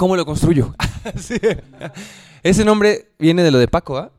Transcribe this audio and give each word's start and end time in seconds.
¿Cómo 0.00 0.16
lo 0.16 0.24
construyo? 0.24 0.74
Sí. 1.18 1.38
Ese 2.42 2.64
nombre 2.64 3.08
viene 3.18 3.42
de 3.42 3.50
lo 3.50 3.58
de 3.58 3.68
Paco, 3.68 3.98
¿ah? 3.98 4.10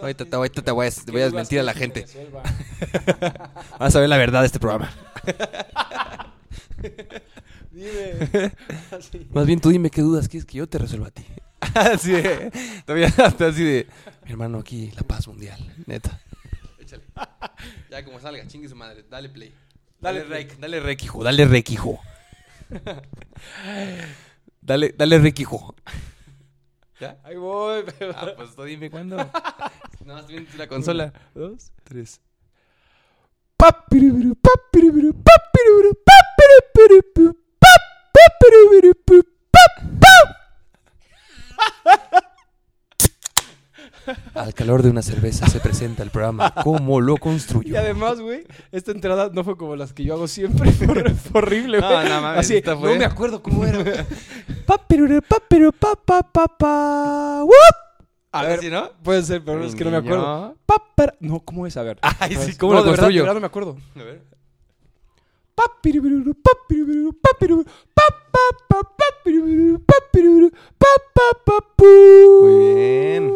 Ahorita, 0.00 0.24
te- 0.24 0.36
ahorita 0.36 0.62
te 0.62 0.70
voy 0.70 0.86
a, 0.86 0.90
te 0.92 1.10
voy 1.10 1.20
a 1.20 1.24
desmentir 1.24 1.58
a 1.58 1.64
la 1.64 1.74
gente. 1.74 2.06
Vas 3.80 3.96
a 3.96 4.00
ver 4.00 4.08
la 4.08 4.16
verdad 4.16 4.42
de 4.42 4.46
este 4.46 4.60
programa. 4.60 4.88
Dime. 7.72 8.52
Más 9.32 9.46
bien 9.46 9.60
tú 9.60 9.70
dime 9.70 9.90
qué 9.90 10.00
dudas 10.00 10.28
quieres 10.28 10.46
que 10.46 10.58
yo 10.58 10.68
te 10.68 10.78
resuelva 10.78 11.08
a 11.08 11.10
ti. 11.10 11.24
Así 11.74 12.12
de, 12.12 12.52
todavía 12.86 13.12
hasta 13.18 13.48
así 13.48 13.64
de, 13.64 13.86
mi 14.26 14.32
hermano, 14.32 14.58
aquí 14.58 14.92
la 14.94 15.02
paz 15.02 15.26
mundial, 15.26 15.58
neta. 15.86 16.20
Échale. 16.78 17.02
Ya 17.90 18.04
como 18.04 18.20
salga, 18.20 18.46
chingue 18.46 18.68
su 18.68 18.76
madre, 18.76 19.04
dale 19.10 19.28
play. 19.28 19.52
Dale, 20.00 20.20
Dale 20.20 20.34
rec, 20.34 20.58
dale 20.58 20.80
rec, 20.80 21.02
hijo, 21.02 21.24
dale 21.24 21.44
rec, 21.46 21.70
hijo. 21.70 22.00
dale, 24.60 24.94
dale 24.96 25.18
rec, 25.18 25.40
hijo. 25.40 25.74
¿Ya? 27.00 27.18
Ahí 27.24 27.36
voy, 27.36 27.84
pero... 27.98 28.12
Ah, 28.16 28.32
pues 28.36 28.54
tú 28.54 28.64
dime 28.64 28.90
cuándo. 28.90 29.16
Nada 29.16 29.30
más 30.04 30.26
tienes 30.26 30.54
la 30.56 30.68
consola. 30.68 31.12
Dos. 31.34 31.72
Tres. 31.82 32.20
Al 44.34 44.54
calor 44.54 44.82
de 44.82 44.90
una 44.90 45.02
cerveza 45.02 45.46
se 45.48 45.60
presenta 45.60 46.02
el 46.02 46.10
programa 46.10 46.52
¿Cómo 46.62 47.00
lo 47.00 47.14
Y 47.14 47.18
construyo? 47.18 47.78
además, 47.78 48.20
güey, 48.20 48.46
esta 48.72 48.90
entrada 48.92 49.30
no 49.32 49.44
fue 49.44 49.56
como 49.56 49.76
las 49.76 49.92
que 49.92 50.04
yo 50.04 50.14
hago 50.14 50.28
siempre. 50.28 50.70
Fue, 50.72 51.40
horrible, 51.40 51.78
güey. 51.80 51.90
No, 51.90 52.04
no 52.08 52.20
mames, 52.22 52.40
Así, 52.40 52.56
esta 52.56 52.76
fue- 52.76 52.92
no 52.92 52.98
me 52.98 53.04
acuerdo 53.04 53.42
cómo 53.42 53.64
era. 53.64 54.06
Papiru, 54.66 55.20
papiru, 55.22 55.72
pa, 55.72 55.94
pa, 55.96 56.22
pa, 56.22 56.46
pa, 56.48 57.44
¡wup! 57.44 57.52
A 58.32 58.42
ver, 58.42 58.60
¿Sí, 58.60 58.70
no? 58.70 58.90
puede 59.02 59.22
ser, 59.22 59.44
pero 59.44 59.64
es 59.64 59.74
que 59.74 59.84
no 59.84 59.90
me 59.90 59.98
acuerdo. 59.98 60.56
No, 61.20 61.40
¿cómo 61.40 61.66
es? 61.66 61.76
A 61.76 61.82
ver. 61.82 61.98
Ay, 62.02 62.34
sí. 62.36 62.56
¿cómo 62.56 62.72
no, 62.72 62.78
lo 62.80 62.84
de 62.84 62.90
verdad, 62.90 63.04
construyo? 63.04 63.20
de 63.20 63.22
verdad 63.22 63.34
no 63.34 63.40
me 63.40 63.46
acuerdo. 63.46 63.76
A 63.94 64.02
ver. 64.02 64.22
Papiribiru, 65.54 66.34
papiribiru, 66.34 67.12
papiribiru, 67.12 67.64
pa, 67.94 68.02
pa, 68.32 68.40
pa, 68.68 68.80
papiribiru, 68.98 69.78
papiribiru, 69.84 70.50
pa, 70.76 70.86
pa, 71.14 71.38
pa, 71.44 71.60
pu. 71.76 71.84
Muy 72.42 72.74
bien. 72.74 73.32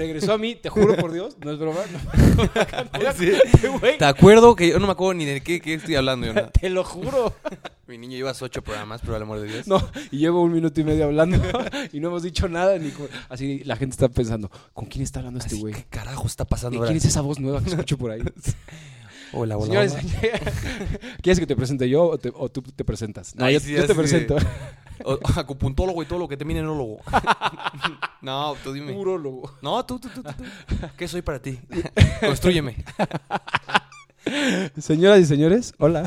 Regresó 0.00 0.32
a 0.32 0.38
mí, 0.38 0.54
te 0.54 0.68
juro 0.70 0.96
por 0.96 1.12
Dios, 1.12 1.36
no 1.44 1.50
es 1.52 1.58
broma. 1.58 1.80
No, 1.86 3.12
Sí. 3.18 3.32
güey, 3.80 3.98
Te 3.98 4.04
acuerdo 4.06 4.56
que 4.56 4.68
yo 4.70 4.78
no 4.78 4.86
me 4.86 4.92
acuerdo 4.92 5.14
ni 5.14 5.24
de 5.26 5.42
qué, 5.42 5.60
qué 5.60 5.74
estoy 5.74 5.94
hablando 5.96 6.26
yo. 6.26 6.32
¿no? 6.34 6.48
te 6.60 6.70
lo 6.70 6.84
juro. 6.84 7.34
Mi 7.86 7.98
niño 7.98 8.16
llevas 8.16 8.40
ocho 8.40 8.62
programas, 8.62 9.00
por 9.00 9.14
el 9.16 9.22
amor 9.22 9.40
de 9.40 9.48
Dios. 9.48 9.66
No, 9.66 9.78
y 10.12 10.18
llevo 10.18 10.42
un 10.42 10.52
minuto 10.52 10.80
y 10.80 10.84
medio 10.84 11.04
hablando 11.06 11.38
y 11.92 11.98
no 12.00 12.08
hemos 12.08 12.22
dicho 12.22 12.48
nada. 12.48 12.78
Ni 12.78 12.90
con- 12.90 13.08
Así 13.28 13.62
la 13.64 13.76
gente 13.76 13.94
está 13.94 14.08
pensando, 14.08 14.50
¿con 14.72 14.86
quién 14.86 15.02
está 15.02 15.18
hablando 15.18 15.40
este 15.40 15.56
güey? 15.56 15.74
¿Qué 15.74 15.84
carajo 15.90 16.26
está 16.26 16.44
pasando 16.44 16.78
¿Quién 16.78 16.84
ahora? 16.84 16.96
es 16.96 17.04
esa 17.04 17.20
voz 17.20 17.40
nueva 17.40 17.60
que 17.62 17.70
escucho 17.70 17.98
por 17.98 18.12
ahí? 18.12 18.20
Hola, 19.32 19.56
hola, 19.56 19.66
Señores, 19.66 19.92
hola. 19.92 20.52
¿quieres 21.22 21.38
que 21.40 21.46
te 21.46 21.54
presente 21.56 21.88
yo 21.88 22.04
o, 22.04 22.18
te- 22.18 22.32
o 22.34 22.48
tú 22.48 22.62
te 22.62 22.84
presentas? 22.84 23.34
No, 23.36 23.44
Ay, 23.44 23.54
yo, 23.54 23.60
sí, 23.60 23.72
yo 23.72 23.82
te 23.82 23.88
de- 23.88 23.94
presento. 23.94 24.36
O- 25.04 25.18
acupuntólogo 25.36 26.02
y 26.02 26.06
todo 26.06 26.18
lo 26.18 26.28
que 26.28 26.36
termine 26.36 26.60
en 26.60 26.66
ólogo. 26.66 26.98
no, 28.22 28.54
tú 28.62 28.72
dime. 28.72 28.92
Urólogo. 28.92 29.56
No, 29.62 29.84
tú, 29.86 29.98
tú, 29.98 30.08
tú, 30.08 30.22
tú, 30.22 30.30
tú. 30.32 30.44
¿Qué 30.96 31.08
soy 31.08 31.22
para 31.22 31.40
ti? 31.40 31.58
Construyeme. 32.20 32.76
Señoras 34.78 35.20
y 35.20 35.24
señores, 35.24 35.72
hola. 35.78 36.04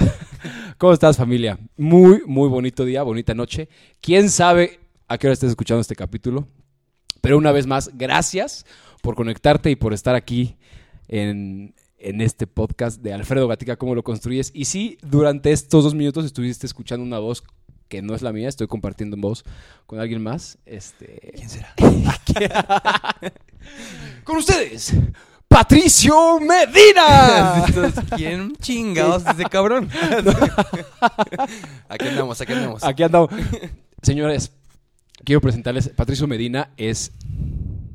¿Cómo 0.77 0.93
estás, 0.93 1.17
familia? 1.17 1.57
Muy, 1.77 2.21
muy 2.25 2.47
bonito 2.47 2.85
día, 2.85 3.03
bonita 3.03 3.33
noche. 3.33 3.69
¿Quién 4.01 4.29
sabe 4.29 4.79
a 5.07 5.17
qué 5.17 5.27
hora 5.27 5.33
estés 5.33 5.49
escuchando 5.49 5.81
este 5.81 5.95
capítulo? 5.95 6.47
Pero 7.21 7.37
una 7.37 7.51
vez 7.51 7.67
más, 7.67 7.89
gracias 7.93 8.65
por 9.01 9.15
conectarte 9.15 9.71
y 9.71 9.75
por 9.75 9.93
estar 9.93 10.15
aquí 10.15 10.57
en, 11.07 11.73
en 11.97 12.21
este 12.21 12.47
podcast 12.47 13.01
de 13.01 13.13
Alfredo 13.13 13.47
Gatica, 13.47 13.77
¿Cómo 13.77 13.95
lo 13.95 14.03
construyes? 14.03 14.51
Y 14.53 14.65
sí, 14.65 14.97
durante 15.01 15.51
estos 15.51 15.83
dos 15.83 15.95
minutos 15.95 16.25
estuviste 16.25 16.65
escuchando 16.67 17.05
una 17.05 17.19
voz 17.19 17.43
que 17.87 18.01
no 18.01 18.15
es 18.15 18.21
la 18.21 18.33
mía, 18.33 18.49
estoy 18.49 18.67
compartiendo 18.67 19.15
en 19.15 19.21
voz 19.21 19.43
con 19.85 19.99
alguien 19.99 20.21
más. 20.21 20.57
Este... 20.65 21.33
¿Quién 21.35 21.49
será? 21.49 21.73
Con 24.23 24.37
ustedes, 24.37 24.93
Patricio 25.47 26.39
Medina. 26.39 27.63
Entonces, 27.67 28.03
¿Quién 28.15 28.55
chingados 28.55 29.23
es 29.23 29.35
ese 29.35 29.45
cabrón? 29.45 29.87
aquí 31.89 32.07
andamos, 32.07 32.41
aquí 32.41 32.53
andamos. 32.53 32.83
Aquí 32.83 33.03
andamos. 33.03 33.29
Señores, 34.01 34.51
quiero 35.23 35.41
presentarles. 35.41 35.89
Patricio 35.89 36.27
Medina 36.27 36.71
es 36.75 37.11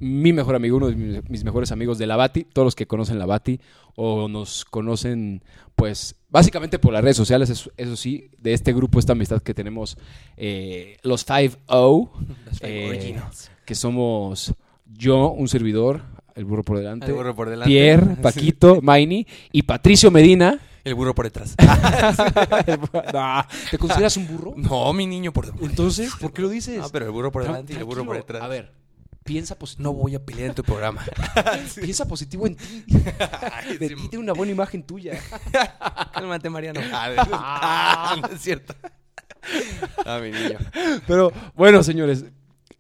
mi 0.01 0.33
mejor 0.33 0.55
amigo, 0.55 0.77
uno 0.77 0.89
de 0.89 1.23
mis, 1.29 1.45
mejores 1.45 1.73
amigos 1.73 1.99
de 1.99 2.07
la 2.07 2.17
Bati. 2.17 2.45
Todos 2.45 2.67
los 2.67 2.75
que 2.75 2.87
conocen 2.87 3.19
la 3.19 3.27
Bati 3.27 3.61
o 3.97 4.29
nos 4.29 4.65
conocen, 4.65 5.43
pues, 5.75 6.17
básicamente 6.29 6.79
por 6.79 6.93
las 6.93 7.03
redes 7.03 7.17
sociales, 7.17 7.51
eso, 7.51 7.71
eso 7.77 7.97
sí, 7.97 8.31
de 8.39 8.53
este 8.53 8.73
grupo, 8.73 8.99
esta 8.99 9.13
amistad 9.13 9.43
que 9.43 9.55
tenemos, 9.55 9.97
eh, 10.37 10.97
los 11.03 11.27
5O, 11.27 12.11
Los 12.47 12.59
five 12.59 12.85
eh, 12.85 12.89
originals. 12.89 13.51
que 13.65 13.75
somos 13.75 14.55
yo, 14.87 15.31
un 15.31 15.49
servidor, 15.49 16.03
el 16.35 16.45
burro 16.45 16.63
por 16.63 16.79
delante, 16.79 17.07
El 17.07 17.15
burro 17.15 17.35
por 17.35 17.51
delante. 17.51 17.69
Pierre, 17.69 18.07
Sí. 18.17 18.23
Paquito, 18.23 18.81
Maini 18.81 19.27
y 19.53 19.63
Patricio 19.63 20.11
Medina. 20.11 20.61
El 20.85 20.95
burro 20.95 21.15
por 21.15 21.25
detrás. 21.27 21.57
No, 23.13 23.45
¿Te 23.71 23.79
consideras 23.79 24.17
un 24.17 24.29
burro? 24.29 24.55
No, 24.57 24.93
mi 24.93 25.07
niño 25.07 25.33
por 25.33 25.47
detrás. 25.47 25.69
Entonces, 25.69 26.13
¿por 26.21 26.33
qué 26.33 26.43
lo 26.43 26.49
dices? 26.49 26.79
No, 26.79 26.89
pero 26.91 27.07
el 27.07 27.11
burro 27.11 27.33
por 27.33 27.43
delante 27.43 27.73
y 27.73 27.77
el 27.77 27.85
burro 27.85 28.05
por 28.05 28.17
detrás. 28.17 28.43
A 28.43 28.49
ver, 28.49 28.73
piensa 29.29 29.59
positivo. 29.59 29.93
No 29.93 29.93
voy 29.93 30.15
a 30.15 30.25
pelear 30.25 30.49
en 30.49 30.55
tu 30.55 30.63
programa. 30.63 31.05
Piensa 31.75 32.09
positivo 32.09 32.47
en 32.47 32.57
ti. 32.57 32.85
De 33.79 33.89
ti 33.91 34.09
tiene 34.09 34.25
una 34.25 34.33
buena 34.33 34.53
imagen 34.53 34.83
tuya. 34.83 35.19
Cálmate, 36.15 36.49
Mariano. 36.49 36.81
Ah, 36.91 38.17
no 38.23 38.29
es 38.29 38.41
cierto. 38.41 38.75
Ah, 40.07 40.19
mi 40.23 40.31
niño. 40.31 40.59
Pero 41.07 41.31
bueno, 41.55 41.83
señores, 41.83 42.25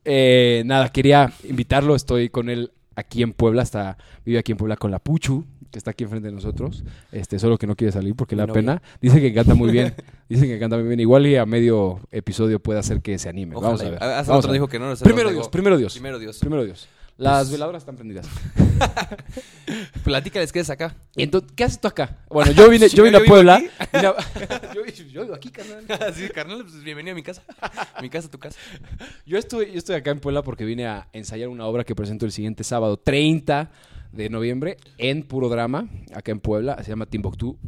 eh, 0.06 0.62
nada, 0.64 0.88
quería 0.90 1.30
invitarlo. 1.44 1.94
Estoy 1.94 2.30
con 2.30 2.48
él 2.48 2.72
aquí 2.96 3.22
en 3.22 3.34
Puebla, 3.34 3.62
hasta 3.62 3.98
vive 4.24 4.38
aquí 4.38 4.52
en 4.52 4.58
Puebla 4.58 4.76
con 4.76 4.90
la 4.90 4.98
Puchu, 4.98 5.44
que 5.70 5.78
está 5.78 5.90
aquí 5.90 6.04
enfrente 6.04 6.28
de 6.28 6.34
nosotros. 6.34 6.82
Este, 7.12 7.38
solo 7.38 7.58
que 7.58 7.66
no 7.66 7.76
quiere 7.76 7.92
salir 7.92 8.14
porque 8.14 8.34
le 8.36 8.46
da 8.46 8.52
pena. 8.52 8.82
Dice 9.00 9.20
que 9.20 9.32
canta 9.34 9.54
muy 9.54 9.70
bien. 9.70 9.94
Dice 10.28 10.46
que 10.46 10.58
canta 10.58 10.76
muy 10.76 10.86
bien. 10.88 11.00
Igual 11.00 11.26
y 11.26 11.36
a 11.36 11.44
medio 11.46 12.00
episodio 12.10 12.60
puede 12.60 12.78
hacer 12.80 13.00
que 13.02 13.18
se 13.18 13.28
anime. 13.28 13.54
Vamos 13.54 13.80
a 13.80 13.84
ver. 13.84 13.94
Ojalá. 13.94 14.18
Hace 14.20 14.30
Vamos 14.30 14.44
rato 14.44 14.48
a 14.48 14.52
ver. 14.52 14.60
dijo 14.60 14.68
que 14.68 14.78
no. 14.78 14.88
no 14.88 14.96
sé, 14.96 15.04
Primero 15.04 15.30
Dios, 15.30 15.48
primero 15.48 15.76
Dios. 15.78 15.92
Primero 15.92 16.18
Dios. 16.18 16.38
Primero 16.38 16.64
Dios. 16.64 16.88
Las 17.16 17.42
Pues- 17.48 17.52
veladoras 17.52 17.82
están 17.82 17.96
prendidas. 17.96 18.28
Platícales 20.04 20.52
qué 20.52 20.60
es 20.60 20.70
acá. 20.70 20.94
Entonces, 21.16 21.50
¿qué 21.54 21.64
haces 21.64 21.80
tú 21.80 21.88
acá? 21.88 22.16
Bueno, 22.30 22.52
yo 22.52 22.68
vine, 22.68 22.88
yo 22.88 22.96
Yo 22.98 23.04
vine 23.04 23.18
a 23.18 23.20
Puebla. 23.24 23.56
aquí. 23.56 23.68
Vine 23.92 24.06
a- 24.06 24.74
yo, 24.74 24.84
yo 25.10 25.22
vivo 25.22 25.34
aquí, 25.34 25.50
carnal. 25.50 25.84
sí, 26.14 26.28
carnal, 26.28 26.62
pues 26.62 26.82
bienvenido 26.82 27.12
a 27.12 27.16
mi 27.16 27.22
casa. 27.22 27.42
Mi 28.00 28.08
casa, 28.08 28.30
tu 28.30 28.38
casa. 28.38 28.58
Yo 29.26 29.36
estoy, 29.36 29.72
yo 29.72 29.78
estoy 29.78 29.96
acá 29.96 30.10
en 30.10 30.20
Puebla 30.20 30.42
porque 30.42 30.64
vine 30.64 30.86
a 30.86 31.08
ensayar 31.12 31.48
una 31.48 31.66
obra 31.66 31.84
que 31.84 31.94
presento 31.94 32.24
el 32.24 32.32
siguiente 32.32 32.64
sábado, 32.64 32.96
30 32.98 33.70
de 34.12 34.30
noviembre, 34.30 34.76
en 34.98 35.22
Puro 35.22 35.48
Drama, 35.48 35.88
acá 36.14 36.32
en 36.32 36.40
Puebla. 36.40 36.82
Se 36.82 36.90
llama 36.90 37.06
Timbuktu. 37.06 37.58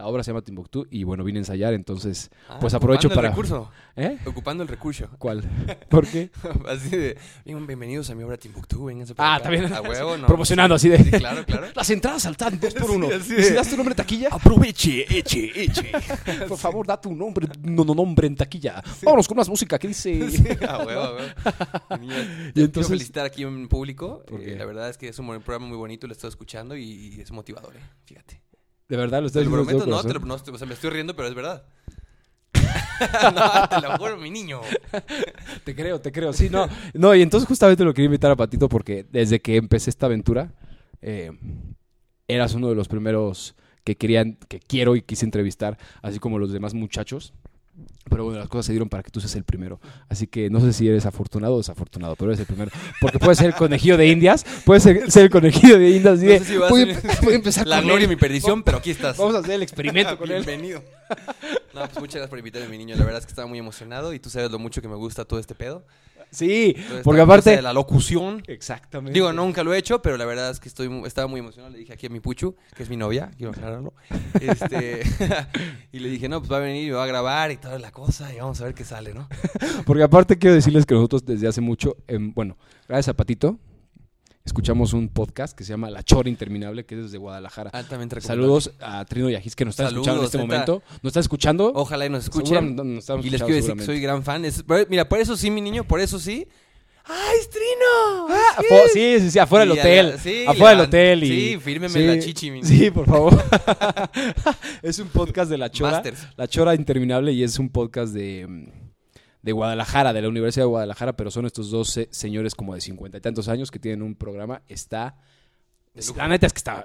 La 0.00 0.06
obra 0.06 0.22
se 0.22 0.30
llama 0.30 0.40
Timbuktu 0.40 0.86
y 0.90 1.04
bueno, 1.04 1.22
vine 1.24 1.40
a 1.40 1.42
ensayar, 1.42 1.74
entonces 1.74 2.30
pues 2.58 2.72
Ah, 2.72 2.78
aprovecho 2.78 3.08
ocupando 3.08 3.14
para... 3.16 3.28
El 3.28 3.32
recurso. 3.34 3.70
¿Eh? 3.96 4.16
Ocupando 4.24 4.62
el 4.62 4.68
recurso. 4.70 5.10
¿Cuál? 5.18 5.42
¿Por 5.90 6.06
qué? 6.06 6.30
Así 6.66 6.88
de, 6.88 7.18
"Bien- 7.44 7.66
bienvenidos 7.66 8.08
a 8.08 8.14
mi 8.14 8.22
obra 8.22 8.38
Timbuktu, 8.38 8.86
vénganse 8.86 9.14
por 9.14 9.22
Ah, 9.22 9.34
acá". 9.34 9.42
también. 9.42 9.70
A 9.70 9.82
huevo, 9.82 10.16
¿no? 10.16 10.26
Promocionando 10.26 10.74
así 10.74 10.88
de... 10.88 10.96
Sí, 11.04 11.10
claro, 11.10 11.44
claro. 11.44 11.66
Las 11.74 11.90
entradas 11.90 12.22
saltan 12.22 12.58
dos 12.58 12.72
por 12.72 12.92
uno. 12.92 13.08
Sí, 13.08 13.12
así 13.14 13.32
¿Y 13.34 13.36
de- 13.36 13.42
si 13.44 13.52
das 13.52 13.68
tu 13.68 13.76
nombre 13.76 13.92
en 13.92 13.96
taquilla? 13.98 14.28
Aproveche, 14.32 15.04
eche, 15.18 15.52
eche. 15.64 15.92
Por 16.48 16.56
favor, 16.56 16.86
da 16.86 16.98
tu 16.98 17.14
nombre, 17.14 17.46
no, 17.60 17.84
no, 17.84 17.94
nombre 17.94 18.26
en 18.26 18.36
taquilla. 18.36 18.82
Vámonos 19.02 19.28
con 19.28 19.36
más 19.36 19.50
música 19.50 19.78
que 19.78 19.88
dice... 19.88 20.30
Sí, 20.30 20.42
a 20.66 20.78
huevo, 20.78 21.02
a 21.02 21.12
huevo. 21.12 21.28
Y 22.02 22.06
quiero 22.08 22.52
entonces- 22.54 22.88
felicitar 22.88 23.26
aquí 23.26 23.42
en 23.42 23.68
público. 23.68 24.22
¿Por 24.26 24.40
Eh, 24.40 24.56
la 24.56 24.64
verdad 24.64 24.88
es 24.88 24.96
que 24.96 25.08
es 25.08 25.18
un 25.18 25.26
programa 25.42 25.66
muy 25.66 25.76
bonito, 25.76 26.06
lo 26.06 26.14
estoy 26.14 26.28
escuchando 26.28 26.74
y, 26.74 26.84
y 26.84 27.20
es 27.20 27.30
motivador, 27.32 27.76
eh. 27.76 27.80
Fíjate. 28.06 28.40
De 28.90 28.96
verdad, 28.96 29.22
lo 29.22 29.30
Te 29.30 29.38
estoy 29.38 29.44
lo 29.44 29.50
diciendo 29.62 29.62
de 29.62 29.66
prometo, 29.66 29.84
todo 29.84 30.02
no, 30.02 30.08
te 30.08 30.14
lo, 30.14 30.26
no, 30.26 30.38
te- 30.42 30.50
o 30.50 30.58
sea, 30.58 30.66
me 30.66 30.74
estoy 30.74 30.90
riendo, 30.90 31.14
pero 31.14 31.28
es 31.28 31.34
verdad. 31.34 31.64
no, 33.34 33.68
te 33.68 33.80
lo 33.80 33.96
juro, 33.96 34.16
mi 34.18 34.30
niño. 34.30 34.60
Te 35.64 35.74
creo, 35.74 36.00
te 36.00 36.10
creo. 36.10 36.32
Sí, 36.32 36.50
no. 36.50 36.66
No, 36.94 37.14
y 37.14 37.22
entonces 37.22 37.46
justamente 37.48 37.84
lo 37.84 37.94
quería 37.94 38.06
invitar 38.06 38.30
a 38.30 38.36
Patito 38.36 38.68
porque 38.68 39.06
desde 39.10 39.40
que 39.40 39.56
empecé 39.56 39.90
esta 39.90 40.06
aventura, 40.06 40.52
eh, 41.00 41.30
eras 42.28 42.54
uno 42.54 42.68
de 42.68 42.74
los 42.74 42.88
primeros 42.88 43.54
que 43.84 43.96
querían, 43.96 44.36
que 44.48 44.58
quiero 44.60 44.96
y 44.96 45.02
quise 45.02 45.24
entrevistar, 45.24 45.78
así 46.02 46.18
como 46.18 46.38
los 46.38 46.52
demás 46.52 46.74
muchachos. 46.74 47.32
Pero 48.08 48.24
bueno, 48.24 48.40
las 48.40 48.48
cosas 48.48 48.66
se 48.66 48.72
dieron 48.72 48.88
para 48.88 49.02
que 49.02 49.10
tú 49.10 49.20
seas 49.20 49.34
el 49.36 49.44
primero. 49.44 49.80
Así 50.08 50.26
que 50.26 50.50
no 50.50 50.60
sé 50.60 50.72
si 50.72 50.88
eres 50.88 51.06
afortunado 51.06 51.54
o 51.54 51.58
desafortunado, 51.58 52.16
pero 52.16 52.30
eres 52.30 52.40
el 52.40 52.46
primero. 52.46 52.70
Porque 53.00 53.18
puedes 53.18 53.38
ser 53.38 53.48
el 53.48 53.54
conejillo 53.54 53.96
de 53.96 54.08
indias, 54.08 54.44
puedes 54.64 54.82
ser, 54.82 55.10
ser 55.10 55.24
el 55.24 55.30
conejillo 55.30 55.78
de 55.78 55.90
indias. 55.90 56.14
así 56.18 56.26
No 56.26 56.32
de, 56.32 56.38
sé 56.40 56.44
si 56.44 56.56
va 56.56 56.66
a 56.66 56.70
voy, 56.70 56.94
ser 56.94 57.02
voy 57.22 57.32
a 57.32 57.36
empezar 57.36 57.66
La 57.68 57.76
con 57.76 57.86
gloria 57.86 58.04
y 58.06 58.08
mi 58.08 58.16
perdición, 58.16 58.62
pero 58.62 58.78
aquí 58.78 58.90
estás. 58.90 59.16
Vamos 59.16 59.34
a 59.36 59.38
hacer 59.38 59.52
el 59.52 59.62
experimento 59.62 60.18
con 60.18 60.30
él. 60.30 60.44
Bienvenido. 60.44 60.82
No, 61.72 61.80
pues 61.82 61.98
muchas 62.00 62.14
gracias 62.14 62.30
por 62.30 62.38
invitarme, 62.38 62.68
mi 62.68 62.78
niño. 62.78 62.96
La 62.96 63.04
verdad 63.04 63.20
es 63.20 63.26
que 63.26 63.30
estaba 63.30 63.46
muy 63.46 63.58
emocionado 63.58 64.12
y 64.12 64.18
tú 64.18 64.28
sabes 64.28 64.50
lo 64.50 64.58
mucho 64.58 64.82
que 64.82 64.88
me 64.88 64.96
gusta 64.96 65.24
todo 65.24 65.38
este 65.38 65.54
pedo. 65.54 65.84
Sí, 66.30 66.76
porque 67.02 67.20
aparte... 67.20 67.50
de 67.50 67.62
la 67.62 67.72
locución. 67.72 68.42
Exactamente. 68.46 69.12
Digo, 69.12 69.32
nunca 69.32 69.64
lo 69.64 69.74
he 69.74 69.78
hecho, 69.78 70.00
pero 70.00 70.16
la 70.16 70.24
verdad 70.24 70.50
es 70.50 70.60
que 70.60 70.68
estoy 70.68 70.90
estaba 71.04 71.26
muy 71.26 71.40
emocionado. 71.40 71.72
Le 71.72 71.78
dije 71.78 71.92
aquí 71.92 72.06
a 72.06 72.10
mi 72.10 72.20
Puchu, 72.20 72.54
que 72.74 72.82
es 72.82 72.90
mi 72.90 72.96
novia, 72.96 73.30
quiero 73.36 73.52
aclararlo. 73.52 73.94
Este, 74.40 75.02
y 75.92 75.98
le 75.98 76.08
dije, 76.08 76.28
no, 76.28 76.40
pues 76.40 76.50
va 76.50 76.58
a 76.58 76.60
venir 76.60 76.88
y 76.88 76.90
va 76.90 77.04
a 77.04 77.06
grabar 77.06 77.50
y 77.50 77.56
toda 77.56 77.78
la 77.78 77.90
cosa 77.90 78.32
y 78.32 78.38
vamos 78.38 78.60
a 78.60 78.64
ver 78.64 78.74
qué 78.74 78.84
sale, 78.84 79.14
¿no? 79.14 79.28
Porque 79.86 80.02
aparte 80.02 80.38
quiero 80.38 80.54
decirles 80.54 80.86
que 80.86 80.94
nosotros 80.94 81.24
desde 81.24 81.48
hace 81.48 81.60
mucho, 81.60 81.96
em, 82.06 82.32
bueno, 82.32 82.56
gracias 82.88 83.08
a 83.08 83.14
Patito, 83.14 83.58
escuchamos 84.44 84.92
un 84.92 85.08
podcast 85.08 85.56
que 85.56 85.64
se 85.64 85.70
llama 85.70 85.90
La 85.90 86.02
Chora 86.02 86.28
Interminable, 86.28 86.84
que 86.84 86.94
es 86.96 87.02
desde 87.04 87.18
Guadalajara. 87.18 87.70
Altamente 87.70 88.16
recomendable. 88.16 88.42
Saludos 88.42 88.72
a 88.80 89.04
Trino 89.04 89.30
y 89.30 89.34
a 89.34 89.40
Gis 89.40 89.54
que 89.54 89.64
nos 89.64 89.72
están 89.72 89.86
Saludos, 89.86 90.06
escuchando 90.06 90.22
en 90.22 90.26
este 90.26 90.38
momento. 90.38 90.82
¿Nos 91.02 91.10
están 91.10 91.20
escuchando? 91.20 91.72
Ojalá 91.74 92.06
y 92.06 92.10
nos 92.10 92.24
escuchen. 92.24 92.46
Seguramente 92.46 92.84
nos 92.84 92.98
están 93.00 93.20
Y 93.20 93.30
les 93.30 93.42
quiero 93.42 93.56
decir 93.56 93.74
que 93.74 93.84
soy 93.84 94.00
gran 94.00 94.22
fan. 94.22 94.44
Es- 94.44 94.64
mira, 94.88 95.08
por 95.08 95.20
eso 95.20 95.36
sí, 95.36 95.50
mi 95.50 95.60
niño, 95.60 95.84
por 95.84 96.00
eso 96.00 96.18
sí. 96.18 96.46
¡Ay, 97.04 97.38
es 97.40 97.50
Trino! 97.50 98.28
Ah, 98.28 98.62
sí, 98.92 99.20
sí, 99.20 99.30
sí, 99.30 99.38
afuera 99.38 99.64
del 99.64 99.72
hotel. 99.78 100.14
sí, 100.22 100.44
afuera 100.46 100.70
del 100.70 100.80
hotel. 100.80 101.24
Y, 101.24 101.28
sí, 101.28 101.58
fírmeme 101.58 102.00
la 102.00 102.18
chichi, 102.18 102.50
mi 102.50 102.62
Sí, 102.62 102.90
por 102.90 103.06
favor. 103.06 103.42
es 104.82 104.98
un 104.98 105.08
podcast 105.08 105.50
de 105.50 105.58
La 105.58 105.70
Chora. 105.70 105.92
Masters. 105.92 106.26
La 106.36 106.46
Chora 106.46 106.74
Interminable 106.74 107.32
y 107.32 107.42
es 107.42 107.58
un 107.58 107.68
podcast 107.70 108.12
de, 108.12 108.46
mm, 108.46 108.89
de 109.42 109.52
Guadalajara, 109.52 110.12
de 110.12 110.22
la 110.22 110.28
Universidad 110.28 110.64
de 110.64 110.68
Guadalajara, 110.70 111.16
pero 111.16 111.30
son 111.30 111.46
estos 111.46 111.70
dos 111.70 111.88
se- 111.90 112.08
señores 112.10 112.54
como 112.54 112.74
de 112.74 112.80
cincuenta 112.80 113.18
y 113.18 113.20
tantos 113.20 113.48
años 113.48 113.70
que 113.70 113.78
tienen 113.78 114.02
un 114.02 114.14
programa. 114.14 114.62
Está... 114.68 115.16
La 116.16 116.28
neta 116.28 116.46
es 116.46 116.52
que 116.52 116.58
está 116.58 116.84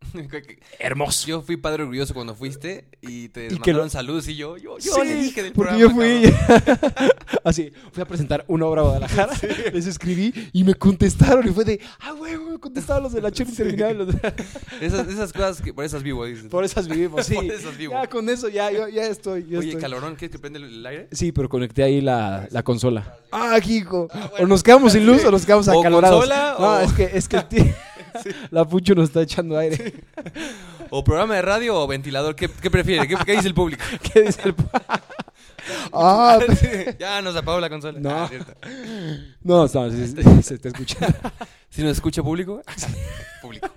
hermoso. 0.78 1.26
Yo 1.26 1.42
fui 1.42 1.56
padre 1.56 1.82
orgulloso 1.82 2.14
cuando 2.14 2.34
fuiste 2.34 2.84
y 3.02 3.28
te 3.28 3.46
Y 3.46 3.48
que 3.48 3.54
mandaron 3.72 3.84
lo- 3.84 3.90
saludos 3.90 4.28
y 4.28 4.36
yo, 4.36 4.56
yo, 4.56 4.78
yo 4.78 4.92
Sí, 4.94 5.00
le 5.04 5.14
dije 5.16 5.42
del 5.42 5.52
porque 5.52 5.72
programa, 5.86 6.20
yo 6.20 6.30
fui 6.30 6.34
así, 7.44 7.72
fui 7.92 8.02
a 8.02 8.06
presentar 8.06 8.44
una 8.48 8.66
obra 8.66 8.82
a 8.82 8.84
Guadalajara, 8.84 9.32
les 9.72 9.86
escribí 9.86 10.32
y 10.52 10.64
me 10.64 10.74
contestaron 10.74 11.46
y 11.46 11.50
fue 11.50 11.64
de, 11.64 11.80
ah, 12.00 12.14
huevo, 12.14 12.50
me 12.50 12.58
contestaron 12.58 13.02
los 13.04 13.12
de 13.12 13.20
la 13.22 13.30
Chora 13.32 13.50
Interminable. 13.50 14.06
de- 14.06 14.32
Esas, 14.80 15.08
esas 15.08 15.32
cosas 15.32 15.60
que 15.60 15.72
por 15.74 15.84
esas 15.84 16.02
vivo, 16.02 16.24
dices. 16.24 16.46
Por 16.48 16.64
esas 16.64 16.88
vivimos, 16.88 17.26
sí. 17.26 17.34
Por 17.34 17.44
esas 17.46 17.76
vivo. 17.76 17.92
Ya 17.94 18.06
con 18.08 18.28
eso, 18.28 18.48
ya, 18.48 18.70
yo- 18.70 18.88
ya 18.88 19.04
estoy, 19.06 19.46
ya 19.48 19.58
Oye, 19.58 19.68
estoy. 19.68 19.82
calorón, 19.82 20.14
¿quieres 20.16 20.32
que 20.32 20.38
prende 20.38 20.58
el 20.60 20.84
aire? 20.86 21.08
Sí, 21.12 21.32
pero 21.32 21.48
conecté 21.48 21.82
ahí 21.82 22.00
la, 22.00 22.46
la 22.50 22.62
consola. 22.62 23.16
Ah, 23.32 23.58
hijo. 23.66 24.08
O 24.38 24.46
nos 24.46 24.62
quedamos 24.62 24.92
sin 24.92 25.06
luz 25.06 25.24
o 25.24 25.30
nos 25.30 25.44
quedamos 25.44 25.66
O 25.68 25.80
acalorados. 25.80 26.20
consola, 26.20 26.56
no, 26.58 26.66
o- 26.66 26.80
es 26.80 26.92
que, 26.92 27.04
es 27.12 27.28
que 27.28 27.36
el 27.36 27.44
tío- 27.48 27.74
la 28.50 28.64
Pucho 28.64 28.94
nos 28.94 29.08
está 29.08 29.22
echando 29.22 29.56
aire. 29.58 29.94
¿O 30.90 31.02
programa 31.02 31.34
de 31.36 31.42
radio 31.42 31.80
o 31.80 31.86
ventilador? 31.86 32.36
¿Qué, 32.36 32.48
qué 32.48 32.70
prefiere? 32.70 33.06
¿Qué, 33.08 33.16
qué 33.24 33.32
dice 33.32 33.48
el 33.48 33.54
público? 33.54 33.82
¿Qué 34.12 34.22
dice 34.22 34.40
el 34.44 34.54
Ah, 35.92 36.38
ya 36.98 37.20
nos 37.22 37.34
apagó 37.34 37.58
la 37.60 37.68
consola. 37.68 37.98
No. 37.98 38.10
Ah, 38.10 38.30
no, 39.42 39.66
no, 39.66 39.90
sí, 39.90 40.06
sí, 40.06 40.42
se 40.42 40.54
está 40.54 40.68
escuchando. 40.68 41.16
¿Si 41.68 41.82
nos 41.82 41.92
escucha 41.92 42.22
público? 42.22 42.62
público. 43.42 43.68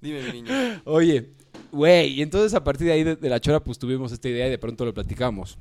Dime, 0.00 0.22
mi 0.22 0.42
niño. 0.42 0.82
Oye, 0.84 1.30
güey, 1.70 2.08
y 2.12 2.22
entonces 2.22 2.54
a 2.54 2.62
partir 2.62 2.86
de 2.86 2.92
ahí 2.92 3.04
de, 3.04 3.16
de 3.16 3.28
la 3.28 3.40
chora, 3.40 3.60
pues 3.60 3.78
tuvimos 3.78 4.12
esta 4.12 4.28
idea 4.28 4.46
y 4.46 4.50
de 4.50 4.58
pronto 4.58 4.84
lo 4.84 4.94
platicamos. 4.94 5.58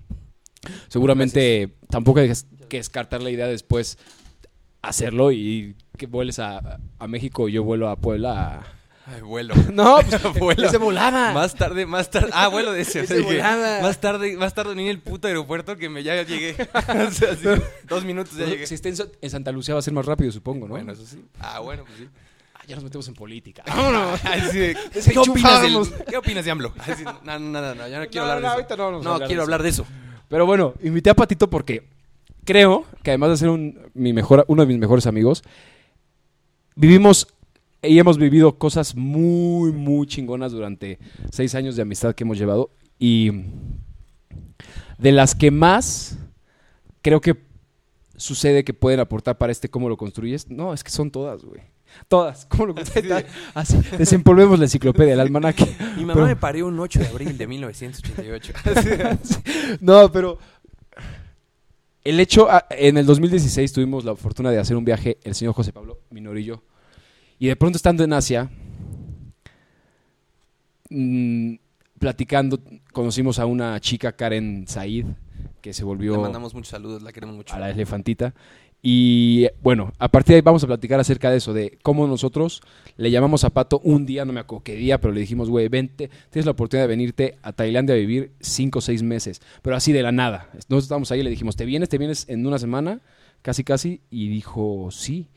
Seguramente 0.88 1.75
tampoco 1.89 2.19
hay 2.19 2.31
que 2.69 2.77
descartar 2.77 3.21
la 3.21 3.31
idea 3.31 3.47
después 3.47 3.97
hacerlo 4.81 5.31
y 5.31 5.75
que 6.01 6.07
vueles 6.07 6.39
a, 6.39 6.80
a 6.98 7.07
México 7.07 7.48
y 7.48 7.51
yo 7.51 7.63
vuelo 7.63 7.88
a 7.89 7.95
Puebla. 7.95 8.56
a- 8.56 8.63
Ay, 9.06 9.21
vuelo. 9.21 9.53
No, 9.74 9.98
pues 10.01 10.21
Vuelo. 10.39 10.68
ese 10.68 10.77
volaba. 10.77 11.31
Más 11.31 11.53
tarde, 11.53 11.86
más 11.86 12.09
tarde. 12.09 12.30
Ah, 12.33 12.48
vuelo 12.48 12.71
de 12.71 12.81
ese. 12.86 13.01
Ese 13.01 13.21
volaba. 13.21 13.81
más 13.81 14.00
tarde, 14.01 14.36
más 14.38 14.53
tarde 14.56 14.74
ni 14.75 14.83
en 14.83 14.89
el 14.89 15.00
puto 15.00 15.27
aeropuerto 15.27 15.77
que 15.77 15.89
me 15.89 16.01
ya 16.03 16.21
llegué. 16.24 16.56
o 16.59 17.12
sea, 17.12 17.31
así, 17.33 17.48
dos 17.88 18.03
minutos 18.03 18.36
ya 18.36 18.45
llegué. 18.45 18.65
Si 18.65 18.74
está 18.75 18.89
en, 18.89 18.95
Sa- 18.98 19.07
en 19.21 19.30
Santa 19.30 19.51
Lucía 19.51 19.75
va 19.75 19.80
a 19.80 19.83
ser 19.83 19.94
más 19.94 20.06
rápido, 20.07 20.31
supongo, 20.31 20.68
¿no? 20.68 20.74
Bueno, 20.74 20.92
eso 20.92 21.06
sí. 21.06 21.24
Ah, 21.39 21.59
bueno, 21.59 21.83
pues 21.86 21.98
sí. 22.00 22.07
Ah, 22.56 22.62
ya 22.68 22.75
nos 22.75 22.83
metemos 22.83 23.07
en 23.07 23.13
política. 23.13 23.63
Así 23.65 24.57
de, 24.57 24.77
Ese 24.94 25.12
¿qué, 25.12 25.19
opinas 25.19 25.62
del. 25.62 25.77
¿Qué 26.09 26.18
opinas 26.18 26.45
de 26.45 26.51
AMLO? 26.51 26.74
Así, 26.80 27.03
no, 27.03 27.13
no, 27.24 27.39
no, 27.39 27.75
no, 27.75 27.88
ya 27.88 28.00
no 28.00 28.07
quiero 28.07 28.25
No, 28.25 28.31
hablar 28.33 28.42
no, 28.42 28.48
de 28.48 28.53
ahorita 28.53 28.74
eso. 28.74 28.77
no 28.77 28.83
vamos 28.86 29.01
a 29.06 29.09
No, 29.09 29.13
hablar 29.15 29.27
quiero 29.27 29.42
de 29.42 29.44
hablar 29.45 29.63
de 29.63 29.69
eso. 29.69 29.86
Pero 30.30 30.45
bueno, 30.48 30.74
invité 30.81 31.09
a 31.09 31.15
Patito 31.15 31.50
porque 31.50 31.83
creo 32.45 32.86
que 33.03 33.12
además 33.12 33.31
de 33.31 33.38
ser 33.38 33.50
un, 33.50 33.80
mi 33.94 34.13
mejor, 34.13 34.45
uno 34.48 34.62
de 34.62 34.68
mis 34.68 34.77
mejores 34.77 35.06
amigos, 35.07 35.44
vivimos 36.75 37.27
y 37.83 37.97
hemos 37.97 38.18
vivido 38.18 38.57
cosas 38.57 38.95
muy, 38.95 39.71
muy 39.71 40.06
chingonas 40.07 40.51
durante 40.51 41.00
seis 41.31 41.56
años 41.56 41.75
de 41.75 41.81
amistad 41.81 42.13
que 42.13 42.23
hemos 42.23 42.38
llevado. 42.38 42.71
Y 43.00 43.31
de 44.97 45.12
las 45.12 45.33
que 45.33 45.50
más 45.50 46.18
creo 47.01 47.21
que 47.21 47.35
sucede 48.15 48.63
que 48.63 48.73
pueden 48.73 49.00
aportar 49.00 49.38
para 49.38 49.51
este 49.51 49.69
cómo 49.69 49.89
lo 49.89 49.97
construyes, 49.97 50.50
no, 50.50 50.73
es 50.73 50.83
que 50.83 50.91
son 50.91 51.09
todas, 51.09 51.44
güey. 51.44 51.62
Todas, 52.07 52.45
¿cómo 52.50 52.68
lo 52.68 52.75
construyes? 52.75 53.25
Así, 53.56 53.77
desempolvemos 53.97 54.59
la 54.59 54.65
enciclopedia, 54.65 55.13
el 55.13 55.19
almanaque. 55.19 55.65
Mi 55.95 56.01
mamá 56.01 56.13
Pero- 56.13 56.27
me 56.27 56.35
parió 56.35 56.67
un 56.67 56.79
8 56.79 57.00
de 57.00 57.07
abril 57.07 57.38
de 57.38 57.47
1988. 57.47 58.53
No, 59.81 60.12
pero 60.12 60.38
el 62.03 62.19
hecho, 62.19 62.48
ah, 62.50 62.65
en 62.69 62.98
el 62.98 63.06
2016 63.06 63.74
tuvimos 63.74 64.03
la 64.06 64.15
fortuna 64.15 64.51
de 64.51 64.59
hacer 64.59 64.75
un 64.75 64.86
viaje, 64.86 65.18
el 65.24 65.36
señor 65.36 65.53
José 65.53 65.71
Pablo 65.71 66.00
Minor 66.09 66.38
y 66.38 66.45
yo, 66.45 66.63
y 67.39 67.48
de 67.48 67.56
pronto 67.56 67.77
estando 67.77 68.03
en 68.03 68.13
Asia, 68.13 68.50
mm, 70.89 71.56
platicando, 72.00 72.59
conocimos 72.92 73.39
a 73.39 73.45
una 73.45 73.80
chica, 73.80 74.13
Karen 74.13 74.65
Said, 74.68 75.06
que 75.62 75.74
se 75.74 75.81
Le 75.83 75.86
volvió 75.86 76.19
mandamos 76.19 76.53
muchos 76.53 76.69
saludos, 76.69 77.01
la 77.03 77.12
queremos 77.12 77.36
mucho. 77.36 77.53
a 77.53 77.59
la 77.59 77.69
elefantita. 77.69 78.33
Y 78.83 79.48
bueno, 79.62 79.94
a 80.00 80.10
partir 80.10 80.33
de 80.33 80.36
ahí 80.38 80.42
vamos 80.42 80.63
a 80.63 80.68
platicar 80.68 81.00
acerca 81.00 81.30
de 81.30 81.38
eso, 81.38 81.54
de 81.54 81.78
cómo 81.83 82.07
nosotros 82.07 82.62
le 82.98 83.12
llamamos 83.12 83.44
a 83.44 83.51
Pato 83.51 83.80
un 83.83 84.07
día, 84.07 84.25
no 84.25 84.33
me 84.33 84.39
acuerdo 84.39 84.63
qué 84.63 84.75
día, 84.75 85.00
pero 85.00 85.13
le 85.13 85.22
dijimos, 85.22 85.50
güey, 85.50 85.68
vente, 85.68 86.10
tienes 86.31 86.45
la 86.45 86.54
oportunidad 86.54 86.86
de 86.86 86.88
venirte 86.88 87.38
a 87.44 87.54
Tailandia 87.54 87.94
a 87.94 88.00
vivir 88.00 88.31
cinco 88.39 88.80
o 88.80 88.81
seis 88.81 89.04
meses, 89.04 89.39
pero 89.62 89.75
así 89.75 89.92
de 89.92 90.01
la 90.01 90.12
nada. 90.12 90.50
Nosotros 90.54 90.86
estábamos 90.86 91.12
ahí 91.12 91.19
y 91.19 91.24
le 91.24 91.30
dijimos, 91.30 91.56
¿te 91.56 91.66
vienes? 91.66 91.89
¿Te 91.89 92.00
vienes 92.00 92.25
en 92.28 92.45
una 92.45 92.57
semana? 92.57 93.01
Casi, 93.44 93.63
casi. 93.63 94.01
Y 94.10 94.30
dijo, 94.30 94.89
sí. 94.92 95.27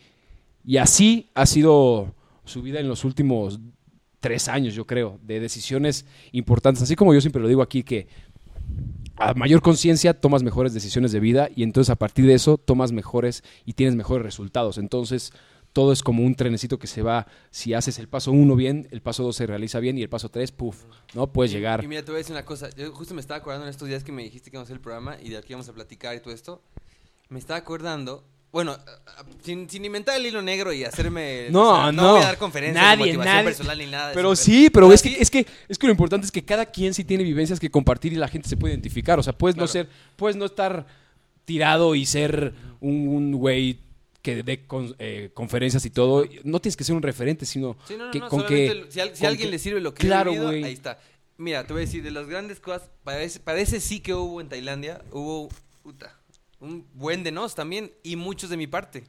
Y 0.65 0.79
así 0.79 1.29
ha 1.35 1.45
sido 1.45 2.15
su 2.45 2.63
vida 2.63 2.81
en 2.81 2.89
los 2.89 3.05
últimos 3.05 3.61
tres 4.21 4.49
años, 4.49 4.75
yo 4.75 4.87
creo, 4.87 5.19
de 5.23 5.39
decisiones 5.39 6.07
importantes. 6.33 6.83
Así 6.83 6.97
como 6.97 7.13
yo 7.13 7.21
siempre 7.21 7.43
lo 7.43 7.49
digo 7.49 7.61
aquí, 7.61 7.83
que 7.83 8.09
a 9.17 9.35
mayor 9.35 9.63
conciencia 9.63 10.15
tomas 10.21 10.43
mejores 10.43 10.75
decisiones 10.75 11.13
de 11.13 11.21
vida 11.21 11.49
y 11.55 11.63
entonces 11.63 11.91
a 11.91 11.97
partir 11.97 12.27
de 12.27 12.35
eso 12.35 12.59
tomas 12.59 12.93
mejores 12.93 13.43
y 13.65 13.75
tienes 13.75 13.95
mejores 13.95 14.25
resultados. 14.25 14.79
Entonces 14.79 15.33
todo 15.73 15.93
es 15.93 16.03
como 16.03 16.23
un 16.25 16.35
trenecito 16.37 16.79
que 16.79 16.87
se 16.87 17.03
va, 17.03 17.27
si 17.51 17.75
haces 17.75 17.99
el 17.99 18.07
paso 18.09 18.31
uno 18.31 18.55
bien, 18.55 18.87
el 18.93 19.01
paso 19.03 19.25
dos 19.25 19.35
se 19.37 19.47
realiza 19.47 19.81
bien 19.81 19.99
y 19.99 20.03
el 20.03 20.09
paso 20.09 20.29
tres, 20.29 20.53
puff, 20.53 20.85
¿no? 21.15 21.27
Puedes 21.33 21.51
Y- 21.53 21.57
llegar. 21.57 21.83
Y 21.83 21.89
mira, 21.89 22.03
te 22.03 22.13
voy 22.13 22.17
a 22.17 22.19
decir 22.19 22.33
una 22.35 22.45
cosa. 22.45 22.71
Yo 22.77 22.93
justo 22.93 23.13
me 23.15 23.21
estaba 23.21 23.39
acordando 23.39 23.67
en 23.67 23.71
estos 23.71 23.89
días 23.89 24.05
que 24.05 24.13
me 24.13 24.23
dijiste 24.23 24.51
que 24.51 24.57
íbamos 24.57 24.67
a 24.67 24.69
hacer 24.69 24.77
el 24.77 24.83
programa 24.83 25.17
y 25.21 25.31
de 25.31 25.37
aquí 25.39 25.49
íbamos 25.51 25.69
a 25.69 25.73
platicar 25.73 26.15
y 26.17 26.21
todo 26.21 26.33
esto. 26.33 26.63
Me 27.29 27.39
estaba 27.41 27.59
acordando. 27.59 28.25
Bueno, 28.55 28.71
a- 28.73 28.77
a- 29.21 29.25
sin, 29.43 29.69
sin 29.69 29.85
inventar 29.85 30.17
el 30.17 30.25
hilo 30.27 30.41
negro 30.41 30.73
y 30.73 30.85
hacerme. 30.85 31.49
No, 31.51 31.73
o 31.73 31.77
sea, 31.83 31.93
no. 31.93 32.13
voy 32.13 32.23
a 32.23 32.27
dar 32.27 32.39
conferencias 32.39 32.83
Nadie, 32.83 33.05
de 33.07 33.19
motivación 33.19 33.35
nadie. 33.35 33.45
personal 33.45 33.79
ni 33.79 33.87
nada. 33.87 34.09
de 34.09 34.15
Pero 34.15 34.33
eso, 34.33 34.43
sí, 34.45 34.71
pero 34.73 34.87
pero 34.87 34.95
es 34.95 35.03
que, 35.03 35.21
es 35.21 35.31
que 35.31 35.47
es 35.69 35.77
que 35.77 35.87
lo 35.87 35.91
importante 35.91 36.25
es 36.25 36.31
que 36.33 36.45
cada 36.45 36.65
quien 36.65 36.95
sí 36.95 37.05
tiene 37.05 37.25
vivencias 37.25 37.59
que 37.61 37.69
compartir 37.71 38.13
y 38.13 38.17
la 38.17 38.29
gente 38.29 38.49
se 38.49 38.57
puede 38.57 38.73
identificar. 38.73 39.19
O 39.19 39.23
sea, 39.23 39.33
puedes 39.33 39.57
no 39.57 39.67
ser, 39.67 39.89
puedes 40.17 40.37
no 40.37 40.45
estar 40.47 40.87
tirado 41.45 41.95
y 41.95 42.07
ser 42.07 42.55
un 42.81 43.33
güey 43.33 43.81
que 44.23 44.43
dé 44.43 44.65
con- 44.67 44.95
eh, 45.01 45.31
conferencias 45.35 45.85
y 45.85 45.91
todo. 45.91 46.25
No 46.45 46.61
tienes 46.61 46.77
que 46.77 46.85
ser 46.85 46.95
un 46.97 47.03
referente, 47.03 47.45
sino 47.45 47.77
Sí, 47.87 47.97
no, 47.99 48.07
no, 48.07 48.11
que 48.13 48.21
no, 48.21 48.29
con 48.29 48.47
que 48.47 48.87
si, 48.89 49.01
a 49.01 49.03
alguien 49.03 49.37
que- 49.37 49.51
le 49.51 49.59
sirve 49.59 49.81
lo 49.81 49.93
que 49.93 50.07
Claro, 50.07 50.31
he 50.31 50.39
vivido, 50.39 50.67
ahí 50.67 50.73
está. 50.73 50.99
Mira, 51.37 51.67
te 51.67 51.73
voy 51.73 51.83
a 51.83 51.87
decir, 51.87 52.03
de 52.05 52.13
las 52.13 52.29
grandes 52.29 52.61
cosas, 52.61 52.89
parece, 53.03 53.41
parece 53.41 53.81
sí 53.81 53.99
que 54.01 54.15
hubo 54.15 54.41
en 54.41 54.49
Tailandia, 54.49 55.03
hubo 55.11 55.49
puta, 55.83 56.17
un 56.61 56.87
buen 56.95 57.23
de 57.25 57.33
nos 57.33 57.55
también 57.55 57.93
y 58.03 58.17
muchos 58.17 58.51
de 58.51 58.57
mi 58.57 58.67
parte. 58.67 59.05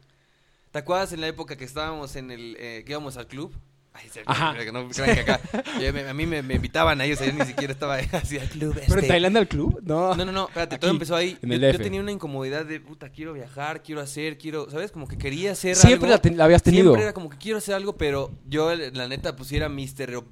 ¿Te 0.72 0.80
acuerdas 0.80 1.14
en 1.14 1.22
la 1.22 1.28
época 1.28 1.56
que 1.56 1.64
estábamos 1.64 2.16
en 2.16 2.32
el, 2.32 2.58
eh, 2.60 2.84
que 2.86 2.92
íbamos 2.92 3.16
al 3.18 3.28
club? 3.28 3.56
Ay, 3.94 4.10
se- 4.10 4.24
Ajá. 4.26 4.54
no 4.74 4.90
crean 4.90 5.16
que 5.16 5.22
acá. 5.22 5.40
yo 5.80 5.94
me- 5.94 6.06
a 6.10 6.14
mí 6.14 6.26
me, 6.26 6.42
me 6.44 6.56
invitaban 6.56 7.00
a 7.00 7.06
ellos, 7.06 7.18
yo 7.20 7.32
ni 7.32 7.46
siquiera 7.46 7.72
estaba 7.72 7.96
así 8.12 8.38
al 8.38 8.50
club. 8.50 8.74
Pero 8.74 8.86
en 8.92 8.98
este. 8.98 9.08
Tailandia 9.08 9.40
el 9.40 9.48
club, 9.48 9.80
no. 9.84 10.14
No, 10.16 10.26
no, 10.26 10.34
no, 10.34 10.48
espérate, 10.50 10.76
Aquí, 10.76 10.82
todo 10.82 10.92
empezó 10.92 11.16
ahí. 11.16 11.38
yo, 11.42 11.78
tenía 11.78 12.02
una 12.02 12.12
incomodidad 12.12 12.66
de, 12.66 12.82
puta, 12.82 13.08
quiero 13.10 13.32
viajar, 13.32 13.84
quiero 13.84 14.02
hacer, 14.02 14.38
quiero, 14.38 14.70
¿sabes? 14.70 14.92
Como 14.92 15.08
que 15.08 15.18
quería 15.18 15.54
hacer 15.54 15.78
Siempre 15.78 16.08
algo. 16.08 16.18
la, 16.18 16.22
ten- 16.22 16.38
la 16.38 16.44
habías 16.44 16.62
tenido. 16.62 16.84
Siempre 16.88 17.04
era 17.04 17.14
como 17.14 17.30
que 17.30 17.38
quiero 17.38 17.60
hacer 17.60 17.74
algo, 17.74 17.96
pero 17.96 18.34
yo, 18.46 18.76
la 18.76 19.08
neta, 19.08 19.38
pusiera 19.38 19.70
mis 19.70 19.96
terreo- 19.96 20.26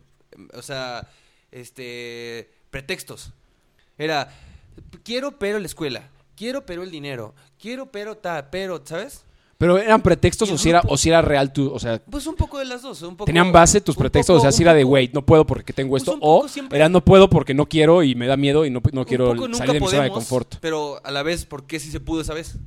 O 0.55 0.61
sea, 0.61 1.07
este. 1.51 2.49
Pretextos. 2.69 3.31
Era. 3.97 4.29
Quiero, 5.03 5.37
pero 5.39 5.59
la 5.59 5.67
escuela. 5.67 6.09
Quiero, 6.35 6.65
pero 6.65 6.83
el 6.83 6.91
dinero. 6.91 7.33
Quiero, 7.59 7.91
pero 7.91 8.17
ta, 8.17 8.49
pero, 8.51 8.81
¿sabes? 8.85 9.23
Pero 9.57 9.77
eran 9.77 10.01
pretextos 10.01 10.51
o 10.51 10.57
si 10.57 10.69
era, 10.71 10.81
o 10.87 10.97
si 10.97 11.07
era 11.09 11.21
real 11.21 11.53
tu, 11.53 11.71
o 11.71 11.79
sea, 11.79 12.01
Pues 12.03 12.27
un 12.27 12.35
poco 12.35 12.59
de 12.59 12.65
las 12.65 12.81
dos. 12.81 13.01
Un 13.03 13.15
poco, 13.15 13.25
tenían 13.25 13.51
base 13.51 13.79
tus 13.79 13.95
pretextos, 13.95 14.33
poco- 14.35 14.39
o 14.39 14.41
sea, 14.41 14.51
si 14.51 14.63
era 14.63 14.73
de 14.73 14.83
wait, 14.83 15.13
no 15.13 15.25
puedo 15.25 15.45
porque 15.45 15.71
tengo 15.71 15.91
Pues 15.91 16.03
esto, 16.03 16.17
o 16.19 16.47
siempre- 16.49 16.77
era 16.77 16.89
no 16.89 17.05
puedo 17.05 17.29
porque 17.29 17.53
no 17.53 17.67
quiero 17.67 18.03
y 18.03 18.13
me 18.15 18.27
da 18.27 18.35
miedo 18.35 18.65
y 18.65 18.69
no, 18.71 18.81
no 18.91 19.05
quiero 19.05 19.27
salir 19.27 19.49
nunca 19.49 19.71
de 19.71 19.79
mi 19.79 19.87
zona 19.87 20.03
de 20.03 20.09
confort. 20.09 20.55
Pero 20.59 20.99
a 21.05 21.11
la 21.11 21.23
vez, 21.23 21.45
¿por 21.45 21.65
qué 21.65 21.79
sí 21.79 21.91
se 21.91 21.99
pudo 22.01 22.21
esa 22.21 22.33
vez? 22.33 22.57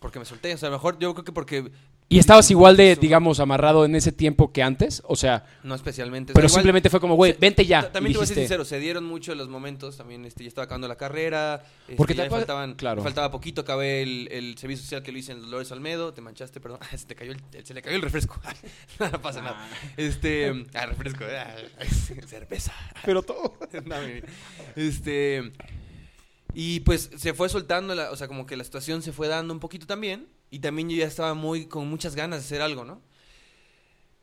Porque 0.00 0.18
me 0.18 0.24
solté. 0.24 0.54
O 0.54 0.58
sea, 0.58 0.68
a 0.68 0.70
lo 0.70 0.76
mejor 0.78 0.98
yo 0.98 1.12
creo 1.14 1.24
que 1.24 1.32
porque. 1.32 1.70
¿Y 2.08 2.20
estabas 2.20 2.48
igual 2.52 2.76
de, 2.76 2.94
digamos, 2.94 3.40
amarrado 3.40 3.84
en 3.84 3.96
ese 3.96 4.12
tiempo 4.12 4.52
que 4.52 4.62
antes? 4.62 5.02
O 5.06 5.16
sea, 5.16 5.44
No 5.64 5.74
especialmente. 5.74 6.30
O 6.30 6.32
sea, 6.32 6.34
pero 6.34 6.46
igual- 6.46 6.60
simplemente 6.60 6.88
fue 6.88 7.00
como, 7.00 7.16
güey, 7.16 7.32
vente 7.36 7.66
ya. 7.66 7.90
También 7.90 8.12
te 8.12 8.18
voy 8.18 8.24
a 8.24 8.26
ser 8.28 8.36
sincero, 8.36 8.64
se 8.64 8.78
dieron 8.78 9.04
mucho 9.04 9.34
los 9.34 9.48
momentos. 9.48 9.96
También 9.96 10.24
este, 10.24 10.44
ya 10.44 10.48
estaba 10.48 10.66
acabando 10.66 10.86
la 10.86 10.94
carrera. 10.94 11.64
este, 11.82 11.96
Porque 11.96 12.14
ya 12.14 12.22
te 12.22 12.30
me 12.30 12.36
faltaban, 12.36 12.74
claro. 12.74 12.98
me 12.98 13.02
faltaba 13.02 13.32
poquito. 13.32 13.62
Acabé 13.62 14.02
el, 14.02 14.28
el 14.30 14.56
servicio 14.56 14.84
social 14.84 15.02
que 15.02 15.10
lo 15.10 15.18
hice 15.18 15.32
en 15.32 15.40
Dolores 15.40 15.72
Almedo. 15.72 16.14
Te 16.14 16.20
manchaste, 16.20 16.60
perdón. 16.60 16.78
Se 16.96 17.06
te 17.06 17.16
cayó 17.16 17.32
el, 17.32 17.40
se 17.66 17.74
le 17.74 17.82
cayó 17.82 17.96
el 17.96 18.02
refresco. 18.02 18.40
no 19.00 19.20
pasa 19.20 19.42
nada. 19.42 19.68
Este. 19.96 20.64
Ah, 20.74 20.86
refresco. 20.86 21.24
ah, 21.24 21.56
cerveza. 22.28 22.72
Pero 23.04 23.22
todo. 23.22 23.58
No, 23.84 23.96
este. 24.76 25.50
Y 26.54 26.80
pues 26.80 27.10
se 27.16 27.34
fue 27.34 27.48
soltando, 27.48 27.94
la, 27.94 28.10
o 28.12 28.16
sea, 28.16 28.28
como 28.28 28.46
que 28.46 28.56
la 28.56 28.62
situación 28.64 29.02
se 29.02 29.12
fue 29.12 29.26
dando 29.28 29.52
un 29.52 29.58
poquito 29.60 29.86
también. 29.86 30.28
Y 30.50 30.60
también 30.60 30.88
yo 30.88 30.96
ya 30.96 31.06
estaba 31.06 31.34
muy, 31.34 31.66
con 31.66 31.88
muchas 31.88 32.14
ganas 32.14 32.40
de 32.40 32.44
hacer 32.46 32.62
algo, 32.62 32.84
¿no? 32.84 33.00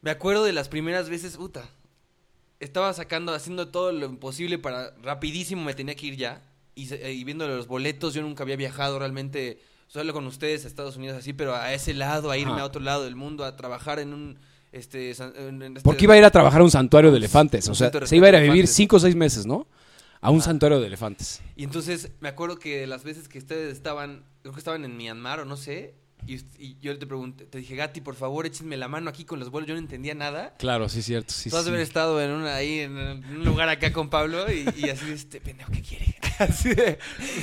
Me 0.01 0.11
acuerdo 0.11 0.43
de 0.43 0.53
las 0.53 0.69
primeras 0.69 1.09
veces, 1.09 1.37
puta. 1.37 1.69
Estaba 2.59 2.93
sacando, 2.93 3.33
haciendo 3.33 3.67
todo 3.69 3.91
lo 3.91 4.05
imposible 4.05 4.57
para, 4.57 4.93
rapidísimo 5.01 5.63
me 5.63 5.73
tenía 5.73 5.95
que 5.95 6.07
ir 6.07 6.15
ya. 6.17 6.41
Y, 6.75 6.87
se- 6.87 7.11
y 7.11 7.23
viendo 7.23 7.47
los 7.47 7.67
boletos, 7.67 8.13
yo 8.13 8.21
nunca 8.21 8.43
había 8.43 8.55
viajado 8.55 8.99
realmente, 8.99 9.59
solo 9.87 10.13
con 10.13 10.25
ustedes 10.25 10.63
a 10.65 10.67
Estados 10.67 10.97
Unidos 10.97 11.17
así, 11.17 11.33
pero 11.33 11.55
a 11.55 11.73
ese 11.73 11.93
lado, 11.93 12.31
a 12.31 12.37
irme 12.37 12.53
Ajá. 12.53 12.61
a 12.61 12.65
otro 12.65 12.81
lado 12.81 13.03
del 13.03 13.15
mundo, 13.15 13.43
a 13.45 13.55
trabajar 13.55 13.99
en 13.99 14.13
un, 14.13 14.39
este, 14.71 15.11
en- 15.11 15.61
este- 15.61 15.81
Porque 15.81 16.05
iba 16.05 16.13
a 16.15 16.17
ir 16.17 16.25
a 16.25 16.31
trabajar 16.31 16.61
a 16.61 16.63
un 16.63 16.71
santuario 16.71 17.11
de 17.11 17.17
elefantes. 17.17 17.67
O 17.69 17.75
sea, 17.75 17.91
se 18.05 18.15
iba 18.15 18.27
a 18.27 18.29
ir 18.29 18.35
a 18.37 18.39
vivir 18.39 18.67
cinco 18.67 18.95
o 18.95 18.99
seis 18.99 19.15
meses, 19.15 19.45
¿no? 19.45 19.67
A 20.21 20.31
un 20.31 20.39
Ah. 20.39 20.43
santuario 20.43 20.79
de 20.79 20.87
elefantes. 20.87 21.41
Y 21.57 21.63
entonces 21.65 22.11
me 22.21 22.29
acuerdo 22.29 22.57
que 22.57 22.87
las 22.87 23.03
veces 23.03 23.27
que 23.27 23.37
ustedes 23.39 23.73
estaban, 23.73 24.23
creo 24.41 24.53
que 24.53 24.59
estaban 24.59 24.83
en 24.85 24.95
Myanmar 24.97 25.41
o 25.41 25.45
no 25.45 25.57
sé, 25.57 25.93
y, 26.27 26.35
y 26.57 26.77
yo 26.81 26.97
te 26.97 27.05
pregunté, 27.07 27.45
te 27.45 27.57
dije, 27.57 27.75
Gati, 27.75 28.01
por 28.01 28.15
favor, 28.15 28.45
échenme 28.45 28.77
la 28.77 28.87
mano 28.87 29.09
aquí 29.09 29.25
con 29.25 29.39
los 29.39 29.49
vuelos, 29.49 29.67
yo 29.67 29.73
no 29.75 29.79
entendía 29.79 30.13
nada. 30.15 30.55
Claro, 30.57 30.89
sí, 30.89 31.01
cierto. 31.01 31.33
Sí, 31.33 31.49
Tú 31.49 31.57
has 31.57 31.65
de 31.65 31.71
haber 31.71 31.81
estado 31.81 32.21
en 32.21 32.31
una, 32.31 32.55
ahí 32.55 32.79
en 32.79 32.97
un 32.97 33.43
lugar 33.45 33.69
acá 33.69 33.91
con 33.93 34.09
Pablo 34.09 34.51
y, 34.51 34.65
y 34.77 34.89
así 34.89 35.05
de 35.05 35.13
este 35.13 35.41
pendejo, 35.41 35.71
¿qué 35.71 35.81
quiere? 35.81 36.15
Así 36.39 36.69
de, 36.69 36.97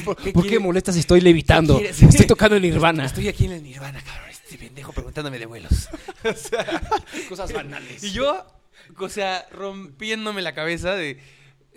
¿Por 0.05 0.17
¿qué 0.17 0.33
por 0.33 0.45
qué 0.45 0.59
molestas 0.59 0.95
si 0.97 1.01
estoy 1.01 1.21
levitando? 1.21 1.79
Estoy 1.79 2.27
tocando 2.27 2.57
en 2.57 2.63
Nirvana. 2.63 3.05
Estoy 3.07 3.29
aquí 3.29 3.45
en 3.47 3.53
el 3.53 3.63
Nirvana, 3.63 4.03
cabrón, 4.03 4.29
este 4.31 4.59
pendejo 4.59 4.93
preguntándome 4.93 5.39
de 5.39 5.47
vuelos. 5.47 5.89
O 6.25 6.35
sea, 6.35 6.83
Cosas 7.29 7.53
banales. 7.53 8.03
y 8.03 8.11
yo, 8.11 8.45
o 8.99 9.09
sea, 9.09 9.47
rompiéndome 9.53 10.43
la 10.43 10.55
cabeza 10.55 10.95
de 10.97 11.19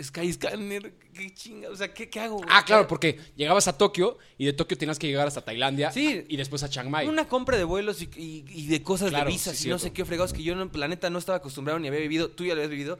Skyscanner, 0.01 0.93
qué 1.13 1.33
chinga, 1.33 1.69
o 1.69 1.75
sea, 1.75 1.93
¿qué, 1.93 2.09
qué 2.09 2.19
hago? 2.19 2.41
Ah, 2.49 2.63
claro, 2.65 2.87
porque 2.87 3.19
llegabas 3.35 3.67
a 3.67 3.77
Tokio 3.77 4.17
y 4.37 4.45
de 4.45 4.53
Tokio 4.53 4.77
tenías 4.77 4.97
que 4.97 5.07
llegar 5.07 5.27
hasta 5.27 5.41
Tailandia 5.45 5.91
Sí. 5.91 6.25
y 6.27 6.35
después 6.37 6.63
a 6.63 6.69
Chiang 6.69 6.89
Mai. 6.89 7.07
Una 7.07 7.27
compra 7.27 7.57
de 7.57 7.63
vuelos 7.63 8.01
y, 8.01 8.09
y- 8.15 8.45
y 8.49 8.67
de 8.67 8.81
cosas 8.81 9.09
Claro, 9.09 9.25
de 9.25 9.31
visas 9.31 9.55
sí, 9.57 9.67
y 9.67 9.71
no 9.71 9.77
sé 9.79 9.93
qué 9.93 10.03
fregados 10.05 10.33
que 10.33 10.41
yo, 10.43 10.55
no, 10.55 10.69
la 10.73 10.87
neta, 10.87 11.09
no 11.09 11.19
estaba 11.19 11.37
acostumbrado 11.37 11.79
ni 11.79 11.87
había 11.87 11.99
vivido. 11.99 12.29
Tú 12.29 12.43
ya 12.45 12.55
lo 12.55 12.61
habías 12.61 12.71
vivido. 12.71 12.97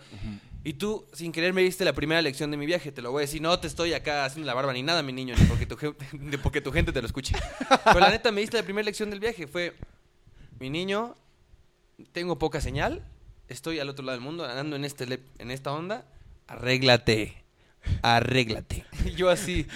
Y 0.66 0.74
tú, 0.74 1.06
sin 1.14 1.32
querer, 1.32 1.52
me 1.52 1.62
diste 1.62 1.84
la 1.84 1.94
primera 1.94 2.22
lección 2.22 2.50
de 2.52 2.58
mi 2.58 2.66
viaje. 2.66 2.92
Te 2.92 3.02
lo 3.02 3.12
voy 3.12 3.22
a 3.22 3.26
decir. 3.26 3.42
No 3.42 3.60
te 3.60 3.68
estoy 3.68 3.94
acá 3.94 4.24
haciendo 4.26 4.46
la 4.48 4.54
barba 4.54 4.72
ni 4.72 4.82
nada, 4.82 5.02
mi 5.04 5.12
niño, 5.12 5.36
ni 5.38 5.44
porque 5.46 5.66
tu, 5.66 5.76
ni 6.18 6.38
porque 6.38 6.62
tu 6.62 6.72
gente 6.72 6.92
te 6.94 7.02
lo 7.02 7.08
escuche. 7.08 7.36
Pero 7.84 8.00
la 8.00 8.10
neta, 8.12 8.32
me 8.32 8.40
diste 8.42 8.56
la 8.58 8.64
primera 8.64 8.86
lección 8.86 9.10
del 9.10 9.20
viaje. 9.20 9.46
Fue, 9.48 9.74
mi 10.60 10.70
niño, 10.70 11.18
tengo 12.12 12.38
poca 12.40 12.62
señal. 12.62 13.04
Estoy 13.50 13.80
al 13.80 13.90
otro 13.90 14.06
lado 14.06 14.18
del 14.18 14.24
mundo, 14.24 14.46
andando 14.46 14.76
en, 14.78 14.86
este, 14.86 15.20
en 15.38 15.52
esta 15.52 15.74
onda. 15.74 16.06
Arréglate. 16.48 17.44
Arréglate. 18.02 18.86
Yo 19.18 19.30
así, 19.30 19.68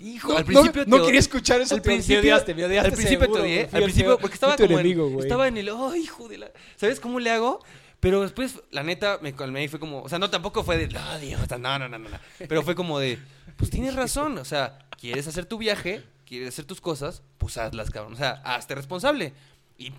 hijo, 0.00 0.28
No, 0.32 0.38
al 0.38 0.44
principio 0.44 0.84
no, 0.86 0.96
te- 0.96 0.98
no 1.00 1.04
quería 1.06 1.20
escuchar 1.20 1.60
eso. 1.60 1.74
al 1.74 1.82
principio, 1.82 2.20
te 2.20 2.28
odiaste, 2.28 2.54
me 2.54 2.64
odiaste 2.64 2.88
al 2.90 2.94
principio 2.94 3.20
seguro, 3.24 3.42
te 3.42 3.48
odié, 3.48 3.68
al 3.72 3.82
principio 3.82 4.18
porque 4.18 4.34
estaba 4.34 4.56
como 4.56 4.68
en- 4.68 4.72
enemigo, 4.86 5.20
estaba 5.22 5.48
en 5.48 5.56
el, 5.56 5.68
oh, 5.70 5.94
hijo 5.96 6.28
de 6.28 6.38
la, 6.38 6.50
¿sabes 6.76 7.00
cómo 7.00 7.18
le 7.18 7.30
hago? 7.30 7.64
Pero 7.98 8.22
después, 8.22 8.60
la 8.70 8.82
neta, 8.82 9.18
me 9.20 9.34
calmé 9.34 9.64
y 9.64 9.68
fue 9.68 9.78
como, 9.80 10.00
o 10.02 10.08
sea, 10.08 10.18
no, 10.18 10.30
tampoco 10.30 10.62
fue 10.64 10.78
de, 10.78 10.88
no, 10.88 11.18
Dios, 11.18 11.40
no, 11.58 11.78
no, 11.78 11.88
no, 11.88 11.98
no. 11.98 12.08
Pero 12.48 12.62
fue 12.62 12.74
como 12.74 12.98
de, 13.00 13.18
pues 13.56 13.68
tienes 13.70 13.94
razón, 13.94 14.38
o 14.38 14.44
sea, 14.44 14.78
quieres 14.98 15.26
hacer 15.26 15.44
tu 15.44 15.58
viaje, 15.58 16.02
quieres 16.24 16.48
hacer 16.50 16.64
tus 16.64 16.80
cosas, 16.80 17.22
pues 17.36 17.58
hazlas, 17.58 17.90
cabrón. 17.90 18.14
O 18.14 18.16
sea, 18.16 18.40
hazte 18.44 18.74
responsable 18.74 19.34
y 19.76 19.90
p- 19.90 19.96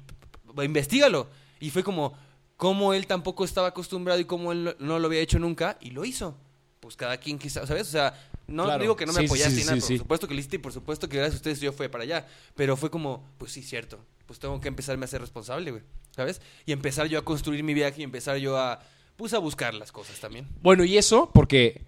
p- 0.56 0.64
investigalo. 0.66 1.30
Y 1.60 1.70
fue 1.70 1.84
como, 1.84 2.18
como 2.62 2.94
él 2.94 3.08
tampoco 3.08 3.44
estaba 3.44 3.70
acostumbrado 3.70 4.20
y 4.20 4.26
como 4.26 4.52
él 4.52 4.76
no, 4.78 5.00
lo 5.00 5.08
había 5.08 5.20
hecho 5.20 5.40
nunca 5.40 5.80
y 5.82 5.90
lo 5.90 6.06
hizo. 6.06 6.38
Pues 6.80 6.96
cada 6.96 7.18
quien 7.18 7.40
quizá, 7.40 7.66
¿sabes? 7.66 7.88
O 7.88 7.92
sea, 7.92 8.14
no 8.46 8.66
Claro. 8.66 8.84
digo 8.84 8.96
que 8.96 9.08
no 9.08 9.14
me 9.14 9.22
Sí, 9.22 9.26
sí, 9.26 9.32
apoyaste 9.34 9.56
sí, 9.56 9.62
ni 9.62 9.66
nada, 9.66 9.76
sí, 9.78 9.82
por 9.82 9.88
sí. 9.88 9.98
supuesto 9.98 10.28
que 10.28 10.34
lo 10.36 10.40
hiciste 10.40 10.56
y 10.58 10.60
por 10.60 10.72
supuesto 10.72 11.10
que 11.10 11.18
gracias 11.18 11.34
a 11.34 11.38
ustedes 11.38 11.60
yo 11.60 11.74
fui 11.74 11.88
para 11.88 12.04
allá. 12.04 12.28
Pero 12.54 12.78
fue 12.78 12.92
como, 12.92 13.28
pues 13.40 13.52
sí, 13.52 13.64
cierto, 13.64 13.98
pues 14.28 14.38
tengo 14.38 14.62
que 14.62 14.68
empezarme 14.68 15.06
a 15.06 15.08
ser 15.08 15.22
responsable, 15.22 15.72
güey, 15.72 15.82
¿sabes? 16.12 16.40
Y 16.68 16.72
empezar 16.72 17.08
yo 17.08 17.18
a 17.18 17.26
construir 17.26 17.64
mi 17.64 17.74
viaje 17.74 18.02
y 18.02 18.04
empezar 18.04 18.38
yo 18.38 18.56
a, 18.60 18.80
pues 19.16 19.34
a 19.34 19.40
buscar 19.40 19.74
las 19.74 19.92
cosas 19.92 20.20
también. 20.20 20.48
Bueno, 20.62 20.84
y 20.84 21.00
eso 21.00 21.32
porque 21.34 21.82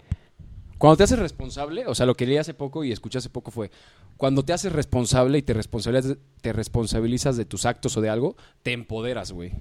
cuando 0.78 0.96
te 0.96 1.04
haces 1.04 1.20
responsable, 1.20 1.86
o 1.86 1.94
sea, 1.94 2.04
lo 2.04 2.16
que 2.16 2.26
leí 2.26 2.38
hace 2.38 2.52
poco 2.52 2.82
y 2.82 2.90
escuché 2.90 3.18
hace 3.18 3.30
poco 3.30 3.52
fue, 3.52 3.70
cuando 4.16 4.44
te 4.44 4.52
haces 4.52 4.72
responsable 4.72 5.38
y 5.38 5.42
te 5.42 5.54
responsabilizas, 5.54 6.16
te 6.40 6.52
responsabilizas 6.52 7.36
de 7.36 7.44
tus 7.44 7.64
actos 7.64 7.96
o 7.96 8.00
de 8.00 8.08
algo, 8.08 8.34
te 8.64 8.72
empoderas, 8.72 9.30
güey. 9.30 9.52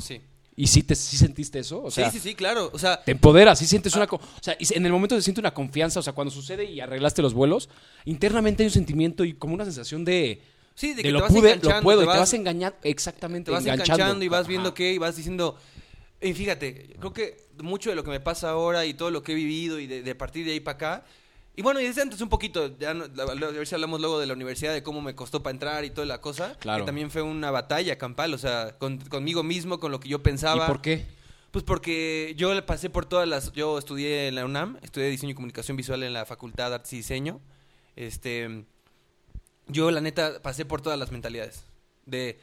Sí. 0.00 0.22
¿Y 0.62 0.68
sí, 0.68 0.82
te, 0.84 0.94
sí 0.94 1.16
sentiste 1.16 1.58
eso? 1.58 1.82
O 1.82 1.90
sea, 1.90 2.08
sí, 2.08 2.18
sí, 2.20 2.28
sí, 2.28 2.34
claro. 2.36 2.70
O 2.72 2.78
sea, 2.78 3.02
te 3.02 3.10
empoderas, 3.12 3.58
sí 3.58 3.66
sientes 3.66 3.96
una... 3.96 4.06
co- 4.06 4.16
O 4.16 4.42
sea, 4.42 4.56
en 4.60 4.86
el 4.86 4.92
momento 4.92 5.16
se 5.16 5.22
siente 5.22 5.40
una 5.40 5.52
confianza, 5.52 5.98
o 5.98 6.02
sea, 6.04 6.12
cuando 6.12 6.30
sucede 6.30 6.64
y 6.64 6.78
arreglaste 6.78 7.20
los 7.20 7.34
vuelos, 7.34 7.68
internamente 8.04 8.62
hay 8.62 8.68
un 8.68 8.72
sentimiento 8.72 9.24
y 9.24 9.32
como 9.34 9.54
una 9.54 9.64
sensación 9.64 10.04
de... 10.04 10.40
sí, 10.76 10.90
de, 10.90 10.94
de 10.96 11.02
que 11.02 11.10
lo 11.10 11.18
te 11.18 11.22
vas 11.22 11.32
pude, 11.32 11.56
lo 11.56 11.80
puedo, 11.80 11.98
te 12.00 12.04
y 12.04 12.06
te 12.06 12.10
vas- 12.10 12.18
vas 12.20 12.34
engañando, 12.34 12.78
exactamente, 12.84 13.46
te 13.46 13.50
vas 13.50 13.64
enganchando. 13.64 13.94
enganchando 13.94 14.24
y 14.24 14.28
vas 14.28 14.46
viendo 14.46 14.68
Ajá. 14.68 14.74
qué 14.76 14.92
y 14.92 14.98
vas 14.98 15.16
diciendo 15.16 15.56
y 16.20 16.32
fíjate 16.34 16.94
creo 17.00 17.12
que 17.12 17.36
mucho 17.60 17.90
de 17.90 17.96
lo 17.96 18.04
que 18.04 18.10
me 18.10 18.20
pasa 18.20 18.50
ahora 18.50 18.86
y 18.86 18.94
todo 18.94 19.10
lo 19.10 19.24
que 19.24 19.32
he 19.32 19.34
vivido 19.34 19.80
y 19.80 19.88
de, 19.88 20.02
de 20.02 20.14
partir 20.14 20.46
de 20.46 20.52
ahí 20.52 20.60
para 20.60 20.76
acá 20.76 21.04
y 21.54 21.62
bueno 21.62 21.80
y 21.80 21.84
desde 21.84 22.02
antes 22.02 22.20
un 22.20 22.28
poquito 22.28 22.76
ya 22.78 22.94
no- 22.94 23.04
a 23.04 23.34
ver 23.34 23.66
si 23.66 23.74
hablamos 23.74 24.00
luego 24.00 24.18
de 24.18 24.26
la 24.26 24.32
universidad 24.32 24.72
de 24.72 24.82
cómo 24.82 25.00
me 25.02 25.14
costó 25.14 25.42
para 25.42 25.52
entrar 25.52 25.84
y 25.84 25.90
toda 25.90 26.06
la 26.06 26.20
cosa 26.20 26.56
Claro. 26.58 26.82
que 26.84 26.86
también 26.86 27.10
fue 27.10 27.22
una 27.22 27.50
batalla 27.50 27.98
campal 27.98 28.32
o 28.34 28.38
sea 28.38 28.76
con- 28.78 28.98
conmigo 28.98 29.42
mismo 29.42 29.78
con 29.78 29.92
lo 29.92 30.00
que 30.00 30.08
yo 30.08 30.16
¿Y 30.18 30.20
pensaba 30.20 30.66
por 30.66 30.80
qué? 30.80 31.04
pues 31.50 31.64
porque 31.64 32.34
yo 32.38 32.54
le 32.54 32.62
pasé 32.62 32.88
por 32.88 33.04
todas 33.04 33.28
las 33.28 33.52
yo 33.52 33.76
estudié 33.78 34.28
en 34.28 34.34
la 34.36 34.44
UNAM 34.46 34.78
estudié 34.82 35.08
diseño 35.10 35.32
y 35.32 35.34
comunicación 35.34 35.76
visual 35.76 36.02
en 36.02 36.12
la 36.14 36.24
facultad 36.24 36.70
de 36.70 36.76
artes 36.76 36.92
y 36.94 36.96
diseño 36.96 37.40
este 37.96 38.64
yo 39.68 39.90
la 39.90 40.00
neta 40.00 40.40
pasé 40.42 40.64
por 40.64 40.80
todas 40.80 40.98
las 40.98 41.10
mentalidades 41.12 41.64
de 42.06 42.38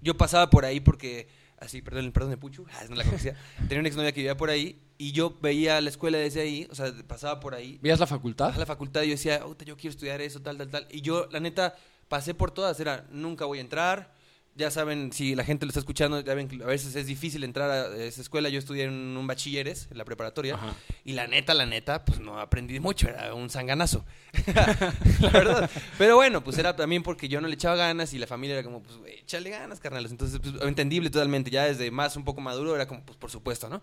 yo 0.00 0.16
pasaba 0.16 0.50
por 0.50 0.64
ahí 0.64 0.80
porque 0.80 1.26
así 1.62 1.82
perdón 1.82 2.12
perdón 2.12 2.30
de 2.30 2.36
Puchu 2.36 2.66
ah, 2.72 2.84
no 2.88 2.96
la 2.96 3.04
conocía 3.04 3.36
tenía 3.68 3.80
una 3.80 3.88
exnovia 3.88 4.12
que 4.12 4.20
vivía 4.20 4.36
por 4.36 4.50
ahí 4.50 4.80
y 4.98 5.12
yo 5.12 5.36
veía 5.40 5.80
la 5.80 5.88
escuela 5.88 6.18
desde 6.18 6.40
ahí 6.42 6.66
o 6.70 6.74
sea 6.74 6.92
pasaba 7.06 7.40
por 7.40 7.54
ahí. 7.54 7.78
¿Veías 7.82 7.98
la 7.98 8.06
facultad? 8.06 8.54
a 8.54 8.58
la 8.58 8.66
facultad 8.66 9.02
y 9.02 9.06
yo 9.06 9.12
decía 9.12 9.40
"Puta, 9.40 9.64
yo 9.64 9.76
quiero 9.76 9.92
estudiar 9.92 10.20
eso 10.20 10.40
tal 10.40 10.58
tal 10.58 10.70
tal 10.70 10.86
y 10.90 11.00
yo 11.00 11.28
la 11.30 11.40
neta 11.40 11.74
pasé 12.08 12.34
por 12.34 12.50
todas 12.50 12.78
era 12.78 13.06
nunca 13.10 13.44
voy 13.44 13.58
a 13.58 13.62
entrar 13.62 14.12
ya 14.54 14.70
saben, 14.70 15.12
si 15.12 15.34
la 15.34 15.44
gente 15.44 15.64
lo 15.64 15.70
está 15.70 15.80
escuchando, 15.80 16.20
ya 16.20 16.34
ven 16.34 16.46
que 16.46 16.62
a 16.62 16.66
veces 16.66 16.94
es 16.94 17.06
difícil 17.06 17.42
entrar 17.42 17.70
a 17.70 17.96
esa 17.96 18.20
escuela. 18.20 18.48
Yo 18.50 18.58
estudié 18.58 18.84
en 18.84 19.16
un 19.16 19.26
bachilleres, 19.26 19.88
en 19.90 19.96
la 19.96 20.04
preparatoria, 20.04 20.54
Ajá. 20.54 20.74
y 21.04 21.12
la 21.12 21.26
neta, 21.26 21.54
la 21.54 21.64
neta, 21.64 22.04
pues 22.04 22.20
no 22.20 22.38
aprendí 22.38 22.78
mucho, 22.78 23.08
era 23.08 23.32
un 23.34 23.48
sanganazo. 23.48 24.04
la 25.20 25.30
verdad. 25.30 25.70
Pero 25.96 26.16
bueno, 26.16 26.44
pues 26.44 26.58
era 26.58 26.76
también 26.76 27.02
porque 27.02 27.28
yo 27.28 27.40
no 27.40 27.48
le 27.48 27.54
echaba 27.54 27.76
ganas 27.76 28.12
y 28.12 28.18
la 28.18 28.26
familia 28.26 28.54
era 28.54 28.64
como, 28.64 28.82
pues, 28.82 28.98
échale 29.06 29.48
ganas, 29.48 29.80
carnales. 29.80 30.10
Entonces, 30.10 30.38
pues, 30.38 30.54
entendible 30.62 31.08
totalmente. 31.08 31.50
Ya 31.50 31.64
desde 31.64 31.90
más 31.90 32.16
un 32.16 32.24
poco 32.24 32.40
maduro 32.42 32.74
era 32.74 32.86
como, 32.86 33.02
pues, 33.04 33.16
por 33.16 33.30
supuesto, 33.30 33.68
¿no? 33.70 33.82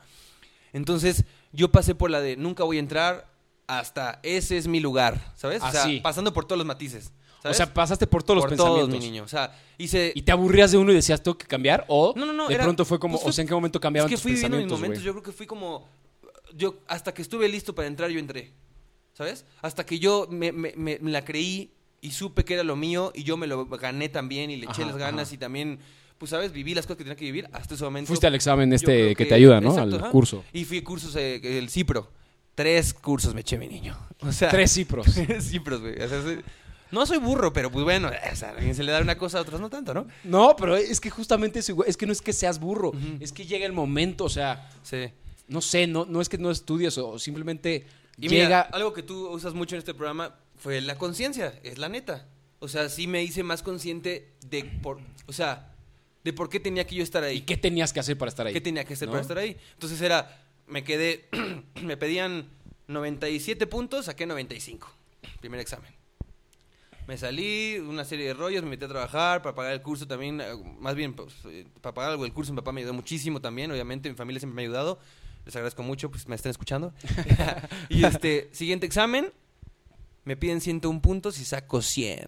Entonces, 0.72 1.26
yo 1.52 1.72
pasé 1.72 1.96
por 1.96 2.12
la 2.12 2.22
de 2.22 2.38
nunca 2.38 2.64
voy 2.64 2.78
a 2.78 2.80
entrar 2.80 3.28
hasta 3.66 4.20
ese 4.24 4.58
es 4.58 4.68
mi 4.68 4.80
lugar, 4.80 5.34
¿sabes? 5.36 5.62
O 5.64 5.72
sea, 5.72 5.86
pasando 6.02 6.34
por 6.34 6.46
todos 6.46 6.58
los 6.58 6.68
matices. 6.68 7.12
¿Sabes? 7.42 7.56
O 7.56 7.58
sea, 7.58 7.74
pasaste 7.74 8.08
por 8.08 8.24
todos 8.24 8.42
por 8.42 8.50
los 8.52 8.58
todos, 8.58 8.70
pensamientos. 8.80 9.00
mi 9.06 9.12
niño. 9.12 9.24
O 9.24 9.28
sea, 9.28 9.58
hice... 9.78 10.12
¿Y 10.16 10.22
te 10.24 10.32
aburrías 10.32 10.72
de 10.72 10.78
uno 10.78 10.92
y 10.92 10.96
decías, 10.96 11.22
tengo 11.24 11.38
que 11.38 11.46
cambiar? 11.48 11.86
¿O 11.88 12.14
No, 12.16 12.26
no, 12.26 12.34
no, 12.34 12.48
de 12.48 12.56
era- 12.56 12.64
pronto 12.64 12.86
fue 12.86 13.00
como, 13.00 13.14
pues 13.14 13.24
fue- 13.24 13.30
o 13.30 13.34
sea, 13.34 13.42
¿en 13.44 13.48
qué 13.48 13.54
momento 13.54 13.80
Es 13.80 13.82
cambiaban 13.82 14.10
que 14.10 14.16
tus 14.16 14.24
fui 14.24 14.32
viviendo 14.34 14.58
mis 14.58 14.64
pensamientos, 14.66 14.80
momentos. 14.80 15.04
güey? 15.04 15.06
Yo 15.06 15.14
creo 15.14 15.24
que 15.24 15.32
fui 15.38 15.46
como. 15.48 15.88
Yo, 16.56 16.76
hasta 16.88 17.14
que 17.14 17.22
estuve 17.22 17.48
listo 17.48 17.74
para 17.76 17.88
entrar, 17.88 18.10
yo 18.10 18.20
entré. 18.20 18.52
¿Sabes? 19.14 19.46
Hasta 19.62 19.86
que 19.86 20.00
yo 20.00 20.28
me, 20.32 20.52
me- 20.52 20.74
me- 20.78 20.98
me 21.02 21.12
la 21.12 21.26
creí 21.26 21.72
y 22.02 22.12
supe 22.12 22.46
que 22.46 22.54
era 22.54 22.64
lo 22.64 22.76
mío 22.78 23.12
y 23.14 23.24
yo 23.24 23.36
me 23.36 23.48
lo 23.48 23.66
gané 23.66 24.08
también 24.10 24.50
y 24.50 24.56
le 24.56 24.64
eché 24.66 24.84
Ajá, 24.84 24.92
las 24.92 24.98
ganas 24.98 25.28
ajá. 25.28 25.36
y 25.36 25.38
también, 25.38 25.80
pues, 26.18 26.30
¿sabes? 26.32 26.54
Viví 26.54 26.74
las 26.74 26.86
cosas 26.86 26.98
que 27.00 27.04
tenía 27.04 27.18
que 27.18 27.26
vivir 27.26 27.50
hasta 27.52 27.76
ese 27.76 27.84
momento. 27.84 28.08
Fuiste 28.08 28.28
al 28.28 28.36
examen 28.36 28.72
este 28.72 29.16
que, 29.16 29.26
te 29.26 29.34
ayuda, 29.34 29.60
¿no? 29.60 29.70
exacto, 29.72 29.96
al 29.98 30.02
ajá. 30.04 30.12
curso. 30.12 30.44
Y 30.54 30.64
fui 30.66 30.78
a 30.78 30.84
cursos, 30.86 31.16
eh, 31.18 31.42
el 31.58 31.70
CIPRO. 31.70 32.10
Tres 32.56 32.94
cursos 32.94 33.34
me 33.34 33.42
eché, 33.42 33.58
mi 33.58 33.68
niño. 33.68 33.98
O 34.22 34.32
sea, 34.32 34.50
Tres 34.50 34.72
cipros. 34.74 35.06
Tres 35.14 35.50
cipros, 35.50 35.82
güey. 35.82 36.02
O 36.02 36.08
sea. 36.08 36.22
No 36.92 37.06
soy 37.06 37.18
burro, 37.20 37.54
pero 37.54 37.72
pues 37.72 37.84
bueno, 37.84 38.08
a 38.10 38.50
alguien 38.50 38.74
se 38.76 38.84
le 38.84 38.92
da 38.92 39.00
una 39.02 39.18
cosa, 39.18 39.38
a 39.38 39.42
otros 39.42 39.62
no 39.62 39.70
tanto, 39.70 39.94
¿no? 39.94 40.08
No, 40.24 40.56
pero 40.56 40.76
es 40.76 41.00
que 41.00 41.10
justamente 41.10 41.60
eso, 41.60 41.84
es 41.86 41.98
que 41.98 42.06
no 42.06 42.12
es 42.12 42.22
que 42.22 42.34
seas 42.34 42.60
burro, 42.60 42.92
es 43.20 43.32
que 43.32 43.46
llega 43.46 43.66
el 43.66 43.74
momento, 43.74 44.26
o 44.26 44.30
sea, 44.30 44.70
Sí. 44.84 45.10
no 45.48 45.62
sé, 45.62 45.88
no, 45.88 46.06
no 46.06 46.22
es 46.22 46.30
que 46.30 46.38
no 46.38 46.50
estudies 46.52 46.98
o 46.98 47.20
simplemente 47.20 47.86
Y 48.18 48.28
llega... 48.28 48.46
mira, 48.46 48.62
algo 48.62 48.94
que 48.94 49.04
tú 49.04 49.30
usas 49.30 49.54
mucho 49.54 49.76
en 49.76 49.80
este 49.80 49.94
programa 49.94 50.36
fue 50.58 50.82
la 50.82 50.98
conciencia, 50.98 51.60
es 51.64 51.78
la 51.78 51.90
neta. 51.90 52.28
O 52.62 52.68
sea, 52.68 52.90
sí 52.90 53.08
me 53.08 53.24
hice 53.24 53.42
más 53.44 53.64
consciente 53.64 54.34
de 54.50 54.66
por, 54.66 55.00
o 55.28 55.32
sea, 55.34 55.74
de 56.26 56.34
por 56.34 56.50
qué 56.50 56.60
tenía 56.60 56.86
que 56.86 56.96
yo 56.96 57.04
estar 57.04 57.24
ahí. 57.24 57.38
¿Y 57.38 57.42
qué 57.42 57.56
tenías 57.56 57.94
que 57.94 58.02
hacer 58.02 58.18
para 58.18 58.28
estar 58.30 58.46
ahí? 58.48 58.54
¿Qué 58.54 58.60
tenía 58.60 58.84
que 58.84 58.96
hacer 58.96 59.08
¿No? 59.08 59.14
para 59.14 59.22
estar 59.22 59.38
ahí? 59.38 59.56
Entonces 59.74 60.02
era, 60.02 60.44
me 60.68 60.84
quedé, 60.84 61.30
me 61.82 61.96
pedían 61.96 62.50
97 62.88 63.66
puntos, 63.68 64.06
saqué 64.06 64.26
95. 64.26 64.92
Primer 65.40 65.60
examen. 65.62 65.90
Me 67.10 67.18
salí, 67.18 67.80
una 67.80 68.06
serie 68.06 68.28
de 68.28 68.34
rollos, 68.36 68.62
me 68.62 68.70
metí 68.70 68.86
a 68.86 68.88
trabajar 68.88 69.42
para 69.42 69.56
pagar 69.56 69.74
el 69.74 69.82
curso 69.82 70.06
también, 70.06 70.40
eh, 70.42 70.46
más 70.80 70.94
bien 70.94 71.16
pues, 71.16 71.34
eh, 71.46 71.66
para 71.82 71.92
pagar 71.92 72.12
algo 72.12 72.24
del 72.24 72.32
curso, 72.34 72.52
mi 72.54 72.58
papá 72.58 72.72
me 72.72 72.82
ayudó 72.82 72.94
muchísimo 72.94 73.42
también, 73.42 73.72
obviamente, 73.72 74.12
mi 74.12 74.16
familia 74.16 74.40
siempre 74.40 74.58
me 74.58 74.62
ha 74.62 74.66
ayudado, 74.66 75.00
les 75.44 75.56
agradezco 75.56 75.82
mucho, 75.82 76.12
pues 76.12 76.28
me 76.28 76.36
estén 76.36 76.52
escuchando. 76.52 76.94
y 77.90 78.04
este, 78.06 78.50
siguiente 78.52 78.86
examen, 78.86 79.32
me 80.24 80.38
piden 80.38 80.62
101 80.62 81.02
puntos 81.02 81.40
y 81.40 81.46
saco 81.46 81.82
100. 81.82 82.28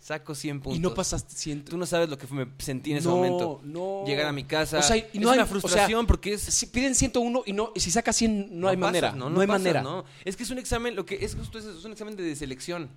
Saco 0.00 0.34
100 0.34 0.60
puntos. 0.62 0.78
Y 0.78 0.80
no 0.80 0.94
pasaste 0.94 1.34
ciento... 1.34 1.72
Tú 1.72 1.76
no 1.76 1.84
sabes 1.84 2.08
lo 2.08 2.16
que 2.16 2.26
me 2.28 2.46
sentí 2.58 2.92
en 2.92 2.96
ese 2.96 3.06
No, 3.06 3.16
momento. 3.16 3.60
no. 3.64 4.04
Llegar 4.06 4.28
a 4.28 4.32
mi 4.32 4.44
casa. 4.44 4.78
O 4.78 4.82
sea, 4.82 4.96
y 4.96 5.02
no 5.02 5.06
es 5.06 5.14
hay- 5.14 5.20
una 5.20 5.30
o 5.30 5.34
sea, 5.34 5.46
frustración 5.46 6.06
porque 6.06 6.32
es. 6.32 6.40
Si 6.40 6.64
piden 6.68 6.94
101 6.94 7.42
y 7.44 7.52
no 7.52 7.74
si 7.76 7.90
sacas 7.90 8.16
100 8.16 8.58
no, 8.58 8.66
hay 8.68 8.78
pasas, 8.78 8.80
manera, 8.80 9.12
no, 9.12 9.26
hay 9.26 9.46
pasas, 9.46 9.60
manera. 9.60 9.82
no. 9.82 10.06
Es 10.24 10.38
que 10.38 10.44
es 10.44 10.50
un 10.50 10.58
examen, 10.58 10.96
lo 10.96 11.04
que 11.04 11.22
es 11.22 11.34
justo 11.34 11.58
es 11.58 11.84
un 11.84 11.92
examen 11.92 12.16
de 12.16 12.34
selección. 12.34 12.88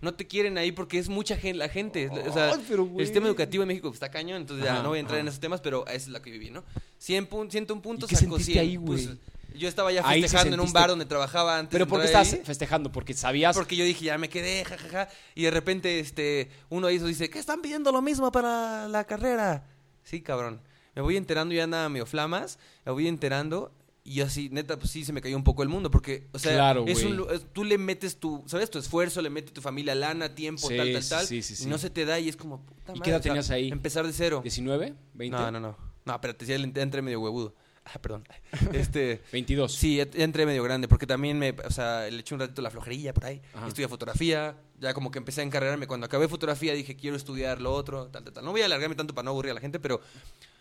No 0.00 0.14
te 0.14 0.26
quieren 0.26 0.56
ahí 0.56 0.72
porque 0.72 0.98
es 0.98 1.08
mucha 1.08 1.36
gente, 1.36 1.58
la 1.58 1.68
gente. 1.68 2.08
O 2.08 2.32
sea, 2.32 2.52
el 2.52 3.04
sistema 3.04 3.26
educativo 3.26 3.62
en 3.62 3.68
México 3.68 3.90
está 3.92 4.10
cañón, 4.10 4.42
entonces 4.42 4.64
ya 4.64 4.82
no 4.82 4.88
voy 4.88 4.98
a 4.98 5.00
entrar 5.00 5.18
ajá. 5.18 5.22
en 5.22 5.28
esos 5.28 5.40
temas, 5.40 5.60
pero 5.60 5.86
es 5.86 6.08
la 6.08 6.22
que 6.22 6.30
viví, 6.30 6.50
¿no? 6.50 6.64
100 6.98 7.26
pun 7.26 7.50
101 7.50 7.82
puntos, 7.82 8.08
qué 8.08 8.16
sacó 8.16 8.36
sentiste 8.36 8.52
100. 8.54 8.64
ahí, 8.64 8.76
güey? 8.76 9.06
Pues, 9.06 9.18
yo 9.54 9.68
estaba 9.68 9.92
ya 9.92 10.02
sí 10.02 10.22
festejando 10.22 10.54
en 10.54 10.60
un 10.60 10.72
bar 10.72 10.88
donde 10.90 11.04
trabajaba 11.04 11.58
antes. 11.58 11.72
Pero 11.72 11.86
¿por 11.86 12.02
qué 12.02 12.14
ahí. 12.14 12.40
festejando? 12.44 12.92
Porque 12.92 13.14
sabías 13.14 13.56
Porque 13.56 13.76
yo 13.76 13.84
dije, 13.84 14.06
ya 14.06 14.18
me 14.18 14.28
quedé, 14.28 14.64
jajaja. 14.64 15.08
Y 15.34 15.42
de 15.42 15.50
repente, 15.50 16.00
este, 16.00 16.50
uno 16.68 16.86
de 16.86 16.94
esos 16.94 17.08
dice, 17.08 17.28
¿qué 17.30 17.38
están 17.38 17.60
pidiendo 17.60 17.92
lo 17.92 18.00
mismo 18.00 18.30
para 18.32 18.88
la 18.88 19.04
carrera? 19.04 19.64
Sí, 20.02 20.20
cabrón. 20.20 20.60
Me 20.94 21.02
voy 21.02 21.16
enterando, 21.16 21.54
ya 21.54 21.64
andaba 21.64 21.88
medio 21.88 22.06
flamas, 22.06 22.58
me 22.84 22.92
voy 22.92 23.06
enterando. 23.06 23.72
Y 24.02 24.14
yo 24.14 24.24
así, 24.24 24.48
neta, 24.50 24.78
pues 24.78 24.90
sí, 24.90 25.04
se 25.04 25.12
me 25.12 25.20
cayó 25.20 25.36
un 25.36 25.44
poco 25.44 25.62
el 25.62 25.68
mundo. 25.68 25.90
Porque, 25.90 26.28
o 26.32 26.38
sea, 26.38 26.52
Claro, 26.54 26.84
es 26.86 27.02
un 27.04 27.26
tú 27.52 27.64
le 27.64 27.76
metes 27.78 28.18
tu, 28.18 28.42
¿sabes? 28.46 28.70
Tu 28.70 28.78
esfuerzo, 28.78 29.20
le 29.20 29.28
metes 29.30 29.52
tu 29.52 29.60
familia 29.60 29.94
lana, 29.94 30.34
tiempo, 30.34 30.68
Sí, 30.68 30.76
tal, 30.76 30.92
tal, 30.92 31.02
sí, 31.02 31.08
tal. 31.10 31.26
sí, 31.26 31.42
sí, 31.42 31.52
Y 31.52 31.56
sí. 31.56 31.66
no 31.68 31.76
se 31.78 31.90
te 31.90 32.04
da 32.06 32.18
y 32.18 32.28
es 32.28 32.36
como, 32.36 32.64
puta 32.64 32.92
¿Y 32.94 32.98
madre. 32.98 33.02
qué 33.02 33.10
edad 33.10 33.18
sea, 33.22 33.30
tenías 33.32 33.50
ahí? 33.50 33.68
Empezar 33.70 34.06
de 34.06 34.12
cero. 34.12 34.40
19, 34.42 34.94
20, 35.14 35.36
No, 35.36 35.50
no, 35.50 35.60
no. 35.60 35.76
No, 36.06 36.14
espérate, 36.14 36.46
ya 36.46 36.54
entré 36.56 37.02
medio 37.02 37.20
huevudo. 37.20 37.54
Ah, 37.84 37.98
perdón. 38.00 38.24
Este... 38.72 39.20
22. 39.32 39.72
Sí, 39.72 40.00
entré 40.14 40.46
medio 40.46 40.62
grande, 40.62 40.88
porque 40.88 41.06
también 41.06 41.38
me, 41.38 41.50
o 41.50 41.70
sea, 41.70 42.08
le 42.10 42.20
eché 42.20 42.34
un 42.34 42.40
ratito 42.40 42.62
la 42.62 42.70
flojerilla 42.70 43.12
por 43.12 43.26
ahí. 43.26 43.42
Ajá. 43.54 43.68
Estudié 43.68 43.86
fotografía, 43.88 44.56
ya 44.78 44.94
como 44.94 45.10
que 45.10 45.18
empecé 45.18 45.42
a 45.42 45.44
encargarme. 45.44 45.86
Cuando 45.86 46.06
acabé 46.06 46.26
fotografía 46.28 46.72
dije, 46.72 46.96
quiero 46.96 47.16
estudiar 47.16 47.60
lo 47.60 47.72
otro, 47.72 48.06
tal, 48.08 48.24
tal, 48.24 48.32
tal. 48.32 48.44
No 48.44 48.52
voy 48.52 48.62
a 48.62 48.64
alargarme 48.64 48.94
tanto 48.94 49.14
para 49.14 49.24
no 49.24 49.30
aburrir 49.32 49.50
a 49.50 49.54
la 49.54 49.60
gente, 49.60 49.78
pero 49.78 50.00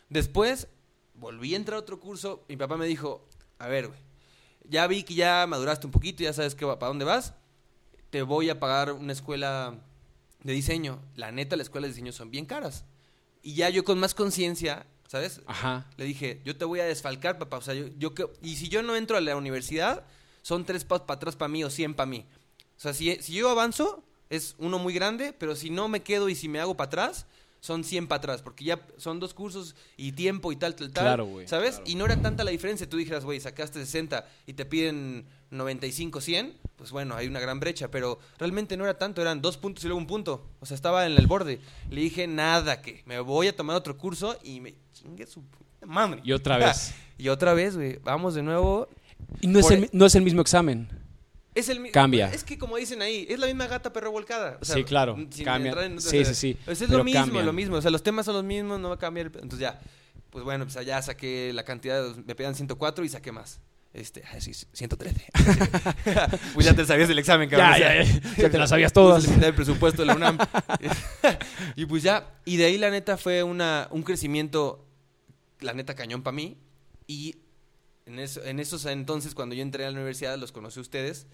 después 0.10 0.68
volví 1.20 1.54
a 1.54 1.58
entrar 1.58 1.78
a 1.78 1.80
otro 1.80 2.00
curso. 2.00 2.44
Mi 2.48 2.58
papá 2.58 2.78
me 2.78 2.86
dijo, 2.88 3.28
a 3.58 3.68
ver, 3.68 3.88
güey, 3.88 4.00
ya 4.64 4.88
vi 4.88 5.04
que 5.04 5.14
ya 5.16 5.46
maduraste 5.48 5.86
un 5.86 5.92
poquito, 5.92 6.24
ya 6.24 6.34
sabes 6.34 6.56
que, 6.56 6.66
va- 6.66 6.80
para 6.80 6.90
dónde 6.90 7.06
vas. 7.06 7.34
Te 8.10 8.22
voy 8.24 8.50
a 8.50 8.60
pagar 8.60 8.92
una 8.94 9.14
escuela 9.14 9.80
de 10.44 10.54
diseño. 10.54 11.00
La 11.16 11.32
neta, 11.32 11.56
las 11.56 11.66
escuelas 11.66 11.90
de 11.90 11.94
diseño 11.96 12.12
son 12.12 12.32
bien 12.32 12.46
caras. 12.46 12.86
Y 13.44 13.54
ya 13.54 13.70
yo 13.70 13.84
con 13.84 14.00
más 14.00 14.14
conciencia, 14.16 14.86
¿sabes? 15.08 15.42
Ajá. 15.46 15.88
Le 15.98 16.06
dije, 16.06 16.42
yo 16.44 16.58
te 16.58 16.66
voy 16.66 16.80
a 16.80 16.86
desfalcar, 16.86 17.38
papá. 17.38 17.58
O 17.58 17.62
sea, 17.62 17.74
yo, 17.74 17.88
yo 17.98 18.14
que- 18.14 18.28
y 18.42 18.56
si 18.56 18.70
yo 18.70 18.82
no 18.82 18.96
entro 18.96 19.18
a 19.18 19.22
la 19.22 19.36
universidad, 19.36 20.06
son 20.42 20.66
tres 20.66 20.86
pasos 20.86 21.06
para 21.06 21.18
atrás 21.18 21.36
para 21.36 21.50
mí 21.50 21.64
o 21.64 21.70
cien 21.70 21.94
para 21.94 22.08
mí. 22.10 22.26
O 22.78 22.80
sea, 22.82 22.94
si, 22.94 23.16
si 23.18 23.34
yo 23.34 23.50
avanzo, 23.50 24.04
es 24.30 24.56
uno 24.58 24.80
muy 24.80 24.94
grande, 24.94 25.34
pero 25.34 25.56
si 25.56 25.70
no 25.70 25.88
me 25.88 26.02
quedo 26.02 26.30
y 26.30 26.36
si 26.36 26.48
me 26.48 26.60
hago 26.60 26.78
para 26.78 26.88
atrás, 26.88 27.26
son 27.60 27.84
100 27.84 28.08
para 28.08 28.18
atrás, 28.20 28.42
porque 28.42 28.64
ya 28.66 28.80
son 28.98 29.20
dos 29.20 29.34
cursos 29.34 29.76
y 29.98 30.14
tiempo 30.14 30.52
y 30.52 30.56
tal, 30.56 30.76
tal, 30.76 30.92
tal. 30.92 31.04
Claro, 31.04 31.26
güey, 31.26 31.48
¿Sabes? 31.48 31.76
claro. 31.76 31.90
Y 31.90 31.96
no 31.96 32.06
era 32.06 32.22
tanta 32.22 32.44
la 32.44 32.52
diferencia. 32.52 32.90
Tú 32.90 32.98
dijeras, 32.98 33.26
güey, 33.26 33.40
sacaste 33.40 33.80
60 33.80 34.26
y 34.48 34.54
te 34.54 34.66
piden 34.66 35.26
95, 35.52 36.22
100, 36.22 36.54
pues 36.76 36.92
bueno, 36.92 37.16
hay 37.16 37.28
una 37.28 37.40
gran 37.40 37.60
brecha, 37.60 37.90
pero 37.90 38.20
realmente 38.38 38.78
no 38.78 38.84
era 38.84 38.98
tanto, 38.98 39.22
eran 39.22 39.42
dos 39.42 39.58
puntos 39.58 39.84
y 39.84 39.88
luego 39.88 40.00
un 40.00 40.08
punto. 40.08 40.48
O 40.60 40.66
sea, 40.66 40.76
estaba 40.76 41.06
en 41.06 41.14
el 41.14 41.28
borde. 41.28 41.60
Le 41.90 42.02
dije, 42.02 42.28
nada, 42.28 42.82
que 42.82 43.04
me 43.06 43.20
voy 43.20 43.48
a 43.48 43.56
tomar 43.56 43.76
otro 43.76 43.98
curso 43.98 44.38
y 44.44 44.60
me 44.60 44.76
chingue 44.94 45.26
su 45.26 45.42
puta 45.44 45.86
madre. 45.86 46.22
Y 46.24 46.32
otra 46.32 46.58
vez. 46.58 46.94
y 47.18 47.30
otra 47.30 47.54
vez, 47.54 47.76
güey, 47.76 48.00
vamos 48.04 48.36
de 48.36 48.44
nuevo. 48.44 48.88
Y 49.42 49.48
no 49.48 49.60
es, 49.60 49.70
el, 49.72 49.90
no 49.92 50.06
es 50.06 50.16
el 50.16 50.24
mismo 50.24 50.42
examen. 50.42 50.90
Es 51.60 51.70
el 51.70 51.92
Cambia. 51.92 52.32
Es 52.34 52.44
que 52.44 52.58
como 52.58 52.78
dicen 52.78 53.02
ahí, 53.02 53.26
es 53.30 53.40
la 53.40 53.48
misma 53.48 53.68
gata 53.68 53.92
perro 53.94 54.12
volcada. 54.12 54.58
O 54.62 54.66
sea, 54.66 54.76
Sí, 54.76 54.84
claro, 54.84 55.16
cambia. 55.44 55.74
en- 55.86 56.00
Sí, 56.02 56.24
sí, 56.26 56.36
sí, 56.36 56.58
pues 56.66 56.82
es 56.82 56.88
pero 56.88 57.00
lo 57.00 57.04
mismo, 57.04 57.22
cambian. 57.22 57.46
lo 57.46 57.54
mismo. 57.54 57.76
O 57.78 57.82
sea, 57.82 57.92
los 57.92 58.04
temas 58.04 58.26
son 58.26 58.36
los 58.36 58.44
mismos, 58.44 58.80
no 58.80 58.90
va 58.90 58.96
a 58.96 59.00
cambiar. 59.00 59.28
el- 59.28 59.34
Entonces 59.36 59.60
ya, 59.60 59.80
pues 60.30 60.44
bueno, 60.46 60.66
pues 60.66 60.78
allá 60.78 61.02
saqué 61.02 61.52
la 61.54 61.64
cantidad, 61.64 62.16
me 62.16 62.36
pedían 62.36 62.56
104 62.56 63.04
y 63.06 63.10
saqué 63.10 63.32
más. 63.32 63.60
Este, 63.92 64.24
ah, 64.32 64.40
sí, 64.40 64.54
113. 64.54 65.26
pues 66.54 66.66
ya 66.66 66.76
te 66.76 66.86
sabías 66.86 67.08
del 67.08 67.18
examen, 67.20 67.50
cabrón. 67.50 67.80
Ya, 67.80 67.96
ya, 67.96 68.04
ya. 68.04 68.22
Ya 68.38 68.50
te 68.50 68.58
las 68.60 68.70
sabías 68.70 68.94
todas. 68.94 69.24
la 69.24 69.30
mitad 69.30 69.46
del 69.48 69.56
presupuesto 69.56 70.04
de 70.04 70.06
la 70.06 70.16
UNAM. 70.16 70.38
y 71.76 71.86
pues 71.88 72.04
ya, 72.04 72.32
y 72.46 72.58
de 72.58 72.66
ahí 72.66 72.78
la 72.78 72.92
neta 72.92 73.18
fue 73.18 73.42
una, 73.44 73.88
un 73.92 74.04
crecimiento, 74.04 74.86
la 75.60 75.74
neta 75.74 75.96
cañón 75.96 76.22
para 76.22 76.36
mí. 76.36 76.58
Y 77.08 77.36
en, 78.06 78.20
eso, 78.20 78.44
en 78.46 78.60
esos 78.60 78.86
entonces, 78.86 79.34
cuando 79.34 79.56
yo 79.56 79.64
entré 79.64 79.86
a 79.86 79.90
la 79.90 79.96
universidad, 79.98 80.38
los 80.38 80.52
conocí 80.52 80.80
a 80.80 80.82
ustedes. 80.82 81.26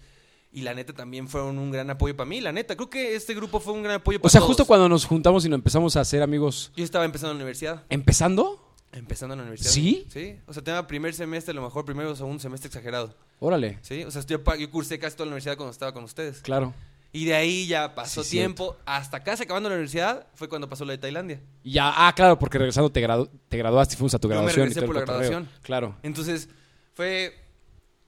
Y 0.56 0.62
la 0.62 0.72
neta 0.72 0.94
también 0.94 1.28
fueron 1.28 1.58
un 1.58 1.70
gran 1.70 1.90
apoyo 1.90 2.16
para 2.16 2.26
mí. 2.28 2.40
La 2.40 2.50
neta, 2.50 2.74
creo 2.76 2.88
que 2.88 3.14
este 3.14 3.34
grupo 3.34 3.60
fue 3.60 3.74
un 3.74 3.82
gran 3.82 3.96
apoyo 3.96 4.18
para 4.18 4.26
O 4.26 4.30
sea, 4.30 4.38
todos. 4.40 4.48
justo 4.48 4.64
cuando 4.64 4.88
nos 4.88 5.04
juntamos 5.04 5.44
y 5.44 5.50
nos 5.50 5.58
empezamos 5.58 5.94
a 5.96 6.00
hacer 6.00 6.22
amigos, 6.22 6.72
Yo 6.74 6.82
estaba 6.82 7.04
empezando 7.04 7.34
la 7.34 7.36
universidad. 7.36 7.84
¿empezando? 7.90 8.62
Empezando 8.92 9.34
en 9.34 9.38
la 9.40 9.42
universidad. 9.44 9.70
¿Sí? 9.70 10.06
Sí. 10.08 10.36
O 10.46 10.54
sea, 10.54 10.64
tenía 10.64 10.86
primer 10.86 11.12
semestre, 11.12 11.52
a 11.52 11.54
lo 11.56 11.60
mejor 11.62 11.84
primero 11.84 12.10
o 12.10 12.16
segundo 12.16 12.40
semestre 12.40 12.68
exagerado. 12.68 13.14
Órale, 13.38 13.78
Sí. 13.82 14.02
O 14.04 14.10
sea, 14.10 14.22
yo, 14.24 14.42
cursé 14.70 14.98
casi 14.98 15.14
toda 15.14 15.26
la 15.26 15.32
universidad 15.32 15.56
cuando 15.58 15.72
estaba 15.72 15.92
con 15.92 16.04
ustedes. 16.04 16.40
claro. 16.40 16.72
Y 17.12 17.24
de 17.26 17.34
ahí 17.34 17.66
ya 17.66 17.94
pasó 17.94 18.22
Sí, 18.22 18.32
tiempo. 18.32 18.76
Hasta 18.84 19.22
casi 19.22 19.44
acabando 19.44 19.68
la 19.70 19.74
universidad 19.76 20.26
fue 20.34 20.48
cuando 20.48 20.68
pasó 20.68 20.84
la 20.84 20.92
de 20.92 20.98
Tailandia. 20.98 21.40
Y 21.62 21.72
Ya, 21.72 21.92
ah, 21.94 22.12
claro, 22.14 22.38
porque 22.38 22.58
regresando 22.58 22.90
te, 22.90 23.06
gradu- 23.06 23.30
te 23.48 23.56
graduaste 23.56 23.94
y 23.94 23.96
fuimos 23.96 24.14
a 24.14 24.18
tu 24.18 24.28
Yo 24.28 24.30
me 24.30 24.34
graduación. 24.36 24.60
y 24.60 24.68
regresé 24.68 24.80
el 24.80 24.86
por 24.86 24.94
la 24.96 25.00
graduación. 25.02 25.48
Claro, 25.62 25.96
Entonces, 26.02 26.48
fue. 26.94 27.34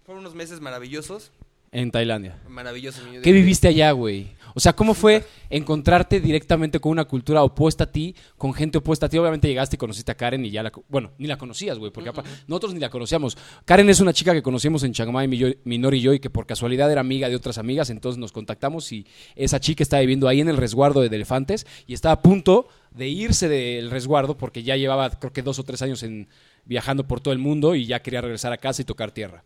Fueron 0.05 0.21
unos 0.23 0.35
meses 0.35 0.61
maravillosos. 0.61 1.31
En 1.73 1.91
Tailandia. 1.91 2.39
Maravillosos. 2.49 3.05
mi- 3.07 3.21
¿Qué 3.21 3.33
viviste 3.33 3.69
allá, 3.69 3.93
güey? 3.93 4.37
O 4.55 4.61
sea, 4.61 4.73
¿cómo 4.73 4.95
fue 4.95 5.25
encontrarte 5.51 6.21
directamente 6.21 6.81
con 6.81 6.91
una 6.93 7.05
cultura 7.05 7.43
opuesta 7.45 7.85
a 7.85 7.93
ti, 7.93 8.15
con 8.37 8.53
gente 8.55 8.79
opuesta 8.79 9.07
a 9.07 9.09
ti? 9.09 9.19
Obviamente 9.19 9.47
llegaste 9.47 9.77
y 9.77 9.79
conociste 9.79 10.11
a 10.11 10.17
Karen 10.17 10.45
y 10.45 10.51
ya 10.51 10.63
la... 10.63 10.73
Bueno, 10.89 11.13
ni 11.19 11.27
la 11.29 11.37
conocías, 11.39 11.79
güey, 11.79 11.93
porque 11.93 12.09
apa- 12.09 12.25
nosotros 12.49 12.75
ni 12.75 12.81
la 12.81 12.89
conocíamos. 12.89 13.37
Karen 13.65 13.89
es 13.91 14.01
una 14.01 14.13
chica 14.13 14.33
que 14.33 14.43
conocimos 14.43 14.83
en 14.83 14.93
Chiang 14.93 15.13
Mai, 15.13 15.29
Minor 15.65 15.95
y 15.95 16.01
yo, 16.01 16.13
y 16.13 16.19
que 16.19 16.31
por 16.31 16.47
casualidad 16.47 16.91
era 16.91 17.01
amiga 17.03 17.29
de 17.29 17.37
otras 17.37 17.59
amigas, 17.59 17.91
entonces 17.91 18.19
nos 18.19 18.33
contactamos 18.33 18.91
y 18.91 19.07
esa 19.37 19.61
chica 19.61 19.83
estaba 19.83 20.01
viviendo 20.01 20.27
ahí 20.27 20.41
en 20.41 20.49
el 20.49 20.57
resguardo 20.57 21.03
de 21.03 21.15
elefantes 21.15 21.67
y 21.87 21.95
estaba 21.95 22.15
a 22.15 22.23
punto 22.23 22.67
de 22.91 23.09
irse 23.09 23.49
del 23.49 23.91
resguardo 23.91 24.37
porque 24.39 24.63
ya 24.65 24.77
llevaba, 24.77 25.11
creo 25.11 25.33
que 25.33 25.43
dos 25.43 25.59
o 25.61 25.63
tres 25.65 25.83
años 25.83 26.03
en, 26.03 26.27
viajando 26.65 27.07
por 27.07 27.21
todo 27.21 27.33
el 27.33 27.39
mundo 27.39 27.75
y 27.77 27.87
ya 27.87 28.01
quería 28.01 28.23
regresar 28.23 28.53
a 28.53 28.57
casa 28.57 28.83
y 28.83 28.85
tocar 28.87 29.13
tierra. 29.13 29.45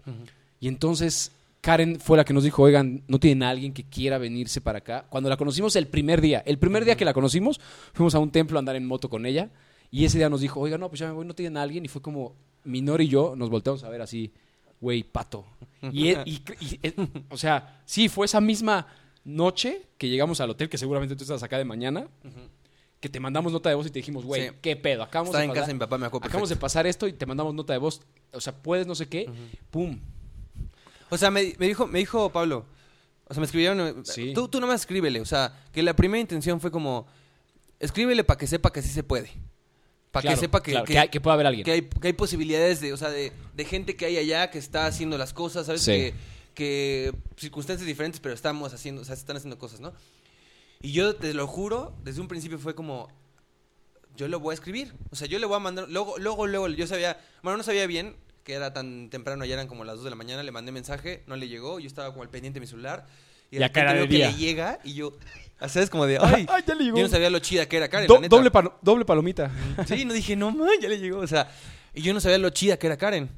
Y 0.60 0.68
entonces 0.68 1.32
Karen 1.62 2.00
fue 2.00 2.16
la 2.16 2.24
que 2.24 2.34
nos 2.34 2.42
dijo, 2.42 2.60
oigan, 2.62 3.04
¿no 3.06 3.18
tienen 3.20 3.44
a 3.44 3.50
alguien 3.50 3.72
que 3.72 3.84
quiera 3.84 4.18
venirse 4.18 4.60
para 4.60 4.78
acá? 4.78 5.06
Cuando 5.08 5.30
la 5.30 5.36
conocimos 5.36 5.76
el 5.76 5.86
primer 5.86 6.20
día, 6.20 6.42
el 6.44 6.58
primer 6.58 6.84
día 6.84 6.96
que 6.96 7.04
la 7.04 7.14
conocimos, 7.14 7.60
fuimos 7.94 8.14
a 8.16 8.18
un 8.18 8.30
templo 8.32 8.58
a 8.58 8.60
andar 8.60 8.74
en 8.76 8.84
moto 8.84 9.08
con 9.08 9.24
ella 9.26 9.48
y 9.90 10.04
ese 10.04 10.18
día 10.18 10.28
nos 10.28 10.40
dijo, 10.40 10.58
oigan, 10.60 10.80
no, 10.80 10.88
pues 10.88 10.98
ya 10.98 11.06
me 11.06 11.12
voy, 11.12 11.24
¿no 11.24 11.34
tienen 11.34 11.56
a 11.56 11.62
alguien? 11.62 11.84
Y 11.84 11.88
fue 11.88 12.02
como, 12.02 12.34
Minor 12.64 13.00
y 13.00 13.06
yo 13.08 13.34
nos 13.36 13.48
volteamos 13.48 13.84
a 13.84 13.88
ver 13.88 14.02
así, 14.02 14.32
güey, 14.80 15.04
pato. 15.04 15.46
Y, 15.92 16.08
e- 16.08 16.22
y- 16.26 16.42
y- 16.60 16.80
e- 16.82 16.94
o 17.30 17.36
sea, 17.36 17.80
sí, 17.84 18.08
fue 18.08 18.26
esa 18.26 18.40
misma 18.40 18.88
noche 19.24 19.82
que 19.98 20.08
llegamos 20.08 20.40
al 20.40 20.50
hotel, 20.50 20.68
que 20.68 20.78
seguramente 20.78 21.14
tú 21.14 21.22
estás 21.22 21.44
acá 21.44 21.58
de 21.58 21.64
mañana, 21.64 22.08
que 22.98 23.08
te 23.08 23.20
mandamos 23.20 23.52
nota 23.52 23.68
de 23.68 23.76
voz 23.76 23.86
y 23.86 23.90
te 23.90 24.00
dijimos, 24.00 24.24
güey, 24.24 24.48
Sí. 24.48 24.54
¿qué 24.62 24.74
pedo? 24.74 25.04
Acabamos 25.04 25.28
Estaba 25.28 25.40
de 25.42 25.44
en 25.44 25.50
pasar- 25.50 25.60
casa 25.60 25.68
de 25.68 25.74
mi 25.74 25.78
papá, 25.80 25.98
me 25.98 26.06
acuerdo. 26.06 26.26
Acabamos 26.26 26.48
de 26.48 26.56
pasar 26.56 26.88
esto 26.88 27.06
y 27.06 27.12
te 27.12 27.24
mandamos 27.26 27.54
nota 27.54 27.72
de 27.72 27.78
voz. 27.78 28.00
O 28.32 28.40
sea, 28.40 28.52
puedes 28.52 28.86
no 28.88 28.96
sé 28.96 29.06
qué. 29.08 29.30
Pum. 29.70 29.98
O 31.12 31.18
sea, 31.18 31.30
me, 31.30 31.54
me 31.58 31.66
dijo, 31.68 31.86
me 31.86 31.98
dijo 31.98 32.30
Pablo. 32.30 32.64
O 33.26 33.34
sea, 33.34 33.40
me 33.40 33.44
escribieron. 33.46 33.80
eh, 33.80 33.94
Sí. 34.04 34.32
Tú, 34.34 34.48
tú 34.48 34.60
nomás 34.60 34.80
escríbele. 34.80 35.20
O 35.20 35.24
sea, 35.26 35.52
que 35.72 35.82
la 35.82 35.94
primera 35.94 36.20
intención 36.20 36.60
fue 36.60 36.70
como. 36.70 37.06
Escríbele 37.78 38.24
para 38.24 38.38
que 38.38 38.46
sepa 38.46 38.72
que 38.72 38.80
sí 38.82 38.88
se 38.88 39.02
puede. 39.02 39.30
Para 40.10 40.22
Claro, 40.22 40.36
que 40.36 40.40
sepa 40.40 40.62
que, 40.62 40.70
claro, 40.72 40.86
que, 40.86 40.92
que 40.92 40.98
hay- 40.98 41.08
que 41.08 41.20
pueda 41.20 41.34
haber 41.34 41.46
alguien. 41.46 41.64
que 41.64 41.72
hay, 41.72 41.82
que 41.82 42.06
hay 42.08 42.12
posibilidades 42.12 42.80
de, 42.80 42.92
o 42.92 42.96
sea, 42.96 43.10
de, 43.10 43.32
de 43.54 43.64
gente 43.64 43.96
que 43.96 44.04
hay 44.06 44.16
allá 44.18 44.50
que 44.50 44.58
está 44.58 44.86
haciendo 44.86 45.16
las 45.18 45.32
cosas, 45.32 45.66
¿sabes? 45.66 45.82
Sí. 45.82 45.90
Que, 45.92 46.14
que 46.54 47.12
circunstancias 47.36 47.86
diferentes, 47.86 48.20
pero 48.20 48.34
estamos 48.34 48.72
haciendo, 48.74 49.02
o 49.02 49.04
sea, 49.04 49.16
se 49.16 49.20
están 49.20 49.36
haciendo 49.36 49.58
cosas, 49.58 49.80
¿no? 49.80 49.92
Y 50.82 50.92
yo 50.92 51.16
te 51.16 51.32
lo 51.34 51.46
juro, 51.46 51.94
desde 52.04 52.20
un 52.20 52.28
principio 52.28 52.58
fue 52.58 52.74
como, 52.74 53.08
yo 54.16 54.28
lo 54.28 54.38
voy 54.38 54.52
a 54.52 54.54
escribir. 54.54 54.92
O 55.10 55.16
sea, 55.16 55.26
yo 55.26 55.38
le 55.38 55.46
voy 55.46 55.56
a 55.56 55.60
mandar, 55.60 55.88
luego, 55.88 56.18
luego, 56.18 56.46
luego, 56.46 56.68
yo 56.68 56.86
sabía, 56.86 57.18
bueno, 57.42 57.56
no 57.56 57.62
sabía 57.64 57.86
bien 57.86 58.14
que 58.44 58.54
era 58.54 58.72
tan 58.72 59.08
temprano, 59.10 59.44
ya 59.44 59.54
eran 59.54 59.68
como 59.68 59.84
las 59.84 59.96
2 59.96 60.04
de 60.04 60.10
la 60.10 60.16
mañana, 60.16 60.42
le 60.42 60.50
mandé 60.52 60.72
mensaje, 60.72 61.22
no 61.26 61.36
le 61.36 61.48
llegó, 61.48 61.78
yo 61.80 61.86
estaba 61.86 62.10
como 62.10 62.22
al 62.22 62.28
pendiente 62.30 62.58
de 62.58 62.60
mi 62.62 62.66
celular. 62.66 63.06
Y 63.50 63.56
de 63.56 63.60
Y 63.60 63.64
a 63.64 63.68
repente 63.68 63.80
cara 63.80 63.92
de 63.92 63.98
veo 63.98 64.08
que 64.08 64.14
día. 64.16 64.30
le 64.30 64.36
llega 64.38 64.78
y 64.82 64.94
yo, 64.94 65.12
¿sabes? 65.68 65.90
Como 65.90 66.06
de, 66.06 66.18
ay, 66.22 66.46
Ay, 66.48 66.64
ya 66.66 66.74
le 66.74 66.84
llegó. 66.84 66.96
yo 66.96 67.02
no 67.04 67.08
sabía 67.10 67.28
lo 67.30 67.38
chida 67.38 67.66
que 67.66 67.76
era 67.76 67.88
Karen, 67.88 68.08
Do- 68.08 68.14
la 68.14 68.20
neta. 68.22 68.34
doble, 68.36 68.50
palo- 68.50 68.78
doble 68.82 69.04
palomita. 69.04 69.50
Sí, 69.86 70.04
no 70.04 70.12
dije, 70.14 70.34
no, 70.36 70.50
man, 70.50 70.68
ya 70.80 70.88
le 70.88 70.98
llegó. 70.98 71.18
O 71.18 71.26
sea, 71.26 71.50
y 71.94 72.00
yo 72.02 72.14
no 72.14 72.20
sabía 72.20 72.38
lo 72.38 72.48
chida 72.50 72.78
que 72.78 72.86
era 72.86 72.96
Karen. 72.96 73.28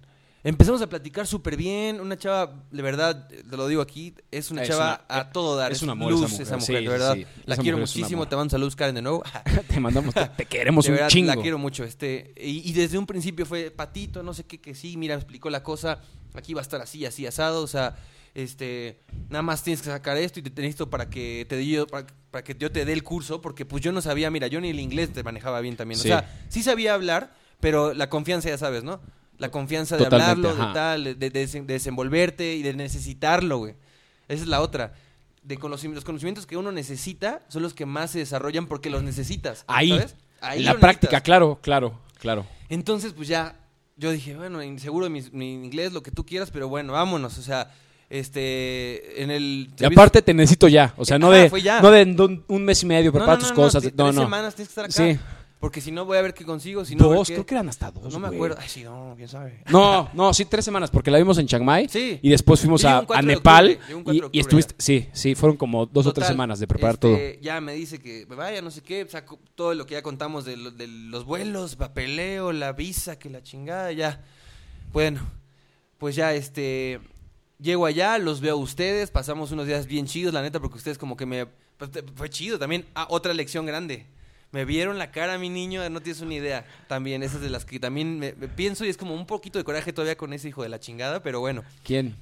Empezamos 0.44 0.83
a 0.83 0.87
platicar 0.88 1.26
súper 1.26 1.57
bien. 1.57 2.00
Una 2.02 2.18
chava, 2.18 2.62
de 2.70 2.83
verdad, 2.83 3.28
te 3.28 3.57
lo 3.57 3.66
digo 3.66 3.80
aquí, 3.80 4.14
es 4.30 4.50
una 4.50 4.62
Es 4.62 4.68
chava 4.68 5.02
una- 5.09 5.20
a 5.20 5.33
todo 5.33 5.57
dar. 5.57 5.72
es 5.72 5.80
un 5.83 5.88
amor 5.88 6.12
luz 6.12 6.38
esa 6.38 6.59
mujer. 6.59 6.61
Sí, 6.66 6.72
de 6.74 6.78
sí, 6.80 6.87
verdad. 6.87 7.14
sí. 7.14 7.26
La 7.46 7.54
Esa 7.54 7.62
quiero 7.62 7.78
mujer 7.78 7.96
muchísimo. 7.96 8.28
Te 8.28 8.37
mando 8.37 8.50
saludos, 8.50 8.76
Karen, 8.76 8.94
de 8.94 9.00
nuevo. 9.02 9.22
te 9.68 9.80
mandamos, 9.80 10.14
te, 10.37 10.44
queremos 10.44 10.85
de 10.85 10.90
un 10.90 10.96
verdad, 10.96 11.09
chingo. 11.09 11.35
la 11.35 11.40
quiero 11.40 11.57
mucho. 11.59 11.83
Este, 11.83 12.35
y, 12.37 12.68
y 12.68 12.72
desde 12.74 12.98
un 12.98 13.07
principio 13.07 13.46
fue 13.46 13.70
patito, 13.70 14.22
no 14.22 14.35
sé 14.35 14.44
qué, 14.44 14.61
que 14.61 14.74
sí, 14.74 14.98
mira, 14.98 15.14
explicó 15.14 15.48
la 15.48 15.62
cosa. 15.62 16.00
Aquí 16.35 16.52
va 16.52 16.61
a 16.61 16.62
estar 16.62 16.80
así, 16.83 17.07
así, 17.07 17.26
asado. 17.26 17.62
O 17.62 17.66
sea, 17.66 17.96
este, 18.35 19.00
nada 19.30 19.40
más 19.42 19.62
tienes 19.62 19.80
que 19.80 19.88
sacar 19.88 20.18
esto 20.18 20.40
y 20.40 20.42
te 20.42 20.50
necesito 20.61 20.90
para 20.90 21.09
que 21.09 21.46
te 21.48 21.57
dé 21.57 21.87
para, 21.87 22.07
para 22.30 22.44
que 22.44 22.54
yo 22.59 22.70
te 22.70 22.85
dé 22.85 22.92
el 22.92 23.02
curso, 23.02 23.40
porque 23.40 23.64
pues 23.64 23.83
yo 23.83 23.92
no 23.92 24.02
sabía, 24.02 24.30
mira, 24.30 24.46
yo 24.48 24.61
ni 24.61 24.68
el 24.68 24.78
inglés 24.80 25.11
te 25.12 25.22
manejaba 25.22 25.61
bien 25.62 25.76
también. 25.76 25.98
Sí. 25.98 26.09
O 26.09 26.11
sea, 26.11 26.44
sí 26.50 26.62
sabía 26.62 26.92
hablar, 26.92 27.35
pero 27.61 27.94
la 27.94 28.11
confianza 28.11 28.50
ya 28.50 28.59
sabes, 28.59 28.85
¿no? 28.85 29.00
La 29.38 29.51
confianza 29.51 29.97
de 29.97 30.05
Totalmente, 30.05 30.49
hablarlo, 30.49 30.66
de 30.68 30.73
tal, 30.75 31.05
de, 31.05 31.14
de- 31.16 31.31
de 31.31 31.47
desen- 31.47 31.66
de 31.66 31.75
desenvolverte 31.75 32.55
y 32.55 32.62
de 32.62 32.73
necesitarlo, 32.75 33.59
güey. 33.59 33.75
Esa 34.29 34.42
es 34.42 34.49
la 34.49 34.61
otra. 34.61 34.94
De 35.42 35.59
conocimientos, 35.59 35.97
los 36.03 36.05
conocimientos 36.07 36.47
que 36.47 36.57
uno 36.57 36.73
necesita 36.73 37.40
son 37.49 37.62
los 37.62 37.75
que 37.75 37.85
más 37.85 38.12
se 38.12 38.20
desarrollan 38.20 38.66
porque 38.66 38.90
los 38.90 39.03
necesitas. 39.03 39.64
Ahí, 39.66 39.90
¿sabes? 39.90 40.16
Ahí 40.40 40.61
en 40.61 40.64
la 40.66 40.73
práctica, 40.75 41.09
necesitas. 41.09 41.23
claro, 41.23 41.59
claro, 41.62 42.01
claro. 42.18 42.47
Entonces, 42.68 43.12
pues 43.12 43.29
ya, 43.29 43.57
yo 43.97 44.11
dije, 44.11 44.37
bueno, 44.37 44.62
en- 44.62 44.79
seguro 44.79 45.11
mi, 45.11 45.23
mi 45.33 45.53
inglés, 45.53 45.92
lo 45.92 46.03
que 46.03 46.11
tú 46.11 46.25
quieras, 46.25 46.51
pero 46.51 46.68
bueno, 46.68 46.92
vámonos. 46.92 47.37
O 47.38 47.42
sea, 47.42 47.70
este, 48.09 49.23
en 49.23 49.31
el... 49.31 49.70
Y 49.79 49.85
aparte 49.85 50.23
te 50.23 50.33
necesito 50.33 50.68
ya, 50.68 50.94
o 50.97 51.05
sea, 51.05 51.18
no 51.18 51.31
de, 51.31 51.51
no 51.83 51.90
de 51.90 52.03
un, 52.23 52.44
un 52.49 52.64
mes 52.64 52.83
y 52.83 52.87
medio 52.87 53.12
prepara 53.12 53.38
tus 53.38 53.53
cosas. 53.53 53.83
No, 53.85 53.90
tres 53.90 54.14
no. 54.14 54.23
semanas 54.23 54.55
tienes 54.55 54.68
que 54.73 54.81
estar 54.81 54.85
acá. 54.85 54.92
Sí. 54.92 55.18
Porque 55.60 55.80
si 55.80 55.90
no, 55.92 56.04
voy 56.04 56.18
a 56.18 56.22
ver 56.22 56.34
qué 56.34 56.44
consigo. 56.44 56.84
Si 56.84 56.94
no, 56.94 57.08
Dos, 57.08 57.26
qué- 57.26 57.34
creo 57.34 57.46
que 57.46 57.54
eran 57.54 57.68
hasta 57.70 57.90
dos. 57.90 58.12
No 58.12 58.18
me 58.18 58.26
güey. 58.28 58.36
acuerdo. 58.36 58.56
Ay, 58.60 58.68
sí, 58.68 58.84
no, 58.84 59.14
quién 59.16 59.28
sabe. 59.28 59.62
No, 59.70 60.10
no, 60.12 60.34
sí, 60.34 60.44
tres 60.44 60.62
semanas, 60.62 60.90
porque 60.90 61.10
la 61.10 61.16
vimos 61.16 61.38
en 61.38 61.46
Chiang 61.46 61.64
Mai. 61.64 61.88
Sí. 61.88 62.18
Y 62.20 62.28
después 62.28 62.60
fuimos 62.60 62.84
a, 62.84 63.00
un 63.00 63.06
4 63.06 63.18
a 63.18 63.26
de 63.26 63.34
Nepal. 63.34 63.64
octubre, 63.68 63.80
llegué 63.86 63.94
un 63.94 64.04
4 64.04 64.28
de 64.28 64.36
y, 64.36 64.40
estuviste. 64.40 64.74
Sí, 64.78 65.08
sí, 65.14 65.34
fueron 65.34 65.56
como 65.56 65.86
dos 65.86 66.06
o 66.06 66.12
tres 66.12 66.26
semanas 66.26 66.58
de 66.60 66.66
preparar 66.66 66.96
este, 66.96 67.08
todo. 67.34 67.40
Ya 67.42 67.62
me 67.62 67.72
dice 67.72 67.98
que 67.98 68.26
me 68.28 68.36
vaya, 68.36 68.60
no 68.60 68.70
sé 68.70 68.82
qué, 68.82 69.06
saco 69.08 69.38
todo 69.54 69.72
lo 69.74 69.86
que 69.86 69.94
ya 69.94 70.02
contamos 70.02 70.44
de, 70.44 70.58
lo- 70.58 70.70
de 70.70 70.86
los 70.86 71.24
vuelos, 71.24 71.76
papeleo, 71.76 72.52
la 72.52 72.72
visa, 72.72 73.18
que 73.18 73.30
la 73.30 73.42
chingada, 73.42 73.90
ya. 73.92 74.22
Bueno, 74.92 75.22
pues 75.96 76.14
ya 76.14 76.34
este 76.34 77.00
llego 77.58 77.86
allá, 77.86 78.18
los 78.18 78.42
veo 78.42 78.54
a 78.54 78.58
ustedes, 78.58 79.10
pasamos 79.10 79.50
unos 79.50 79.66
días 79.66 79.86
bien 79.86 80.04
chidos, 80.06 80.34
la 80.34 80.42
neta, 80.42 80.60
porque 80.60 80.76
ustedes 80.76 80.98
como 80.98 81.16
que 81.16 81.24
me 81.24 81.46
pues, 81.78 81.90
fue 82.16 82.28
chido 82.28 82.58
también. 82.58 82.84
Ah, 82.94 83.06
otra 83.08 83.32
lección 83.32 83.64
grande. 83.64 84.06
Me 84.54 84.64
vieron 84.64 84.98
la 84.98 85.10
cara, 85.10 85.36
mi 85.36 85.48
niño, 85.50 85.90
no 85.90 86.00
tienes 86.00 86.22
una 86.22 86.32
idea. 86.34 86.64
También, 86.86 87.24
esas 87.24 87.40
de 87.40 87.50
las 87.50 87.64
que 87.64 87.80
también 87.80 88.20
me, 88.20 88.34
me 88.34 88.46
pienso 88.46 88.84
y 88.84 88.88
es 88.88 88.96
como 88.96 89.12
un 89.12 89.26
poquito 89.26 89.58
de 89.58 89.64
coraje 89.64 89.92
todavía 89.92 90.16
con 90.16 90.32
ese 90.32 90.48
hijo 90.48 90.62
de 90.62 90.68
la 90.68 90.78
chingada, 90.78 91.24
pero 91.24 91.40
bueno. 91.40 91.64
¿Quién? 91.82 92.14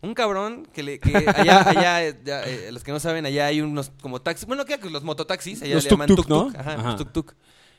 Un 0.00 0.12
cabrón 0.12 0.66
que, 0.72 0.82
le, 0.82 0.98
que 0.98 1.16
allá, 1.16 1.68
allá 1.68 2.16
ya, 2.24 2.42
eh, 2.42 2.72
los 2.72 2.82
que 2.82 2.90
no 2.90 2.98
saben, 2.98 3.26
allá 3.26 3.46
hay 3.46 3.60
unos 3.60 3.92
como 4.00 4.20
taxis, 4.20 4.48
bueno, 4.48 4.64
que 4.64 4.76
los 4.90 5.04
mototaxis, 5.04 5.62
allá 5.62 5.76
Los 5.76 5.84
le 5.84 5.90
llaman 5.90 6.08
tuk-tuk, 6.08 6.28
¿no? 6.28 6.50
ajá, 6.58 6.72
Ajá. 6.74 6.90
los 6.90 7.00
tuk-tuk. 7.00 7.34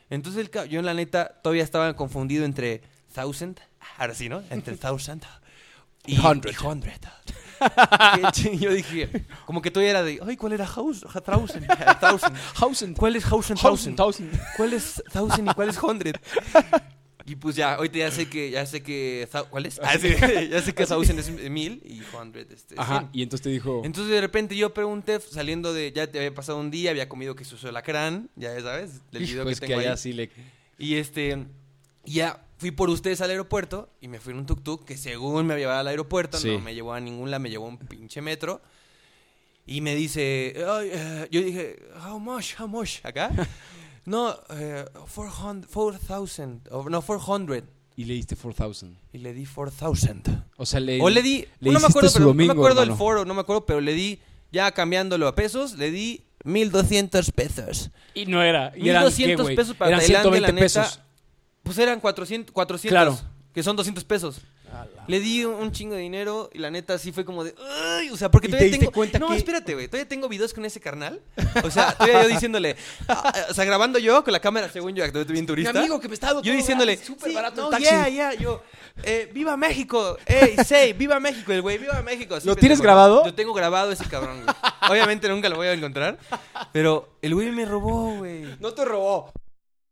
Entonces 0.09 0.49
el 0.49 0.69
yo 0.69 0.79
en 0.79 0.85
la 0.85 0.93
neta 0.93 1.41
todavía 1.43 1.63
estaba 1.63 1.93
confundido 1.97 2.45
entre 2.45 2.81
thousand, 3.13 3.59
ahora 3.97 4.15
sí, 4.15 4.29
¿no? 4.29 4.41
Entre 4.49 4.77
thousand 4.77 5.25
y 6.07 6.17
Hundred. 6.17 6.53
y 6.53 6.65
hundred. 6.65 7.01
Que 8.33 8.57
yo 8.57 8.73
dije, 8.73 9.09
como 9.45 9.61
que 9.61 9.71
todavía 9.71 9.91
era 9.91 10.03
de, 10.03 10.19
ay, 10.25 10.37
¿cuál 10.37 10.53
era 10.53 10.65
house? 10.65 11.01
Thousand, 11.25 11.67
thousand. 11.99 12.37
Thousand. 12.57 12.97
¿Cuál 12.97 13.15
es 13.15 13.23
thousand, 13.23 13.59
Thousand. 13.95 14.39
¿Cuál 14.57 14.73
es 14.73 15.03
thousand 15.11 15.49
y 15.49 15.53
cuál 15.53 15.69
es 15.69 15.81
hundred? 15.81 16.15
Y 17.25 17.35
pues 17.35 17.55
ya, 17.55 17.75
ahorita 17.75 17.99
ya 17.99 18.09
sé 18.09 18.27
que, 18.27 18.49
ya 18.49 18.65
sé 18.65 18.81
que, 18.81 19.27
¿cuál 19.51 19.67
es? 19.67 19.79
Ah, 19.83 19.97
sí, 19.99 20.09
ya 20.51 20.61
sé 20.61 20.73
que 20.73 20.85
thousand 20.85 21.19
es 21.19 21.29
mil 21.51 21.79
y 21.85 22.01
hundred 22.15 22.51
este, 22.51 22.73
Ajá, 22.75 22.99
cien. 23.01 23.09
y 23.13 23.21
entonces 23.21 23.43
te 23.43 23.49
dijo. 23.49 23.83
Entonces 23.85 24.11
de 24.11 24.19
repente 24.19 24.55
yo 24.55 24.73
pregunté, 24.73 25.19
saliendo 25.19 25.71
de, 25.71 25.91
ya 25.91 26.07
te 26.07 26.17
había 26.17 26.33
pasado 26.33 26.59
un 26.59 26.71
día, 26.71 26.89
había 26.89 27.07
comido 27.07 27.35
queso 27.35 27.55
alacrán, 27.67 28.29
ya 28.35 28.59
sabes, 28.61 29.01
del 29.11 29.25
video 29.25 29.43
pues 29.43 29.59
que 29.59 29.67
que 29.67 29.73
tengo 29.73 29.81
allá 29.81 29.91
ahí. 29.91 29.97
sí 29.97 30.13
le. 30.13 30.31
Y 30.79 30.95
este, 30.95 31.45
ya 32.05 32.45
fui 32.57 32.71
por 32.71 32.89
ustedes 32.89 33.21
al 33.21 33.29
aeropuerto 33.29 33.89
y 34.01 34.07
me 34.07 34.19
fui 34.19 34.33
en 34.33 34.39
un 34.39 34.45
tuk-tuk 34.45 34.83
que 34.85 34.97
según 34.97 35.45
me 35.45 35.57
llevaba 35.57 35.79
al 35.79 35.87
aeropuerto, 35.87 36.37
Sí. 36.37 36.49
no 36.51 36.59
me 36.59 36.73
llevó 36.75 36.93
a 36.93 36.99
ningún 36.99 37.31
lado, 37.31 37.41
me 37.41 37.49
llevó 37.49 37.65
a 37.65 37.69
un 37.69 37.77
pinche 37.77 38.21
metro. 38.21 38.61
Y 39.65 39.81
me 39.81 39.95
dice, 39.95 40.55
"Ay, 40.67 40.89
eh", 40.91 41.27
yo 41.31 41.41
dije, 41.41 41.77
how 42.03 42.17
much, 42.19 42.59
how 42.59 42.67
much, 42.67 42.97
acá. 43.03 43.29
no, 44.05 44.35
eh, 44.49 44.83
400, 45.15 45.69
4,000, 45.71 46.61
o 46.71 46.89
no, 46.89 47.01
400. 47.01 47.63
Y 47.95 48.05
le 48.05 48.13
diste 48.15 48.35
4000. 48.35 48.97
Y 49.13 49.17
le 49.19 49.33
di 49.33 49.45
4,000. 49.45 50.43
O 50.57 50.65
sea, 50.65 50.79
le. 50.79 50.99
O 51.01 51.09
le 51.09 51.21
di, 51.21 51.45
le 51.59 51.71
no 51.71 51.79
me 51.79 51.85
acuerdo, 51.87 52.09
pero, 52.11 52.21
no 52.25 52.27
domingo, 52.29 52.53
me 52.55 52.59
acuerdo 52.59 52.81
del 52.81 52.93
foro, 52.95 53.25
no 53.25 53.33
me 53.33 53.41
acuerdo, 53.41 53.65
pero 53.65 53.79
le 53.81 53.93
di, 53.93 54.19
ya 54.51 54.71
cambiándolo 54.71 55.27
a 55.27 55.35
pesos, 55.35 55.73
le 55.77 55.91
di 55.91 56.23
1200 56.45 57.31
pesos. 57.31 57.91
Y 58.15 58.25
no 58.25 58.41
era. 58.41 58.71
Y 58.75 58.89
eran, 58.89 59.03
1200 59.03 59.35
¿qué, 59.37 59.43
güey? 59.43 59.55
pesos 59.55 59.75
para 59.75 59.89
Eran 59.89 59.99
Tailandia, 59.99 60.21
120 60.31 60.47
la 60.47 60.53
neta. 60.53 60.81
pesos. 60.81 60.99
Pues 61.69 61.77
eran 61.77 61.99
400, 61.99 62.51
400 62.51 62.89
Claro. 62.91 63.19
que 63.53 63.61
son 63.61 63.75
200 63.75 64.03
pesos. 64.03 64.41
Le 65.07 65.19
di 65.19 65.45
un, 65.45 65.71
chingo 65.71 65.93
de 65.93 66.01
dinero 66.01 66.49
y 66.51 66.57
la 66.57 66.71
neta 66.71 66.97
sí 66.97 67.11
fue 67.11 67.23
como 67.25 67.43
de, 67.43 67.53
"Ay", 67.99 68.09
o 68.09 68.17
sea, 68.17 68.31
porque 68.31 68.47
¿Y 68.47 68.49
te 68.49 68.57
todavía 68.57 68.69
diste 68.71 68.79
tengo 68.85 68.91
cuenta 68.91 69.19
No, 69.19 69.27
que- 69.29 69.37
espérate, 69.37 69.73
güey, 69.75 69.87
todavía 69.87 70.07
tengo 70.07 70.27
videos 70.29 70.51
con 70.53 70.65
ese 70.65 70.79
carnal. 70.79 71.21
O 71.63 71.69
sea, 71.69 71.91
todavía 71.93 72.23
yo 72.23 72.29
diciéndole, 72.29 72.75
ah, 73.07 73.33
o 73.49 73.53
sea, 73.53 73.65
grabando 73.65 73.99
yo 73.99 74.23
con 74.23 74.31
la 74.33 74.39
cámara 74.39 74.67
según 74.69 74.95
yo, 74.95 75.03
actualmente 75.03 75.33
bien 75.33 75.45
turista. 75.45 75.73
que 75.99 76.07
me 76.07 76.13
está 76.15 76.27
dando 76.27 76.41
Yo 76.41 76.51
todo 76.51 76.57
diciéndole, 76.57 76.93
gratis, 76.93 77.07
súper 77.07 77.29
"Sí, 77.29 77.35
barato 77.35 77.61
no, 77.61 77.67
el 77.67 77.71
taxi. 77.71 77.85
yeah, 77.85 78.09
yeah", 78.09 78.33
yo, 78.33 78.63
eh, 79.03 79.29
viva 79.31 79.55
México, 79.57 80.17
ey, 80.25 80.55
say, 80.65 80.93
viva 80.93 81.19
México, 81.19 81.51
el 81.51 81.61
güey, 81.61 81.77
viva 81.77 82.01
México. 82.01 82.33
así 82.35 82.47
¿Lo 82.47 82.53
pendejo, 82.53 82.59
tienes 82.61 82.77
¿no? 82.79 82.83
grabado? 82.83 83.23
Lo 83.25 83.33
tengo 83.35 83.53
grabado 83.53 83.91
ese 83.91 84.05
cabrón, 84.05 84.43
güey. 84.43 84.55
Obviamente 84.89 85.27
nunca 85.29 85.49
lo 85.49 85.55
voy 85.55 85.67
a 85.67 85.73
encontrar, 85.73 86.17
pero 86.71 87.15
el 87.21 87.33
güey 87.35 87.51
me 87.51 87.65
robó, 87.65 88.15
güey. 88.17 88.45
No 88.59 88.71
te 88.73 88.85
robó. 88.85 89.31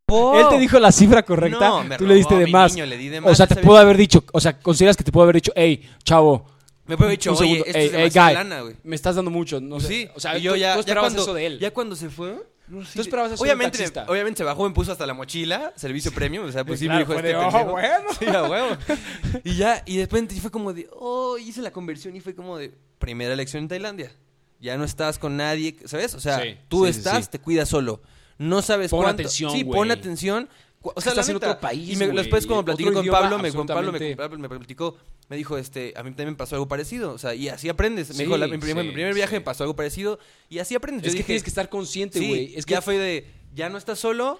Él 0.10 0.46
te 0.50 0.58
dijo 0.60 0.80
la 0.80 0.92
cifra 0.92 1.24
correcta. 1.24 1.60
No, 1.68 1.84
me 1.84 1.98
tú 1.98 2.06
le 2.06 2.16
diste 2.16 2.36
de 2.36 2.46
mi 2.46 2.52
más. 2.52 2.74
niño, 2.74 2.86
le 2.86 2.98
di 2.98 3.10
de 3.10 3.20
O 3.20 3.36
sea, 3.36 3.46
te 3.48 3.56
¿sabes? 3.56 3.66
pudo 3.68 3.78
haber 3.78 3.98
dicho. 3.98 4.24
O 4.32 4.40
sea, 4.40 4.58
consideras 4.60 4.96
que 4.96 5.04
te 5.04 5.12
pudo 5.12 5.24
haber 5.24 5.36
dicho, 5.36 5.52
hey, 5.56 5.82
chavo. 6.04 6.46
Me 6.86 6.96
puede 6.96 7.10
haber 7.10 7.20
dicho, 7.20 7.32
un 7.32 7.38
oye, 7.38 7.46
segundo, 7.48 7.66
esto 7.66 7.78
ey, 7.80 7.86
es 7.88 7.92
ey, 7.94 7.98
demasiada 7.98 8.28
guy, 8.28 8.34
lana, 8.36 8.62
güey. 8.62 8.76
Me 8.84 8.96
estás 8.96 9.16
dando 9.16 9.30
mucho. 9.32 9.60
No 9.60 9.80
sé. 9.82 9.88
sí, 9.88 10.10
O 10.16 10.20
sea, 10.22 10.38
y 10.38 10.42
yo 10.42 10.54
tú, 10.54 10.58
ya, 10.58 10.72
tú 10.74 10.78
ya 10.78 10.80
esperabas 10.80 11.10
cuando, 11.10 11.22
eso 11.24 11.34
de 11.34 11.46
él. 11.46 11.60
Ya 11.60 11.72
cuando 11.72 11.96
se 11.98 12.10
fue, 12.10 12.38
Tú 12.70 13.02
esperabas 13.02 13.32
eso 13.32 13.44
de 13.44 13.50
un 13.50 13.56
obviamente, 13.56 13.78
taxista. 13.78 14.06
obviamente 14.10 14.38
se 14.40 14.44
bajó, 14.44 14.64
me 14.68 14.74
puso 14.74 14.92
hasta 14.92 15.06
la 15.06 15.14
mochila, 15.14 15.72
servicio 15.78 16.12
premium, 16.14 16.46
o 16.48 16.52
sea, 16.52 16.66
pues 16.66 16.80
sí 16.80 16.86
Claro, 16.86 17.00
me 17.00 17.04
dijo 17.06 17.14
fue 17.14 17.22
este 17.22 17.28
de, 17.30 17.36
"Oh, 17.46 17.50
pendejo. 17.50 17.72
bueno". 17.72 18.06
Sí, 18.20 18.26
a 18.28 18.44
huevo. 18.44 18.78
Y 19.46 19.56
ya, 19.56 19.84
y 19.86 19.98
de 19.98 20.04
repente 20.04 20.36
fue 20.40 20.52
como 20.52 20.74
de, 20.74 20.88
oh, 20.94 21.38
hice 21.38 21.62
la 21.62 21.72
conversión 21.72 22.16
y 22.16 22.20
fue 22.22 22.36
como 22.36 22.58
de, 22.58 22.74
primera 23.00 23.34
elección 23.34 23.64
en 23.64 23.70
Tailandia. 23.70 24.12
Ya 24.60 24.76
no 24.78 24.84
estás 24.84 25.18
con 25.20 25.38
nadie, 25.38 25.78
¿sabes? 25.86 26.14
O 26.14 26.20
sea, 26.20 26.42
Sí, 26.42 26.58
tú 26.68 26.86
sí, 26.86 26.94
sí, 26.94 26.98
estás, 27.00 27.26
sí. 27.26 27.32
te 27.32 27.40
cuidas 27.40 27.70
solo. 27.70 28.02
No 28.38 28.62
sabes 28.62 28.92
Pon 28.92 29.04
cuánto. 29.04 29.22
atención, 29.24 29.52
Sí, 29.52 29.64
pon 29.64 29.92
atención. 29.92 30.50
O 30.82 31.02
sea, 31.02 31.12
estás 31.12 31.28
la 31.28 31.32
en 31.32 31.38
otro 31.38 31.60
país, 31.60 31.90
Y 31.90 31.96
me, 31.98 32.08
después 32.08 32.46
cuando 32.46 32.64
platiqué 32.64 32.94
con 32.94 33.06
Pablo, 33.08 33.40
me, 33.40 33.52
con 33.52 33.66
Pablo, 33.66 33.92
me, 33.92 34.48
platicó, 34.48 34.96
me 35.28 35.36
dijo, 35.36 35.58
este, 35.58 35.94
a 35.98 36.04
mí 36.04 36.12
también 36.12 36.30
me 36.30 36.36
pasó 36.36 36.56
algo 36.56 36.68
parecido. 36.68 37.12
O 37.14 37.18
sea, 37.18 37.34
y 37.34 37.50
así 37.50 37.68
aprendes. 37.68 38.16
Me 38.16 38.24
dijo, 38.24 38.38
la- 38.38 38.48
mi, 38.48 38.58
primer, 38.58 38.84
sí, 38.84 38.88
mi 38.90 38.94
primer 38.94 39.14
viaje 39.14 39.32
sí. 39.36 39.40
me 39.40 39.42
pasó 39.42 39.64
algo 39.64 39.76
parecido 39.76 40.20
y 40.50 40.60
así 40.60 40.76
aprendes. 40.76 41.04
Yo 41.04 41.08
es 41.10 41.14
que 41.14 41.18
dije, 41.18 41.28
tienes 41.28 41.44
que 41.44 41.50
estar 41.50 41.68
consciente, 41.68 42.20
güey. 42.20 42.54
es 42.56 42.66
que 42.66 42.74
ya 42.74 42.82
fue 42.82 42.98
de, 42.98 43.28
ya 43.54 43.70
no 43.70 43.78
estás 43.78 44.00
solo. 44.00 44.40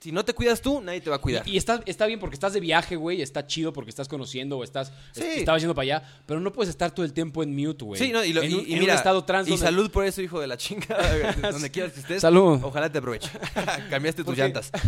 Si 0.00 0.12
no 0.12 0.24
te 0.24 0.32
cuidas 0.32 0.62
tú, 0.62 0.80
nadie 0.80 1.02
te 1.02 1.10
va 1.10 1.16
a 1.16 1.18
cuidar. 1.20 1.46
Y, 1.46 1.52
y 1.52 1.56
está, 1.58 1.82
está 1.84 2.06
bien 2.06 2.18
porque 2.18 2.32
estás 2.32 2.54
de 2.54 2.60
viaje, 2.60 2.96
güey. 2.96 3.20
Está 3.20 3.46
chido 3.46 3.70
porque 3.72 3.90
estás 3.90 4.08
conociendo 4.08 4.56
o 4.56 4.64
estás. 4.64 4.90
Sí. 5.12 5.22
Estabas 5.22 5.60
yendo 5.60 5.74
para 5.74 5.82
allá. 5.82 6.22
Pero 6.24 6.40
no 6.40 6.50
puedes 6.54 6.70
estar 6.70 6.90
todo 6.90 7.04
el 7.04 7.12
tiempo 7.12 7.42
en 7.42 7.54
mute, 7.54 7.84
güey. 7.84 8.00
Sí, 8.00 8.10
no, 8.10 8.24
y, 8.24 8.32
lo- 8.32 8.42
en 8.42 8.50
y- 8.50 8.54
un, 8.54 8.60
y 8.66 8.72
en 8.72 8.78
mira, 8.80 8.94
un 8.94 8.98
estado 8.98 9.22
trans. 9.24 9.46
y 9.46 9.50
donde- 9.50 9.66
salud 9.66 9.90
por 9.90 10.06
eso, 10.06 10.22
hijo 10.22 10.40
de 10.40 10.46
la 10.46 10.56
chingada, 10.56 11.34
donde 11.52 11.70
quieras 11.70 11.92
que 11.92 12.00
estés. 12.00 12.22
Salud. 12.22 12.58
Ojalá 12.62 12.90
te 12.90 12.96
aproveche. 12.96 13.28
Cambiaste 13.90 14.24
tus 14.24 14.36
llantas. 14.38 14.70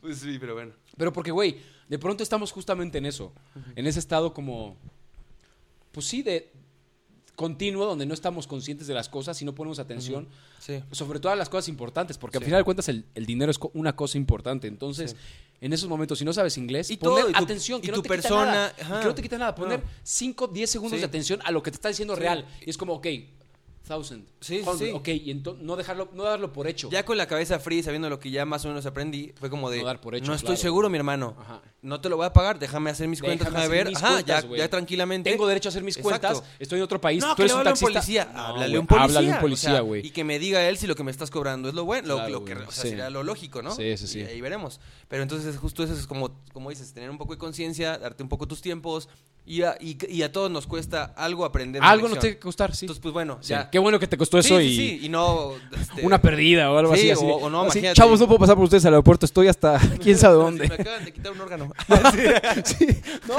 Pues 0.00 0.18
sí, 0.18 0.38
pero 0.40 0.54
bueno. 0.54 0.72
Pero 0.96 1.12
porque, 1.12 1.30
güey, 1.30 1.58
de 1.88 1.98
pronto 1.98 2.22
estamos 2.22 2.52
justamente 2.52 2.98
en 2.98 3.06
eso. 3.06 3.32
En 3.74 3.86
ese 3.86 3.98
estado 3.98 4.32
como. 4.32 4.76
Pues 5.92 6.06
sí, 6.06 6.22
de 6.22 6.50
continuo, 7.36 7.86
donde 7.86 8.06
no 8.06 8.14
estamos 8.14 8.46
conscientes 8.46 8.86
de 8.86 8.94
las 8.94 9.08
cosas 9.08 9.40
y 9.42 9.44
no 9.44 9.54
ponemos 9.54 9.78
atención. 9.78 10.26
Sí. 10.58 10.82
Sobre 10.90 11.20
todo 11.20 11.30
a 11.32 11.36
las 11.36 11.48
cosas 11.48 11.68
importantes, 11.68 12.18
porque 12.18 12.38
Sí. 12.38 12.42
al 12.42 12.44
final 12.46 12.60
de 12.60 12.64
cuentas 12.64 12.88
el, 12.88 13.04
el 13.14 13.26
dinero 13.26 13.50
es 13.50 13.58
co- 13.58 13.70
una 13.74 13.94
cosa 13.94 14.18
importante. 14.18 14.72
Sí. 14.94 15.04
en 15.60 15.72
esos 15.72 15.88
momentos, 15.88 16.18
si 16.18 16.24
no 16.24 16.32
sabes 16.34 16.58
inglés, 16.58 16.90
Y 16.90 16.96
poner 16.98 17.20
todo, 17.24 17.30
y 17.30 17.32
tu- 17.32 17.42
atención, 17.44 17.80
que 17.80 17.86
y 17.86 17.90
no 17.90 17.96
tu 17.96 18.02
te 18.02 18.08
persona, 18.10 18.72
quita 18.76 18.88
nada. 18.88 19.00
Que 19.00 19.06
no 19.08 19.14
te 19.14 19.22
quita 19.22 19.38
nada. 19.38 19.54
Poner 19.54 19.78
No. 19.80 19.86
5, 20.02 20.48
10 20.48 20.68
segundos 20.70 20.98
de 21.00 21.06
atención 21.06 21.40
a 21.44 21.50
lo 21.50 21.62
que 21.62 21.70
te 21.70 21.76
está 21.76 21.88
diciendo 21.88 22.14
real. 22.14 22.44
Y 22.66 22.68
es 22.70 22.76
como, 22.76 22.92
ok, 22.94 23.06
Thousand. 23.86 24.26
Sí, 24.40 24.62
sí, 24.62 24.68
Hundred. 24.68 24.86
sí. 24.88 24.92
Ok, 24.92 25.08
y 25.08 25.30
entonces 25.30 25.64
no 25.64 25.76
dejarlo, 25.76 26.08
no 26.12 26.24
darlo 26.24 26.52
por 26.52 26.66
hecho. 26.66 26.90
Ya 26.90 27.04
con 27.04 27.16
la 27.16 27.26
cabeza 27.26 27.58
fría, 27.60 27.82
sabiendo 27.82 28.10
lo 28.10 28.18
que 28.18 28.30
ya 28.30 28.44
más 28.44 28.64
o 28.64 28.68
menos 28.68 28.84
aprendí, 28.86 29.32
fue 29.38 29.48
como 29.48 29.70
de, 29.70 29.78
No 29.80 29.84
dar 29.86 30.00
por 30.00 30.14
hecho, 30.14 30.26
no 30.26 30.34
estoy 30.34 30.48
claro. 30.56 30.60
seguro, 30.62 30.90
mi 30.90 30.98
hermano. 30.98 31.36
Ajá. 31.38 31.62
No 31.82 32.00
te 32.00 32.08
lo 32.08 32.16
voy 32.16 32.26
a 32.26 32.32
pagar, 32.32 32.58
déjame 32.58 32.90
hacer 32.90 33.06
mis 33.06 33.20
cuentas, 33.20 33.46
Déjame 33.46 33.64
hacer 33.64 33.76
ver. 33.76 33.88
mis 33.88 33.96
Ajá, 33.98 34.12
cuentas, 34.14 34.44
ya, 34.50 34.56
ya 34.56 34.68
tranquilamente. 34.68 35.30
Tengo 35.30 35.46
derecho 35.46 35.68
a 35.68 35.70
hacer 35.70 35.84
mis 35.84 35.96
Exacto. 35.96 36.28
cuentas. 36.28 36.50
Estoy 36.58 36.78
en 36.78 36.82
otro 36.84 37.00
país. 37.00 37.22
No, 37.22 37.30
tú 37.30 37.36
que 37.36 37.42
eres 37.42 37.54
un 37.54 37.62
taxista. 37.62 37.86
policía. 37.92 38.30
No, 38.34 38.40
háblale 38.40 38.78
un 38.78 38.86
policía. 38.88 39.04
Háblale 39.04 39.28
un 39.28 39.34
o 39.36 39.40
policía, 39.40 39.70
sea, 39.70 39.80
güey. 39.80 40.06
y 40.06 40.10
que 40.10 40.24
me 40.24 40.38
diga 40.40 40.68
él 40.68 40.78
si 40.78 40.88
lo 40.88 40.96
que 40.96 41.04
me 41.04 41.12
estás 41.12 41.30
cobrando 41.30 41.68
es 41.68 41.74
lo 41.76 41.84
bueno, 41.84 42.08
lo, 42.08 42.14
Claro, 42.16 42.30
lo 42.32 42.44
que 42.44 42.54
güey, 42.54 42.66
o 42.66 42.70
sea, 42.72 42.82
sí. 42.82 42.88
sería 42.90 43.08
lo 43.08 43.22
lógico, 43.22 43.62
¿no? 43.62 43.70
Sí, 43.70 43.96
sí, 43.96 44.08
sí. 44.08 44.18
Y 44.18 44.22
ahí 44.22 44.40
veremos. 44.40 44.80
Pero 45.06 45.22
entonces 45.22 45.56
justo 45.58 45.84
eso 45.84 45.92
es 45.94 46.08
como, 46.08 46.40
como 46.52 46.70
dices, 46.70 46.92
tener 46.92 47.08
un 47.08 47.18
poco 47.18 47.34
de 47.34 47.38
conciencia, 47.38 47.98
darte 47.98 48.22
un 48.24 48.28
poco 48.28 48.48
tus 48.48 48.60
tiempos 48.62 49.08
y 49.46 49.62
a, 49.62 49.76
y, 49.80 49.96
y 50.12 50.22
a 50.22 50.32
todos 50.32 50.50
nos 50.50 50.66
cuesta 50.66 51.14
algo 51.16 51.44
aprender. 51.44 51.80
Algo 51.82 52.08
nos 52.08 52.18
tiene 52.18 52.34
que 52.34 52.40
costar, 52.40 52.74
sí. 52.74 52.84
Entonces, 52.86 53.00
pues 53.00 53.12
bueno, 53.14 53.38
Sí. 53.40 53.50
ya. 53.50 53.70
Qué 53.70 53.78
bueno 53.78 53.98
que 54.00 54.06
te 54.08 54.18
costó 54.18 54.42
Sí, 54.42 54.48
eso 54.48 54.58
sí, 54.58 54.64
y 54.66 54.76
sí, 54.76 55.06
y 55.06 55.08
no 55.08 55.52
este, 55.80 56.04
una 56.04 56.20
perdida 56.20 56.70
o 56.72 56.76
algo 56.78 56.94
Sí, 56.96 57.02
así. 57.02 57.10
así 57.12 57.24
o- 57.24 57.28
de, 57.28 57.32
o 57.44 57.50
no, 57.50 57.60
así, 57.62 57.78
imagínate. 57.78 57.94
Chavos, 57.96 58.18
no 58.20 58.26
puedo 58.26 58.40
pasar 58.40 58.56
por 58.56 58.64
ustedes 58.64 58.84
al 58.86 58.94
aeropuerto. 58.94 59.24
Estoy 59.24 59.48
hasta 59.48 59.78
quién 60.02 60.18
sabe 60.18 60.36
Me 60.36 60.42
dónde. 60.42 60.64
acaban 60.66 61.04
de 61.04 61.12
quitar 61.12 61.32
un 61.32 61.40
órgano. 61.40 61.72
Sí, 62.64 62.86
no. 63.28 63.36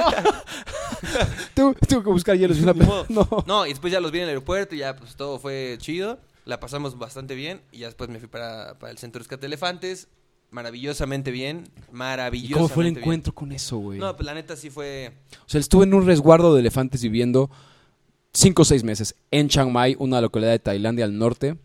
tengo, 1.54 1.74
tengo 1.74 2.04
que 2.04 2.10
buscar 2.10 2.38
hielos. 2.38 2.58
y 2.58 2.64
una 2.64 2.74
modo. 2.74 3.06
no. 3.10 3.28
No, 3.46 3.66
y 3.66 3.70
después 3.70 3.92
ya 3.92 4.00
los 4.00 4.12
vi 4.12 4.20
en 4.20 4.24
el 4.24 4.30
aeropuerto 4.30 4.76
y 4.76 4.80
ya 4.80 4.96
pues 4.96 5.16
todo 5.16 5.40
fue 5.40 5.78
chido. 5.80 6.20
La 6.46 6.60
pasamos 6.62 6.98
bastante 6.98 7.36
bien 7.36 7.62
y 7.74 7.80
ya 7.80 7.88
después 7.88 8.10
me 8.10 8.20
fui 8.20 8.30
para, 8.30 8.80
para 8.80 8.92
el 8.92 8.98
centro 8.98 9.20
de 9.20 9.24
rescate 9.24 9.42
de 9.42 9.48
elefantes. 9.48 10.08
Maravillosamente 10.50 11.32
bien. 11.32 11.70
¿Y 11.90 11.94
Maravillosamente 11.96 12.54
cómo 12.54 12.68
fue 12.70 12.84
el 12.86 12.92
bien. 12.92 13.04
encuentro 13.04 13.34
con 13.36 13.52
eso, 13.52 13.78
güey? 13.78 14.00
No, 14.00 14.16
pues 14.16 14.26
la 14.26 14.34
neta 14.34 14.56
sí 14.56 14.70
fue... 14.70 15.12
O 15.46 15.50
sea, 15.50 15.60
estuve 15.60 15.84
en 15.84 15.94
un 15.94 16.06
resguardo 16.06 16.54
de 16.54 16.62
elefantes 16.62 17.02
viviendo 17.02 17.50
cinco 18.34 18.62
o 18.62 18.66
seis 18.66 18.84
meses 18.84 19.16
en 19.32 19.50
Chiang 19.50 19.72
Mai, 19.72 19.96
una 20.00 20.22
localidad 20.22 20.52
de 20.52 20.60
Tailandia 20.60 21.06
al 21.06 21.18
norte. 21.18 21.58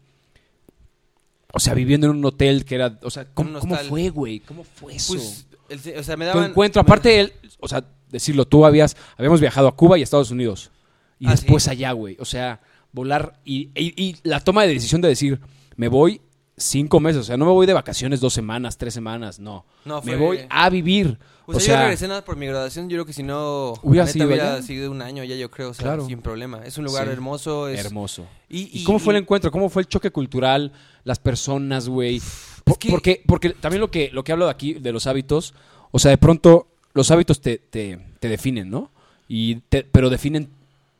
O 1.54 1.60
sea, 1.60 1.74
viviendo 1.74 2.06
en 2.08 2.16
un 2.16 2.24
hotel 2.24 2.64
que 2.64 2.74
era... 2.74 2.98
O 3.02 3.10
sea, 3.10 3.26
¿cómo, 3.32 3.60
fue, 3.88 4.08
güey? 4.08 4.40
¿Cómo 4.40 4.64
fue 4.64 4.96
eso? 4.96 5.14
Pues, 5.14 5.46
el- 5.68 5.98
o 5.98 6.02
sea, 6.02 6.16
me 6.16 6.24
tu 6.26 6.30
daban... 6.36 6.50
encuentro, 6.50 6.82
me- 6.82 6.86
aparte 6.86 7.20
él, 7.20 7.32
o 7.60 7.68
sea, 7.68 7.84
decirlo, 8.10 8.46
tú 8.46 8.64
habías, 8.64 8.96
habíamos 9.16 9.40
viajado 9.40 9.68
a 9.68 9.76
Cuba 9.76 9.98
y 9.98 10.00
a 10.00 10.04
Estados 10.04 10.30
Unidos. 10.30 10.70
Y 11.18 11.26
Ah, 11.26 11.32
después 11.32 11.62
sí. 11.64 11.70
allá, 11.70 11.92
güey. 11.92 12.16
O 12.20 12.24
sea, 12.24 12.60
volar 12.90 13.38
y, 13.44 13.70
y- 13.74 13.94
y 14.02 14.16
la 14.22 14.40
toma 14.40 14.62
de 14.62 14.68
decisión 14.74 15.00
de 15.02 15.08
decir, 15.08 15.40
me 15.76 15.88
voy 15.88 16.20
cinco 16.56 17.00
meses. 17.00 17.20
O 17.22 17.24
sea, 17.24 17.36
no 17.36 17.44
me 17.46 17.50
voy 17.52 17.66
de 17.66 17.72
vacaciones 17.72 18.20
dos 18.20 18.32
semanas, 18.34 18.76
tres 18.78 18.94
semanas, 18.94 19.38
no. 19.38 19.64
No, 19.84 19.96
me 20.02 20.16
fue- 20.16 20.16
voy 20.16 20.38
a 20.48 20.70
vivir. 20.70 21.18
O 21.46 21.58
sea, 21.58 21.74
yo 21.76 21.80
regresé 21.82 22.06
nada 22.08 22.24
por 22.24 22.36
mi 22.36 22.46
graduación. 22.46 22.88
Yo 22.88 22.96
creo 22.96 23.06
que 23.06 23.12
si 23.12 23.22
no... 23.24 23.74
¿Hubiera 23.82 24.04
neta, 24.04 24.12
sido 24.12 24.26
hubiera 24.28 24.52
allá? 24.54 24.62
sido 24.62 24.90
un 24.90 25.02
año 25.02 25.24
ya, 25.24 25.34
yo 25.34 25.50
creo. 25.50 25.70
O 25.70 25.74
sea, 25.74 25.82
Claro. 25.84 26.06
sin 26.06 26.22
problema. 26.22 26.62
Es 26.64 26.78
un 26.78 26.84
lugar 26.84 27.06
Sí. 27.06 27.12
hermoso. 27.12 27.68
Es, 27.68 27.84
hermoso. 27.84 28.26
Y, 28.48 28.70
¿Y, 28.80 28.84
cómo 28.84 28.98
fue 29.00 29.14
el 29.14 29.22
encuentro? 29.22 29.50
¿Cómo 29.50 29.68
fue 29.68 29.82
el 29.82 29.88
choque 29.88 30.10
cultural? 30.10 30.72
Las 31.04 31.18
personas, 31.18 31.88
güey. 31.88 32.22
Po- 32.64 32.76
que- 32.78 32.90
Porque, 32.90 33.22
porque 33.26 33.50
también 33.50 33.80
lo 33.80 33.90
que, 33.90 34.10
lo 34.12 34.22
que 34.22 34.32
hablo 34.32 34.44
de 34.44 34.52
aquí, 34.52 34.74
de 34.74 34.92
los 34.92 35.06
hábitos, 35.08 35.52
o 35.90 35.98
sea, 35.98 36.10
de 36.12 36.18
pronto 36.18 36.68
los 36.94 37.10
hábitos 37.10 37.40
te, 37.40 37.58
te, 37.58 37.98
te 38.20 38.28
definen, 38.28 38.70
¿no? 38.70 38.90
Y 39.26 39.56
te- 39.68 39.82
pero 39.82 40.10
definen, 40.10 40.48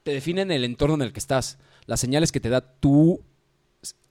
te 0.02 0.10
definen 0.12 0.50
el 0.50 0.64
entorno 0.64 0.96
en 0.96 1.02
el 1.02 1.12
que 1.12 1.20
estás. 1.20 1.58
Las 1.86 2.00
señales 2.00 2.32
que 2.32 2.40
te 2.40 2.48
da 2.48 2.60
tú, 2.62 3.20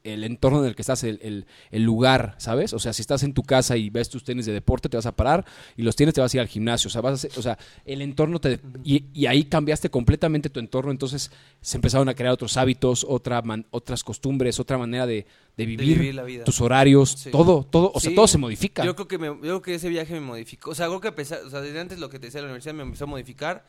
el 0.04 0.24
entorno 0.24 0.62
en 0.62 0.66
el 0.66 0.76
que 0.76 0.82
estás, 0.82 1.04
el, 1.04 1.20
el- 1.22 1.46
el 1.70 1.84
lugar, 1.84 2.34
¿sabes? 2.40 2.74
O 2.74 2.80
sea, 2.80 2.92
si 2.92 3.02
estás 3.04 3.22
en 3.22 3.34
tu 3.36 3.44
casa 3.44 3.78
y 3.78 3.92
ves 3.92 4.10
tus 4.10 4.24
tenis 4.24 4.48
de 4.48 4.52
deporte, 4.52 4.90
te 4.90 4.98
vas 4.98 5.06
a 5.06 5.16
parar 5.16 5.46
y 5.78 5.84
los 5.84 5.96
tienes 5.96 6.16
te 6.16 6.22
vas 6.22 6.34
a 6.34 6.38
ir 6.38 6.42
al 6.42 6.48
gimnasio. 6.48 6.88
O 6.88 6.92
sea, 6.92 7.02
vas 7.02 7.12
a 7.12 7.14
hacer- 7.28 7.32
o 7.38 7.42
sea 7.44 7.56
el 7.86 8.02
entorno 8.02 8.42
te... 8.42 8.60
Y, 8.84 9.06
y 9.14 9.28
ahí 9.28 9.44
cambiaste 9.44 9.92
completamente 9.92 10.50
tu 10.50 10.60
entorno, 10.60 10.90
entonces 10.90 11.30
se 11.62 11.78
empezaron 11.78 12.10
a 12.10 12.16
crear 12.16 12.34
otros 12.34 12.58
hábitos, 12.58 13.06
otra 13.08 13.44
man- 13.44 13.68
otras 13.70 14.04
costumbres, 14.04 14.60
otra 14.60 14.80
manera 14.80 15.06
de, 15.06 15.28
de 15.56 15.66
vivir, 15.68 16.00
vivir 16.00 16.16
la 16.16 16.24
vida. 16.24 16.46
tus 16.46 16.62
horarios, 16.62 17.12
Sí. 17.12 17.30
todo, 17.30 17.64
todo, 17.64 17.92
o 17.94 18.00
sea, 18.00 18.14
todo 18.16 18.28
se 18.28 18.40
modifica. 18.40 18.84
Yo 18.84 18.96
creo 18.96 19.08
que 19.08 19.20
me- 19.20 19.28
yo 19.28 19.40
creo 19.40 19.62
que 19.62 19.76
ese 19.76 19.90
viaje 19.90 20.16
me 20.16 20.22
modificó. 20.22 20.72
O 20.72 20.76
sea, 20.76 20.88
creo 20.88 21.00
que 21.00 21.10
a 21.10 21.16
pesar, 21.16 21.42
o 21.46 21.50
sea, 21.52 21.62
desde 21.62 21.80
antes 21.80 22.00
lo 22.00 22.10
que 22.10 22.18
te 22.18 22.26
decía 22.26 22.40
de 22.40 22.48
la 22.48 22.52
universidad 22.52 22.74
me 22.74 22.82
empezó 22.82 23.04
a 23.04 23.08
modificar 23.08 23.66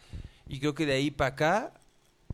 y 0.49 0.61
creo 0.61 0.75
que 0.75 0.87
de 0.87 0.95
ahí 0.95 1.11
para 1.11 1.29
acá, 1.29 1.75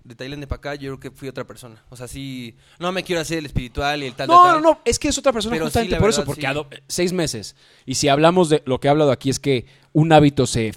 de 0.09 0.15
Tailandia 0.15 0.49
para 0.49 0.59
acá, 0.59 0.75
yo 0.75 0.97
creo 0.97 1.01
que 1.01 1.11
fui 1.11 1.29
otra 1.29 1.45
persona. 1.45 1.85
O 1.91 1.97
sea, 1.97 2.09
sí, 2.09 2.57
no 2.79 2.91
me 2.93 3.05
quiero 3.05 3.21
hacer 3.21 3.39
el 3.39 3.47
espiritual 3.47 4.03
y 4.03 4.07
el 4.07 4.15
tal. 4.15 4.27
No, 4.27 4.43
tal, 4.43 4.63
no, 4.63 4.71
no, 4.71 4.81
es 4.85 4.99
que 4.99 5.09
es 5.09 5.19
otra 5.19 5.33
persona 5.33 5.55
Pero 5.55 5.67
justamente 5.67 5.97
por 5.97 6.09
eso, 6.09 6.25
porque 6.25 6.47
sí. 6.47 6.81
seis 6.89 7.13
meses. 7.13 7.55
Y 7.85 7.95
si 7.95 8.09
hablamos 8.09 8.49
de 8.49 8.63
lo 8.65 8.81
que 8.81 8.89
he 8.89 8.91
hablado 8.91 9.13
aquí 9.13 9.29
es 9.29 9.39
que 9.39 9.67
un 9.93 10.11
hábito 10.13 10.47
se, 10.47 10.73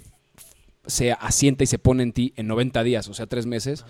se 0.86 1.14
asienta 1.14 1.64
y 1.64 1.68
se 1.68 1.80
pone 1.80 2.04
en 2.04 2.12
ti 2.12 2.34
en 2.36 2.48
90 2.48 2.84
días, 2.84 3.08
o 3.08 3.14
sea, 3.14 3.26
tres 3.26 3.46
meses. 3.46 3.86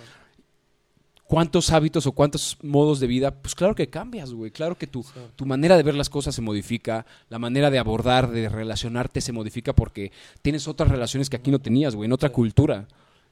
¿Cuántos 1.23 1.71
hábitos 1.71 2.05
o 2.07 2.11
cuántos 2.11 2.57
modos 2.61 2.99
de 2.99 3.07
vida? 3.07 3.31
Pues 3.31 3.55
claro 3.55 3.73
que 3.73 3.89
cambias, 3.89 4.33
güey. 4.33 4.51
Claro 4.51 4.77
que 4.77 4.85
tu, 4.85 5.05
tu 5.37 5.45
manera 5.45 5.77
de 5.77 5.83
ver 5.83 5.95
las 5.95 6.09
cosas 6.09 6.35
se 6.35 6.41
modifica, 6.41 7.05
la 7.29 7.39
manera 7.39 7.71
de 7.71 7.79
abordar, 7.79 8.29
de 8.29 8.49
relacionarte 8.49 9.21
se 9.21 9.31
modifica 9.31 9.73
porque 9.73 10.11
tienes 10.41 10.67
otras 10.67 10.89
relaciones 10.89 11.29
que 11.29 11.37
aquí 11.37 11.49
no 11.49 11.59
tenías, 11.59 11.95
güey, 11.95 12.07
en 12.07 12.11
otra 12.11 12.29
cultura. 12.29 12.85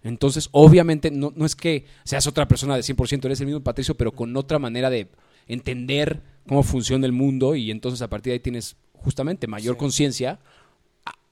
Entonces, 0.04 0.50
obviamente, 0.52 1.12
no, 1.12 1.34
no 1.36 1.46
es 1.46 1.56
que 1.56 1.86
seas 2.06 2.26
otra 2.28 2.48
persona 2.48 2.76
de 2.76 2.82
100%, 2.84 3.26
eres 3.26 3.40
el 3.42 3.48
mismo 3.48 3.62
Patricio, 3.62 3.96
pero 3.96 4.12
con 4.14 4.36
otra 4.38 4.58
manera 4.60 4.90
de 4.90 5.10
entender 5.48 6.22
cómo 6.48 6.64
funciona 6.64 7.06
el 7.06 7.12
mundo 7.12 7.56
y 7.56 7.70
entonces 7.72 8.02
a 8.02 8.10
partir 8.10 8.32
de 8.32 8.36
ahí 8.36 8.40
tienes 8.40 8.76
justamente 8.94 9.48
mayor 9.48 9.76
Sí. 9.76 9.80
conciencia. 9.80 10.40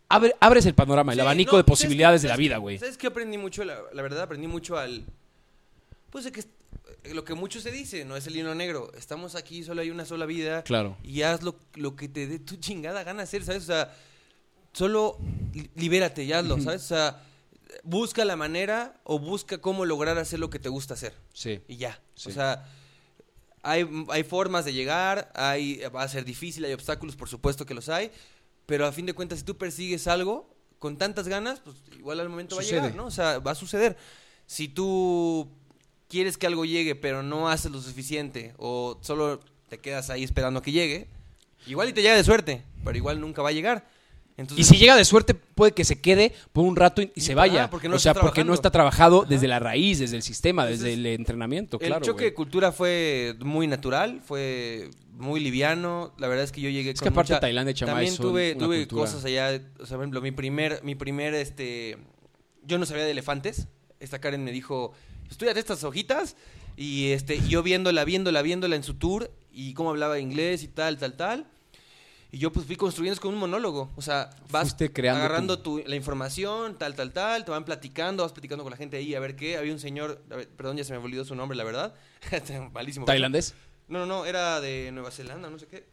Abre- 0.09 0.35
abres 0.39 0.65
el 0.65 0.73
panorama, 0.73 1.11
el 1.11 1.17
Sí, 1.17 1.21
abanico 1.21 1.51
no, 1.53 1.57
de 1.57 1.61
¿sabes 1.63 1.69
posibilidades 1.69 2.21
de 2.21 2.27
la 2.29 2.33
¿Sabes 2.35 2.45
vida, 2.45 2.57
güey. 2.57 2.77
¿Sabes 2.79 2.97
qué 2.97 3.07
aprendí 3.07 3.37
mucho? 3.37 3.63
La, 3.65 3.77
la 3.93 4.01
verdad, 4.01 4.21
aprendí 4.23 4.47
mucho 4.47 4.77
al... 4.77 5.05
Pues 6.09 6.23
de 6.25 6.31
que 6.31 6.39
est- 6.41 6.49
lo 7.13 7.23
que 7.25 7.33
mucho 7.33 7.59
se 7.59 7.71
dice, 7.71 8.05
no 8.05 8.15
es 8.15 8.25
el 8.27 8.35
hilo 8.37 8.55
negro. 8.55 8.91
Estamos 8.97 9.35
aquí, 9.35 9.63
solo 9.63 9.81
hay 9.81 9.89
una 9.89 10.05
sola 10.05 10.25
vida. 10.25 10.63
Claro. 10.63 10.97
Y 11.03 11.21
haz 11.23 11.41
lo, 11.43 11.55
lo 11.75 11.95
que 11.97 12.07
te 12.07 12.25
dé 12.27 12.39
tu 12.39 12.55
chingada 12.59 13.03
gana 13.03 13.23
hacer, 13.23 13.43
¿sabes? 13.43 13.63
O 13.63 13.67
sea, 13.67 13.93
solo 14.73 15.17
li- 15.53 15.69
libérate 15.75 16.23
y 16.23 16.31
hazlo, 16.33 16.59
¿sabes? 16.61 16.83
O 16.83 16.87
sea, 16.87 17.23
busca 17.83 18.25
la 18.25 18.35
manera 18.35 18.99
o 19.03 19.19
busca 19.19 19.59
cómo 19.59 19.85
lograr 19.85 20.17
hacer 20.17 20.39
lo 20.39 20.49
que 20.49 20.59
te 20.59 20.69
gusta 20.69 20.93
hacer. 20.93 21.13
Sí. 21.33 21.61
Y 21.67 21.77
ya. 21.77 22.01
Sí. 22.15 22.29
O 22.29 22.31
sea, 22.33 22.65
hay, 23.63 23.87
hay 24.09 24.23
formas 24.23 24.65
de 24.65 24.73
llegar, 24.73 25.31
hay, 25.35 25.81
va 25.93 26.03
a 26.03 26.07
ser 26.07 26.25
difícil, 26.25 26.65
hay 26.65 26.73
obstáculos, 26.73 27.15
por 27.15 27.29
supuesto 27.29 27.65
que 27.65 27.73
los 27.73 27.89
hay, 27.89 28.11
pero 28.65 28.85
a 28.85 28.91
fin 28.91 29.05
de 29.05 29.13
cuentas, 29.13 29.39
si 29.39 29.45
tú 29.45 29.57
persigues 29.57 30.07
algo 30.07 30.49
con 30.79 30.97
tantas 30.97 31.27
ganas, 31.27 31.59
pues 31.59 31.75
igual 31.97 32.19
al 32.19 32.29
momento 32.29 32.55
va 32.55 32.61
a 32.61 32.65
llegar, 32.65 32.95
¿no? 32.95 33.05
O 33.05 33.11
sea, 33.11 33.39
va 33.39 33.51
a 33.51 33.55
suceder. 33.55 33.97
Si 34.45 34.67
tú 34.67 35.49
quieres 36.07 36.37
que 36.37 36.47
algo 36.47 36.65
llegue, 36.65 36.95
pero 36.95 37.23
no 37.23 37.49
haces 37.49 37.71
lo 37.71 37.81
suficiente, 37.81 38.53
o 38.57 38.99
solo 39.01 39.39
te 39.69 39.79
quedas 39.79 40.09
ahí 40.09 40.23
esperando 40.23 40.59
a 40.59 40.63
que 40.63 40.71
llegue, 40.71 41.07
igual 41.65 41.89
y 41.89 41.93
te 41.93 42.01
llega 42.01 42.15
de 42.15 42.23
suerte, 42.23 42.63
pero 42.83 42.97
igual 42.97 43.19
nunca 43.19 43.41
va 43.41 43.49
a 43.49 43.53
llegar. 43.53 43.89
Y 44.55 44.63
si 44.65 44.77
llega 44.77 44.95
de 44.95 45.03
suerte, 45.03 45.33
puede 45.33 45.71
que 45.71 45.83
se 45.83 45.99
quede 45.99 46.31
por 46.53 46.63
un 46.63 46.75
rato 46.75 47.01
y, 47.01 47.11
y 47.15 47.21
se 47.21 47.33
vaya. 47.33 47.69
porque 47.71 47.89
no 47.89 47.95
o 47.95 47.99
sea, 47.99 48.13
porque 48.13 48.43
no 48.43 48.53
está 48.53 48.69
trabajado 48.69 49.21
Ajá. 49.21 49.29
desde 49.29 49.47
la 49.47 49.57
raíz, 49.59 49.97
desde 49.97 50.15
el 50.15 50.21
sistema, 50.21 50.65
desde 50.65 50.93
el 50.93 51.05
entrenamiento, 51.07 51.79
el 51.81 51.87
claro. 51.87 52.05
choque 52.05 52.25
de 52.25 52.33
cultura 52.35 52.71
fue 52.71 53.35
muy 53.39 53.65
natural, 53.65 54.21
fue 54.23 54.91
muy 55.13 55.39
liviano. 55.39 56.13
La 56.19 56.27
verdad 56.27 56.43
es 56.43 56.51
que 56.51 56.61
yo 56.61 56.69
llegué 56.69 56.91
Es 56.91 56.99
con 56.99 57.05
que 57.07 57.09
aparte 57.09 57.33
mucha- 57.33 57.39
Tailandia 57.39 57.71
y 57.71 57.73
Chiang 57.73 57.87
Mai 57.91 57.95
También 58.05 58.15
son 58.15 58.25
tuve, 58.27 58.51
una 58.53 58.65
tuve 58.65 58.77
cultura. 58.87 59.01
cosas 59.01 59.25
allá, 59.25 59.59
o 59.79 59.85
sea, 59.87 59.97
por 59.97 60.03
ejemplo, 60.03 60.21
mi 60.21 60.31
primer, 60.31 60.83
mi 60.83 60.93
primer, 60.93 61.33
este, 61.33 61.97
yo 62.63 62.77
no 62.77 62.85
sabía 62.85 63.05
de 63.05 63.11
elefantes. 63.11 63.67
Esta 63.99 64.19
Karen 64.19 64.43
me 64.43 64.51
dijo, 64.51 64.93
estudiate 65.31 65.59
estas 65.59 65.83
hojitas 65.83 66.35
y 66.75 67.07
este, 67.07 67.37
y 67.37 67.47
yo 67.47 67.63
viéndola, 67.63 68.05
viéndola, 68.05 68.43
viéndola 68.43 68.75
en 68.75 68.83
su 68.83 68.93
tour 68.93 69.31
y 69.51 69.73
cómo 69.73 69.89
hablaba 69.89 70.19
inglés 70.19 70.61
y 70.61 70.67
tal, 70.67 70.99
tal, 70.99 71.13
tal. 71.17 71.47
Y 72.31 72.39
yo 72.39 72.51
pues 72.51 72.65
fui 72.65 72.75
construyendo 72.75 73.19
con 73.21 73.33
un 73.33 73.39
monólogo. 73.39 73.89
O 73.95 74.01
sea, 74.01 74.29
vas 74.49 74.75
creando 74.93 75.23
agarrando 75.23 75.59
tu, 75.59 75.81
la 75.85 75.95
información, 75.95 76.77
tal, 76.77 76.95
tal, 76.95 77.13
tal, 77.13 77.45
te 77.45 77.51
van 77.51 77.63
platicando, 77.63 78.23
vas 78.23 78.33
platicando 78.33 78.63
con 78.63 78.71
la 78.71 78.77
gente 78.77 78.97
ahí 78.97 79.15
a 79.15 79.19
ver 79.19 79.35
qué. 79.35 79.57
Había 79.57 79.71
un 79.71 79.79
señor, 79.79 80.21
ver, 80.27 80.49
perdón, 80.49 80.77
ya 80.77 80.83
se 80.83 80.91
me 80.91 80.99
olvidó 80.99 81.23
su 81.23 81.35
nombre, 81.35 81.57
la 81.57 81.63
verdad. 81.63 81.95
Malísimo. 82.73 83.05
¿Tailandés? 83.05 83.53
No, 83.87 83.99
no, 83.99 84.05
no, 84.05 84.25
era 84.25 84.59
de 84.59 84.91
Nueva 84.91 85.11
Zelanda, 85.11 85.49
no 85.49 85.57
sé 85.57 85.67
qué. 85.67 85.85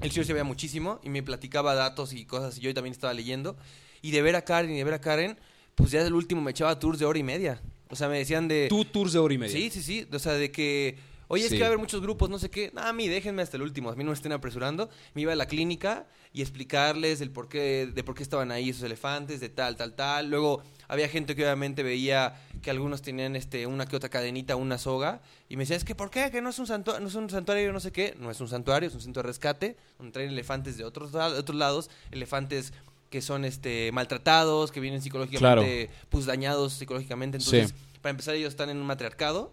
El 0.00 0.10
señor 0.10 0.26
se 0.26 0.32
veía 0.32 0.44
muchísimo 0.44 1.00
y 1.02 1.08
me 1.08 1.22
platicaba 1.22 1.74
datos 1.74 2.12
y 2.12 2.24
cosas 2.26 2.58
y 2.58 2.60
yo 2.60 2.74
también 2.74 2.92
estaba 2.92 3.14
leyendo. 3.14 3.56
Y 4.02 4.10
de 4.10 4.22
ver 4.22 4.36
a 4.36 4.42
Karen 4.42 4.70
y 4.70 4.76
de 4.76 4.84
ver 4.84 4.94
a 4.94 5.00
Karen, 5.00 5.38
pues 5.74 5.92
ya 5.92 6.02
el 6.02 6.14
último 6.14 6.42
me 6.42 6.50
echaba 6.50 6.78
tours 6.78 6.98
de 6.98 7.06
hora 7.06 7.18
y 7.18 7.22
media. 7.22 7.62
O 7.88 7.96
sea, 7.96 8.08
me 8.08 8.18
decían 8.18 8.48
de... 8.48 8.66
Tú 8.68 8.84
tours 8.84 9.12
de 9.12 9.20
hora 9.20 9.32
y 9.32 9.38
media. 9.38 9.56
Sí, 9.56 9.70
sí, 9.70 9.82
sí. 9.82 10.06
O 10.12 10.18
sea, 10.18 10.32
de 10.32 10.50
que... 10.50 10.98
Oye, 11.28 11.44
es 11.46 11.52
que 11.52 11.58
va 11.58 11.64
a 11.64 11.68
haber 11.68 11.78
muchos 11.78 12.00
grupos, 12.00 12.30
no 12.30 12.38
sé 12.38 12.50
qué. 12.50 12.70
Nada, 12.72 12.90
a 12.90 12.92
mí, 12.92 13.08
déjenme 13.08 13.42
hasta 13.42 13.56
el 13.56 13.62
último. 13.62 13.90
A 13.90 13.96
mí 13.96 14.04
no 14.04 14.10
me 14.10 14.14
estén 14.14 14.32
apresurando. 14.32 14.88
Me 15.14 15.22
iba 15.22 15.32
a 15.32 15.36
la 15.36 15.46
clínica 15.46 16.06
y 16.32 16.40
explicarles 16.42 17.20
el 17.20 17.30
por 17.30 17.48
qué, 17.48 17.86
de 17.92 18.04
por 18.04 18.14
qué 18.14 18.22
estaban 18.22 18.52
ahí 18.52 18.70
esos 18.70 18.82
elefantes, 18.84 19.40
de 19.40 19.48
tal, 19.48 19.76
tal, 19.76 19.94
tal. 19.94 20.30
Luego 20.30 20.62
había 20.88 21.08
gente 21.08 21.34
que 21.34 21.42
obviamente 21.42 21.82
veía 21.82 22.40
que 22.62 22.70
algunos 22.70 23.02
tenían 23.02 23.34
este 23.34 23.66
una 23.66 23.86
que 23.86 23.96
otra 23.96 24.08
cadenita, 24.08 24.54
una 24.56 24.78
soga. 24.78 25.20
Y 25.48 25.56
me 25.56 25.62
decía, 25.64 25.76
es 25.76 25.84
que 25.84 25.94
¿por 25.94 26.10
qué? 26.10 26.30
Que 26.30 26.40
no 26.42 26.50
es 26.50 26.58
un 26.58 26.66
santuario, 26.66 27.00
no 27.00 27.08
es 27.08 27.14
un 27.14 27.28
santuario, 27.28 27.72
no 27.72 27.80
sé 27.80 27.90
qué. 27.90 28.14
No 28.20 28.30
es 28.30 28.40
un 28.40 28.48
santuario, 28.48 28.88
es 28.88 28.94
un 28.94 29.00
centro 29.00 29.22
de 29.22 29.26
rescate, 29.28 29.76
donde 29.98 30.12
traen 30.12 30.30
elefantes 30.30 30.76
de 30.76 30.84
otros, 30.84 31.12
de 31.12 31.18
otros 31.18 31.56
lados, 31.58 31.90
elefantes 32.12 32.72
que 33.10 33.20
son 33.22 33.44
este 33.44 33.90
maltratados, 33.92 34.70
que 34.72 34.80
vienen 34.80 35.00
psicológicamente 35.02 35.90
pues 36.08 36.26
dañados 36.26 36.74
psicológicamente. 36.74 37.38
Entonces, 37.38 37.70
Sí. 37.70 37.74
para 38.02 38.10
empezar, 38.10 38.34
ellos 38.34 38.50
están 38.50 38.70
en 38.70 38.76
un 38.78 38.86
matriarcado. 38.86 39.52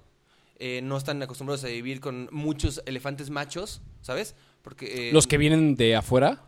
Eh, 0.66 0.80
no 0.82 0.96
están 0.96 1.22
acostumbrados 1.22 1.64
a 1.66 1.68
vivir 1.68 2.00
con 2.00 2.30
muchos 2.32 2.82
elefantes 2.86 3.30
machos, 3.30 3.82
¿sabes? 4.02 4.34
Porque 4.62 5.10
eh, 5.10 5.12
Los 5.14 5.28
que 5.28 5.38
vienen 5.38 5.76
de 5.76 5.96
afuera. 5.98 6.42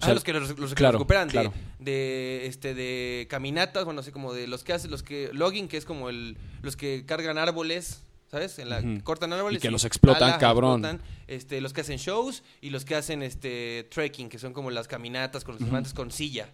o 0.00 0.04
Ah, 0.04 0.14
los 0.14 0.22
que 0.22 0.32
los, 0.32 0.56
los 0.56 0.70
que 0.70 0.76
claro, 0.76 0.98
recuperan 0.98 1.26
de- 1.26 1.32
claro. 1.32 1.52
de, 1.80 2.46
este 2.46 2.74
de 2.74 3.26
caminatas, 3.28 3.84
bueno, 3.84 4.00
así 4.00 4.12
como 4.12 4.32
de 4.34 4.46
los 4.46 4.62
que 4.62 4.72
hacen 4.72 4.90
los 4.92 5.02
que 5.02 5.30
logging, 5.32 5.66
que 5.68 5.78
es 5.78 5.84
como 5.84 6.10
el 6.10 6.36
los 6.62 6.76
que 6.76 7.04
cargan 7.06 7.38
árboles, 7.38 8.02
¿sabes? 8.30 8.58
En 8.60 8.68
la, 8.68 8.78
Ujú. 8.78 9.02
cortan 9.02 9.32
árboles 9.32 9.58
Y 9.58 9.62
que 9.62 9.70
los 9.72 9.84
explotan, 9.84 10.38
cabrón. 10.38 10.84
explotan, 10.84 11.00
este, 11.26 11.60
los 11.60 11.72
que 11.72 11.80
hacen 11.80 11.96
shows 11.98 12.44
y 12.60 12.70
los 12.70 12.84
que 12.84 12.94
hacen 12.94 13.22
este 13.24 13.88
trekking, 13.90 14.28
que 14.28 14.38
son 14.38 14.52
como 14.52 14.70
las 14.70 14.86
caminatas 14.86 15.42
con 15.42 15.54
los 15.54 15.62
elefantes 15.62 15.92
con 15.92 16.10
silla, 16.12 16.50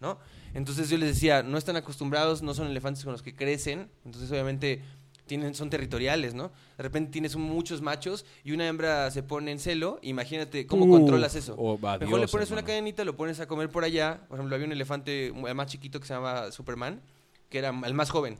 ¿no? 0.00 0.18
Entonces 0.54 0.88
yo 0.88 0.96
les 0.96 1.08
decía, 1.14 1.42
no 1.42 1.58
están 1.58 1.76
acostumbrados, 1.76 2.40
no 2.42 2.54
son 2.54 2.68
elefantes 2.68 3.02
con 3.04 3.12
los 3.12 3.22
que 3.22 3.34
crecen, 3.34 3.90
entonces 4.04 4.30
obviamente 4.30 4.82
tienen, 5.26 5.54
son 5.54 5.70
territoriales, 5.70 6.34
¿no? 6.34 6.50
De 6.76 6.82
repente 6.82 7.10
tienes 7.10 7.36
muchos 7.36 7.80
machos 7.80 8.24
y 8.44 8.52
una 8.52 8.66
hembra 8.66 9.10
se 9.10 9.22
pone 9.22 9.50
en 9.52 9.58
celo, 9.58 9.98
imagínate 10.02 10.66
cómo 10.66 10.84
Uh, 10.84 10.90
controlas 10.90 11.34
eso. 11.34 11.54
oh, 11.58 11.78
Mejor 11.98 12.20
le 12.20 12.28
pones 12.28 12.50
una 12.50 12.62
cadenita, 12.64 13.04
lo 13.04 13.16
pones 13.16 13.40
a 13.40 13.46
comer 13.46 13.70
por 13.70 13.84
allá. 13.84 14.20
Por 14.28 14.38
ejemplo, 14.38 14.54
había 14.54 14.66
un 14.66 14.72
elefante 14.72 15.32
más 15.54 15.66
chiquito 15.68 15.98
que 16.00 16.06
se 16.06 16.14
llamaba 16.14 16.52
Superman, 16.52 17.00
que 17.48 17.58
era 17.58 17.68
el 17.84 17.94
más 17.94 18.10
joven. 18.10 18.38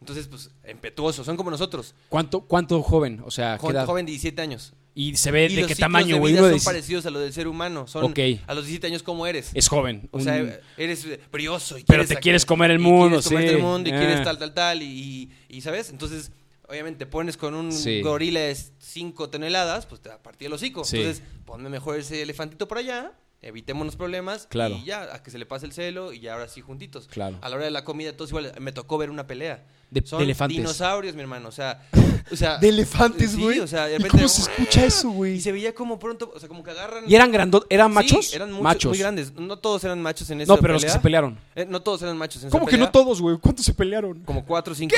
Entonces, 0.00 0.26
pues, 0.28 0.50
impetuoso, 0.68 1.24
son 1.24 1.36
como 1.36 1.50
nosotros. 1.50 1.94
¿Cuánto, 2.08 2.40
¿Cuánto 2.42 2.82
joven? 2.82 3.22
O 3.24 3.30
sea, 3.30 3.54
¿qué 3.56 3.60
Joven, 3.62 3.76
edad? 3.76 3.86
joven 3.86 4.06
de 4.06 4.10
17 4.12 4.42
años. 4.42 4.74
Y 4.96 5.16
se 5.16 5.32
ve 5.32 5.46
y 5.46 5.54
de 5.56 5.62
los 5.62 5.68
qué 5.68 5.74
tamaño, 5.74 6.14
de 6.14 6.20
güey. 6.20 6.36
son 6.36 6.52
de 6.52 6.60
parecidos 6.60 7.04
a 7.06 7.10
los 7.10 7.20
del 7.22 7.32
ser 7.32 7.48
humano. 7.48 7.86
Son 7.88 8.04
a 8.04 8.54
los 8.54 8.64
17 8.64 8.86
años, 8.86 9.02
¿cómo 9.02 9.26
eres? 9.26 9.50
Es 9.54 9.66
joven. 9.68 10.08
o 10.12 10.20
sea, 10.20 10.60
eres 10.76 11.04
brioso. 11.32 11.76
Y 11.78 11.82
Pero 11.82 11.98
quieres 12.04 12.08
te 12.08 12.16
quieres 12.16 12.46
comer 12.46 12.70
el 12.70 12.78
y 12.80 12.82
mundo, 12.82 13.08
quieres 13.20 13.26
comerte 13.26 13.48
sí. 13.50 13.56
el 13.56 13.62
mundo 13.62 13.90
y 13.90 13.92
Ah. 13.92 13.98
quieres 13.98 14.22
tal, 14.22 14.38
tal, 14.38 14.54
tal. 14.54 14.82
Y, 14.82 14.86
y- 14.86 15.56
y, 15.56 15.60
¿sabes? 15.62 15.90
Entonces, 15.90 16.30
obviamente, 16.68 17.06
pones 17.06 17.36
con 17.36 17.54
un 17.54 17.72
Sí. 17.72 18.02
gorila 18.02 18.38
de 18.40 18.54
5 18.78 19.30
toneladas, 19.30 19.86
pues 19.86 20.00
te 20.00 20.10
va 20.10 20.14
a 20.14 20.22
partir 20.22 20.46
el 20.46 20.52
hocico. 20.52 20.84
Sí. 20.84 20.98
Entonces, 20.98 21.24
ponme 21.44 21.68
mejor 21.68 21.98
ese 21.98 22.22
elefantito 22.22 22.68
por 22.68 22.78
allá, 22.78 23.12
evitémonos 23.42 23.96
problemas. 23.96 24.46
Claro. 24.48 24.76
Y 24.76 24.84
ya, 24.84 25.12
a 25.12 25.22
que 25.24 25.30
se 25.32 25.38
le 25.38 25.44
pase 25.46 25.66
el 25.66 25.72
celo 25.72 26.12
y 26.12 26.20
ya 26.20 26.34
ahora 26.34 26.46
sí 26.48 26.60
juntitos. 26.60 27.08
Claro. 27.08 27.36
A 27.42 27.48
la 27.48 27.56
hora 27.56 27.64
de 27.64 27.72
la 27.72 27.82
comida, 27.84 28.16
todos 28.16 28.30
igual. 28.30 28.52
Me 28.60 28.70
tocó 28.70 28.96
ver 28.96 29.10
una 29.10 29.26
pelea. 29.26 29.66
De- 29.90 30.00
de 30.02 30.06
Son 30.06 30.22
elefantes. 30.22 30.56
dinosaurios, 30.56 31.14
mi 31.16 31.20
hermano. 31.20 31.48
O 31.48 31.52
sea, 31.52 31.86
o 32.30 32.36
sea 32.36 32.58
De 32.58 32.68
elefantes, 32.68 33.32
sí, 33.32 33.40
güey. 33.42 33.60
o 33.60 33.66
sea, 33.66 33.84
de 33.86 33.92
¿Y 33.94 33.98
repente- 33.98 34.16
cómo 34.16 34.28
se 34.28 34.42
escucha 34.42 34.84
eso, 34.84 35.10
güey? 35.10 35.34
Y 35.34 35.40
se 35.40 35.52
veía 35.52 35.74
como 35.74 35.98
pronto, 35.98 36.32
o 36.34 36.38
sea, 36.40 36.48
como 36.48 36.62
que 36.64 36.70
agarran. 36.70 37.04
¿Y 37.06 37.14
eran 37.14 37.30
grandotes? 37.32 37.66
¿Eran 37.70 37.88
Sí, 37.90 37.94
machos? 37.94 38.34
eran 38.34 38.48
muchos, 38.50 38.62
machos. 38.62 38.88
muy 38.90 38.98
grandes. 38.98 39.32
No 39.34 39.58
todos 39.58 39.84
eran 39.84 40.00
machos 40.02 40.30
en 40.30 40.40
esa 40.40 40.52
No, 40.54 40.60
pero 40.60 40.74
los 40.74 40.84
que 40.84 40.90
se 40.90 40.98
pelearon. 41.00 41.38
Eh, 41.54 41.66
no 41.68 41.82
todos 41.82 42.02
eran 42.02 42.16
machos 42.16 42.42
en 42.42 42.48
esa 42.48 42.58
¿Cómo 42.58 42.66
que 42.68 42.76
no 42.78 42.90
todos, 42.90 43.20
güey? 43.20 43.36
¿Cuántos 43.38 43.64
se 43.66 43.74
pelearon? 43.74 44.20
Como 44.24 44.44
cuatro 44.44 44.72
o 44.72 44.76
cinco. 44.76 44.94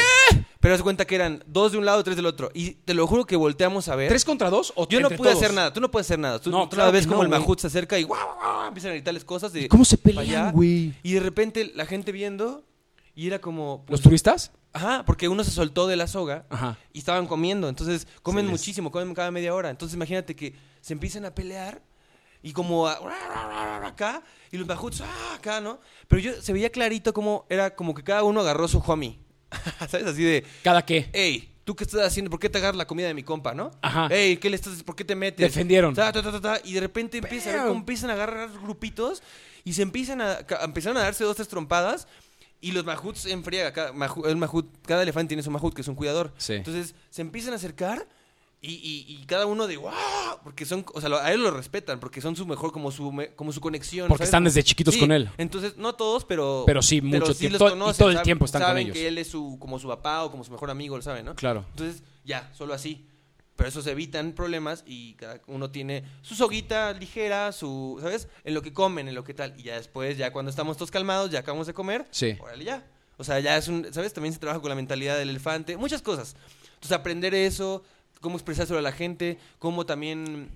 Pero 0.60 0.74
haz 0.74 0.82
cuenta 0.82 1.04
que 1.04 1.14
eran 1.14 1.44
dos 1.46 1.72
de 1.72 1.78
un 1.78 1.84
lado, 1.84 2.02
tres 2.02 2.16
del 2.16 2.26
otro. 2.26 2.50
Y 2.54 2.72
te 2.72 2.94
lo 2.94 3.06
juro 3.06 3.24
que 3.24 3.36
volteamos 3.36 3.88
a 3.88 3.96
ver. 3.96 4.08
¿Tres 4.08 4.24
contra 4.24 4.50
dos? 4.50 4.72
¿O 4.74 4.88
Yo 4.88 4.98
no 5.00 5.06
entre 5.06 5.18
pude 5.18 5.28
todos? 5.30 5.42
hacer 5.42 5.54
nada. 5.54 5.72
Tú 5.72 5.80
no 5.80 5.90
puedes 5.90 6.06
hacer 6.06 6.18
nada. 6.18 6.40
Tú, 6.40 6.50
No, 6.50 6.64
tú 6.68 6.76
claro 6.76 6.88
la 6.88 6.92
ves 6.92 7.02
que 7.02 7.08
como 7.08 7.18
no, 7.18 7.22
el 7.24 7.28
güey. 7.28 7.40
Mahut 7.40 7.60
se 7.60 7.66
acerca 7.66 7.98
y 7.98 8.02
guau, 8.04 8.20
guau, 8.24 8.38
guau, 8.56 8.68
empiezan 8.68 8.90
a 8.90 8.94
gritarles 8.94 9.24
cosas. 9.24 9.52
De, 9.52 9.68
¿Cómo 9.68 9.84
se 9.84 9.96
"Pa' 9.98 10.10
allá". 10.10 10.20
pelean, 10.22 10.52
güey? 10.52 10.94
Y 11.02 11.12
de 11.12 11.20
repente 11.20 11.70
la 11.74 11.86
gente 11.86 12.10
viendo 12.10 12.64
y 13.14 13.26
era 13.28 13.38
como... 13.40 13.84
pues, 13.86 13.92
¿Los 13.92 14.00
turistas? 14.02 14.50
Ajá, 14.76 15.04
porque 15.04 15.28
uno 15.28 15.42
se 15.44 15.50
soltó 15.50 15.86
de 15.86 15.96
la 15.96 16.06
soga 16.06 16.44
Ajá. 16.50 16.78
y 16.92 16.98
estaban 16.98 17.26
comiendo. 17.26 17.68
Entonces, 17.68 18.06
comen 18.22 18.46
muchísimo, 18.46 18.90
comen 18.90 19.14
cada 19.14 19.30
media 19.30 19.54
hora. 19.54 19.70
Entonces, 19.70 19.94
imagínate 19.96 20.36
que 20.36 20.54
se 20.80 20.92
empiezan 20.92 21.24
a 21.24 21.34
pelear 21.34 21.82
y 22.42 22.52
como 22.52 22.86
a- 22.86 22.98
acá 23.86 24.22
y 24.50 24.56
los 24.56 24.66
bajuts 24.66 25.00
ah, 25.00 25.34
acá, 25.36 25.60
¿no? 25.60 25.80
Pero 26.08 26.20
yo 26.20 26.40
se 26.42 26.52
veía 26.52 26.70
clarito 26.70 27.12
como 27.12 27.46
era 27.48 27.74
como 27.74 27.94
que 27.94 28.04
cada 28.04 28.22
uno 28.22 28.40
agarró 28.40 28.68
su 28.68 28.78
homie. 28.86 29.18
¿Sabes? 29.88 30.06
Así 30.06 30.22
de, 30.22 30.44
¿Cada 30.62 30.84
qué? 30.84 31.08
hey, 31.12 31.54
¿tú 31.64 31.74
qué 31.74 31.84
estás 31.84 32.02
haciendo? 32.06 32.30
¿Por 32.30 32.40
qué 32.40 32.50
te 32.50 32.58
agarras 32.58 32.76
la 32.76 32.86
comida 32.86 33.06
de 33.06 33.14
mi 33.14 33.22
compa, 33.22 33.54
no? 33.54 33.70
Ajá. 33.82 34.08
Hey, 34.10 34.36
¿qué 34.36 34.50
le 34.50 34.56
estás 34.56 34.82
¿Por 34.82 34.94
qué 34.96 35.04
te 35.04 35.14
metes? 35.14 35.46
Defendieron. 35.46 35.94
Ta, 35.94 36.12
ta, 36.12 36.40
ta, 36.40 36.60
y 36.64 36.74
de 36.74 36.80
repente 36.80 37.18
empieza 37.18 37.50
a 37.50 37.52
ver 37.54 37.62
cómo 37.62 37.80
empiezan 37.80 38.10
a 38.10 38.12
agarrar 38.14 38.50
grupitos 38.62 39.22
y 39.64 39.72
se 39.72 39.82
empiezan 39.82 40.20
a 40.20 40.38
ca- 40.46 40.60
empezaron 40.64 40.96
a 40.98 41.00
darse 41.00 41.24
dos 41.24 41.36
tres 41.36 41.48
trompadas 41.48 42.06
y 42.60 42.72
los 42.72 42.84
mahuts 42.84 43.26
en 43.26 43.44
friega, 43.44 43.72
cada, 43.72 43.92
mahu- 43.92 44.26
el 44.26 44.36
mahut, 44.36 44.66
cada 44.86 45.02
elefante 45.02 45.28
tiene 45.28 45.42
su 45.42 45.50
mahut 45.50 45.74
que 45.74 45.82
es 45.82 45.88
un 45.88 45.94
cuidador. 45.94 46.32
Sí. 46.38 46.54
Entonces 46.54 46.94
se 47.10 47.22
empiezan 47.22 47.52
a 47.52 47.56
acercar 47.56 48.08
y, 48.62 48.72
y- 48.72 49.04
y 49.08 49.26
cada 49.26 49.46
uno 49.46 49.66
de 49.66 49.76
wow, 49.76 49.92
porque 50.42 50.64
son, 50.64 50.84
o 50.94 51.00
sea, 51.00 51.10
a 51.22 51.32
él 51.32 51.42
lo 51.42 51.50
respetan 51.50 52.00
porque 52.00 52.20
son 52.20 52.34
su 52.34 52.46
mejor 52.46 52.72
como 52.72 52.90
su 52.90 53.12
como 53.36 53.52
su 53.52 53.60
conexión. 53.60 54.08
Porque 54.08 54.20
¿sabes? 54.20 54.28
están 54.28 54.44
desde 54.44 54.64
chiquitos 54.64 54.94
Sí, 54.94 55.00
con 55.00 55.12
él. 55.12 55.28
Entonces 55.36 55.76
no 55.76 55.94
todos, 55.94 56.24
pero 56.24 56.64
Pero 56.66 56.80
sí, 56.82 57.00
mucho 57.02 57.32
sí 57.34 57.40
tiempo. 57.40 57.52
los 57.54 57.58
Todo- 57.58 57.68
y 57.68 57.72
conocen, 57.78 57.98
todo 57.98 58.08
el 58.08 58.14
saben- 58.16 58.24
tiempo 58.24 58.44
están 58.46 58.62
con 58.62 58.68
saben 58.70 58.82
ellos. 58.86 58.94
que 58.96 59.06
él 59.06 59.18
es 59.18 59.28
su 59.28 59.58
como 59.60 59.78
su 59.78 59.86
papá 59.88 60.24
o 60.24 60.30
como 60.30 60.42
su 60.42 60.50
mejor 60.50 60.70
amigo, 60.70 60.96
lo 60.96 61.02
saben, 61.02 61.26
¿no? 61.26 61.34
Claro. 61.36 61.64
Entonces, 61.70 62.02
ya, 62.24 62.50
solo 62.54 62.72
así. 62.74 63.06
Pero 63.56 63.68
eso 63.70 63.80
se 63.82 63.90
evitan 63.92 64.32
problemas 64.32 64.84
y 64.86 65.14
cada 65.14 65.40
uno 65.46 65.70
tiene 65.70 66.04
su 66.22 66.34
soguita 66.34 66.92
ligera, 66.92 67.50
su, 67.52 67.98
¿sabes? 68.02 68.28
En 68.44 68.52
lo 68.54 68.60
que 68.62 68.72
comen, 68.72 69.08
en 69.08 69.14
lo 69.14 69.24
que 69.24 69.32
tal. 69.34 69.54
Y 69.58 69.62
ya 69.64 69.76
después, 69.76 70.18
ya 70.18 70.30
cuando 70.32 70.50
estamos 70.50 70.76
todos 70.76 70.90
calmados, 70.90 71.30
ya 71.30 71.38
acabamos 71.40 71.66
de 71.66 71.72
comer, 71.74 72.06
Sí. 72.10 72.36
órale 72.40 72.64
ya. 72.64 72.86
O 73.16 73.24
sea, 73.24 73.40
ya 73.40 73.56
es 73.56 73.68
un, 73.68 73.86
¿sabes? 73.94 74.12
También 74.12 74.34
se 74.34 74.38
trabaja 74.38 74.60
con 74.60 74.68
la 74.68 74.74
mentalidad 74.74 75.16
del 75.16 75.30
elefante, 75.30 75.78
muchas 75.78 76.02
cosas. 76.02 76.36
Entonces, 76.74 76.92
aprender 76.92 77.34
eso, 77.34 77.82
cómo 78.20 78.36
expresárselo 78.36 78.78
a 78.78 78.82
la 78.82 78.92
gente, 78.92 79.38
cómo 79.58 79.86
también 79.86 80.50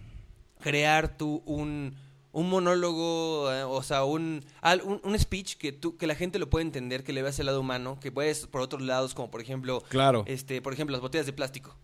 crear 0.60 1.16
tú 1.16 1.42
un, 1.46 1.96
un 2.32 2.50
monólogo, 2.50 3.50
eh, 3.50 3.62
o 3.64 3.82
sea, 3.82 4.04
un, 4.04 4.44
un, 4.84 5.00
un 5.02 5.18
speech 5.18 5.56
que, 5.56 5.72
tú, 5.72 5.96
que 5.96 6.06
la 6.06 6.14
gente 6.14 6.38
lo 6.38 6.50
pueda 6.50 6.62
entender, 6.62 7.02
que 7.02 7.14
le 7.14 7.22
veas 7.22 7.38
el 7.38 7.46
lado 7.46 7.60
humano, 7.60 7.98
que 8.00 8.12
puedes 8.12 8.46
por 8.46 8.60
otros 8.60 8.82
lados, 8.82 9.14
como 9.14 9.30
por 9.30 9.40
ejemplo, 9.40 9.82
Claro. 9.88 10.24
este, 10.26 10.60
por 10.60 10.74
ejemplo, 10.74 10.92
las 10.92 11.00
botellas 11.00 11.24
de 11.26 11.32
plástico. 11.32 11.74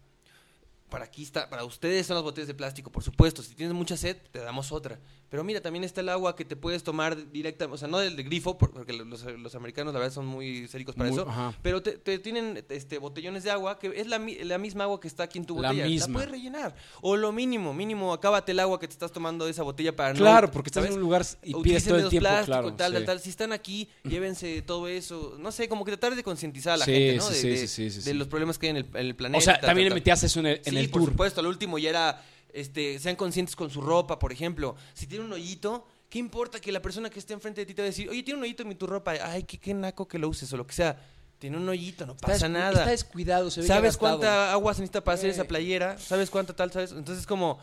Para 0.88 1.04
aquí 1.04 1.22
está, 1.22 1.50
para 1.50 1.64
ustedes 1.64 2.06
son 2.06 2.14
las 2.14 2.22
botellas 2.22 2.46
de 2.46 2.54
plástico, 2.54 2.90
por 2.90 3.02
supuesto. 3.02 3.42
Si 3.42 3.54
tienes 3.54 3.74
mucha 3.74 3.96
sed, 3.96 4.16
te 4.30 4.38
damos 4.38 4.70
otra. 4.70 4.98
Pero 5.28 5.42
mira, 5.42 5.60
también 5.60 5.82
está 5.82 6.00
el 6.02 6.08
agua 6.08 6.36
que 6.36 6.44
te 6.44 6.54
puedes 6.54 6.84
tomar 6.84 7.30
directa, 7.32 7.66
o 7.66 7.76
sea, 7.76 7.88
no 7.88 7.98
del 7.98 8.14
de 8.14 8.22
grifo, 8.22 8.56
por- 8.56 8.70
porque 8.70 8.92
los, 8.92 9.24
los 9.24 9.54
americanos 9.56 9.92
la 9.92 9.98
verdad 9.98 10.14
son 10.14 10.26
muy 10.26 10.68
séricos 10.68 10.94
para 10.94 11.10
Muy- 11.10 11.18
eso. 11.18 11.28
ajá. 11.28 11.52
Pero 11.62 11.82
te, 11.82 11.98
te 11.98 12.18
tienen 12.20 12.64
este 12.68 12.98
botellones 12.98 13.42
de 13.42 13.50
agua 13.50 13.78
que 13.78 13.92
es 13.96 14.06
la, 14.06 14.18
la 14.18 14.58
misma 14.58 14.84
agua 14.84 15.00
que 15.00 15.08
está 15.08 15.24
aquí 15.24 15.38
en 15.38 15.44
tu 15.46 15.60
La 15.60 15.70
botella. 15.70 15.86
misma. 15.86 16.12
puedes 16.14 16.30
rellenar. 16.30 16.76
O 17.00 17.16
lo 17.16 17.32
mínimo, 17.32 17.74
mínimo, 17.74 18.12
acábate 18.12 18.52
el 18.52 18.60
agua 18.60 18.78
que 18.78 18.86
te 18.86 18.92
estás 18.92 19.10
tomando 19.10 19.44
de 19.46 19.50
esa 19.50 19.64
botella 19.64 19.94
para 19.96 20.12
no. 20.12 20.20
Claro, 20.20 20.50
porque 20.50 20.68
estás 20.68 20.82
¿sabes? 20.84 20.90
en 20.92 20.98
un 20.98 21.02
lugar 21.02 21.26
y 21.42 21.54
pides 21.60 21.84
todo 21.84 21.98
el 21.98 22.08
tiempo, 22.08 22.28
plástico, 22.28 22.46
claro. 22.52 22.72
tal, 22.74 22.92
sí. 22.92 22.94
tal, 22.98 23.04
tal. 23.06 23.20
Si 23.20 23.30
están 23.30 23.52
aquí, 23.52 23.88
llévense 24.04 24.62
todo 24.62 24.86
eso. 24.86 25.36
No 25.40 25.50
sé, 25.50 25.68
como 25.68 25.84
que 25.84 25.90
tratar 25.90 26.14
de 26.14 26.22
concientizar 26.22 26.74
a 26.74 26.76
la 26.76 26.84
Sí, 26.84 26.92
gente, 26.92 27.16
¿no? 27.16 27.22
sí, 27.30 27.48
de, 27.48 27.66
sí, 27.66 27.88
de- 27.88 28.00
de 28.02 28.14
los 28.14 28.28
problemas 28.28 28.58
que 28.58 28.66
hay 28.66 28.70
en 28.70 28.76
el, 28.76 28.86
en 28.94 29.06
el 29.06 29.16
planeta. 29.16 29.38
O 29.38 29.40
sea, 29.40 29.54
tal, 29.60 29.66
también 29.70 29.88
tal, 29.88 29.94
metías 29.96 30.22
eso 30.22 30.38
en 30.38 30.46
el, 30.46 30.56
en 30.64 30.72
sí, 30.72 30.76
el 30.78 30.88
por 30.90 31.00
tour. 31.02 31.10
supuesto. 31.10 31.40
Al 31.40 31.46
último 31.48 31.78
ya 31.78 31.90
era, 31.90 32.22
este, 32.52 32.98
sean 32.98 33.16
conscientes 33.16 33.56
con 33.56 33.70
su 33.70 33.80
ropa, 33.80 34.18
por 34.18 34.32
ejemplo. 34.32 34.76
Si 34.94 35.06
tiene 35.06 35.24
un 35.24 35.32
hoyito, 35.32 35.86
¿qué 36.08 36.18
importa 36.18 36.60
que 36.60 36.72
la 36.72 36.82
persona 36.82 37.10
que 37.10 37.18
esté 37.18 37.34
enfrente 37.34 37.60
de 37.60 37.66
ti 37.66 37.74
te 37.74 37.82
va 37.82 37.86
a 37.86 37.90
decir, 37.90 38.08
oye, 38.08 38.22
tiene 38.22 38.38
un 38.38 38.44
hoyito 38.44 38.62
en 38.62 38.76
tu 38.76 38.86
ropa? 38.86 39.12
Ay, 39.22 39.44
qué, 39.44 39.58
qué 39.58 39.74
naco 39.74 40.08
que 40.08 40.18
lo 40.18 40.28
uses 40.28 40.52
o 40.52 40.56
lo 40.56 40.66
que 40.66 40.74
sea. 40.74 40.98
Tiene 41.38 41.58
un 41.58 41.68
hoyito, 41.68 42.06
no 42.06 42.16
pasa 42.16 42.48
nada. 42.48 42.70
Está 42.70 42.90
descuidado, 42.90 43.50
se 43.50 43.60
ve 43.60 43.66
¿Sabes 43.66 43.96
cuánta 43.98 44.52
agua 44.52 44.72
se 44.72 44.80
necesita 44.80 45.04
para 45.04 45.16
hacer 45.16 45.30
esa 45.30 45.42
Güey. 45.42 45.48
playera? 45.48 45.98
¿Sabes 45.98 46.30
cuánta 46.30 46.56
tal? 46.56 46.72
¿Sabes? 46.72 46.92
Entonces, 46.92 47.26
como, 47.26 47.58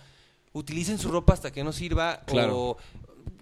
utilicen 0.53 0.99
su 0.99 1.09
ropa 1.09 1.33
hasta 1.33 1.51
que 1.51 1.63
no 1.63 1.73
sirva. 1.73 2.21
Claro. 2.25 2.57
O 2.57 2.77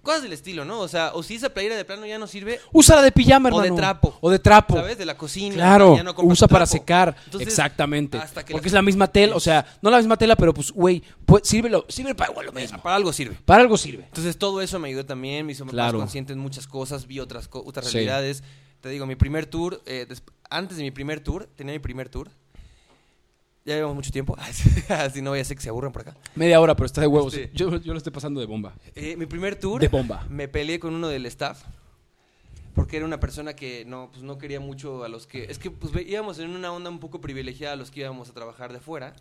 cosas 0.02 0.22
del 0.22 0.32
estilo, 0.32 0.64
¿no? 0.64 0.80
O 0.80 0.88
sea, 0.88 1.12
o 1.14 1.22
si 1.22 1.36
esa 1.36 1.48
playera 1.50 1.76
de 1.76 1.84
plano 1.84 2.04
ya 2.06 2.18
no 2.18 2.26
sirve, 2.26 2.60
Úsala 2.72 3.02
de 3.02 3.12
pijama, 3.12 3.48
O 3.50 3.60
de 3.60 3.66
hermano. 3.68 3.76
trapo. 3.76 4.18
O 4.20 4.30
de 4.30 4.38
trapo. 4.38 4.74
¿sabes? 4.76 4.98
De 4.98 5.06
la 5.06 5.16
cocina. 5.16 5.54
Claro, 5.54 5.96
ya 5.96 6.02
no 6.02 6.14
compras 6.14 6.38
usa 6.38 6.48
para 6.48 6.66
secar. 6.66 7.16
Entonces, 7.24 7.48
Exactamente. 7.48 8.18
hasta 8.18 8.44
que 8.44 8.52
Porque 8.52 8.66
la- 8.66 8.68
es 8.68 8.72
la 8.74 8.82
misma 8.82 9.06
tela, 9.08 9.36
o 9.36 9.40
sea, 9.40 9.64
no 9.80 9.90
la 9.90 9.98
misma 9.98 10.16
tela, 10.16 10.36
pero 10.36 10.52
pues, 10.52 10.72
güey, 10.72 11.02
pues, 11.24 11.42
sirve, 11.46 11.68
lo- 11.70 11.86
sirve 11.88 12.14
para 12.14 12.30
igual 12.32 12.46
lo 12.46 12.52
mismo. 12.52 12.82
Para 12.82 12.96
algo 12.96 13.12
sirve. 13.12 13.36
Para 13.44 13.62
algo 13.62 13.76
sirve. 13.78 14.04
Entonces 14.04 14.36
todo 14.36 14.60
eso 14.60 14.78
me 14.78 14.88
ayudó 14.88 15.06
también, 15.06 15.46
me 15.46 15.52
hizo 15.52 15.64
Claro. 15.66 15.98
más 15.98 16.02
consciente 16.04 16.32
en 16.32 16.38
muchas 16.40 16.66
cosas, 16.66 17.06
vi 17.06 17.20
otras, 17.20 17.48
co- 17.48 17.62
otras 17.64 17.86
Sí. 17.86 17.92
realidades. 17.94 18.42
Te 18.80 18.88
digo, 18.88 19.06
mi 19.06 19.14
primer 19.14 19.46
tour, 19.46 19.80
eh, 19.86 20.06
antes 20.50 20.76
de 20.76 20.82
mi 20.82 20.90
primer 20.90 21.20
tour, 21.20 21.48
tenía 21.56 21.72
mi 21.72 21.78
primer 21.78 22.08
tour. 22.08 22.30
Ya 23.64 23.74
llevamos 23.76 23.94
mucho 23.94 24.10
tiempo, 24.10 24.36
así 24.88 25.22
no 25.22 25.30
vaya 25.30 25.42
a 25.42 25.44
ser 25.44 25.56
que 25.56 25.62
se 25.62 25.68
aburran 25.68 25.92
por 25.92 26.02
acá. 26.02 26.16
Media 26.34 26.60
hora, 26.60 26.74
pero 26.74 26.86
está 26.86 27.00
de 27.00 27.06
huevos. 27.06 27.32
Sí. 27.32 27.48
Yo, 27.54 27.76
yo 27.76 27.92
lo 27.92 27.98
estoy 27.98 28.12
pasando 28.12 28.40
de 28.40 28.46
bomba. 28.46 28.74
Eh, 28.94 29.16
mi 29.16 29.26
primer 29.26 29.54
tour, 29.56 29.80
De 29.80 29.88
bomba. 29.88 30.26
me 30.28 30.48
peleé 30.48 30.80
con 30.80 30.94
uno 30.94 31.08
del 31.08 31.26
staff. 31.26 31.62
Porque 32.74 32.96
era 32.96 33.04
una 33.04 33.20
persona 33.20 33.54
que 33.54 33.84
no, 33.84 34.08
pues 34.10 34.22
no 34.22 34.38
quería 34.38 34.58
mucho 34.58 35.04
a 35.04 35.08
los 35.08 35.26
que... 35.26 35.44
Es 35.44 35.58
que 35.58 35.70
pues 35.70 35.92
íbamos 36.06 36.38
en 36.38 36.50
una 36.50 36.72
onda 36.72 36.88
un 36.88 37.00
poco 37.00 37.20
privilegiada 37.20 37.74
a 37.74 37.76
los 37.76 37.90
que 37.90 38.00
íbamos 38.00 38.30
a 38.30 38.32
trabajar 38.32 38.72
de 38.72 38.80
fuera. 38.80 39.14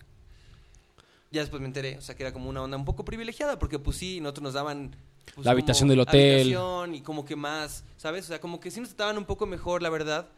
Ya 1.32 1.42
después 1.42 1.62
me 1.62 1.68
enteré, 1.68 1.98
o 1.98 2.02
sea, 2.02 2.16
que 2.16 2.24
era 2.24 2.32
como 2.34 2.50
una 2.50 2.62
onda 2.62 2.78
un 2.78 2.86
poco 2.86 3.04
privilegiada, 3.06 3.60
porque 3.60 3.78
pues 3.78 3.98
sí, 3.98 4.22
nosotros 4.22 4.44
nos 4.44 4.54
daban... 4.54 4.96
pues, 5.36 5.46
La 5.46 5.52
habitación 5.52 5.89
del 5.89 6.00
hotel. 6.00 6.42
habitación 6.42 6.96
y 6.96 7.02
como 7.02 7.26
que 7.26 7.36
más, 7.36 7.84
¿sabes? 7.98 8.24
O 8.26 8.28
sea, 8.30 8.39
como 8.39 8.60
que 8.62 8.72
sí 8.72 8.80
nos 8.80 8.89
trataban 8.89 9.18
un 9.18 9.26
poco 9.26 9.46
mejor, 9.46 9.82
la 9.82 9.89
verdad. 9.89 10.30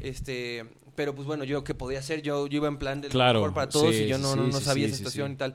Este, 0.00 0.64
pero 0.94 1.14
pues 1.14 1.26
bueno, 1.26 1.44
yo 1.44 1.64
qué 1.64 1.74
podía 1.74 1.98
hacer, 2.00 2.22
yo, 2.22 2.46
yo 2.46 2.56
iba 2.56 2.68
en 2.68 2.78
plan 2.78 3.00
de 3.00 3.08
Claro, 3.08 3.40
mejor 3.40 3.54
para 3.54 3.70
todos 3.70 3.94
sí, 3.94 4.04
y 4.04 4.06
yo 4.08 4.18
no, 4.18 4.32
sí, 4.32 4.36
no, 4.38 4.46
no 4.48 4.60
sabía 4.60 4.86
esa 4.86 4.96
situación 4.96 5.32
y 5.32 5.36
tal. 5.36 5.54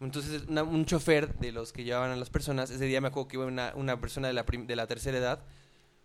Entonces, 0.00 0.42
una- 0.48 0.62
un 0.62 0.84
chofer 0.84 1.34
de 1.38 1.52
los 1.52 1.72
que 1.72 1.84
llevaban 1.84 2.10
a 2.10 2.16
las 2.16 2.28
personas, 2.30 2.70
ese 2.70 2.84
día 2.84 3.00
me 3.00 3.08
acuerdo 3.08 3.28
que 3.28 3.36
iba 3.36 3.46
una, 3.46 3.72
una 3.76 3.98
persona 4.00 4.28
de 4.28 4.34
la, 4.34 4.44
prim- 4.44 4.66
de 4.66 4.76
la 4.76 4.86
tercera 4.86 5.16
edad, 5.18 5.40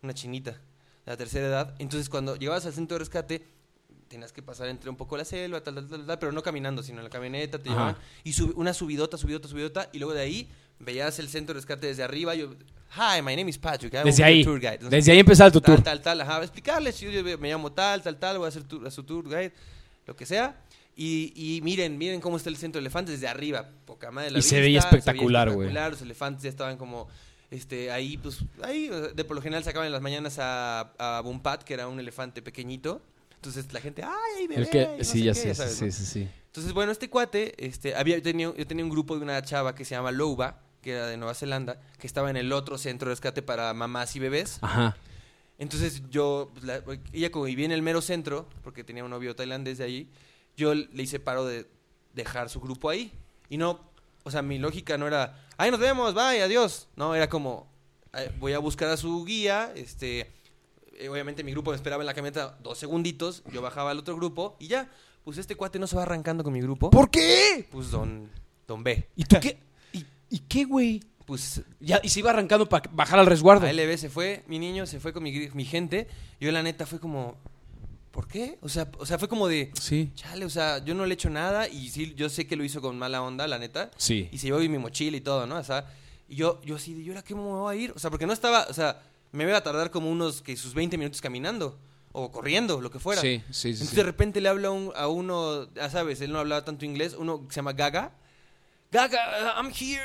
una 0.01 0.13
chinita 0.13 0.51
de 0.51 0.57
la 1.11 1.17
tercera 1.17 1.47
edad. 1.47 1.75
Entonces, 1.79 2.07
cuando 2.09 2.35
llegabas 2.37 2.65
al 2.65 2.73
centro 2.73 2.95
de 2.95 2.99
rescate, 2.99 3.45
tenías 4.07 4.31
que 4.33 4.41
pasar 4.41 4.67
entre 4.69 4.89
un 4.89 4.95
poco 4.97 5.17
la 5.17 5.25
selva, 5.25 5.61
tal, 5.61 5.75
tal, 5.75 5.87
tal, 5.87 6.05
tal, 6.05 6.19
pero 6.19 6.31
no 6.31 6.41
caminando, 6.43 6.83
sino 6.83 6.99
en 6.99 7.05
la 7.05 7.09
camioneta, 7.09 7.59
te 7.59 7.69
llevaban. 7.69 7.95
Y 8.23 8.33
sub- 8.33 8.53
una 8.57 8.73
subidota, 8.73 9.17
subidota, 9.17 9.47
subidota, 9.47 9.89
y 9.93 9.99
luego 9.99 10.13
de 10.13 10.21
ahí 10.21 10.49
veías 10.79 11.19
el 11.19 11.27
centro 11.29 11.53
de 11.53 11.59
rescate 11.59 11.87
desde 11.87 12.03
arriba. 12.03 12.33
Yo, 12.35 12.53
hi, 12.95 13.21
my 13.21 13.35
name 13.35 13.49
is 13.49 13.57
Patrick. 13.57 13.93
I 13.93 13.97
will 13.97 14.05
Desde 14.05 14.23
ahí. 14.23 14.43
tour 14.43 14.59
guide". 14.59 14.79
Sé, 14.81 14.89
Desde 14.89 15.11
ahí 15.11 15.19
empezaba 15.19 15.49
tu 15.51 15.61
tal, 15.61 15.75
tour. 15.75 15.83
tal, 15.83 16.01
tal, 16.01 16.21
ajá, 16.21 16.41
explicarles, 16.41 16.99
yo, 16.99 17.09
yo 17.09 17.23
me 17.37 17.49
llamo 17.49 17.71
tal, 17.71 18.01
tal, 18.01 18.17
tal, 18.19 18.37
voy 18.37 18.47
a 18.47 18.51
ser 18.51 18.63
tu- 18.63 18.85
a 18.85 18.91
su 18.91 19.03
tour 19.03 19.25
guide, 19.27 19.53
lo 20.05 20.15
que 20.15 20.25
sea. 20.25 20.55
Y, 20.95 21.31
y 21.35 21.61
miren, 21.61 21.97
miren 21.97 22.19
cómo 22.19 22.37
está 22.37 22.49
el 22.49 22.57
centro 22.57 22.79
de 22.79 22.83
elefantes 22.83 23.13
desde 23.15 23.27
arriba, 23.27 23.69
poca 23.85 24.11
madre 24.11 24.29
la 24.31 24.39
Y 24.39 24.41
se 24.41 24.55
vista, 24.55 24.61
veía 24.61 24.79
espectacular, 24.79 25.49
güey. 25.51 25.71
Los 25.71 26.01
elefantes 26.01 26.43
ya 26.43 26.49
estaban 26.49 26.77
como, 26.77 27.07
este, 27.49 27.91
ahí, 27.91 28.17
pues, 28.17 28.39
ahí, 28.61 28.89
de 29.15 29.23
por 29.23 29.35
lo 29.35 29.41
general 29.41 29.63
sacaban 29.63 29.85
en 29.87 29.93
las 29.93 30.01
mañanas 30.01 30.37
a, 30.39 30.91
a 30.99 31.21
Bumpat, 31.21 31.63
que 31.63 31.73
era 31.73 31.87
un 31.87 31.99
elefante 31.99 32.41
pequeñito. 32.41 33.01
Entonces 33.35 33.71
la 33.73 33.79
gente, 33.81 34.03
ay, 34.03 34.11
ahí 34.37 34.47
bebé, 34.47 34.61
El 34.61 34.69
que, 34.69 34.95
no 34.99 35.03
sí, 35.03 35.23
ya 35.23 35.33
qué", 35.33 35.39
sé, 35.39 35.55
sabes, 35.55 35.73
sí, 35.75 35.85
¿no? 35.85 35.91
sí, 35.91 36.05
sí. 36.05 36.27
Entonces, 36.45 36.73
bueno, 36.73 36.91
este 36.91 37.09
cuate, 37.09 37.55
este, 37.65 37.95
había, 37.95 38.17
yo, 38.17 38.21
tenía, 38.21 38.53
yo 38.55 38.67
tenía 38.67 38.83
un 38.83 38.91
grupo 38.91 39.15
de 39.17 39.23
una 39.23 39.41
chava 39.41 39.73
que 39.73 39.83
se 39.85 39.95
llama 39.95 40.11
Louba, 40.11 40.59
que 40.81 40.93
era 40.93 41.07
de 41.07 41.17
Nueva 41.17 41.33
Zelanda, 41.33 41.79
que 41.99 42.07
estaba 42.07 42.29
en 42.29 42.37
el 42.37 42.51
otro 42.53 42.77
centro 42.77 43.09
de 43.09 43.13
rescate 43.15 43.41
para 43.41 43.73
mamás 43.73 44.15
y 44.15 44.19
bebés. 44.19 44.57
Ajá. 44.61 44.97
Entonces 45.57 46.01
yo, 46.09 46.49
pues, 46.53 46.65
la- 46.65 46.81
ella 47.13 47.31
como 47.31 47.45
vivía 47.45 47.65
en 47.65 47.71
el 47.71 47.81
mero 47.81 48.01
centro, 48.01 48.47
porque 48.63 48.83
tenía 48.83 49.03
un 49.03 49.11
novio 49.11 49.35
tailandés 49.35 49.77
de 49.77 49.83
allí, 49.83 50.09
yo 50.57 50.73
le 50.73 51.03
hice 51.03 51.19
paro 51.19 51.45
de 51.45 51.67
dejar 52.13 52.49
su 52.49 52.59
grupo 52.59 52.89
ahí. 52.89 53.11
Y 53.49 53.57
no, 53.57 53.79
o 54.23 54.31
sea, 54.31 54.41
mi 54.41 54.57
lógica 54.57 54.97
no 54.97 55.07
era, 55.07 55.45
ahí 55.57 55.69
nos 55.71 55.79
vemos, 55.79 56.13
bye, 56.13 56.41
adiós. 56.41 56.87
No, 56.95 57.13
era 57.15 57.29
como, 57.29 57.67
voy 58.39 58.53
a 58.53 58.59
buscar 58.59 58.89
a 58.89 58.97
su 58.97 59.23
guía, 59.23 59.71
este, 59.75 60.31
eh, 60.97 61.09
obviamente 61.09 61.43
mi 61.43 61.51
grupo 61.51 61.69
me 61.71 61.75
esperaba 61.75 62.01
en 62.01 62.07
la 62.07 62.13
camioneta 62.13 62.57
dos 62.63 62.77
segunditos, 62.79 63.43
yo 63.51 63.61
bajaba 63.61 63.91
al 63.91 63.99
otro 63.99 64.15
grupo 64.15 64.55
y 64.59 64.67
ya, 64.67 64.89
pues 65.23 65.37
este 65.37 65.55
cuate 65.55 65.77
no 65.79 65.85
se 65.85 65.95
va 65.95 66.03
arrancando 66.03 66.43
con 66.43 66.53
mi 66.53 66.61
grupo. 66.61 66.89
¿Por 66.89 67.09
qué? 67.11 67.67
Pues 67.71 67.91
don, 67.91 68.29
don 68.67 68.83
B. 68.83 69.07
¿Y 69.15 69.23
tú 69.25 69.37
qué? 69.39 69.59
¿Y, 70.31 70.39
qué, 70.39 70.63
güey? 70.65 71.03
Pues 71.25 71.61
Ya, 71.79 71.99
y 72.03 72.09
se 72.09 72.19
iba 72.19 72.31
arrancando 72.31 72.67
para 72.67 72.89
bajar 72.93 73.19
al 73.19 73.25
resguardo. 73.27 73.67
A 73.67 73.71
LB 73.71 73.97
se 73.97 74.09
fue, 74.09 74.43
mi 74.47 74.57
niño 74.57 74.85
se 74.87 74.99
fue 74.99 75.13
con 75.13 75.21
mi, 75.23 75.49
mi 75.53 75.65
gente. 75.65 76.07
Yo 76.39 76.51
la 76.51 76.63
neta 76.63 76.85
fue 76.85 76.99
como, 76.99 77.35
¿por 78.11 78.27
qué? 78.27 78.57
O 78.61 78.69
sea, 78.69 78.89
o 78.97 79.05
sea, 79.05 79.19
fue 79.19 79.27
como 79.27 79.47
de, 79.47 79.71
Sí. 79.79 80.11
chale, 80.15 80.45
o 80.45 80.49
sea, 80.49 80.83
yo 80.83 80.93
no 80.95 81.05
le 81.05 81.11
he 81.11 81.15
hecho 81.15 81.29
nada 81.29 81.67
y 81.69 81.89
sí, 81.89 82.13
yo 82.15 82.27
sé 82.29 82.47
que 82.47 82.55
lo 82.55 82.63
hizo 82.63 82.81
con 82.81 82.97
mala 82.97 83.21
onda, 83.21 83.47
la 83.47 83.59
neta. 83.59 83.91
Sí. 83.97 84.29
Y 84.31 84.37
se 84.39 84.47
llevó 84.47 84.59
mi 84.59 84.69
mochila 84.77 85.15
y 85.17 85.21
todo, 85.21 85.45
¿no? 85.45 85.57
O 85.57 85.63
sea, 85.63 85.85
y 86.27 86.35
yo, 86.35 86.61
yo 86.63 86.75
así, 86.77 86.93
de, 86.93 87.01
¿y 87.03 87.09
ahora 87.09 87.21
qué 87.23 87.35
me 87.35 87.41
voy 87.41 87.73
a 87.75 87.79
ir? 87.79 87.91
O 87.95 87.99
sea, 87.99 88.09
porque 88.09 88.25
no 88.25 88.33
estaba, 88.33 88.65
o 88.69 88.73
sea, 88.73 89.01
me 89.31 89.43
iba 89.43 89.55
a 89.57 89.63
tardar 89.63 89.91
como 89.91 90.09
unos, 90.09 90.41
que 90.41 90.55
sus 90.57 90.73
20 90.73 90.97
minutos 90.97 91.21
caminando 91.21 91.77
o 92.13 92.31
corriendo, 92.31 92.81
lo 92.81 92.89
que 92.91 92.99
fuera. 92.99 93.21
Sí, 93.21 93.41
sí, 93.51 93.53
sí. 93.53 93.67
Entonces 93.69 93.89
sí. 93.89 93.95
de 93.95 94.03
repente 94.03 94.41
le 94.41 94.49
habla 94.49 94.67
a, 94.69 94.71
un- 94.71 94.91
a 94.95 95.07
uno, 95.07 95.73
ya 95.73 95.89
sabes, 95.89 96.19
él 96.21 96.31
no 96.33 96.39
hablaba 96.39 96.65
tanto 96.65 96.83
inglés, 96.83 97.15
uno 97.17 97.47
que 97.47 97.53
se 97.53 97.57
llama 97.57 97.73
Gaga. 97.73 98.15
Gaga, 98.91 99.55
I'm 99.57 99.71
here, 99.71 100.01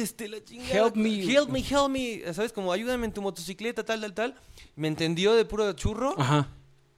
este, 0.00 0.28
la 0.28 0.42
chingada. 0.42 0.72
Help 0.74 0.96
me. 0.96 1.22
Help 1.30 1.50
me, 1.50 1.60
help 1.60 1.88
me. 1.90 2.22
¿Sabes? 2.32 2.52
Como 2.52 2.72
ayúdame 2.72 3.04
en 3.06 3.12
tu 3.12 3.20
motocicleta, 3.20 3.84
tal, 3.84 4.00
tal, 4.00 4.14
tal. 4.14 4.34
Me 4.76 4.88
entendió 4.88 5.34
de 5.34 5.44
puro 5.44 5.70
churro. 5.74 6.14
Ajá. 6.18 6.48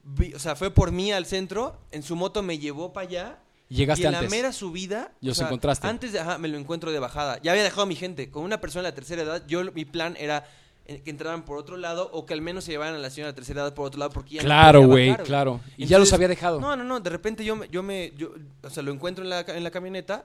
Vi- 0.03 0.33
o 0.33 0.39
sea, 0.39 0.55
fue 0.55 0.71
por 0.71 0.91
mí 0.93 1.11
al 1.11 1.25
centro. 1.25 1.77
En 1.91 2.01
su 2.01 2.15
moto 2.15 2.41
me 2.43 2.57
llevó 2.59 2.93
para 2.93 3.07
allá. 3.07 3.39
Llegaste 3.67 4.03
y 4.03 4.07
en 4.07 4.15
antes. 4.15 4.31
la 4.31 4.35
mera 4.37 4.53
subida. 4.53 5.11
Y 5.19 5.27
o 5.27 5.31
os 5.31 5.37
sea, 5.37 5.47
encontraste. 5.47 5.85
Antes 5.85 6.13
de, 6.13 6.21
ajá, 6.21 6.37
me 6.37 6.47
lo 6.47 6.57
encuentro 6.57 6.93
de 6.93 6.99
bajada. 6.99 7.41
Ya 7.41 7.51
había 7.51 7.63
dejado 7.63 7.81
a 7.81 7.87
mi 7.87 7.95
gente. 7.95 8.31
Con 8.31 8.43
una 8.43 8.61
persona 8.61 8.83
de 8.83 8.89
la 8.91 8.95
tercera 8.95 9.23
edad, 9.23 9.43
yo 9.47 9.61
mi 9.73 9.83
plan 9.83 10.15
era 10.17 10.45
eh, 10.85 11.01
que 11.03 11.09
entraran 11.09 11.43
por 11.43 11.57
otro 11.57 11.75
lado 11.75 12.09
o 12.13 12.25
que 12.25 12.33
al 12.35 12.41
menos 12.41 12.63
se 12.63 12.71
llevaran 12.71 12.95
a 12.95 12.99
la 12.99 13.09
señora 13.09 13.27
de 13.27 13.31
la 13.33 13.35
tercera 13.35 13.61
edad 13.63 13.73
por 13.73 13.87
otro 13.87 13.99
lado 13.99 14.11
porque 14.13 14.35
ya 14.35 14.43
no 14.43 14.45
Claro, 14.45 14.83
güey, 14.87 15.09
bajar, 15.09 15.25
claro. 15.25 15.59
Y 15.75 15.87
ya 15.87 15.99
los 15.99 16.13
había 16.13 16.29
dejado. 16.29 16.61
No, 16.61 16.77
no, 16.77 16.85
no. 16.85 17.01
De 17.01 17.09
repente 17.09 17.43
yo 17.43 17.57
me, 17.57 17.67
yo 17.67 17.83
me, 17.83 18.13
yo, 18.15 18.31
o 18.63 18.69
sea, 18.69 18.81
lo 18.81 18.93
encuentro 18.93 19.25
en 19.25 19.29
la, 19.31 19.41
en 19.41 19.61
la 19.65 19.71
camioneta 19.71 20.23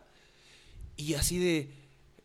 y 0.97 1.15
así 1.15 1.39
de, 1.39 1.71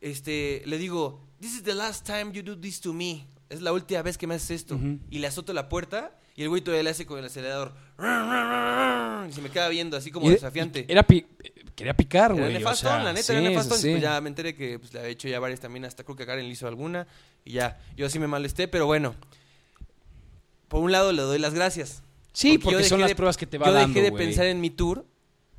este, 0.01 0.61
le 0.65 0.78
digo, 0.78 1.26
this 1.39 1.53
is 1.55 1.63
the 1.63 1.74
last 1.74 2.05
time 2.05 2.32
you 2.34 2.41
do 2.43 2.57
this 2.59 2.80
to 2.82 2.93
me. 2.93 3.28
Es 3.49 3.61
la 3.61 3.72
última 3.72 4.01
vez 4.01 4.18
que 4.18 4.28
me 4.28 4.36
haces 4.36 4.51
esto. 4.51 4.80
Y 5.09 5.20
le 5.20 5.28
azoto 5.28 5.53
la 5.53 5.70
puerta 5.70 6.20
y 6.36 6.43
el 6.43 6.49
güey 6.49 6.61
todavía 6.61 6.84
le 6.84 6.89
hace 6.89 7.05
con 7.05 7.18
el 7.20 7.26
acelerador. 7.26 7.74
Y 9.30 9.32
se 9.34 9.41
me 9.41 9.49
queda 9.49 9.70
viendo 9.70 9.95
así 9.97 10.11
como 10.11 10.28
Y- 10.28 10.34
desafiante. 10.34 10.86
Era 10.88 11.03
pi- 11.03 11.26
quería 11.76 11.95
picar, 11.95 12.32
Era 12.32 12.41
güey. 12.41 12.55
o 12.55 12.59
nefastón, 12.59 12.89
sea, 12.91 13.03
la 13.03 13.13
neta, 13.13 13.24
sí, 13.24 13.32
era 13.34 13.41
nefastón. 13.41 13.78
sí. 13.78 13.89
Pues 13.91 14.01
ya 14.01 14.20
me 14.22 14.30
enteré 14.30 14.53
que 14.55 14.80
pues, 14.80 14.93
le 14.93 14.99
había 14.99 15.11
hecho 15.11 15.28
ya 15.28 15.39
varias 15.39 15.59
también, 15.59 15.86
hasta 15.86 16.03
creo 16.03 16.15
que 16.15 16.26
Karen 16.26 16.45
le 16.45 16.51
hizo 16.51 16.68
alguna. 16.68 17.07
Y 17.45 17.53
ya, 17.53 17.80
yo 17.95 18.09
sí 18.09 18.20
me 18.20 18.28
molesté, 18.28 18.68
pero 18.68 18.86
bueno. 18.86 19.15
Por 20.68 20.84
un 20.84 20.91
lado 20.91 21.11
le 21.13 21.22
doy 21.22 21.39
las 21.39 21.53
gracias. 21.53 22.03
Sí, 22.34 22.53
yo 22.57 22.59
porque 22.59 22.84
son 22.84 22.99
las 22.99 23.09
de- 23.09 23.15
pruebas 23.15 23.38
que 23.38 23.47
te 23.47 23.57
va 23.57 23.68
Yo 23.68 23.74
dando, 23.74 23.93
dejé 23.93 24.11
de 24.11 24.15
pensar 24.18 24.45
en 24.47 24.59
mi 24.59 24.70
tour. 24.70 25.05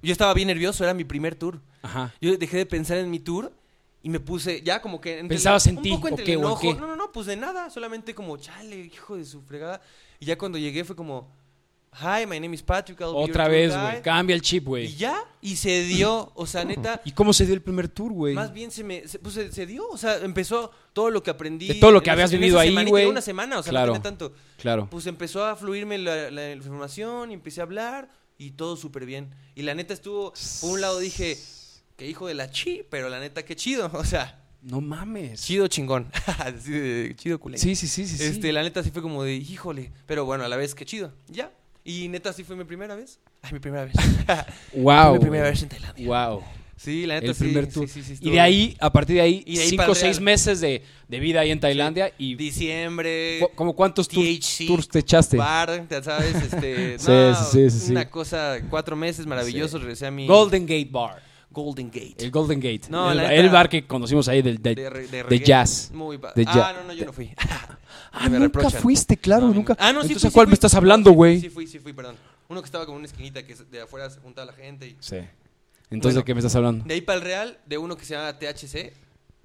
Yo 0.03 0.13
estaba 0.13 0.33
bien 0.35 0.49
nervioso, 0.49 0.85
era 0.85 0.95
mi 0.95 1.05
primer 1.05 1.35
tour. 1.35 1.61
Ajá. 1.89 2.15
Yo 2.21 2.37
dejé 2.37 2.59
de 2.59 2.67
pensar 2.67 2.99
en 2.99 3.11
mi 3.11 3.19
tour 3.19 3.53
y 4.03 4.09
me 4.11 4.21
puse 4.21 4.63
ya 4.63 4.81
como 4.81 5.01
que... 5.01 5.19
entre 5.19 5.37
¿Pensabas 5.37 5.67
el- 5.67 5.73
en 5.73 5.77
un 5.79 5.83
ti, 5.83 5.91
poco 5.91 6.07
o 6.07 6.09
entre 6.11 6.25
qué, 6.25 6.33
el 6.35 6.39
enojo. 6.39 6.61
qué? 6.61 6.75
No, 6.75 6.87
no, 6.87 6.97
no, 6.97 7.11
pues 7.13 7.27
de 7.27 7.37
nada. 7.37 7.71
Solamente 7.71 8.15
como, 8.15 8.37
chale, 8.37 8.77
hijo 8.77 9.17
de 9.17 9.25
su 9.25 9.41
fregada. 9.43 9.81
Y 10.21 10.27
ya 10.27 10.37
cuando 10.39 10.59
llegué 10.59 10.85
fue 10.85 10.95
como, 10.95 11.29
hi, 12.01 12.27
my 12.27 12.39
name 12.39 12.55
is 12.55 12.63
Patrick. 12.63 13.01
I'll 13.01 13.09
be 13.13 13.21
your 13.21 13.31
Otra 13.31 13.49
vez, 13.49 13.73
guide". 13.73 13.83
güey. 13.83 14.03
Cambia 14.03 14.35
el 14.37 14.43
chip, 14.43 14.63
Y 14.63 14.67
güey. 14.67 14.95
ya, 14.97 15.25
y 15.41 15.57
se 15.57 15.83
dio, 15.85 16.31
o 16.35 16.47
sea, 16.47 16.65
neta... 16.67 17.01
¿Y 17.05 17.13
cómo 17.13 17.33
se 17.33 17.45
dio 17.47 17.55
el 17.55 17.63
primer 17.63 17.89
tour, 17.89 18.13
güey? 18.13 18.35
Más 18.35 18.53
bien 18.53 18.71
se 18.71 18.85
me 18.85 19.09
se, 19.09 19.19
pues, 19.19 19.35
se, 19.35 19.51
se 19.51 19.67
dio, 19.67 19.89
o 19.89 19.97
sea, 19.97 20.17
empezó 20.19 20.71
todo 20.93 21.11
lo 21.11 21.23
que 21.23 21.31
aprendí. 21.31 21.67
De 21.69 21.75
todo 21.75 21.91
lo 21.91 22.03
que 22.03 22.11
habías 22.11 22.33
en 22.33 22.41
vivido 22.41 22.59
ahí, 22.61 22.73
güey. 22.87 23.07
Una 23.07 23.21
semana, 23.21 23.59
o 23.59 23.63
sea, 23.63 23.71
Claro. 23.71 23.95
no 23.95 24.03
tanto. 24.03 24.33
Claro. 24.59 24.87
Pues 24.91 25.07
empezó 25.07 25.45
a 25.45 25.57
fluirme 25.57 25.99
la, 25.99 26.31
la 26.31 26.53
información 26.53 27.31
y 27.31 27.35
empecé 27.35 27.61
a 27.61 27.65
hablar 27.65 28.09
y 28.39 28.53
todo 28.53 28.77
súper 28.77 29.05
bien. 29.07 29.35
Y 29.57 29.63
la 29.63 29.75
neta 29.75 29.93
estuvo, 29.95 30.33
por 30.61 30.71
un 30.71 30.81
lado 30.81 30.99
dije, 31.01 31.37
que 31.99 32.07
hijo 32.09 32.29
de 32.29 32.35
la 32.35 32.49
chi, 32.49 32.83
pero 32.89 33.09
la 33.09 33.19
neta, 33.19 33.45
qué 33.45 33.57
chido, 33.57 33.91
o 33.93 34.05
sea, 34.05 34.41
No 34.63 34.81
mames. 34.81 35.43
chido 35.45 35.67
chingón. 35.67 36.07
Chido 37.17 37.41
culé. 37.41 37.59
Sí, 37.59 37.75
sí, 37.75 37.89
sí, 37.89 38.07
sí. 38.07 38.17
sí. 38.17 38.25
Este, 38.25 38.53
la 38.53 38.63
neta 38.63 38.83
sí 38.85 38.91
fue 38.93 39.03
como 39.03 39.25
de, 39.25 39.35
híjole, 39.35 39.91
pero 40.07 40.25
bueno, 40.25 40.45
a 40.45 40.49
la 40.49 40.57
vez, 40.57 40.75
qué 40.77 40.85
chido, 40.87 41.13
ya. 41.27 41.51
Y 41.85 42.07
neta 42.09 42.33
sí 42.33 42.45
fue 42.45 42.55
mi 42.55 42.63
primera 42.65 42.95
vez. 42.95 43.19
Ay, 43.43 43.53
mi 43.53 43.59
primera 43.59 43.85
vez. 43.85 43.95
Wow. 44.75 45.09
fue 45.11 45.13
mi 45.15 45.19
primera 45.21 45.51
vez 45.51 45.61
en 45.63 45.69
Tailandia. 45.71 46.07
Wow. 46.07 46.45
Sí, 46.77 47.07
la 47.07 47.15
neta 47.15 47.27
El 47.29 47.35
sí, 47.35 47.43
primer 47.45 47.67
tour. 47.73 47.89
sí, 47.89 48.05
sí, 48.05 48.15
y 48.21 48.31
de 48.31 48.39
ahí, 48.41 48.77
a 48.79 48.93
partir 48.93 49.17
de 49.17 49.23
ahí, 49.23 49.45
cinco 49.49 49.91
o 49.91 49.95
seis 49.97 50.21
meses 50.21 50.61
de, 50.61 50.85
de 51.09 51.19
vida 51.19 51.41
ahí 51.41 51.51
en 51.51 51.59
Tailandia. 51.59 52.13
Y 52.19 52.37
diciembre. 52.37 53.39
cu- 53.41 53.51
¿Cómo 53.57 53.75
cuántos 53.75 54.07
tours, 54.07 54.25
THC, 54.39 54.67
tours 54.69 54.87
te 54.89 55.01
echaste? 55.01 55.37
Bar, 55.37 55.89
ya 55.91 56.01
sabes, 56.05 56.37
este, 56.37 56.97
Sí, 57.01 57.07
no, 57.11 57.35
sí, 57.35 57.71
sí, 57.71 57.81
sí, 57.87 57.91
una 57.91 58.09
cosa, 58.09 58.59
cuatro 58.71 58.95
meses 58.95 59.27
maravillosos, 59.27 59.81
regresé 59.81 60.07
a 60.07 60.13
mi 60.13 60.29
Golden 60.29 60.63
Gate 60.67 60.89
Bar. 60.89 61.21
Golden 61.63 61.89
Gate. 61.91 62.15
El 62.19 62.31
Golden 62.31 62.61
Gate. 62.61 62.83
No, 62.91 63.11
el, 63.13 63.19
el 63.21 63.49
bar 63.51 63.69
que 63.69 63.87
conocimos 63.87 64.29
ahí 64.29 64.43
del, 64.43 64.63
del- 64.63 64.75
de, 64.75 64.91
re- 64.91 65.01
de 65.03 65.09
de 65.09 65.23
reggae. 65.23 65.45
jazz. 65.47 65.91
Muy 65.93 66.17
De 66.17 66.45
ah, 66.47 66.55
jazz. 66.55 66.77
no, 66.77 66.85
no, 66.89 66.93
yo 66.93 67.05
no 67.07 67.13
fui. 67.13 67.33
Ah, 68.11 68.29
Me 68.31 68.39
nunca 68.39 68.71
fuiste, 68.71 69.17
claro, 69.19 69.49
No, 69.49 69.55
nunca. 69.55 69.77
Ah, 69.79 69.93
no, 69.93 70.01
sí 70.01 70.09
Entonces, 70.09 70.23
fui, 70.23 70.29
¿a 70.31 70.33
cuál 70.33 70.47
sí 70.47 70.49
me 70.49 70.51
fui. 70.53 70.55
estás 70.55 70.75
hablando, 70.75 71.11
Sí, 71.11 71.17
güey? 71.17 71.41
Sí, 71.41 71.51
fui, 71.51 71.67
sí 71.67 71.79
fui, 71.79 71.93
perdón. 71.93 72.17
Uno 72.49 72.63
que 72.63 72.67
estaba 72.67 72.87
como 72.87 72.97
en 72.97 73.01
una 73.01 73.07
esquinita 73.07 73.43
que 73.47 73.55
de 73.55 73.83
afuera 73.83 74.09
se 74.09 74.19
juntaba 74.21 74.47
la 74.47 74.53
gente. 74.55 74.87
Y... 74.89 74.97
Sí. 74.99 75.19
Entonces, 75.91 76.17
¿de 76.17 76.25
qué 76.25 76.35
me 76.35 76.41
estás 76.41 76.55
hablando? 76.57 76.85
De 76.85 76.95
ahí 76.95 77.01
para 77.03 77.19
el 77.19 77.25
Real, 77.25 77.59
de 77.67 77.77
uno 77.79 77.97
que 77.97 78.05
se 78.07 78.15
llama 78.15 78.39
THC. 78.39 78.93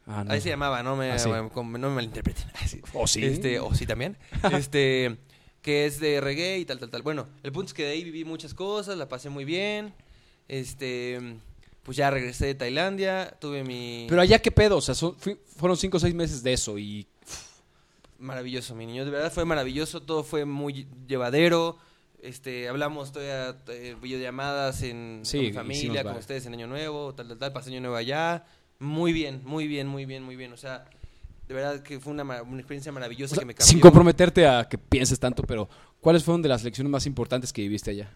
Ah, 0.07 0.24
no. 0.24 0.32
Ahí 0.32 0.39
se 0.41 0.49
llamaba, 0.49 0.82
no 0.82 0.95
me, 0.95 1.11
Ah, 1.11 1.20
sí. 1.20 1.30
no 1.30 1.66
me 1.66 1.89
malinterpreten. 1.89 2.45
Ah, 2.55 2.68
sí. 2.68 2.82
¿O 2.93 3.05
sí? 3.05 3.24
Este, 3.26 3.59
o 3.59 3.74
sí 3.76 3.86
también. 3.86 4.18
este, 4.53 5.18
que 5.61 5.86
es 5.86 5.99
de 5.99 6.22
reggae 6.22 6.59
y 6.59 6.66
tal, 6.66 6.80
tal, 6.80 6.89
tal. 6.89 7.01
Bueno, 7.01 7.28
el 7.43 7.51
punto 7.51 7.68
es 7.68 7.74
que 7.74 7.84
de 7.84 7.91
ahí 7.91 8.03
viví 8.03 8.24
muchas 8.26 8.53
cosas, 8.53 8.97
la 8.97 9.07
pasé 9.09 9.30
muy 9.30 9.43
bien. 9.45 9.93
Este, 10.47 11.38
pues 11.84 11.97
ya 11.97 12.09
regresé 12.09 12.47
de 12.47 12.55
Tailandia, 12.55 13.38
tuve 13.39 13.63
mi... 13.63 14.05
Pero 14.09 14.21
allá, 14.21 14.39
¿qué 14.39 14.51
pedo? 14.51 14.77
O 14.77 14.81
sea, 14.81 14.95
fui- 14.95 15.38
fueron 15.57 15.77
cinco 15.77 15.97
o 15.97 15.99
seis 15.99 16.15
meses 16.15 16.41
de 16.43 16.53
eso 16.53 16.77
y... 16.79 17.07
Maravilloso, 18.19 18.73
mi 18.73 18.86
niño, 18.86 19.03
de 19.03 19.11
verdad 19.11 19.31
fue 19.34 19.43
maravilloso, 19.43 20.01
todo 20.01 20.23
fue 20.23 20.45
muy 20.45 20.88
llevadero. 21.07 21.77
Este, 22.21 22.69
hablamos 22.69 23.11
todavía 23.11 23.57
eh, 23.67 23.97
videollamadas 24.01 24.81
en 24.84 25.21
Sí, 25.23 25.51
con 25.51 25.67
mi 25.67 25.75
familia, 25.75 26.03
con 26.03 26.15
ustedes 26.15 26.45
en 26.45 26.53
Año 26.53 26.67
Nuevo, 26.67 27.13
tal, 27.13 27.27
tal, 27.27 27.38
tal, 27.38 27.51
pasé 27.51 27.69
Año 27.71 27.81
Nuevo 27.81 27.97
allá. 27.97 28.45
Muy 28.79 29.11
bien, 29.11 29.41
muy 29.43 29.67
bien, 29.67 29.88
muy 29.88 30.05
bien, 30.05 30.23
muy 30.23 30.38
bien. 30.38 30.53
O 30.53 30.57
sea, 30.57 30.86
de 31.49 31.53
verdad 31.53 31.84
que 31.84 31.99
fue 31.99 32.13
una, 32.13 32.23
una 32.23 32.59
experiencia 32.59 32.93
maravillosa 32.93 33.34
o 33.34 33.36
sea, 33.36 33.41
que 33.41 33.45
me 33.47 33.55
cambió. 33.55 33.69
sin 33.69 33.81
comprometerte 33.81 34.47
a 34.47 34.69
que 34.69 34.77
pienses 34.77 35.19
tanto, 35.19 35.43
pero 35.43 35.67
¿cuáles 35.99 36.23
fueron 36.23 36.41
de 36.41 36.47
las 36.47 36.63
lecciones 36.63 36.89
más 36.89 37.05
importantes 37.05 37.51
que 37.51 37.61
viviste 37.63 37.91
allá? 37.91 38.09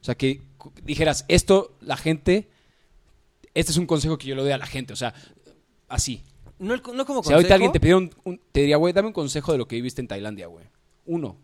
O 0.00 0.04
sea, 0.04 0.14
que 0.14 0.42
dijeras, 0.84 1.24
esto, 1.26 1.76
la 1.80 1.96
gente, 1.96 2.50
este 3.54 3.72
es 3.72 3.78
un 3.78 3.86
consejo 3.86 4.18
que 4.18 4.26
yo 4.26 4.34
le 4.34 4.42
doy 4.42 4.52
a 4.52 4.58
la 4.58 4.66
gente, 4.66 4.92
o 4.92 4.96
sea, 4.96 5.14
así. 5.88 6.22
No, 6.58 6.80
como 6.82 6.94
Si 7.22 7.32
ahorita 7.32 7.32
consejo, 7.32 7.54
alguien 7.54 7.72
te 7.72 7.80
pidiera 7.80 7.98
un, 7.98 8.10
un- 8.24 8.40
te 8.52 8.60
diría, 8.60 8.76
güey, 8.76 8.92
dame 8.92 9.08
un 9.08 9.14
consejo 9.14 9.52
de 9.52 9.58
lo 9.58 9.66
que 9.66 9.76
viviste 9.76 10.00
en 10.00 10.08
Tailandia, 10.08 10.46
güey. 10.46 10.66
Uno. 11.06 11.36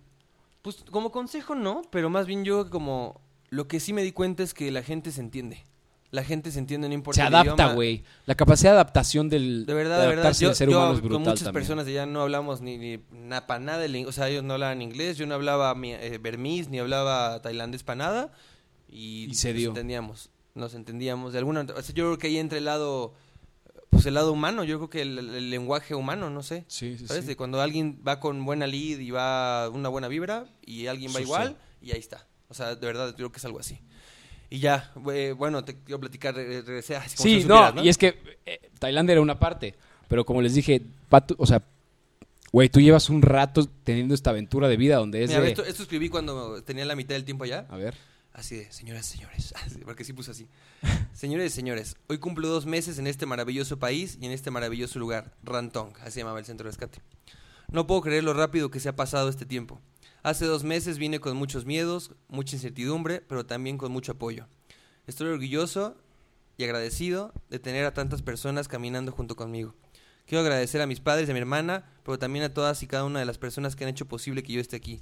Pues 0.63 0.85
como 0.91 1.11
consejo 1.11 1.55
no, 1.55 1.83
pero 1.91 2.11
más 2.11 2.27
bien 2.27 2.45
yo 2.45 2.69
como 2.71 3.21
lo 3.49 3.67
que 3.67 3.81
sí 3.81 3.93
me 3.93 4.03
di 4.03 4.13
cuenta 4.13 4.43
es 4.43 4.55
que 4.55 4.71
la 4.71 4.83
gente 4.83 5.11
se 5.11 5.21
entiende. 5.21 5.65
La 6.13 6.25
gente 6.25 6.51
se 6.51 6.59
entiende, 6.59 6.89
no 6.89 6.95
importa 6.95 7.21
Se 7.21 7.27
adapta, 7.27 7.73
güey. 7.73 8.03
La 8.27 8.35
capacidad 8.35 8.71
de 8.73 8.75
adaptación 8.77 9.29
del 9.29 9.65
De 9.65 9.75
verdad, 9.75 10.01
de 10.01 10.07
verdad. 10.09 10.13
adaptarse 10.25 10.43
Yo, 10.43 10.49
del 10.49 10.57
ser 10.57 10.69
yo 10.69 10.77
humano 10.79 10.95
es 10.95 11.01
brutal 11.01 11.15
con 11.17 11.23
muchas 11.23 11.45
también. 11.45 11.61
personas 11.63 11.87
de 11.87 11.93
allá 11.93 12.07
no 12.07 12.23
hablamos 12.23 12.61
ni, 12.61 12.79
ni 12.79 12.99
para 12.99 13.59
nada, 13.61 13.85
el 13.85 13.95
in- 13.95 14.07
o 14.07 14.13
sea, 14.13 14.29
ellos 14.29 14.43
no 14.43 14.55
hablaban 14.55 14.83
inglés, 14.83 15.17
yo 15.19 15.27
no 15.27 15.35
hablaba 15.37 15.75
eh, 15.85 16.19
bermís, 16.21 16.69
ni 16.69 16.79
hablaba 16.81 17.41
tailandés 17.43 17.83
para 17.85 17.97
nada. 17.97 18.33
y, 18.89 19.27
Y 19.31 19.35
se 19.35 19.51
nos 19.51 19.57
dio. 19.59 19.69
entendíamos. 19.69 20.31
Nos 20.55 20.75
entendíamos. 20.75 21.33
De 21.33 21.39
alguna 21.39 21.61
o 21.61 21.83
sea, 21.83 21.95
yo 21.95 22.07
creo 22.07 22.19
que 22.19 22.27
ahí 22.27 22.39
entra 22.39 22.59
el 22.59 22.65
lado, 22.65 23.15
pues 23.91 24.07
el 24.07 24.15
lado 24.15 24.33
humano, 24.33 24.65
yo 24.65 24.79
creo 24.79 24.91
que 24.91 25.03
el, 25.03 25.51
lenguaje 25.51 25.95
humano, 25.95 26.31
no 26.31 26.43
sé. 26.43 26.65
Sí, 26.69 26.97
sí, 26.99 27.07
¿Sabes? 27.07 27.23
sí. 27.23 27.29
De 27.29 27.37
cuando 27.37 27.61
alguien 27.61 28.03
va 28.07 28.21
con 28.21 28.45
buena 28.45 28.67
lead 28.67 28.99
y 28.99 29.11
va 29.11 29.69
una 29.71 29.89
buena 29.89 30.09
vibra 30.09 30.47
y 30.65 30.87
alguien 30.87 31.13
va 31.15 31.21
igual 31.21 31.57
y 31.81 31.93
ahí 31.93 32.01
está. 32.01 32.27
O 32.49 32.55
sea, 32.55 32.75
de 32.75 32.87
verdad, 32.87 33.11
yo 33.11 33.17
creo 33.17 33.33
que 33.33 33.39
es 33.39 33.45
algo 33.45 33.61
así. 33.61 33.79
Y 34.53 34.59
ya, 34.59 34.93
eh, 35.13 35.33
bueno, 35.37 35.65
te 35.65 35.77
quiero 35.79 36.01
platicar, 36.01 36.35
re- 36.35 36.63
regresé 36.63 36.97
así 36.97 37.17
como 37.17 37.25
Sí, 37.29 37.45
no, 37.47 37.69
supieras, 37.69 37.85
y 37.85 37.89
es 37.89 37.97
que 37.97 38.39
eh, 38.45 38.71
Tailandia 38.81 39.13
era 39.13 39.21
una 39.21 39.39
parte, 39.39 39.77
pero 40.09 40.25
como 40.25 40.43
les 40.43 40.55
dije, 40.55 40.83
Pato, 41.09 41.37
o 41.39 41.47
sea, 41.47 41.63
güey, 42.51 42.69
tú 42.69 42.81
llevas 42.81 43.09
un 43.11 43.23
rato 43.23 43.65
teniendo 43.85 44.13
esta 44.13 44.31
aventura 44.31 44.67
de 44.67 44.77
vida 44.77 44.97
donde 44.97 45.23
es 45.23 45.31
Mira, 45.31 45.43
de... 45.43 45.51
esto, 45.51 45.65
esto 45.65 45.85
escribí 45.85 46.09
cuando 46.09 46.61
tenía 46.65 46.85
la 46.85 46.97
mitad 46.97 47.15
del 47.15 47.25
tiempo 47.25 47.45
allá. 47.45 47.67
A 47.69 47.77
ver. 47.77 47.95
Así 48.33 48.57
de, 48.57 48.73
señoras 48.73 49.13
y 49.13 49.19
señores, 49.19 49.55
porque 49.85 50.05
sí 50.05 50.13
puso 50.13 50.31
así. 50.31 50.49
Señores 51.13 51.53
y 51.53 51.55
señores, 51.55 51.97
hoy 52.09 52.19
cumplo 52.19 52.49
dos 52.49 52.65
meses 52.65 52.99
en 52.99 53.07
este 53.07 53.27
maravilloso 53.27 53.79
país 53.79 54.19
y 54.21 54.27
en 54.27 54.33
este 54.33 54.51
maravilloso 54.51 54.99
lugar, 54.99 55.35
Rantong, 55.43 55.97
así 56.01 56.13
se 56.13 56.21
llamaba 56.21 56.39
el 56.39 56.45
centro 56.45 56.65
de 56.65 56.71
rescate. 56.71 57.01
No 57.73 57.87
puedo 57.87 58.01
creer 58.01 58.25
lo 58.25 58.33
rápido 58.33 58.71
que 58.71 58.81
se 58.81 58.89
ha 58.89 58.97
pasado 58.97 59.29
este 59.29 59.47
tiempo. 59.47 59.81
Hace 60.23 60.45
dos 60.45 60.65
meses 60.65 60.99
vine 60.99 61.19
con 61.19 61.37
muchos 61.37 61.65
miedos, 61.65 62.13
mucha 62.29 62.57
incertidumbre, 62.57 63.21
pero 63.21 63.47
también 63.47 63.79
con 63.79 63.91
mucho 63.91 64.13
apoyo. 64.13 64.47
Estoy 65.07 65.29
orgulloso 65.29 65.97
y 66.57 66.65
agradecido 66.65 67.33
de 67.49 67.59
tener 67.59 67.85
a 67.85 67.95
tantas 67.95 68.23
personas 68.23 68.69
caminando 68.69 69.13
junto 69.13 69.35
conmigo. 69.35 69.75
Quiero 70.27 70.43
agradecer 70.43 70.81
a 70.81 70.87
mis 70.87 71.01
padres 71.01 71.27
y 71.27 71.31
a 71.31 71.35
mi 71.35 71.41
hermana, 71.41 71.91
pero 72.05 72.19
también 72.19 72.45
a 72.45 72.55
todas 72.55 72.83
y 72.83 72.87
cada 72.87 73.05
una 73.05 73.19
de 73.19 73.25
las 73.25 73.39
personas 73.39 73.75
que 73.75 73.85
han 73.85 73.91
hecho 73.91 74.07
posible 74.07 74.43
que 74.43 74.53
yo 74.53 74.61
esté 74.61 74.77
aquí. 74.77 75.01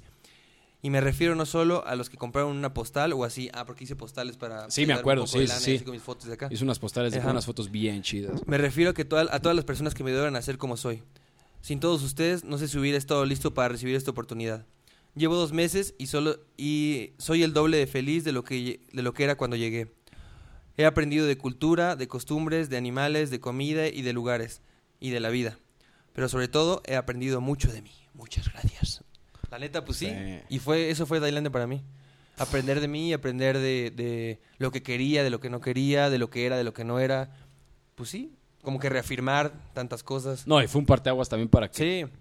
Y 0.81 0.89
me 0.89 1.01
refiero 1.01 1.35
no 1.35 1.45
solo 1.45 1.85
a 1.85 1.95
los 1.95 2.09
que 2.09 2.15
compraron 2.15 2.55
una 2.55 2.73
postal 2.73 3.11
o 3.11 3.25
así, 3.25 3.49
ah, 3.53 3.65
porque 3.65 3.83
hice 3.83 3.97
postales 3.97 4.37
para... 4.37 4.71
Sí, 4.71 4.85
me 4.85 4.93
acuerdo, 4.93 5.27
sí, 5.27 5.45
sí, 5.47 5.79
con 5.79 5.91
mis 5.91 6.01
fotos 6.01 6.27
de 6.27 6.35
acá. 6.35 6.47
Hizo 6.49 6.63
unas 6.63 6.79
postales, 6.79 7.13
Ajá. 7.17 7.31
unas 7.31 7.45
fotos 7.45 7.69
bien 7.69 8.01
chidas. 8.01 8.41
Me 8.47 8.57
refiero 8.57 8.91
a, 8.91 8.93
que 8.93 9.03
toda- 9.03 9.27
a 9.29 9.41
todas 9.41 9.55
las 9.57 9.65
personas 9.65 9.93
que 9.93 10.05
me 10.05 10.11
ayudaron 10.11 10.37
a 10.37 10.41
ser 10.41 10.57
como 10.57 10.77
soy. 10.77 11.03
Sin 11.59 11.81
todos 11.81 12.01
ustedes, 12.03 12.45
no 12.45 12.57
sé 12.57 12.69
si 12.69 12.77
hubiera 12.77 12.97
estado 12.97 13.25
listo 13.25 13.53
para 13.53 13.67
recibir 13.67 13.95
esta 13.95 14.11
oportunidad. 14.11 14.65
Llevo 15.15 15.35
dos 15.35 15.51
meses 15.51 15.95
y 15.97 16.07
solo 16.07 16.39
y 16.55 17.11
soy 17.17 17.43
el 17.43 17.51
doble 17.51 17.75
de 17.75 17.85
feliz 17.87 18.23
de 18.23 18.31
lo 18.31 18.45
que 18.45 18.79
de 18.93 19.01
lo 19.03 19.13
que 19.13 19.25
era 19.25 19.35
cuando 19.35 19.57
llegué. 19.57 19.91
He 20.77 20.85
aprendido 20.85 21.25
de 21.25 21.37
cultura, 21.37 21.97
de 21.97 22.07
costumbres, 22.07 22.69
de 22.69 22.77
animales, 22.77 23.31
de 23.31 23.41
comida 23.41 23.87
y 23.89 24.01
de 24.01 24.13
lugares 24.13 24.61
y 25.01 25.09
de 25.09 25.19
la 25.19 25.27
vida. 25.29 25.59
Pero 26.13 26.29
sobre 26.29 26.47
todo 26.47 26.81
he 26.85 26.95
aprendido 26.95 27.41
mucho 27.41 27.69
de 27.69 27.81
mí. 27.81 27.91
Muchas 28.13 28.47
gracias. 28.53 29.03
La 29.51 29.59
neta, 29.59 29.83
pues 29.85 29.97
sí. 29.97 30.07
Sí. 30.07 30.39
Y 30.49 30.59
fue 30.59 30.89
eso 30.89 31.05
fue 31.05 31.19
Tailandia 31.19 31.51
para 31.51 31.67
mí. 31.67 31.81
Aprender 32.37 32.79
de 32.79 32.87
mí, 32.87 33.11
aprender 33.13 33.57
de, 33.57 33.91
de 33.91 34.39
lo 34.59 34.71
que 34.71 34.81
quería, 34.81 35.23
de 35.23 35.29
lo 35.29 35.39
que 35.39 35.49
no 35.49 35.59
quería, 35.59 36.09
de 36.09 36.17
lo 36.17 36.29
que 36.29 36.45
era, 36.45 36.57
de 36.57 36.63
lo 36.63 36.73
que 36.73 36.83
no 36.85 36.99
era. 36.99 37.31
Pues 37.95 38.09
sí, 38.09 38.31
como 38.61 38.79
que 38.79 38.87
reafirmar 38.89 39.51
tantas 39.73 40.03
cosas. 40.03 40.47
No, 40.47 40.61
y 40.63 40.67
fue 40.67 40.79
un 40.79 40.85
parteaguas 40.85 41.27
también 41.27 41.49
para 41.49 41.69
que... 41.69 42.07
Sí. 42.07 42.11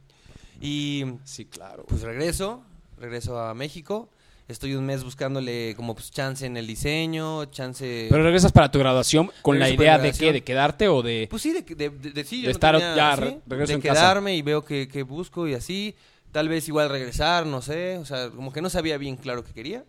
Y 0.60 1.04
Sí, 1.24 1.44
claro. 1.44 1.84
pues 1.86 2.00
regreso, 2.02 2.64
regreso 2.98 3.38
a 3.38 3.54
México. 3.54 4.08
Estoy 4.48 4.74
un 4.74 4.86
mes 4.86 5.04
buscándole 5.04 5.74
como 5.76 5.94
pues 5.94 6.10
chance 6.10 6.46
en 6.46 6.56
el 6.56 6.66
diseño, 6.66 7.44
chance... 7.46 8.06
Pero 8.10 8.22
regresas 8.24 8.50
para 8.50 8.70
tu 8.70 8.78
graduación 8.78 9.30
con 9.42 9.58
la 9.58 9.66
Regreso 9.66 9.82
idea 9.82 9.98
la 9.98 10.02
de 10.04 10.12
qué, 10.12 10.32
de 10.32 10.42
quedarte 10.42 10.88
o 10.88 11.02
de... 11.02 11.26
Pues 11.30 11.42
sí, 11.42 11.52
de, 11.52 11.60
de, 11.62 11.90
de, 11.90 12.10
de- 12.12 12.24
sí, 12.24 12.36
yo 12.40 12.46
De 12.46 12.48
no 12.48 12.52
estar 12.52 12.74
tenía- 12.78 12.96
ya, 12.96 13.14
sí, 13.14 13.20
re- 13.22 13.40
regreso 13.46 13.68
de 13.68 13.74
en 13.74 13.80
casa. 13.82 14.00
quedarme 14.00 14.34
y 14.36 14.42
veo 14.42 14.64
que, 14.64 14.88
que 14.88 15.02
busco 15.02 15.46
y 15.46 15.52
así. 15.54 15.94
Tal 16.32 16.48
vez 16.48 16.68
igual 16.68 16.88
regresar, 16.90 17.46
no 17.46 17.62
sé. 17.62 17.98
O 17.98 18.04
sea, 18.04 18.30
como 18.30 18.52
que 18.52 18.60
no 18.62 18.70
sabía 18.70 18.98
bien 18.98 19.16
claro 19.16 19.44
qué 19.44 19.52
quería. 19.52 19.84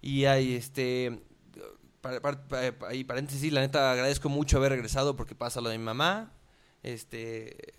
Y 0.00 0.24
ahí, 0.26 0.54
este... 0.54 1.20
Para, 2.00 2.20
para- 2.20 2.46
para- 2.48 2.88
ahí, 2.88 3.04
paréntesis, 3.04 3.52
la 3.52 3.60
neta 3.62 3.90
agradezco 3.92 4.28
mucho 4.28 4.58
haber 4.58 4.72
regresado 4.72 5.16
porque 5.16 5.34
pasa 5.34 5.60
lo 5.60 5.68
de 5.70 5.78
mi 5.78 5.84
mamá. 5.84 6.32
Este... 6.82 7.72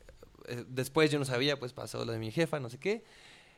eh, 0.48 0.66
Después 0.68 1.12
yo 1.12 1.20
no 1.20 1.26
sabía, 1.26 1.60
pues 1.60 1.74
pasó 1.74 2.04
lo 2.06 2.12
de 2.12 2.20
mi 2.20 2.32
jefa, 2.32 2.60
no 2.60 2.70
sé 2.70 2.78
qué. 2.80 3.04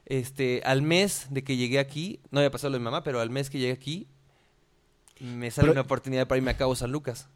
Este, 0.05 0.61
al 0.65 0.81
mes 0.81 1.27
de 1.29 1.43
que 1.43 1.57
llegué 1.57 1.79
aquí, 1.79 2.19
no 2.31 2.39
había 2.39 2.51
pasado 2.51 2.71
lo 2.71 2.75
de 2.75 2.79
mi 2.79 2.85
mamá, 2.85 3.03
pero 3.03 3.19
al 3.19 3.29
mes 3.29 3.49
que 3.49 3.59
llegué 3.59 3.73
aquí, 3.73 4.07
me 5.19 5.51
sale 5.51 5.65
Pero- 5.65 5.71
una 5.73 5.81
oportunidad 5.81 6.27
para 6.27 6.37
irme 6.37 6.51
a 6.51 6.57
Cabo 6.57 6.75
San 6.75 6.91
Lucas. 6.91 7.27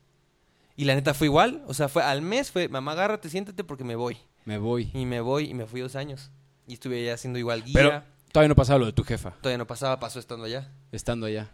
Y 0.77 0.85
la 0.85 0.95
neta 0.95 1.13
fue 1.13 1.27
igual, 1.27 1.63
o 1.67 1.73
sea, 1.73 1.89
fue 1.89 2.01
al 2.01 2.21
mes, 2.21 2.49
fue, 2.49 2.69
mamá, 2.69 2.93
agárrate, 2.93 3.29
siéntate 3.29 3.63
porque 3.65 3.83
me 3.83 3.95
voy. 3.95 4.17
Me 4.45 4.57
voy. 4.57 4.89
Y 4.93 5.05
me 5.05 5.19
voy, 5.19 5.49
y 5.49 5.53
me 5.53 5.65
fui 5.67 5.81
dos 5.81 5.95
años. 5.97 6.31
Y 6.67 6.73
estuve 6.73 7.01
allá 7.01 7.15
haciendo 7.15 7.39
igual 7.39 7.63
guía. 7.63 7.73
Pero 7.73 8.03
todavía 8.31 8.49
no 8.49 8.55
pasaba 8.55 8.79
lo 8.79 8.85
de 8.85 8.93
tu 8.93 9.03
jefa, 9.03 9.31
Todavía 9.41 9.57
no 9.57 9.67
pasaba, 9.67 9.99
pasó 9.99 10.19
estando 10.19 10.45
allá. 10.45 10.69
estando 10.91 11.25
allá. 11.25 11.49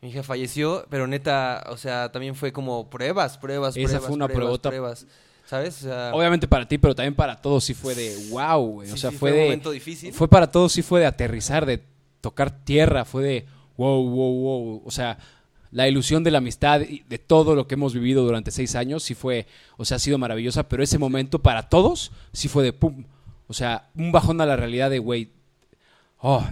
Mi 0.00 0.08
hija 0.08 0.22
falleció, 0.22 0.84
pero 0.90 1.06
neta, 1.06 1.64
o 1.68 1.76
sea, 1.76 2.10
también 2.10 2.34
fue 2.34 2.52
como 2.52 2.90
pruebas, 2.90 3.38
pruebas, 3.38 3.76
Esa 3.76 3.86
pruebas, 3.86 4.06
fue 4.06 4.14
una 4.14 4.28
pruebas, 4.28 4.58
pruebas. 4.58 5.06
¿Sabes? 5.44 5.78
O 5.78 5.88
sea, 5.88 6.10
Obviamente 6.14 6.48
para 6.48 6.66
ti, 6.66 6.78
pero 6.78 6.94
también 6.94 7.14
para 7.14 7.40
todos 7.40 7.64
sí 7.64 7.74
fue 7.74 7.94
de 7.94 8.16
wow, 8.30 8.66
güey. 8.66 8.88
sí, 8.88 8.94
o 8.94 8.96
sea, 8.96 9.10
sí, 9.10 9.16
fue, 9.16 9.30
un 9.30 9.36
de... 9.36 9.44
momento 9.44 9.70
difícil. 9.70 10.12
Fue 10.12 10.28
para 10.28 10.50
todos, 10.50 10.72
sí 10.72 10.82
fue 10.82 11.00
de 11.00 11.06
aterrizar, 11.06 11.66
de 11.66 11.82
tocar 12.20 12.64
tierra, 12.64 13.04
fue 13.04 13.22
de 13.22 13.46
wow, 13.76 14.08
wow, 14.08 14.34
wow. 14.40 14.82
O 14.84 14.90
sea, 14.90 15.18
la 15.70 15.88
ilusión 15.88 16.22
de 16.22 16.30
la 16.30 16.38
amistad 16.38 16.82
y 16.82 17.02
de 17.08 17.18
todo 17.18 17.54
lo 17.54 17.66
que 17.66 17.74
hemos 17.74 17.94
vivido 17.94 18.24
durante 18.24 18.50
seis 18.50 18.76
años, 18.76 19.02
sí 19.02 19.14
fue, 19.14 19.46
o 19.76 19.84
sea, 19.84 19.96
ha 19.96 20.00
sido 20.00 20.18
maravillosa, 20.18 20.68
pero 20.68 20.82
ese 20.82 20.98
momento 20.98 21.40
para 21.40 21.68
todos, 21.68 22.12
sí 22.32 22.48
fue 22.48 22.62
de 22.62 22.72
pum. 22.72 23.04
O 23.48 23.54
sea, 23.54 23.90
un 23.94 24.12
bajón 24.12 24.40
a 24.40 24.46
la 24.46 24.56
realidad 24.56 24.90
de, 24.90 24.98
güey, 24.98 25.30
oh, 26.18 26.44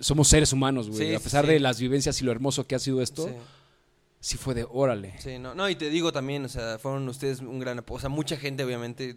somos 0.00 0.28
seres 0.28 0.52
humanos, 0.52 0.88
güey. 0.88 1.08
Sí, 1.08 1.14
a 1.14 1.20
pesar 1.20 1.44
sí. 1.46 1.52
de 1.52 1.60
las 1.60 1.80
vivencias 1.80 2.20
y 2.20 2.24
lo 2.24 2.32
hermoso 2.32 2.66
que 2.66 2.74
ha 2.74 2.78
sido 2.78 3.00
esto, 3.02 3.26
Sí. 3.28 3.34
sí 4.20 4.36
fue 4.36 4.54
de 4.54 4.66
órale. 4.70 5.14
Sí, 5.18 5.38
no, 5.38 5.54
no, 5.54 5.68
y 5.68 5.76
te 5.76 5.90
digo 5.90 6.12
también, 6.12 6.44
o 6.44 6.48
sea, 6.48 6.78
fueron 6.78 7.08
ustedes 7.08 7.40
un 7.40 7.58
gran 7.58 7.78
apoyo, 7.78 7.96
o 7.96 8.00
sea, 8.00 8.08
mucha 8.08 8.36
gente 8.36 8.64
obviamente, 8.64 9.16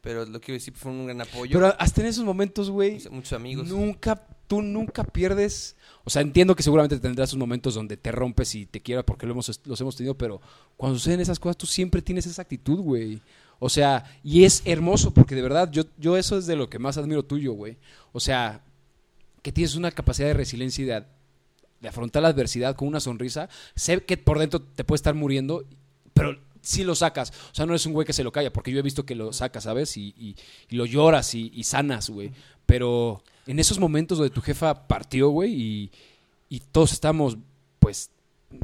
pero 0.00 0.24
lo 0.24 0.40
quiero 0.40 0.54
decir, 0.54 0.74
fueron 0.74 1.00
un 1.00 1.06
gran 1.06 1.20
apoyo, 1.20 1.58
Pero 1.58 1.74
hasta 1.78 2.00
en 2.00 2.08
esos 2.08 2.24
momentos, 2.24 2.70
güey, 2.70 2.96
O 2.96 3.00
sea, 3.00 3.10
muchos 3.10 3.32
amigos. 3.34 3.68
Nunca, 3.68 4.26
tú 4.48 4.60
nunca 4.62 5.04
pierdes. 5.04 5.76
O 6.04 6.10
sea, 6.10 6.22
entiendo 6.22 6.56
que 6.56 6.62
seguramente 6.62 6.98
tendrás 6.98 7.30
esos 7.30 7.38
momentos 7.38 7.74
donde 7.74 7.96
te 7.96 8.10
rompes 8.10 8.54
y 8.54 8.66
te 8.66 8.80
quiera 8.80 9.04
porque 9.04 9.26
lo 9.26 9.32
hemos, 9.32 9.60
los 9.64 9.80
hemos 9.80 9.96
tenido, 9.96 10.16
pero 10.16 10.40
cuando 10.76 10.98
suceden 10.98 11.20
esas 11.20 11.38
cosas, 11.38 11.56
tú 11.56 11.66
siempre 11.66 12.02
tienes 12.02 12.26
esa 12.26 12.42
actitud, 12.42 12.80
güey. 12.80 13.20
O 13.64 13.68
sea, 13.68 14.04
y 14.24 14.42
es 14.42 14.62
hermoso 14.64 15.14
porque 15.14 15.36
de 15.36 15.42
verdad, 15.42 15.70
yo, 15.70 15.84
yo 15.96 16.16
eso 16.16 16.36
es 16.36 16.46
de 16.46 16.56
lo 16.56 16.68
que 16.68 16.80
más 16.80 16.98
admiro 16.98 17.24
tuyo, 17.24 17.52
güey. 17.52 17.76
O 18.10 18.18
sea, 18.18 18.64
que 19.40 19.52
tienes 19.52 19.76
una 19.76 19.92
capacidad 19.92 20.26
de 20.26 20.34
resiliencia 20.34 20.82
y 20.82 20.86
de, 20.86 21.04
de 21.80 21.88
afrontar 21.88 22.22
la 22.22 22.28
adversidad 22.30 22.74
con 22.74 22.88
una 22.88 22.98
sonrisa. 22.98 23.48
Sé 23.76 24.02
que 24.04 24.16
por 24.16 24.40
dentro 24.40 24.60
te 24.60 24.82
puede 24.82 24.96
estar 24.96 25.14
muriendo, 25.14 25.64
pero 26.12 26.40
sí 26.60 26.82
lo 26.82 26.96
sacas. 26.96 27.30
O 27.52 27.54
sea, 27.54 27.64
no 27.64 27.72
eres 27.72 27.86
un 27.86 27.92
güey 27.92 28.04
que 28.04 28.12
se 28.12 28.24
lo 28.24 28.32
calla, 28.32 28.52
porque 28.52 28.72
yo 28.72 28.80
he 28.80 28.82
visto 28.82 29.06
que 29.06 29.14
lo 29.14 29.32
sacas, 29.32 29.62
¿sabes? 29.62 29.96
Y, 29.96 30.12
y- 30.18 30.34
y 30.68 30.74
lo 30.74 30.84
lloras 30.84 31.32
y, 31.36 31.52
y 31.54 31.62
sanas, 31.62 32.10
güey. 32.10 32.32
Pero 32.66 33.22
en 33.46 33.60
esos 33.60 33.78
momentos 33.78 34.18
donde 34.18 34.34
tu 34.34 34.40
jefa 34.40 34.88
partió, 34.88 35.28
güey, 35.28 35.52
y, 35.54 35.90
y 36.48 36.58
todos 36.72 36.92
estamos, 36.92 37.36
pues, 37.78 38.10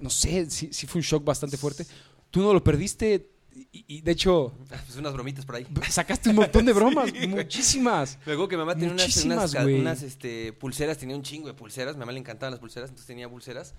no 0.02 0.10
sé, 0.10 0.50
sí, 0.50 0.70
sí 0.72 0.88
fue 0.88 0.98
un 0.98 1.04
shock 1.04 1.24
bastante 1.24 1.56
fuerte. 1.56 1.86
Tú 2.32 2.40
no 2.42 2.52
lo 2.52 2.64
perdiste 2.64 3.28
y, 3.72 3.84
y, 3.96 4.00
de 4.00 4.12
hecho 4.12 4.52
Pues 4.68 4.96
unas 4.96 5.12
bromitas 5.12 5.44
por 5.44 5.56
ahí. 5.56 5.66
sacaste 5.88 6.30
un 6.30 6.36
montón 6.36 6.64
de 6.64 6.72
bromas, 6.72 7.12
muchísimas. 7.28 8.18
Luego 8.26 8.48
que 8.48 8.56
mi 8.56 8.60
mamá 8.60 8.74
tenía 8.74 8.92
unas, 8.92 9.24
unas, 9.24 9.54
unas, 9.54 10.02
este, 10.02 10.52
pulseras, 10.52 10.98
tenía 10.98 11.16
un 11.16 11.22
chingo 11.22 11.48
de 11.48 11.54
pulseras, 11.54 11.96
mi 11.96 12.00
mamá 12.00 12.12
le 12.12 12.18
encantaban 12.20 12.52
las 12.52 12.60
pulseras, 12.60 12.90
entonces 12.90 13.06
tenía 13.06 13.28
pulseras. 13.28 13.74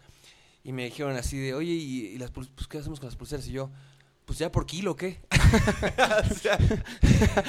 Y 0.64 0.74
me 0.74 0.86
dijeron 0.86 1.16
así 1.16 1.38
de, 1.38 1.54
oye, 1.54 1.72
¿y, 1.72 2.08
y 2.08 2.18
las 2.18 2.32
pues, 2.32 2.50
qué 2.70 2.80
hacemos 2.80 3.00
con 3.00 3.08
las 3.08 3.16
pulseras? 3.16 3.48
Y 3.48 3.52
yo, 3.52 3.70
pues 4.30 4.38
ya 4.38 4.52
por 4.52 4.68
kilo, 4.68 4.92
¿o 4.92 4.96
¿qué? 4.96 5.22
O 6.30 6.34
sea, 6.36 6.56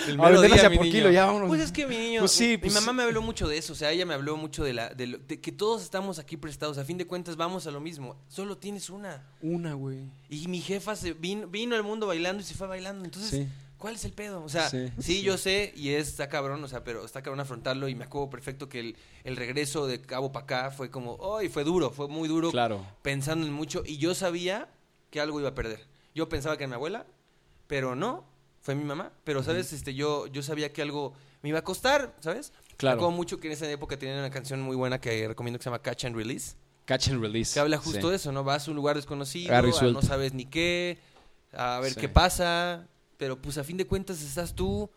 el 0.08 0.18
A 0.18 0.24
mero 0.30 0.40
día, 0.40 0.70
mi 0.70 0.76
por 0.78 0.86
niño. 0.86 0.96
kilo, 0.96 1.10
ya 1.10 1.26
vámonos. 1.26 1.48
Pues 1.48 1.60
es 1.60 1.72
que 1.72 1.86
mi 1.86 1.98
niño, 1.98 2.20
Pues 2.20 2.32
sí, 2.32 2.48
mi- 2.52 2.56
pues- 2.56 2.72
mi 2.72 2.80
mamá 2.80 2.94
me 2.94 3.02
habló 3.02 3.20
mucho 3.20 3.46
de 3.46 3.58
eso, 3.58 3.74
o 3.74 3.76
sea, 3.76 3.90
ella 3.90 4.06
me 4.06 4.14
habló 4.14 4.38
mucho 4.38 4.64
de, 4.64 4.72
la, 4.72 4.88
de, 4.88 5.06
lo- 5.08 5.18
de 5.18 5.42
que 5.42 5.52
todos 5.52 5.82
estamos 5.82 6.18
aquí 6.18 6.38
prestados, 6.38 6.78
a 6.78 6.84
fin 6.86 6.96
de 6.96 7.06
cuentas 7.06 7.36
vamos 7.36 7.66
a 7.66 7.70
lo 7.70 7.80
mismo, 7.80 8.16
solo 8.28 8.56
tienes 8.56 8.88
una. 8.88 9.26
Una, 9.42 9.74
güey. 9.74 10.08
Y 10.30 10.48
mi 10.48 10.62
jefa 10.62 10.96
se 10.96 11.12
vino, 11.12 11.46
vino 11.48 11.76
al 11.76 11.82
mundo 11.82 12.06
bailando 12.06 12.42
y 12.42 12.46
se 12.46 12.54
fue 12.54 12.66
bailando, 12.66 13.04
entonces... 13.04 13.30
Sí. 13.30 13.48
¿Cuál 13.76 13.94
es 13.94 14.04
el 14.04 14.12
pedo? 14.12 14.42
O 14.44 14.48
sea, 14.50 14.68
Sí, 14.68 14.88
sí, 14.98 15.02
sí. 15.02 15.22
yo 15.22 15.38
sé 15.38 15.72
y 15.74 15.90
es, 15.90 16.08
está 16.08 16.28
cabrón, 16.28 16.62
o 16.62 16.68
sea, 16.68 16.84
pero 16.84 17.02
está 17.04 17.22
cabrón 17.22 17.40
afrontarlo 17.40 17.88
y 17.88 17.94
me 17.94 18.04
acuerdo 18.04 18.28
perfecto 18.28 18.68
que 18.68 18.78
el, 18.80 18.96
el 19.24 19.36
regreso 19.36 19.86
de 19.86 20.02
Cabo 20.02 20.32
para 20.32 20.44
acá 20.44 20.70
fue 20.70 20.90
como, 20.90 21.18
¡ay! 21.38 21.48
fue 21.48 21.64
duro, 21.64 21.90
fue 21.90 22.06
muy 22.06 22.28
duro 22.28 22.50
Claro. 22.50 22.86
pensando 23.00 23.46
en 23.46 23.54
mucho 23.54 23.82
y 23.86 23.96
yo 23.96 24.14
sabía 24.14 24.68
que 25.10 25.18
algo 25.18 25.40
iba 25.40 25.48
a 25.48 25.54
perder. 25.54 25.86
Yo 26.14 26.28
pensaba 26.28 26.56
que 26.56 26.64
era 26.64 26.68
mi 26.68 26.74
abuela, 26.74 27.06
pero 27.66 27.94
no, 27.94 28.24
fue 28.62 28.74
mi 28.74 28.84
mamá, 28.84 29.12
pero 29.24 29.42
sabes, 29.42 29.72
este 29.72 29.94
yo 29.94 30.26
yo 30.26 30.42
sabía 30.42 30.72
que 30.72 30.82
algo 30.82 31.14
me 31.42 31.48
iba 31.48 31.58
a 31.60 31.64
costar, 31.64 32.14
¿sabes? 32.20 32.52
Claro. 32.76 32.96
Me 32.96 33.00
acuerdo 33.02 33.16
mucho 33.16 33.38
que 33.40 33.46
en 33.48 33.52
esa 33.54 33.70
época 33.70 33.98
tenían 33.98 34.18
una 34.18 34.30
canción 34.30 34.60
muy 34.60 34.76
buena 34.76 35.00
que 35.00 35.26
recomiendo 35.28 35.58
que 35.58 35.62
se 35.64 35.70
llama 35.70 35.80
Catch 35.82 36.04
and 36.06 36.16
Release, 36.16 36.54
Catch 36.84 37.08
and 37.08 37.20
release. 37.22 37.54
que 37.54 37.60
habla 37.60 37.78
justo 37.78 38.00
Sí. 38.02 38.10
de 38.10 38.16
eso, 38.16 38.32
¿no? 38.32 38.44
Vas 38.44 38.66
a 38.66 38.70
un 38.70 38.76
lugar 38.76 38.96
desconocido, 38.96 39.54
a 39.54 39.62
no 39.62 40.02
sabes 40.02 40.34
ni 40.34 40.44
qué, 40.44 40.98
a 41.52 41.78
ver 41.80 41.94
Sí. 41.94 42.00
qué 42.00 42.08
pasa, 42.08 42.86
pero 43.16 43.40
pues 43.40 43.56
a 43.58 43.64
fin 43.64 43.76
de 43.76 43.86
cuentas 43.86 44.20
estás 44.22 44.54
tú 44.54 44.90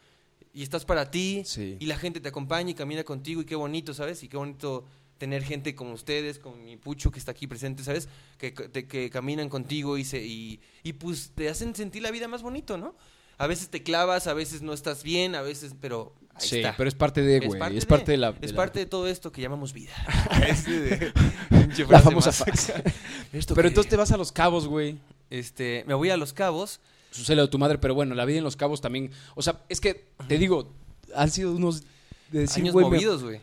y 0.53 0.64
estás 0.64 0.84
para 0.86 1.09
ti 1.11 1.43
Sí. 1.45 1.78
y 1.80 1.86
la 1.86 1.97
gente 1.97 2.20
te 2.20 2.30
acompaña 2.30 2.72
y 2.72 2.74
camina 2.74 3.03
contigo 3.03 3.41
y 3.41 3.45
qué 3.45 3.55
bonito, 3.55 3.93
¿sabes? 3.93 4.24
Y 4.24 4.28
qué 4.28 4.38
bonito 4.38 4.86
tener 5.24 5.41
gente 5.43 5.74
como 5.74 5.93
ustedes, 5.93 6.38
como 6.38 6.57
mi 6.57 6.76
Pucho 6.76 7.09
que 7.09 7.17
está 7.17 7.32
aquí 7.32 7.47
presente, 7.47 7.82
¿sabes? 7.82 8.09
Que, 8.38 8.53
que 8.53 9.09
caminan 9.09 9.47
contigo 9.47 9.97
y, 9.97 10.03
se, 10.03 10.21
y, 10.21 10.59
y 10.84 10.91
pues 10.91 11.32
te 11.34 11.47
hacen 11.47 11.74
sentir 11.76 12.01
la 12.03 12.11
vida 12.11 12.28
más 12.28 12.41
bonito, 12.41 12.78
¿no? 12.78 12.93
A 13.38 13.47
veces 13.47 13.69
te 13.69 13.82
clavas, 13.84 14.28
a 14.28 14.34
veces 14.34 14.61
no 14.61 14.74
estás 14.74 15.01
bien, 15.01 15.34
a 15.36 15.41
veces, 15.41 15.76
pero 15.80 16.13
ahí 16.36 16.45
Sí, 16.49 16.57
está. 16.57 16.76
pero 16.76 16.89
es 16.89 16.95
parte 16.95 17.21
de, 17.21 17.39
güey. 17.39 17.78
Es 17.78 17.86
parte 17.86 18.11
de 18.11 18.17
la. 18.17 18.36
Es 18.41 18.51
la- 18.51 18.57
parte 18.57 18.80
de 18.80 18.86
todo 18.86 19.07
esto 19.07 19.32
que 19.32 19.41
llamamos 19.41 19.71
vida. 19.71 19.93
De- 20.67 21.13
la 21.89 22.01
famosa. 22.01 22.32
Esto 23.32 23.55
Pero 23.55 23.63
que- 23.63 23.67
entonces 23.69 23.89
te 23.89 23.95
vas 23.95 24.11
a 24.11 24.17
los 24.17 24.34
cabos, 24.34 24.67
güey. 24.67 24.97
este, 25.30 25.86
me 25.88 25.93
voy 25.93 26.09
a 26.09 26.17
Los 26.17 26.34
Cabos. 26.34 26.82
Sucede 27.11 27.38
lo 27.38 27.43
de 27.43 27.47
tu 27.47 27.59
madre, 27.59 27.78
pero 27.78 27.95
bueno, 27.95 28.13
la 28.13 28.26
vida 28.26 28.39
en 28.39 28.43
los 28.43 28.55
cabos 28.57 28.82
también. 28.82 29.09
O 29.36 29.41
sea, 29.41 29.61
es 29.69 29.80
que 29.80 30.09
te 30.28 30.38
digo, 30.38 30.74
han 31.15 31.32
sido 31.32 31.53
unos. 31.53 31.84
De 32.32 32.39
decir, 32.41 32.63
años 32.63 32.74
movidos, 32.76 33.24
güey. 33.24 33.39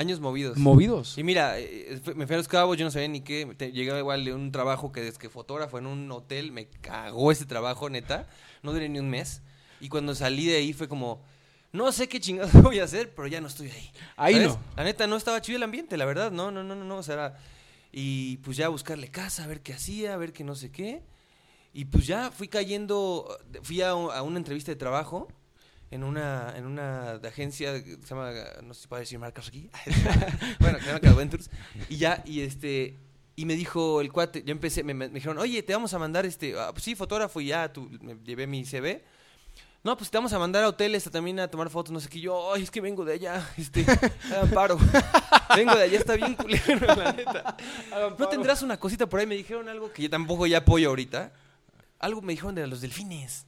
Años 0.00 0.18
movidos. 0.18 0.56
Movidos. 0.56 1.18
Y 1.18 1.22
mira, 1.24 1.58
eh, 1.58 2.00
me 2.16 2.26
fui 2.26 2.34
a 2.34 2.38
Los 2.38 2.48
Cabos, 2.48 2.78
yo 2.78 2.86
no 2.86 2.90
sabía 2.90 3.08
ni 3.08 3.20
qué. 3.20 3.46
Llegué 3.72 3.98
igual 3.98 4.24
de 4.24 4.32
un 4.32 4.50
trabajo 4.50 4.92
que 4.92 5.02
desde 5.02 5.18
que 5.18 5.28
fotógrafo 5.28 5.76
en 5.78 5.86
un 5.86 6.10
hotel, 6.10 6.52
me 6.52 6.66
cagó 6.68 7.30
ese 7.30 7.44
trabajo, 7.44 7.90
neta. 7.90 8.26
No 8.62 8.72
duré 8.72 8.88
ni 8.88 8.98
un 8.98 9.10
mes. 9.10 9.42
Y 9.78 9.88
cuando 9.90 10.14
salí 10.14 10.46
de 10.46 10.56
ahí 10.56 10.72
fue 10.72 10.88
como, 10.88 11.22
no 11.72 11.92
sé 11.92 12.08
qué 12.08 12.18
chingados 12.18 12.52
voy 12.62 12.78
a 12.80 12.84
hacer, 12.84 13.14
pero 13.14 13.28
ya 13.28 13.42
no 13.42 13.48
estoy 13.48 13.70
ahí. 13.70 13.90
Ahí 14.16 14.34
¿Sabes? 14.36 14.48
no. 14.48 14.60
La 14.76 14.84
neta 14.84 15.06
no 15.06 15.16
estaba 15.16 15.42
chido 15.42 15.56
el 15.58 15.62
ambiente, 15.64 15.98
la 15.98 16.06
verdad. 16.06 16.30
No, 16.32 16.50
no, 16.50 16.62
no, 16.64 16.74
no, 16.74 16.84
no. 16.84 16.96
O 16.96 17.02
sea, 17.02 17.14
era- 17.14 17.38
y 17.92 18.38
pues 18.38 18.56
ya 18.56 18.68
buscarle 18.68 19.08
casa, 19.10 19.44
a 19.44 19.46
ver 19.48 19.60
qué 19.60 19.74
hacía, 19.74 20.14
a 20.14 20.16
ver 20.16 20.32
qué 20.32 20.44
no 20.44 20.54
sé 20.54 20.70
qué. 20.70 21.02
Y 21.74 21.84
pues 21.84 22.06
ya 22.06 22.30
fui 22.30 22.48
cayendo, 22.48 23.38
fui 23.62 23.82
a, 23.82 23.90
a 23.90 24.22
una 24.22 24.38
entrevista 24.38 24.72
de 24.72 24.76
trabajo 24.76 25.28
en 25.90 26.04
una, 26.04 26.54
en 26.56 26.66
una 26.66 27.12
agencia 27.14 27.82
que 27.82 27.96
se 27.96 28.06
llama, 28.06 28.32
no 28.62 28.74
sé 28.74 28.82
si 28.82 28.88
puedo 28.88 29.00
decir 29.00 29.18
marcas 29.18 29.48
aquí, 29.48 29.70
bueno, 30.60 30.78
que 30.78 30.84
se 30.84 30.92
llama 30.92 31.08
Adventures, 31.08 31.50
y 31.88 31.96
ya, 31.96 32.22
y 32.24 32.42
este, 32.42 32.96
y 33.36 33.44
me 33.44 33.54
dijo 33.54 34.00
el 34.00 34.12
cuate, 34.12 34.42
yo 34.44 34.52
empecé, 34.52 34.84
me, 34.84 34.94
me 34.94 35.08
dijeron, 35.08 35.38
oye, 35.38 35.62
te 35.62 35.72
vamos 35.72 35.92
a 35.94 35.98
mandar 35.98 36.26
este, 36.26 36.58
ah, 36.58 36.70
pues 36.72 36.84
sí, 36.84 36.94
fotógrafo, 36.94 37.40
y 37.40 37.46
ya, 37.46 37.72
tú, 37.72 37.90
me 38.00 38.14
llevé 38.24 38.46
mi 38.46 38.64
CV, 38.64 39.02
no, 39.82 39.96
pues 39.96 40.10
te 40.10 40.18
vamos 40.18 40.32
a 40.34 40.38
mandar 40.38 40.62
a 40.62 40.68
hoteles 40.68 41.06
a 41.06 41.10
también 41.10 41.40
a 41.40 41.48
tomar 41.48 41.70
fotos, 41.70 41.90
no 41.90 42.00
sé 42.00 42.08
qué. 42.10 42.20
Yo, 42.20 42.52
ay, 42.52 42.62
es 42.62 42.70
que 42.70 42.82
vengo 42.82 43.02
de 43.02 43.14
allá, 43.14 43.48
este, 43.56 43.86
hagan 44.30 44.50
paro. 44.50 44.78
vengo 45.56 45.74
de 45.74 45.84
allá, 45.84 45.98
está 45.98 46.16
bien 46.16 46.34
culero, 46.34 46.86
la 46.86 47.12
neta. 47.12 47.56
¿No 48.18 48.28
tendrás 48.28 48.62
una 48.62 48.78
cosita 48.78 49.08
por 49.08 49.20
ahí? 49.20 49.26
Me 49.26 49.36
dijeron 49.36 49.70
algo 49.70 49.90
que 49.90 50.02
yo 50.02 50.10
tampoco 50.10 50.46
ya 50.46 50.58
apoyo 50.58 50.90
ahorita. 50.90 51.32
Algo 51.98 52.20
me 52.20 52.34
dijeron 52.34 52.54
de 52.54 52.66
los 52.66 52.82
delfines. 52.82 53.46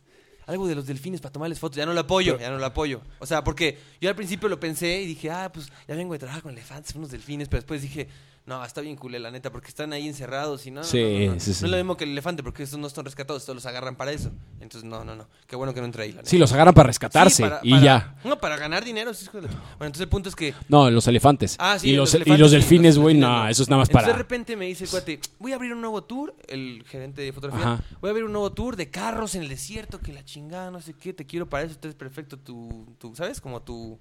Algo 0.52 0.68
de 0.68 0.74
los 0.74 0.86
delfines 0.86 1.20
para 1.20 1.32
tomarles 1.32 1.58
fotos. 1.58 1.78
Ya 1.78 1.86
no 1.86 1.94
lo 1.94 2.00
apoyo, 2.00 2.38
ya 2.38 2.50
no 2.50 2.58
lo 2.58 2.66
apoyo. 2.66 3.00
O 3.18 3.26
sea, 3.26 3.42
porque 3.42 3.78
yo 4.00 4.08
al 4.10 4.14
principio 4.14 4.48
lo 4.48 4.60
pensé 4.60 5.00
y 5.00 5.06
dije, 5.06 5.30
ah, 5.30 5.50
pues 5.52 5.72
ya 5.88 5.94
vengo 5.94 6.12
de 6.12 6.18
trabajar 6.18 6.42
con 6.42 6.52
elefantes, 6.52 6.94
unos 6.94 7.10
delfines. 7.10 7.48
Pero 7.48 7.62
después 7.62 7.80
dije, 7.80 8.08
no, 8.44 8.64
está 8.64 8.80
bien 8.80 8.96
culé, 8.96 9.20
la 9.20 9.30
neta, 9.30 9.52
porque 9.52 9.68
están 9.68 9.92
ahí 9.92 10.08
encerrados 10.08 10.66
y 10.66 10.70
no. 10.72 10.82
Sí, 10.82 11.00
no, 11.00 11.26
no, 11.28 11.34
no. 11.34 11.40
sí, 11.40 11.54
sí. 11.54 11.60
No 11.60 11.66
es 11.66 11.70
lo 11.70 11.76
mismo 11.76 11.96
que 11.96 12.04
el 12.04 12.10
elefante, 12.10 12.42
porque 12.42 12.64
estos 12.64 12.78
no 12.78 12.88
están 12.88 13.04
rescatados, 13.04 13.42
estos 13.42 13.54
los 13.54 13.66
agarran 13.66 13.94
para 13.94 14.10
eso. 14.12 14.30
Entonces, 14.60 14.82
no, 14.88 15.04
no, 15.04 15.14
no. 15.14 15.28
Qué 15.46 15.54
bueno 15.54 15.72
que 15.72 15.80
no 15.80 15.86
entré 15.86 16.02
ahí, 16.04 16.10
la 16.10 16.16
neta. 16.18 16.28
Sí, 16.30 16.38
los 16.38 16.52
agarran 16.52 16.74
para 16.74 16.88
rescatarse 16.88 17.36
Sí, 17.36 17.42
para- 17.44 17.60
y 17.62 17.70
para- 17.70 17.82
ya. 17.82 18.16
No, 18.24 18.38
para 18.40 18.56
ganar 18.56 18.84
dinero. 18.84 19.14
sí, 19.14 19.28
Bueno, 19.32 19.48
entonces 19.80 20.00
el 20.00 20.08
punto 20.08 20.28
es 20.28 20.34
que. 20.36 20.54
No, 20.68 20.90
los 20.90 21.06
elefantes. 21.06 21.56
Ah, 21.60 21.78
sí, 21.78 21.90
y 21.90 21.96
los, 21.96 22.12
y 22.12 22.16
elefantes, 22.16 22.40
los 22.40 22.50
delfines, 22.50 22.96
los 22.96 23.02
güey, 23.02 23.16
no, 23.16 23.46
eso 23.48 23.62
es 23.62 23.68
nada 23.68 23.80
más 23.80 23.88
Entonces, 23.88 24.06
para. 24.08 24.12
de 24.16 24.18
repente 24.22 24.56
me 24.56 24.66
dice 24.66 24.86
cuate, 24.88 25.20
voy 25.38 25.52
a 25.52 25.54
abrir 25.54 25.72
un 25.72 25.80
nuevo 25.80 26.02
tour, 26.02 26.34
el 26.48 26.84
gerente 26.88 27.22
de 27.22 27.32
fotografía. 27.32 27.74
Ajá. 27.74 27.84
Voy 28.00 28.08
a 28.08 28.10
abrir 28.10 28.24
un 28.24 28.32
nuevo 28.32 28.50
tour 28.52 28.74
de 28.76 28.90
carros 28.90 29.34
en 29.36 29.42
el 29.42 29.48
desierto, 29.48 30.00
que 30.00 30.12
la 30.12 30.24
chingada, 30.24 30.70
no 30.70 30.80
sé 30.80 30.94
qué, 30.94 31.12
te 31.12 31.24
quiero 31.26 31.48
para 31.48 31.64
eso, 31.64 31.74
entonces 31.74 31.96
perfecto 31.96 32.36
tu, 32.38 32.86
tu 32.98 33.14
¿sabes? 33.14 33.40
Como 33.40 33.62
tu, 33.62 33.98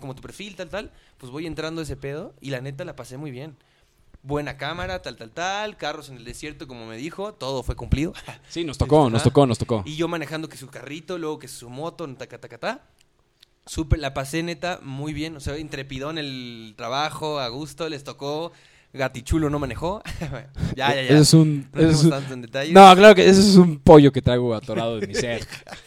como 0.00 0.14
tu 0.14 0.22
perfil, 0.22 0.56
tal, 0.56 0.68
tal. 0.68 0.92
Pues 1.18 1.30
voy 1.32 1.46
entrando 1.46 1.80
a 1.80 1.84
ese 1.84 1.96
pedo 1.96 2.34
y 2.40 2.50
la 2.50 2.60
neta 2.60 2.84
la 2.84 2.96
pasé 2.96 3.16
muy 3.16 3.30
bien. 3.30 3.56
Buena 4.22 4.56
cámara, 4.56 5.02
tal, 5.02 5.16
tal, 5.16 5.30
tal, 5.30 5.76
carros 5.76 6.08
en 6.08 6.16
el 6.16 6.24
desierto, 6.24 6.66
como 6.66 6.86
me 6.86 6.96
dijo, 6.96 7.34
todo 7.34 7.62
fue 7.62 7.76
cumplido. 7.76 8.12
Sí, 8.48 8.64
nos 8.64 8.76
tocó, 8.78 9.08
nos 9.08 9.22
tocó, 9.22 9.46
nos 9.46 9.58
tocó. 9.58 9.82
Y 9.86 9.96
yo 9.96 10.08
manejando 10.08 10.48
que 10.48 10.56
su 10.56 10.66
carrito, 10.68 11.16
luego 11.18 11.38
que 11.38 11.48
su 11.48 11.70
moto, 11.70 12.08
taca, 12.16 12.38
taca, 12.38 12.58
ta. 12.58 12.80
Súper, 13.66 13.98
la 13.98 14.14
pasé 14.14 14.42
neta 14.42 14.80
muy 14.82 15.12
bien. 15.12 15.36
O 15.36 15.40
sea, 15.40 15.58
intrepidón 15.58 16.18
el 16.18 16.74
trabajo, 16.76 17.38
a 17.40 17.48
gusto, 17.48 17.88
les 17.88 18.04
tocó. 18.04 18.52
Gatichulo 18.92 19.50
no 19.50 19.58
manejó. 19.58 20.02
ya, 20.76 20.94
ya, 20.94 20.94
ya. 20.94 21.00
Eso 21.02 21.18
es 21.18 21.34
un. 21.34 21.68
No 21.72 21.80
eso 21.82 21.90
es 21.90 22.30
un- 22.30 22.44
en. 22.44 22.72
No, 22.72 22.94
claro 22.96 23.14
que 23.14 23.28
eso 23.28 23.40
es 23.40 23.56
un 23.56 23.78
pollo 23.78 24.12
que 24.12 24.22
traigo 24.22 24.54
atorado 24.54 24.98
de 25.00 25.06
mi 25.06 25.14
ser. 25.14 25.46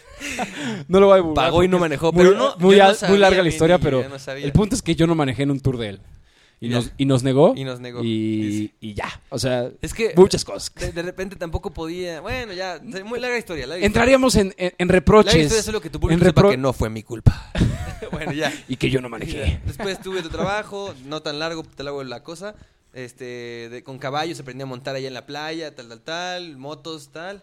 no 0.88 1.00
lo 1.00 1.08
voy 1.08 1.14
a 1.14 1.18
divulgar 1.18 1.46
Pagó 1.46 1.64
y 1.64 1.68
no 1.68 1.78
es 1.78 1.82
manejó, 1.82 2.12
Muy, 2.12 2.24
pero 2.24 2.38
no, 2.38 2.56
muy, 2.58 2.78
no 2.78 2.94
muy 3.08 3.18
larga 3.18 3.42
la 3.44 3.50
historia, 3.50 3.78
pero 3.78 4.04
no 4.08 4.32
el 4.34 4.52
punto 4.52 4.76
es 4.76 4.82
que 4.82 4.96
yo 4.96 5.08
no 5.08 5.16
manejé 5.16 5.44
en 5.44 5.52
un 5.52 5.60
tour 5.60 5.78
de 5.78 5.90
él. 5.90 6.02
Y, 6.62 6.68
nos, 6.68 6.92
y 6.98 7.06
nos 7.06 7.24
negó. 7.24 7.54
Y 7.56 7.64
nos 7.64 7.80
negó. 7.80 8.04
Y, 8.04 8.74
y 8.82 8.94
ya. 8.94 9.08
O 9.30 9.40
sea, 9.40 9.72
Es 9.82 9.94
que 9.94 10.12
muchas 10.18 10.44
cosas. 10.44 10.74
de, 10.76 10.92
de 10.92 11.02
repente 11.04 11.38
tampoco 11.38 11.72
podía. 11.72 12.20
Bueno, 12.20 12.52
ya, 12.52 12.82
muy 13.06 13.18
larga 13.22 13.38
historia. 13.38 13.66
larga 13.66 13.86
Entraríamos 13.86 14.36
en, 14.36 14.54
en, 14.58 14.74
en 14.78 14.90
reproches. 14.90 15.36
historia, 15.36 15.64
solo 15.64 15.80
que 15.80 15.90
tu 15.90 16.02
público 16.02 16.22
sepa 16.26 16.50
que 16.50 16.58
no 16.58 16.74
fue 16.74 16.90
mi 16.90 17.02
culpa. 17.02 17.50
bueno, 18.12 18.34
ya. 18.34 18.52
Y 18.68 18.76
que 18.76 18.90
yo 18.90 19.00
no 19.00 19.08
manejé. 19.08 19.62
Después 19.66 20.02
tuve 20.02 20.22
tu 20.22 20.28
trabajo, 20.28 20.94
no 21.06 21.22
tan 21.22 21.40
largo, 21.40 21.64
te 21.64 21.82
lo 21.84 21.92
hago 21.92 22.04
la 22.04 22.24
cosa. 22.24 22.56
Este, 22.92 23.70
de- 23.70 23.84
con 23.86 23.98
caballos 23.98 24.38
aprendí 24.42 24.64
a 24.64 24.66
montar 24.66 24.96
allá 24.98 25.08
en 25.08 25.14
la 25.14 25.26
playa, 25.26 25.74
tal, 25.74 25.88
tal, 25.88 26.02
tal, 26.02 26.58
motos, 26.58 27.10
tal. 27.14 27.42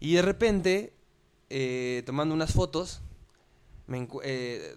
Y 0.00 0.14
de 0.14 0.22
repente, 0.22 0.92
eh, 1.54 2.02
tomando 2.06 2.34
unas 2.34 2.52
fotos, 2.52 3.02
me 3.86 3.98
encu- 4.00 4.20
eh, 4.24 4.74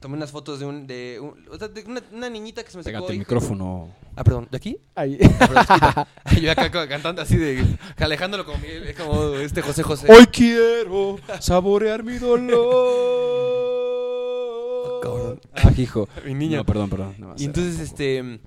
tomé 0.00 0.16
unas 0.16 0.30
fotos 0.32 0.58
de, 0.58 0.66
un, 0.66 0.86
de, 0.86 1.20
un- 1.20 1.44
de 1.74 1.84
una, 1.86 2.02
una 2.12 2.28
niñita 2.30 2.64
que 2.64 2.70
se 2.70 2.78
me 2.78 2.82
sacó. 2.82 2.96
Pégate 2.96 3.12
el 3.12 3.18
micrófono. 3.20 3.94
Ah, 4.16 4.24
perdón, 4.24 4.48
¿de 4.50 4.56
aquí? 4.56 4.76
Ahí. 4.96 5.18
Ah, 5.40 6.06
perdón, 6.26 6.40
yo 6.42 6.50
acá 6.50 6.88
cantando 6.88 7.22
así 7.22 7.36
de, 7.36 7.64
alejándolo 7.98 8.44
como, 8.44 8.58
como 8.98 9.34
este 9.36 9.62
José 9.62 9.82
José. 9.84 10.10
Hoy 10.12 10.26
quiero 10.26 11.18
saborear 11.40 12.02
mi 12.02 12.18
dolor. 12.18 15.00
cabrón. 15.02 15.40
Ah, 15.54 15.72
hijo. 15.76 16.08
Mi 16.24 16.34
niño. 16.34 16.58
No, 16.58 16.66
perdón, 16.66 16.90
perdón. 16.90 17.14
No, 17.18 17.34
Y 17.38 17.44
entonces, 17.44 17.78
este, 17.80 18.40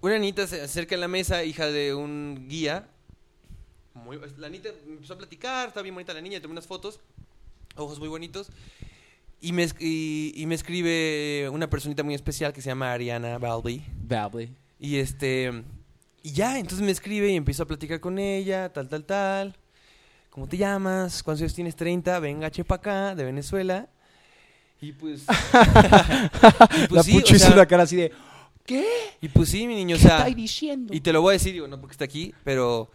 una 0.00 0.18
niñita 0.18 0.46
se 0.46 0.62
acerca 0.62 0.94
a 0.94 0.98
la 0.98 1.08
mesa, 1.08 1.44
hija 1.44 1.66
de 1.66 1.94
un 1.94 2.46
guía. 2.48 2.88
Muy, 4.04 4.18
la 4.38 4.48
niña 4.48 4.70
me 4.86 4.94
empezó 4.94 5.14
a 5.14 5.18
platicar, 5.18 5.68
estaba 5.68 5.82
bien 5.82 5.94
bonita 5.94 6.12
la 6.12 6.20
niña, 6.20 6.40
tomé 6.40 6.52
unas 6.52 6.66
fotos, 6.66 7.00
ojos 7.76 7.98
muy 7.98 8.08
bonitos. 8.08 8.50
Y 9.40 9.52
me, 9.52 9.66
y, 9.78 10.32
y 10.36 10.46
me 10.46 10.54
escribe 10.54 11.48
una 11.50 11.70
personita 11.70 12.02
muy 12.02 12.14
especial 12.14 12.52
que 12.52 12.60
se 12.60 12.68
llama 12.68 12.92
Ariana 12.92 13.38
Balbi. 13.38 13.82
Badly. 14.02 14.54
Y 14.78 14.96
este, 14.96 15.64
y 16.22 16.32
ya, 16.32 16.58
entonces 16.58 16.84
me 16.84 16.90
escribe 16.90 17.30
y 17.30 17.36
empiezo 17.36 17.62
a 17.62 17.66
platicar 17.66 18.00
con 18.00 18.18
ella, 18.18 18.70
tal, 18.72 18.88
tal, 18.88 19.04
tal. 19.04 19.56
¿Cómo 20.28 20.46
te 20.46 20.56
llamas? 20.56 21.22
¿Cuántos 21.22 21.42
años 21.42 21.54
tienes? 21.54 21.74
30. 21.74 22.20
Venga, 22.20 22.50
chepa 22.50 22.76
acá, 22.76 23.14
de 23.14 23.24
Venezuela. 23.24 23.88
Y 24.80 24.92
pues. 24.92 25.22
y 25.22 26.86
pues 26.86 26.92
la 26.92 27.02
sí, 27.02 27.12
o 27.12 27.14
pucho 27.14 27.34
hizo 27.34 27.46
sea, 27.46 27.54
una 27.54 27.66
cara 27.66 27.84
así 27.84 27.96
de. 27.96 28.12
¿Qué? 28.64 28.86
y 29.20 29.28
pues 29.28 29.48
sí, 29.48 29.66
mi 29.66 29.74
niño, 29.74 29.96
o 29.96 29.98
¿Qué 29.98 30.04
sea. 30.04 30.18
estáis 30.18 30.36
diciendo? 30.36 30.94
Y 30.94 31.00
te 31.00 31.12
lo 31.12 31.22
voy 31.22 31.32
a 31.32 31.38
decir, 31.38 31.52
digo, 31.52 31.66
no 31.66 31.80
porque 31.80 31.92
está 31.92 32.04
aquí, 32.04 32.34
pero 32.44 32.90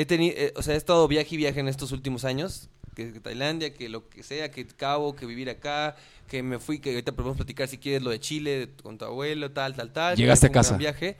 he 0.00 0.06
tenido, 0.06 0.34
eh, 0.36 0.52
o 0.56 0.62
sea, 0.62 0.74
he 0.74 0.76
estado 0.76 1.06
viaje 1.08 1.34
y 1.34 1.38
viaje 1.38 1.60
en 1.60 1.68
estos 1.68 1.92
últimos 1.92 2.24
años, 2.24 2.68
que, 2.94 3.12
que 3.12 3.20
Tailandia, 3.20 3.72
que 3.74 3.88
lo 3.88 4.08
que 4.08 4.22
sea, 4.22 4.50
que 4.50 4.66
Cabo, 4.66 5.14
que 5.14 5.24
vivir 5.26 5.48
acá, 5.50 5.96
que 6.26 6.42
me 6.42 6.58
fui, 6.58 6.78
que 6.78 6.90
ahorita 6.90 7.12
podemos 7.12 7.36
platicar 7.36 7.68
si 7.68 7.78
quieres 7.78 8.02
lo 8.02 8.10
de 8.10 8.18
Chile, 8.20 8.58
de- 8.66 8.68
con 8.82 8.98
tu 8.98 9.04
abuelo, 9.04 9.50
tal, 9.52 9.74
tal, 9.74 9.92
tal. 9.92 10.16
Llegaste 10.16 10.46
a 10.46 10.50
casa. 10.50 10.76
Viaje, 10.76 11.16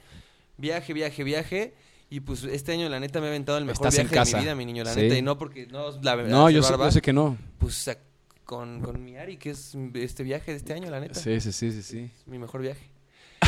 viaje, 0.57 0.93
viaje, 0.93 1.25
viaje. 1.25 1.75
Y 2.11 2.21
pues 2.21 2.43
este 2.45 2.73
año, 2.73 2.89
la 2.89 2.99
neta, 3.01 3.21
me 3.21 3.27
he 3.27 3.29
aventado 3.29 3.59
el 3.59 3.65
mejor 3.67 3.87
Estás 3.89 3.99
en 4.01 4.09
viaje 4.09 4.31
de 4.31 4.37
mi 4.37 4.43
vida, 4.43 4.55
mi 4.55 4.65
niño, 4.67 4.83
la 4.85 4.95
Sí. 4.95 5.01
neta. 5.03 5.17
Y 5.19 5.23
no 5.23 5.37
porque, 5.39 5.67
no, 5.67 5.91
la 6.03 6.15
verdad, 6.15 6.31
no, 6.31 6.49
yo 6.51 6.63
sé, 6.63 6.73
yo 6.77 6.91
sé 6.91 7.03
que 7.03 7.13
no. 7.13 7.37
Pues 7.59 7.91
con, 8.45 8.81
con 8.81 9.05
mi 9.05 9.17
Ari, 9.17 9.37
que 9.37 9.51
es 9.51 9.77
este 9.95 10.23
viaje 10.23 10.53
de 10.53 10.57
este 10.57 10.73
año, 10.73 10.91
la 10.91 11.01
neta. 11.01 11.15
Sí, 11.15 11.39
sí, 11.41 11.53
sí, 11.53 11.71
sí. 11.71 11.83
sí. 11.83 12.11
Mi 12.27 12.39
mejor 12.39 12.63
viaje. 12.63 12.89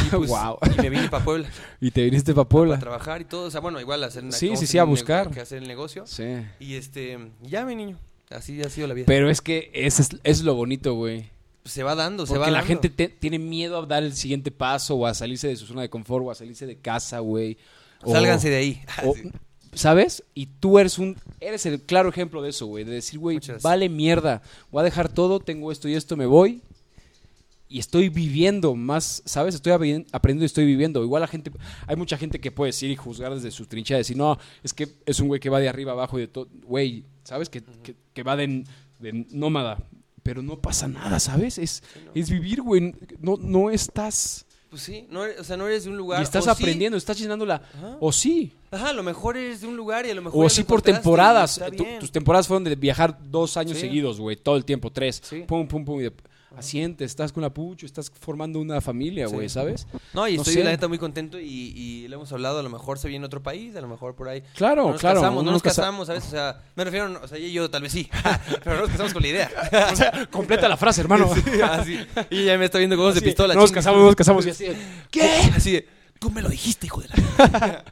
Y, 0.07 0.17
pues, 0.17 0.31
y 0.79 0.83
me 0.83 0.91
vine 0.91 1.09
para 1.09 1.25
Puebla 1.25 1.49
Y 1.81 1.91
te 1.91 2.03
viniste 2.05 2.33
para 2.33 2.45
para 2.45 2.49
Puebla. 2.49 2.79
trabajar 2.79 3.21
y 3.21 3.25
todo. 3.25 3.45
O 3.47 3.51
sea, 3.51 3.61
bueno, 3.61 3.81
igual 3.81 4.03
hacer 4.05 4.25
Sí, 4.33 4.57
sí, 4.57 4.67
sí, 4.67 4.79
a 4.79 4.85
buscar. 4.85 5.31
Que 5.31 5.41
hacer 5.41 5.59
el 5.59 5.69
negocio. 5.69 6.05
Sí. 6.07 6.25
Y 6.59 6.75
este, 6.75 7.19
ya 7.43 7.65
mi 7.65 7.75
niño. 7.77 7.99
Así 8.31 8.61
ha 8.63 8.71
sido 8.71 8.87
la 8.87 8.95
vida. 8.95 9.07
Pero 9.07 9.29
es 9.29 9.41
que 9.41 9.71
ese 9.75 10.03
es, 10.03 10.09
es 10.23 10.43
lo 10.43 10.55
bonito, 10.55 10.95
güey. 10.95 11.29
se 11.65 11.83
va 11.83 11.95
dando, 11.95 12.27
se 12.27 12.33
va 12.35 12.39
Porque 12.41 12.51
la 12.53 12.59
dando. 12.59 12.69
gente 12.69 12.89
te- 12.91 13.09
tiene 13.09 13.39
miedo 13.39 13.79
a 13.79 13.87
dar 13.87 14.03
el 14.05 14.15
siguiente 14.15 14.51
paso 14.51 14.95
o 14.97 15.07
a 15.07 15.15
salirse 15.15 15.49
de 15.49 15.57
su 15.57 15.67
zona 15.67 15.83
de 15.83 15.91
confort 15.91 16.25
o 16.27 16.31
a 16.31 16.35
salirse 16.35 16.65
de 16.67 16.77
casa, 16.77 17.19
güey. 17.19 17.59
O- 18.03 18.13
Sálganse 18.13 18.49
de 18.51 18.57
ahí. 18.57 18.83
o- 19.05 19.15
Sí. 19.23 19.31
¿Sabes? 19.73 20.25
Y 20.35 20.47
tú 20.47 20.81
eres 20.81 20.99
un 20.99 21.17
eres 21.39 21.65
el 21.65 21.81
claro 21.81 22.09
ejemplo 22.09 22.43
de 22.43 22.51
eso, 22.51 22.67
güey, 22.67 22.83
de 22.83 22.91
decir, 22.93 23.21
güey, 23.21 23.39
vale 23.63 23.89
mierda, 23.89 24.43
voy 24.73 24.81
a 24.81 24.85
dejar 24.85 25.09
todo, 25.09 25.39
tengo 25.39 25.71
esto 25.71 25.89
y 25.89 25.95
esto, 25.95 26.17
me 26.17 26.27
voy 26.27 26.61
y 27.71 27.79
estoy 27.79 28.09
viviendo 28.11 28.75
más, 28.75 29.23
¿sabes? 29.25 29.55
Estoy 29.55 29.73
aprendiendo 29.73 30.43
y 30.43 30.47
estoy 30.47 30.67
viviendo. 30.67 31.03
Igual 31.03 31.21
la 31.23 31.29
gente 31.29 31.51
hay 31.87 31.97
mucha 31.97 32.19
gente 32.19 32.41
que 32.41 32.51
puede 32.51 32.71
decir 32.71 32.91
y 32.91 32.97
juzgar 32.97 33.33
desde 33.35 33.51
su 33.53 33.65
trinchera, 33.67 33.99
decir, 33.99 34.17
"No, 34.17 34.37
es 34.63 34.75
que 34.75 34.89
es 35.07 35.21
un 35.21 35.29
güey 35.29 35.41
que 35.41 35.49
va 35.49 35.61
de 35.61 35.69
arriba 35.69 35.93
abajo 35.93 36.19
y 36.19 36.23
de 36.23 36.29
todo, 36.29 36.49
güey, 36.67 37.05
¿sabes? 37.25 37.49
Que, 37.49 37.63
que, 37.83 37.95
que 38.13 38.23
va 38.25 38.37
de, 38.37 38.65
de 38.99 39.25
nómada, 39.31 39.79
pero 40.23 40.43
no 40.43 40.59
pasa 40.61 40.89
nada, 40.89 41.19
¿sabes? 41.21 41.57
Es 41.59 41.83
Sí, 41.95 42.01
no. 42.05 42.11
es 42.15 42.29
vivir, 42.29 42.61
güey, 42.61 42.93
no 43.21 43.37
no 43.41 43.71
estás 43.71 44.45
Pues 44.69 44.83
sí, 44.83 45.07
no 45.11 45.23
o 45.39 45.45
sea, 45.45 45.57
no 45.57 45.67
eres 45.67 45.85
de 45.85 45.91
un 45.91 45.97
lugar. 45.97 46.21
y 46.21 46.23
estás 46.25 46.47
o 46.47 46.55
sí. 46.55 46.63
aprendiendo, 46.63 46.97
estás 46.99 47.19
llenando 47.19 47.45
la... 47.47 47.57
Ajá. 47.57 47.97
O 48.01 48.13
sí. 48.13 48.53
Ajá, 48.71 48.91
a 48.91 48.93
lo 48.93 49.03
mejor 49.03 49.37
eres 49.37 49.61
de 49.63 49.67
un 49.67 49.77
lugar 49.77 50.07
y 50.07 50.11
a 50.11 50.15
lo 50.15 50.23
mejor. 50.23 50.45
O 50.45 50.49
sí 50.49 50.63
por 50.63 50.81
temporadas. 50.83 51.61
Tu- 51.77 51.83
bien. 51.85 51.99
tus 51.99 52.13
temporadas 52.13 52.47
fueron 52.47 52.63
de 52.65 52.77
viajar 52.77 53.19
dos 53.31 53.57
años 53.57 53.75
Sí. 53.77 53.81
seguidos, 53.81 54.21
güey. 54.21 54.37
Todo 54.37 54.57
el 54.57 54.65
tiempo, 54.65 54.93
tres. 54.93 55.21
Sí. 55.25 55.43
Pum, 55.47 55.67
pum, 55.67 55.85
pum. 55.85 55.99
Y 56.01 56.05
de- 56.05 56.13
asientes, 56.57 57.11
estás 57.11 57.33
con 57.33 57.43
la 57.43 57.51
pucho, 57.55 57.87
estás 57.87 58.11
formando 58.21 58.59
una 58.61 58.81
familia, 58.81 59.29
Sí. 59.29 59.35
güey, 59.35 59.49
¿sabes? 59.49 59.87
No, 60.13 60.27
y 60.29 60.35
No 60.37 60.43
estoy 60.43 60.55
sé. 60.55 60.65
la 60.65 60.71
neta 60.71 60.89
muy 60.89 60.99
contento 60.99 61.39
y, 61.39 61.45
y 61.77 62.09
le 62.09 62.15
hemos 62.17 62.33
hablado, 62.33 62.59
a 62.59 62.63
lo 62.63 62.71
mejor 62.71 62.99
se 62.99 63.09
viene 63.09 63.25
otro 63.27 63.43
país, 63.43 63.75
a 63.77 63.81
lo 63.81 63.89
mejor 63.89 64.15
por 64.17 64.29
ahí. 64.29 64.43
Claro, 64.57 64.85
no 64.87 64.91
nos 64.93 65.01
claro. 65.01 65.21
casamos, 65.21 65.45
no 65.45 65.53
nos 65.53 65.63
casa- 65.63 65.83
casamos, 65.83 66.07
¿sabes? 66.09 66.27
O 66.27 66.31
sea, 66.31 66.61
me 66.77 66.85
refiero, 66.85 67.21
o 67.23 67.29
sea, 67.29 67.39
yo 67.39 67.71
tal 67.71 67.83
vez 67.83 67.93
sí, 67.93 68.09
pero 68.65 68.77
no 68.77 68.83
nos 68.83 68.91
casamos 68.91 69.13
con 69.13 69.23
la 69.23 69.29
idea. 69.29 69.51
O 69.93 69.97
sea, 69.97 70.27
completa 70.31 70.69
la 70.69 70.77
frase, 70.77 71.01
hermano. 71.01 71.29
Sí, 71.35 71.61
así. 71.63 71.99
Y 72.31 72.41
ella 72.41 72.59
me 72.59 72.65
está 72.67 72.79
viendo 72.79 72.97
con 72.97 73.05
ojos 73.07 73.15
de 73.17 73.23
pistola. 73.23 73.55
No 73.55 73.61
nos 73.61 73.73
casamos, 73.73 74.01
no 74.01 74.07
nos 74.07 74.17
casamos. 74.17 74.47
Y 74.47 74.51
así, 74.51 74.67
¿qué? 75.11 75.23
Así 75.55 75.73
de, 75.73 75.89
tú 76.19 76.31
me 76.31 76.43
lo 76.43 76.49
dijiste, 76.49 76.87
hijo 76.87 77.01
de 77.01 77.09
la... 77.09 77.85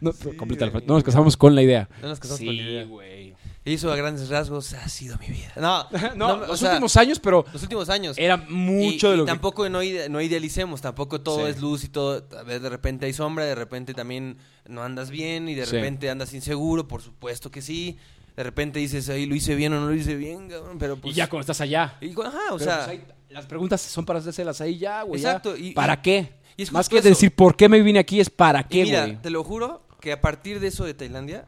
No, 0.00 0.12
Sí, 0.12 0.30
completa 0.36 0.66
la 0.66 0.70
frase. 0.72 0.86
No 0.86 0.94
nos 0.94 1.02
casamos 1.04 1.36
con 1.36 1.54
la 1.54 1.62
idea. 1.62 1.88
No 2.02 2.08
nos 2.08 2.20
casamos 2.20 2.38
sí, 2.38 2.46
con 2.46 2.56
la 2.56 2.62
idea. 2.62 2.84
güey. 2.84 3.33
Y 3.66 3.74
eso 3.74 3.90
a 3.90 3.96
grandes 3.96 4.28
rasgos 4.28 4.74
ha 4.74 4.88
sido 4.90 5.16
mi 5.18 5.28
vida. 5.28 5.52
No, 5.56 5.86
No, 6.16 6.36
no, 6.36 6.42
o 6.44 6.46
los 6.48 6.60
sea, 6.60 6.70
últimos 6.72 6.96
años, 6.98 7.18
pero 7.18 7.46
los 7.52 7.62
últimos 7.62 7.88
años. 7.88 8.18
era 8.18 8.36
mucho 8.36 9.06
y, 9.06 9.10
de 9.10 9.14
y 9.14 9.18
lo 9.18 9.24
que... 9.24 9.30
tampoco 9.32 9.68
no, 9.70 9.82
ide- 9.82 10.08
no 10.10 10.20
idealicemos, 10.20 10.82
tampoco 10.82 11.20
todo 11.22 11.44
Sí. 11.46 11.50
es 11.52 11.60
luz 11.60 11.82
y 11.84 11.88
todo. 11.88 12.26
A 12.38 12.42
ver, 12.42 12.60
de 12.60 12.68
repente 12.68 13.06
hay 13.06 13.12
sombra, 13.14 13.44
de 13.46 13.54
repente 13.54 13.94
también 13.94 14.36
no 14.68 14.82
andas 14.82 15.08
bien 15.10 15.48
y 15.48 15.54
de 15.54 15.64
Sí. 15.64 15.76
repente 15.76 16.10
andas 16.10 16.34
inseguro, 16.34 16.86
por 16.86 17.00
supuesto 17.00 17.50
que 17.50 17.62
sí. 17.62 17.96
De 18.36 18.42
repente 18.42 18.80
dices, 18.80 19.08
ahí 19.08 19.26
lo 19.26 19.34
hice 19.34 19.54
bien 19.54 19.72
o 19.72 19.80
no 19.80 19.86
lo 19.88 19.94
hice 19.94 20.16
bien, 20.16 20.48
cabrón", 20.50 20.76
pero 20.78 20.96
pues. 20.96 21.14
y 21.14 21.16
ya 21.16 21.28
cuando 21.30 21.42
estás 21.42 21.60
allá. 21.62 21.96
y 22.02 22.10
ajá, 22.10 22.38
o 22.52 22.58
Pero, 22.58 22.58
sea. 22.58 22.76
pues, 22.84 22.88
ahí- 22.88 23.04
las 23.30 23.46
preguntas 23.46 23.80
son 23.80 24.04
para 24.04 24.18
hacérselas 24.18 24.60
ahí 24.60 24.76
ya, 24.78 25.02
güey. 25.04 25.20
ya. 25.22 25.28
Exacto, 25.30 25.56
y- 25.56 25.72
¿Para 25.72 25.94
y- 25.94 26.02
qué? 26.02 26.32
y 26.56 26.62
es 26.64 26.70
Más 26.72 26.88
que 26.88 26.98
eso. 26.98 27.08
decir 27.08 27.34
por 27.34 27.56
qué 27.56 27.68
me 27.70 27.80
vine 27.80 27.98
aquí 27.98 28.20
es 28.20 28.28
para 28.28 28.60
y 28.60 28.64
qué, 28.64 28.82
mira, 28.84 29.06
güey. 29.06 29.22
te 29.22 29.30
lo 29.30 29.42
juro 29.42 29.86
que 30.00 30.12
a 30.12 30.20
partir 30.20 30.60
de 30.60 30.66
eso 30.68 30.84
de 30.84 30.92
Tailandia 30.94 31.46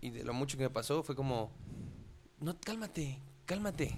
y 0.00 0.10
de 0.10 0.24
lo 0.24 0.32
mucho 0.32 0.56
que 0.56 0.64
me 0.64 0.70
pasó, 0.70 1.02
fue 1.02 1.14
como. 1.14 1.50
No, 2.40 2.56
cálmate, 2.60 3.18
cálmate. 3.46 3.96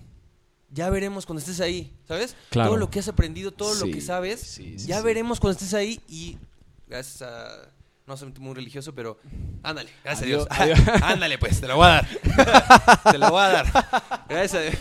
Ya 0.72 0.88
veremos 0.88 1.26
cuando 1.26 1.40
estés 1.40 1.60
ahí, 1.60 1.92
¿sabes? 2.06 2.36
Claro. 2.50 2.70
Todo 2.70 2.78
lo 2.78 2.90
que 2.90 3.00
has 3.00 3.08
aprendido, 3.08 3.50
todo 3.52 3.74
Sí, 3.74 3.86
lo 3.88 3.92
que 3.92 4.00
sabes, 4.00 4.40
sí, 4.40 4.78
sí, 4.78 4.86
ya 4.86 5.02
veremos 5.02 5.40
cuando 5.40 5.58
estés 5.58 5.74
ahí 5.74 6.00
y 6.08 6.38
gracias 6.86 7.22
a 7.22 7.68
no 8.06 8.16
soy 8.16 8.32
muy 8.38 8.54
religioso, 8.54 8.94
pero 8.94 9.18
ándale, 9.64 9.90
gracias 10.04 10.24
Adiós, 10.26 10.46
a 10.50 10.64
Dios. 10.66 10.78
ándale 11.02 11.38
pues, 11.38 11.60
te 11.60 11.66
lo 11.68 11.76
voy 11.76 11.86
a 11.86 11.88
dar. 11.90 12.08
te 13.12 13.18
lo 13.18 13.30
voy 13.30 13.40
a 13.42 13.48
dar. 13.48 13.66
Gracias 14.28 14.54
a 14.54 14.60
Dios. 14.62 14.74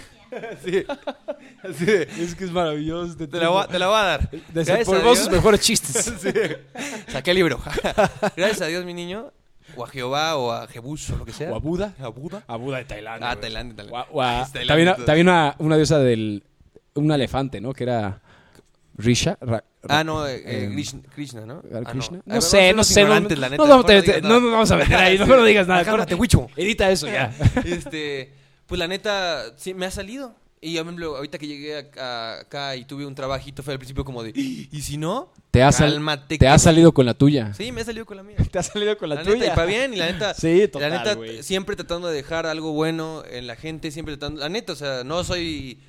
Sí. 0.64 0.84
Así 1.64 1.86
de, 1.86 2.04
Es 2.24 2.36
que 2.36 2.44
es 2.46 2.52
maravilloso. 2.52 3.18
te, 3.18 3.26
la 3.40 3.50
voy, 3.50 3.64
a- 3.64 3.68
te 3.68 3.80
la 3.80 3.88
voy 3.88 3.98
a 4.00 4.04
dar. 4.04 4.32
Desempolvó 4.54 5.16
sus 5.16 5.30
mejores 5.30 5.60
chistes. 5.62 6.06
Sí. 6.22 6.32
Saqué 7.12 7.32
el 7.32 7.38
libro. 7.38 7.60
Gracias 8.38 8.62
a 8.62 8.66
Dios, 8.68 8.86
mi 8.86 8.94
niño. 8.94 9.32
O 9.76 9.84
a 9.84 9.88
Jehová, 9.88 10.36
o 10.38 10.52
a 10.52 10.68
Jebus, 10.68 11.10
o 11.12 11.18
lo 11.18 11.26
que 11.26 11.32
sea. 11.34 11.52
O 11.52 11.56
a 11.56 11.60
Buda. 11.60 11.94
A 12.02 12.08
Buda. 12.10 12.44
A 12.48 12.56
Buda 12.58 12.78
de 12.78 12.86
Tailandia. 12.86 13.30
Ah, 13.30 13.36
güey. 13.36 13.42
Tailandia, 13.42 13.76
Tailandia. 13.76 13.94
O 13.94 13.98
a- 13.98 14.08
o 14.12 14.22
a- 14.22 14.42
Es 14.44 14.52
Tailandia 14.52 14.68
también 14.68 14.96
todo. 14.96 15.06
también 15.06 15.28
una, 15.28 15.56
una 15.60 15.76
diosa 15.78 16.00
del... 16.00 16.44
Un 16.96 17.12
elefante, 17.12 17.62
¿no? 17.62 17.74
Que 17.74 17.84
era... 17.84 18.22
Risha. 18.98 19.38
Ra- 19.40 19.64
Ah, 19.88 20.04
no, 20.04 20.28
eh, 20.28 20.44
eh, 20.46 20.64
Em, 20.66 20.74
Krishna, 20.74 21.02
Krishna, 21.16 21.46
¿no? 21.46 21.62
¿Era 21.70 21.80
Ah, 21.86 21.92
Krishna? 21.92 22.20
No, 22.26 22.42
sé, 22.42 22.74
no 22.74 22.84
sé. 22.84 23.02
No, 23.04 23.10
la 23.14 23.20
neta. 23.22 23.64
no, 23.64 23.70
vamos 23.70 23.86
a- 23.90 23.94
no 24.22 24.52
vamos 24.52 24.72
meter 24.78 24.96
ahí. 24.98 25.18
No, 25.18 25.26
no 25.38 25.44
digas 25.46 25.68
nada. 25.68 25.86
Cálmate. 25.86 26.18
Edita 26.58 26.90
eso 26.92 27.08
ya. 27.08 27.34
Este, 27.64 28.34
pues 28.68 28.78
la 28.78 28.88
neta, 28.88 29.54
sí, 29.56 29.74
me 29.74 29.86
ha 29.86 29.92
salido. 29.92 30.36
Y 30.62 30.74
yo, 30.74 30.82
ahorita 31.16 31.38
que 31.38 31.48
llegué 31.48 31.78
a- 31.78 31.86
a- 31.98 32.40
acá 32.42 32.76
y 32.76 32.84
tuve 32.84 33.06
un 33.06 33.16
trabajito, 33.16 33.64
fue 33.64 33.74
al 33.74 33.80
principio 33.80 34.04
como 34.04 34.24
de, 34.24 34.32
¿y 34.36 34.82
si 34.82 34.98
no? 34.98 35.32
Te 35.52 35.64
ha, 35.64 35.72
Cálmate. 35.72 36.38
te 36.38 36.48
ha 36.48 36.58
sí". 36.60 36.66
salido 36.66 36.92
con 36.94 37.06
la 37.06 37.14
tuya. 37.14 37.54
Sí, 37.54 37.72
me 37.72 37.82
ha 37.82 37.86
salido 37.86 38.06
con 38.06 38.18
la 38.18 38.24
mía. 38.24 38.36
Te 38.52 38.60
ha 38.60 38.64
salido 38.64 38.98
con 38.98 39.10
La, 39.10 39.16
neta, 39.24 39.36
y 39.46 39.50
para 39.50 39.66
bien, 39.66 39.94
y 39.94 39.98
la 39.98 40.12
neta, 40.12 40.34
Sí, 40.36 40.68
total, 40.68 40.92
la 40.92 40.98
neta, 41.00 41.16
güey. 41.16 41.42
siempre 41.44 41.76
tratando 41.76 42.08
de 42.10 42.16
dejar 42.16 42.46
algo 42.46 42.72
bueno 42.74 43.24
en 43.30 43.48
la 43.48 43.56
gente, 43.56 43.90
siempre 43.92 44.16
tratando, 44.18 44.42
la 44.42 44.50
neta, 44.50 44.74
o 44.74 44.76
sea, 44.76 45.04
no 45.04 45.24
soy, 45.24 45.80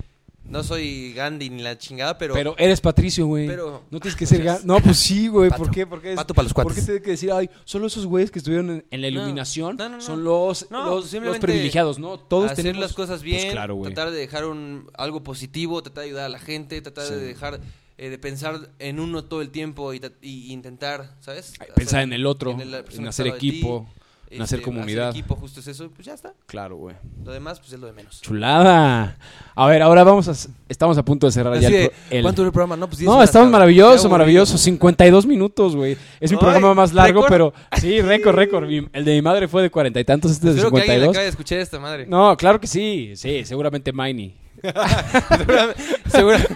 no 0.43 0.63
soy 0.63 1.13
Gandhi 1.13 1.49
ni 1.49 1.61
la 1.61 1.77
chingada, 1.77 2.17
pero, 2.17 2.33
Pero 2.33 2.55
eres 2.57 2.81
Patricio, 2.81 3.25
güey. 3.27 3.47
Pero- 3.47 3.83
No 3.89 3.99
tienes 3.99 4.17
que 4.17 4.25
ser... 4.25 4.43
ga- 4.43 4.61
No, 4.63 4.79
pues 4.81 4.97
sí, 4.97 5.27
güey. 5.27 5.49
¿Por 5.49 5.71
qué? 5.71 5.85
¿Por 5.87 6.01
qué? 6.01 6.11
es- 6.11 6.15
Pato 6.15 6.33
para 6.33 6.43
los 6.43 6.53
¿Por 6.53 6.65
cuates. 6.65 6.81
qué 6.81 6.85
tienes 6.85 7.03
que 7.03 7.11
decir, 7.11 7.31
ay, 7.31 7.49
solo 7.63 7.87
esos 7.87 8.05
güeyes 8.05 8.31
que 8.31 8.39
estuvieron 8.39 8.69
en, 8.69 8.85
en 8.91 9.01
la 9.01 9.07
iluminación 9.07 9.77
no, 9.77 9.87
no, 9.89 9.95
no. 9.97 10.01
son 10.01 10.23
los, 10.23 10.69
No, 10.71 10.85
los, 10.95 11.09
privilegiados, 11.39 11.99
¿no? 11.99 12.17
Todos 12.19 12.45
hacer 12.51 12.63
tenemos... 12.65 12.81
las 12.81 12.93
cosas 12.93 13.21
Pues 13.21 13.23
bien, 13.23 13.51
claro, 13.51 13.75
güey. 13.75 13.93
tratar 13.93 14.11
de 14.11 14.19
dejar 14.19 14.45
un, 14.45 14.89
algo 14.97 15.23
positivo, 15.23 15.81
tratar 15.83 16.03
de 16.03 16.07
ayudar 16.09 16.25
a 16.25 16.29
la 16.29 16.39
gente, 16.39 16.81
tratar 16.81 17.05
Sí. 17.05 17.13
de 17.13 17.19
dejar 17.21 17.59
eh, 17.97 18.09
de 18.09 18.17
pensar 18.17 18.71
en 18.79 18.99
uno 18.99 19.23
todo 19.25 19.41
el 19.43 19.51
tiempo 19.51 19.93
y, 19.93 20.01
y 20.23 20.51
intentar, 20.51 21.15
¿sabes? 21.19 21.53
Pensar 21.75 22.01
en 22.01 22.13
el 22.13 22.25
otro, 22.25 22.57
en 22.59 23.07
hacer 23.07 23.27
equipo, 23.27 23.87
en 24.31 24.41
hacer 24.41 24.59
este, 24.59 24.71
comunidad. 24.71 25.09
Hacer 25.09 25.19
equipo, 25.19 25.35
justo 25.35 25.59
es 25.59 25.67
eso, 25.67 25.89
pues 25.91 26.05
ya 26.05 26.13
está. 26.13 26.33
Claro, 26.45 26.77
güey. 26.77 26.95
Lo 27.23 27.31
demás, 27.31 27.59
pues 27.59 27.73
es 27.73 27.79
lo 27.79 27.87
de 27.87 27.93
menos. 27.93 28.21
Chulada. 28.21 29.17
A 29.55 29.67
ver, 29.67 29.81
ahora 29.81 30.03
vamos 30.03 30.27
a... 30.27 30.49
Estamos 30.69 30.97
a 30.97 31.03
punto 31.03 31.27
de 31.27 31.31
cerrar 31.33 31.59
ya 31.59 31.67
Así 31.67 31.75
el... 31.75 31.81
de, 31.83 31.91
el- 32.17 32.21
¿Cuánto 32.23 32.41
dura 32.41 32.47
el 32.49 32.53
programa? 32.53 32.77
No, 32.77 32.87
pues 32.87 32.99
10 32.99 33.09
No, 33.11 33.21
estamos 33.21 33.49
maravilloso, 33.51 34.09
maravilloso. 34.09 34.57
52 34.57 35.25
minutos, 35.25 35.75
güey. 35.75 35.97
Es 36.19 36.31
mi 36.31 36.37
Ay, 36.37 36.41
programa 36.41 36.73
más 36.73 36.93
largo, 36.93 37.21
¿récord? 37.27 37.53
pero... 37.69 37.79
Sí, 37.79 38.01
récord, 38.01 38.35
récord. 38.35 38.69
El 38.69 39.05
de 39.05 39.13
mi 39.13 39.21
madre 39.21 39.47
fue 39.47 39.61
de 39.61 39.69
cuarenta 39.69 39.99
y 39.99 40.05
tantos, 40.05 40.31
este 40.31 40.47
es 40.49 40.55
de 40.55 40.61
Espero 40.61 40.75
que 40.75 40.81
alguien 40.81 40.95
52. 40.99 41.13
acabe 41.15 41.23
de 41.25 41.29
escuchar 41.29 41.57
esta 41.59 41.79
madre. 41.79 42.05
No, 42.07 42.35
claro 42.37 42.59
que 42.59 42.67
sí. 42.67 43.13
Sí, 43.15 43.43
seguramente 43.45 43.91
Miney. 43.91 44.37
seguramente, 45.37 45.83
segura- 46.09 46.47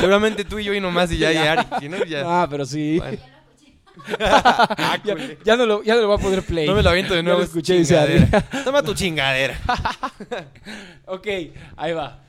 seguramente 0.00 0.44
tú 0.44 0.58
y 0.58 0.64
yo 0.64 0.74
y 0.74 0.80
nomás 0.80 1.10
y 1.12 1.18
ya, 1.18 1.32
y 1.32 1.36
Ari. 1.36 1.88
no, 1.88 2.04
ya. 2.04 2.22
Ah, 2.24 2.46
pero 2.48 2.64
sí. 2.64 2.98
Bueno. 2.98 3.18
ya, 5.04 5.16
ya 5.44 5.56
no 5.56 5.66
lo, 5.66 5.82
ya 5.82 5.94
no 5.94 6.00
le 6.00 6.06
voy 6.06 6.16
a 6.16 6.20
poner 6.20 6.42
play. 6.42 6.66
No 6.66 6.74
me 6.74 6.82
lo 6.82 6.90
aviento 6.90 7.14
de 7.14 7.22
nuevo. 7.22 7.38
lo 7.38 7.44
es 7.44 7.50
escuché, 7.50 7.74
dice. 7.74 8.28
Toma 8.64 8.82
tu 8.82 8.94
chingadera. 8.94 9.58
ok, 11.06 11.26
ahí 11.76 11.92
va. 11.92 12.22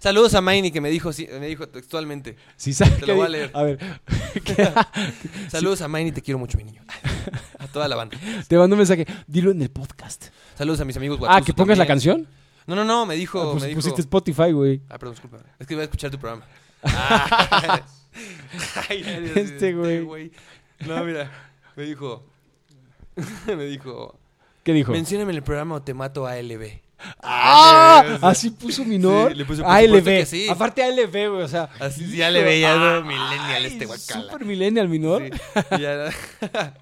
Saludos 0.00 0.34
a 0.34 0.42
Maini 0.42 0.70
que 0.70 0.82
me 0.82 0.90
dijo, 0.90 1.10
me 1.40 1.46
dijo 1.46 1.66
textualmente. 1.68 2.36
Si 2.56 2.74
sabes 2.74 3.00
Te 3.00 3.06
lo 3.06 3.16
voy 3.16 3.26
a 3.26 3.28
leer. 3.30 3.50
A 3.54 3.62
ver. 3.62 3.78
Saludos 5.48 5.80
a 5.80 5.88
Maini, 5.88 6.12
te 6.12 6.20
quiero 6.20 6.38
mucho, 6.38 6.58
mi 6.58 6.64
niño. 6.64 6.82
A 7.58 7.66
toda 7.68 7.88
la 7.88 7.96
banda. 7.96 8.18
te 8.46 8.58
mando 8.58 8.74
un 8.74 8.78
mensaje. 8.78 9.06
Dilo 9.26 9.50
en 9.50 9.62
el 9.62 9.70
podcast. 9.70 10.26
Saludos 10.58 10.80
a 10.80 10.84
mis 10.84 10.96
amigos 10.98 11.18
Ah, 11.26 11.40
que 11.40 11.54
pongas 11.54 11.78
la 11.78 11.86
canción. 11.86 12.28
No, 12.66 12.74
no, 12.74 12.84
no, 12.84 13.06
me 13.06 13.14
dijo. 13.14 13.40
Ah, 13.40 13.52
pues 13.52 13.62
me 13.62 13.68
dijo... 13.68 13.78
pusiste 13.78 14.02
Spotify, 14.02 14.52
güey. 14.52 14.82
Ah, 14.90 14.98
perdón, 14.98 15.14
disculpa. 15.14 15.38
Es 15.58 15.66
que 15.66 15.74
iba 15.74 15.82
a 15.82 15.84
escuchar 15.84 16.10
tu 16.10 16.18
programa. 16.18 16.46
Ah. 16.82 17.80
Ay, 18.88 19.02
Dios, 19.02 19.36
Este 19.36 19.72
güey. 19.72 20.30
No, 20.86 21.04
mira. 21.04 21.30
Me 21.76 21.84
dijo. 21.84 22.24
me 23.46 23.64
dijo. 23.64 24.18
¿Qué 24.62 24.72
dijo? 24.72 24.92
Mencióname 24.92 25.32
en 25.32 25.36
el 25.36 25.42
programa 25.42 25.76
o 25.76 25.82
te 25.82 25.94
mato 25.94 26.26
a 26.26 26.32
ALB. 26.32 26.80
¡Ah! 27.22 28.18
Así 28.22 28.50
puso 28.50 28.84
minor. 28.84 29.32
sí, 29.32 29.38
le 29.38 29.44
puso, 29.44 29.62
por 29.62 29.70
ALB. 29.70 30.04
que 30.04 30.26
sí. 30.26 30.48
Aparte 30.48 30.82
ALB, 30.82 31.10
güey, 31.10 31.42
o 31.42 31.48
sea. 31.48 31.68
Así 31.80 32.06
sí, 32.06 32.16
ya 32.16 32.30
le 32.30 32.42
veía 32.42 32.74
¿no? 32.76 32.96
Ay, 32.96 33.02
millennial 33.02 33.66
este 33.66 33.86
guacala. 33.86 34.22
Super 34.24 34.44
millennial 34.44 34.88
minor. 34.88 35.22
Sí. 35.22 35.30
Y 35.76 35.80
ya, 35.80 36.10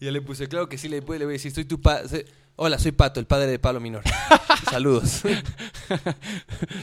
ya 0.00 0.10
le 0.10 0.22
puse, 0.22 0.48
claro 0.48 0.68
que 0.68 0.78
sí, 0.78 0.88
le, 0.88 1.00
voy 1.00 1.16
a 1.16 1.26
decir, 1.26 1.52
soy 1.52 1.64
tu 1.64 1.80
pa 1.80 2.08
soy- 2.08 2.24
Hola, 2.56 2.78
soy 2.78 2.92
Pato, 2.92 3.18
el 3.18 3.26
padre 3.26 3.46
de 3.46 3.58
Pablo 3.58 3.80
Minor. 3.80 4.02
Saludos. 4.70 5.22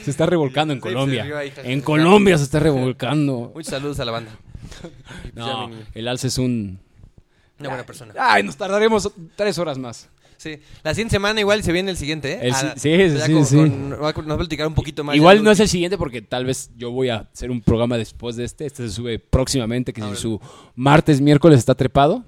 Se 0.04 0.12
está 0.12 0.26
revolcando 0.26 0.74
en 0.74 0.80
Colombia. 0.80 1.24
ahí. 1.38 1.54
En 1.64 1.82
Colombia 1.82 2.38
se 2.40 2.44
está 2.44 2.60
revolcando. 2.60 3.52
Muchos 3.54 3.70
saludos 3.70 4.00
a 4.00 4.06
la 4.06 4.12
banda. 4.12 4.32
No, 5.36 5.70
el 5.94 6.08
alce 6.08 6.28
es 6.28 6.38
un... 6.38 6.80
Una 7.60 7.70
buena 7.70 7.86
persona. 7.86 8.14
Ay, 8.18 8.44
nos 8.44 8.56
tardaremos 8.56 9.12
tres 9.36 9.58
horas 9.58 9.78
más. 9.78 10.10
Sí. 10.38 10.58
La 10.84 10.94
siguiente 10.94 11.12
semana 11.12 11.42
igual 11.42 11.62
se 11.64 11.74
viene 11.74 11.92
el 11.92 11.98
siguiente, 11.98 12.32
¿eh? 12.36 12.40
El 12.44 12.54
Ah, 12.54 12.74
sí, 12.78 12.96
sí, 13.10 13.34
con- 13.34 13.46
sí. 13.46 13.56
con- 13.58 13.90
nos 13.90 14.00
va 14.02 14.10
a 14.10 14.38
platicar 14.38 14.66
un 14.68 14.74
poquito 14.74 15.04
más. 15.04 15.14
Igual 15.18 15.44
no 15.44 15.52
es 15.52 15.60
el 15.60 15.68
siguiente 15.68 15.98
porque 15.98 16.22
tal 16.22 16.46
vez 16.46 16.72
yo 16.78 16.92
voy 16.92 17.10
a 17.10 17.28
hacer 17.34 17.52
un 17.52 17.60
programa 17.60 17.98
después 17.98 18.38
de 18.38 18.46
este. 18.46 18.66
Este 18.66 18.88
se 18.88 18.94
sube 18.96 19.20
próximamente, 19.20 19.92
que 19.92 20.02
si 20.02 20.16
su 20.16 20.40
martes, 20.76 21.20
miércoles 21.20 21.60
está 21.60 21.76
trepado. 21.76 22.24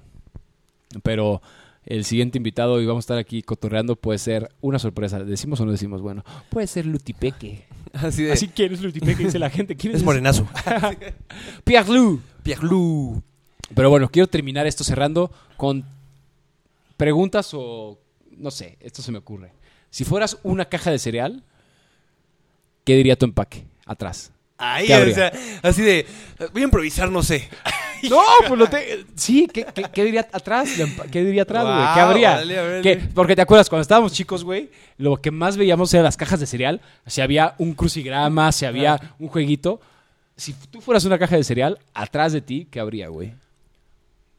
Pero 1.02 1.40
el 1.84 2.04
siguiente 2.04 2.38
invitado 2.38 2.80
y 2.80 2.86
vamos 2.86 3.02
a 3.02 3.06
estar 3.06 3.18
aquí 3.18 3.42
cotorreando 3.42 3.96
puede 3.96 4.18
ser 4.18 4.50
una 4.60 4.78
sorpresa. 4.78 5.22
¿Decimos 5.22 5.60
o 5.60 5.66
no 5.66 5.72
decimos? 5.72 6.00
Bueno, 6.00 6.24
puede 6.50 6.66
ser 6.66 6.86
Lutipeque. 6.86 7.64
Así 7.92 8.24
de... 8.24 8.32
Así 8.32 8.48
quién 8.48 8.72
es 8.72 8.82
Lutipeque, 8.82 9.24
dice 9.24 9.38
la 9.38 9.50
gente. 9.50 9.76
¿Quién 9.76 9.92
es, 9.92 10.00
es 10.00 10.04
morenazo. 10.04 10.48
Pierre 11.64 11.92
Lou. 11.92 12.20
Pierre-Lou. 12.42 13.22
Pero 13.74 13.90
bueno, 13.90 14.10
quiero 14.10 14.26
terminar 14.26 14.66
esto 14.66 14.84
cerrando 14.84 15.30
con 15.56 15.84
preguntas 16.96 17.50
o 17.54 17.98
no 18.36 18.50
sé, 18.50 18.76
esto 18.80 19.02
se 19.02 19.12
me 19.12 19.18
ocurre. 19.18 19.52
Si 19.90 20.04
fueras 20.04 20.38
una 20.42 20.66
caja 20.66 20.90
de 20.90 20.98
cereal, 20.98 21.44
¿qué 22.84 22.96
diría 22.96 23.16
tu 23.16 23.24
empaque 23.24 23.64
atrás? 23.86 24.32
Ahí, 24.58 24.92
o 24.92 25.14
sea, 25.14 25.32
así 25.62 25.82
de... 25.82 26.06
Voy 26.52 26.62
a 26.62 26.64
improvisar, 26.66 27.10
no 27.10 27.22
sé. 27.22 27.48
No, 28.10 28.22
pues 28.48 28.58
lo 28.58 28.66
te... 28.68 29.04
Sí, 29.14 29.48
¿qué, 29.52 29.64
qué, 29.74 29.84
qué 29.92 30.04
diría 30.04 30.26
atrás? 30.32 30.70
¿Qué 31.10 31.24
diría 31.24 31.42
atrás, 31.42 31.64
güey? 31.64 31.94
¿Qué 31.94 32.00
habría? 32.00 32.82
¿Qué? 32.82 33.00
Porque 33.14 33.36
te 33.36 33.42
acuerdas, 33.42 33.68
cuando 33.68 33.82
estábamos 33.82 34.12
chicos, 34.12 34.44
güey, 34.44 34.70
lo 34.98 35.16
que 35.16 35.30
más 35.30 35.56
veíamos 35.56 35.92
eran 35.94 36.04
las 36.04 36.16
cajas 36.16 36.40
de 36.40 36.46
cereal. 36.46 36.80
Si 37.06 37.20
había 37.20 37.54
un 37.58 37.74
crucigrama, 37.74 38.50
si 38.52 38.64
había 38.64 39.14
un 39.18 39.28
jueguito. 39.28 39.80
Si 40.36 40.54
tú 40.70 40.80
fueras 40.80 41.04
una 41.04 41.18
caja 41.18 41.36
de 41.36 41.44
cereal, 41.44 41.78
atrás 41.94 42.32
de 42.32 42.40
ti, 42.40 42.66
¿qué 42.70 42.80
habría, 42.80 43.08
güey? 43.08 43.34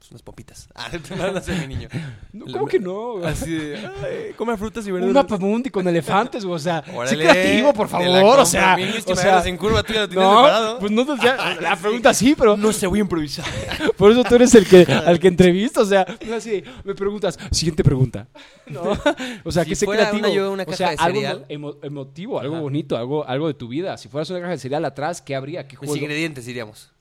Pues 0.04 0.12
unas 0.12 0.22
popitas. 0.22 0.68
Ah, 0.76 0.89
no, 1.18 1.32
no 1.32 1.41
sé, 1.41 1.54
mi 1.66 1.76
niño. 1.76 1.88
No, 2.34 2.45
¿Cómo 2.51 2.66
que 2.68 2.78
no? 2.78 3.24
Así 3.26 3.51
de, 3.54 3.78
ay, 3.78 4.34
come 4.36 4.58
frutas 4.58 4.86
y 4.86 4.91
Un 4.91 4.95
verduras. 4.99 5.24
mapamundi 5.24 5.70
con 5.70 5.88
elefantes, 5.88 6.43
güey. 6.43 6.56
O 6.58 6.60
sea, 6.60 6.84
sé 6.84 6.91
Órale, 6.93 7.24
creativo, 7.24 7.74
por 7.74 7.88
favor. 7.88 8.39
O 8.39 8.45
sea, 8.45 8.76
o 9.06 9.16
en 9.45 9.56
curva, 9.56 9.82
tú 9.82 9.93
ya 9.93 10.01
lo 10.01 10.10
tienes 10.10 10.26
no, 10.28 10.41
preparado. 10.41 10.80
pues 10.80 10.91
no, 10.91 11.16
ya, 11.24 11.58
la 11.62 11.78
pregunta 11.78 12.14
sí, 12.14 12.36
pero 12.38 12.58
No 12.58 12.74
sé, 12.74 12.86
voy 12.88 12.99
a 12.99 13.01
improvisar. 13.04 13.45
por 13.97 14.12
eso 14.12 14.24
tú 14.26 14.36
eres 14.36 14.54
el 14.56 14.68
que 14.68 14.82
al 14.91 15.20
que 15.22 15.30
entrevista, 15.30 15.80
o 15.82 15.86
sea, 15.86 16.06
no 16.28 16.36
así, 16.36 16.62
me 16.84 16.95
preguntas, 16.95 17.39
siguiente 17.51 17.82
pregunta. 17.84 18.28
No, 18.68 18.82
o 19.45 19.51
sea, 19.54 19.64
Si 19.64 19.70
que 19.70 19.76
sé 19.78 19.86
creativo. 19.88 20.28
una- 20.28 20.36
yo 20.36 20.51
una 20.51 20.64
o 20.64 20.66
caja 20.66 20.78
sea, 20.78 20.89
de 20.89 20.95
algo 20.99 21.16
cereal. 21.22 21.45
emo- 21.47 21.78
emotivo, 21.82 22.39
algo 22.41 22.56
Ajá. 22.56 22.62
bonito, 22.62 22.97
algo 22.97 23.26
algo 23.26 23.47
de 23.47 23.54
tu 23.54 23.70
vida. 23.70 23.97
Si 23.97 24.10
fueras 24.10 24.30
una 24.32 24.39
caja 24.41 24.51
de 24.51 24.58
cereal 24.58 24.84
atrás, 24.84 25.22
¿qué 25.22 25.34
habría? 25.34 25.66
¿Qué 25.66 25.78
Mis 25.80 25.95
ingredientes, 25.95 26.45
diríamos. 26.45 26.91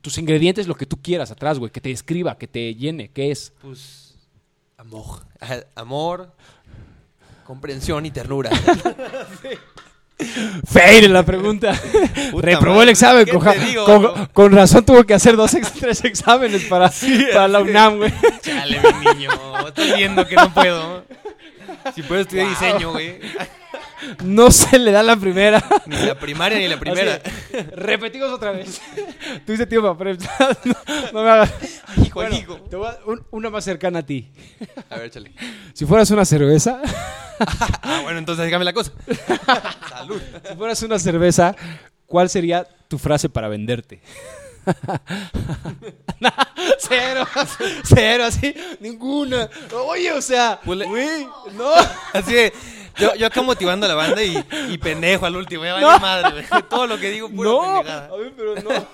Tus 0.00 0.16
ingredientes, 0.18 0.66
lo 0.66 0.74
que 0.74 0.86
tú 0.86 0.96
quieras 1.02 1.30
atrás, 1.30 1.58
güey, 1.58 1.70
que 1.70 1.80
te 1.80 1.90
describa, 1.90 2.38
que 2.38 2.46
te 2.46 2.74
llene, 2.74 3.10
¿qué 3.10 3.30
es? 3.30 3.52
Pues. 3.60 4.14
Amor. 4.78 5.24
Amor. 5.74 6.32
Comprensión 7.44 8.06
y 8.06 8.10
ternura. 8.10 8.50
Fail 10.66 11.04
en 11.06 11.12
la 11.14 11.22
pregunta. 11.24 11.72
Puta 12.30 12.46
Reprobó 12.46 12.74
madre, 12.76 12.82
el 12.84 12.88
examen. 12.90 13.24
¿qué 13.24 13.32
Con, 13.32 13.42
te 13.44 13.58
digo, 13.58 13.84
con- 13.86 14.02
bro? 14.02 14.28
con 14.32 14.52
razón 14.52 14.84
tuvo 14.84 15.04
que 15.04 15.14
hacer 15.14 15.34
dos, 15.36 15.56
tres 15.78 16.04
exámenes 16.04 16.64
para, 16.64 16.90
para 17.32 17.48
la 17.48 17.60
UNAM, 17.60 17.96
güey. 17.98 18.12
Chale, 18.42 18.80
mi 18.98 19.14
niño. 19.14 19.30
Estás 19.66 19.96
viendo 19.96 20.26
que 20.26 20.36
no 20.36 20.52
puedo. 20.52 21.04
Si 21.94 22.02
puedo 22.02 22.20
estudiar 22.20 22.46
Wow. 22.46 22.54
diseño, 22.54 22.92
güey. 22.92 23.18
No 24.24 24.50
se 24.50 24.78
le 24.78 24.90
da 24.92 25.02
la 25.02 25.16
primera. 25.16 25.62
Ni 25.86 25.96
la 25.96 26.14
primaria 26.18 26.58
ni 26.58 26.68
la 26.68 26.78
primera. 26.78 27.20
Repetimos 27.74 28.30
otra 28.30 28.52
vez. 28.52 28.80
Tuviste 29.46 29.66
tiempo 29.66 29.96
para. 29.96 30.12
No, 30.64 30.74
no 31.12 31.22
me 31.22 31.30
hagas. 31.30 31.52
Hijo, 32.04 32.20
Bueno, 32.20 32.36
hijo. 32.36 32.56
te 32.68 32.76
voy 32.76 32.88
a- 32.88 32.98
un- 33.06 33.24
una 33.30 33.50
más 33.50 33.64
cercana 33.64 34.00
a 34.00 34.02
ti. 34.06 34.30
A 34.88 34.96
ver, 34.96 35.06
échale. 35.06 35.32
Si 35.74 35.84
fueras 35.86 36.10
una 36.10 36.24
cerveza, 36.24 36.80
Ah, 37.82 38.00
bueno, 38.02 38.18
entonces 38.18 38.44
dígame 38.44 38.64
la 38.64 38.72
cosa. 38.72 38.92
Salud. 39.90 40.20
si 40.48 40.54
fueras 40.56 40.82
una 40.82 40.98
cerveza, 40.98 41.56
¿cuál 42.06 42.28
sería 42.28 42.66
tu 42.88 42.98
frase 42.98 43.28
para 43.28 43.48
venderte? 43.48 44.00
cero, 46.78 47.26
cero, 47.84 48.24
así, 48.24 48.54
ninguna. 48.80 49.48
Oye, 49.86 50.12
o 50.12 50.20
sea, 50.22 50.60
Pues 50.64 50.86
güey, 50.86 51.26
no. 51.54 51.70
Así 52.12 52.32
de, 52.34 52.52
yo, 53.00 53.14
yo 53.14 53.26
acá 53.26 53.42
motivando 53.42 53.86
a 53.86 53.88
la 53.88 53.94
banda 53.94 54.22
y, 54.22 54.36
y 54.68 54.78
pendejo 54.78 55.26
al 55.26 55.36
último. 55.36 55.64
Ya 55.64 55.74
vale 55.74 55.86
No. 55.86 55.98
madre, 55.98 56.30
güey. 56.48 56.62
Todo 56.68 56.86
lo 56.86 56.98
que 56.98 57.10
digo, 57.10 57.28
puro 57.30 57.50
No, 57.62 57.74
pendejada. 57.82 58.06
a 58.12 58.16
ver, 58.16 58.32
pero 58.36 58.54
no. 58.56 58.86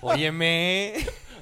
Óyeme. 0.02 0.94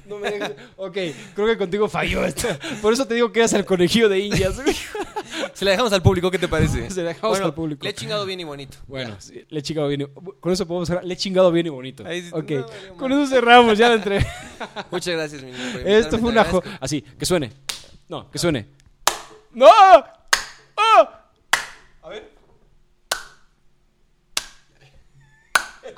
No 0.05 0.17
me 0.17 0.29
dejes- 0.31 0.55
Ok, 0.75 0.97
creo 1.35 1.47
que 1.47 1.57
contigo 1.57 1.87
falló 1.87 2.25
esto. 2.25 2.47
Por 2.81 2.91
eso 2.93 3.05
te 3.05 3.13
digo 3.13 3.31
que 3.31 3.39
eras 3.41 3.53
el 3.53 3.63
conejillo 3.63 4.09
de 4.09 4.17
indias. 4.19 4.59
güey. 4.59 4.75
Se 5.53 5.63
la 5.65 5.71
dejamos 5.71 5.93
al 5.93 6.01
público, 6.01 6.31
¿qué 6.31 6.39
te 6.39 6.47
parece? 6.47 6.89
Se 6.89 7.03
la 7.03 7.09
dejamos 7.09 7.31
Bueno, 7.37 7.45
al 7.45 7.53
público. 7.53 7.83
Le 7.83 7.91
he 7.91 7.93
chingado 7.93 8.25
bien 8.25 8.39
y 8.39 8.43
bonito. 8.43 8.77
Bueno, 8.87 9.15
sí, 9.19 9.45
le 9.47 9.59
he 9.59 9.61
chingado 9.61 9.87
bien. 9.87 10.01
y- 10.01 10.39
Con 10.39 10.51
eso 10.51 10.65
podemos 10.67 10.87
cerrar. 10.87 11.03
Le 11.05 11.13
he 11.13 11.17
chingado 11.17 11.51
bien 11.51 11.67
y 11.67 11.69
bonito. 11.69 12.03
Ahí 12.07 12.23
sí, 12.23 12.29
ok, 12.33 12.51
no, 12.89 12.95
con 12.97 13.11
eso 13.11 13.27
cerramos 13.27 13.77
ya 13.77 13.89
la 13.89 13.95
entrevista. 13.95 14.33
Muchas 14.89 15.13
gracias, 15.13 15.43
mi 15.43 15.51
niño. 15.51 15.79
Esto 15.85 16.17
fue 16.17 16.31
una... 16.31 16.43
jo-. 16.43 16.63
Así, 16.79 17.01
que 17.03 17.25
suene. 17.27 17.51
No, 18.07 18.31
que 18.31 18.39
suene. 18.39 18.65
¡No! 19.51 19.67
¡Ah! 19.67 21.21
A 22.01 22.09
ver. 22.09 22.31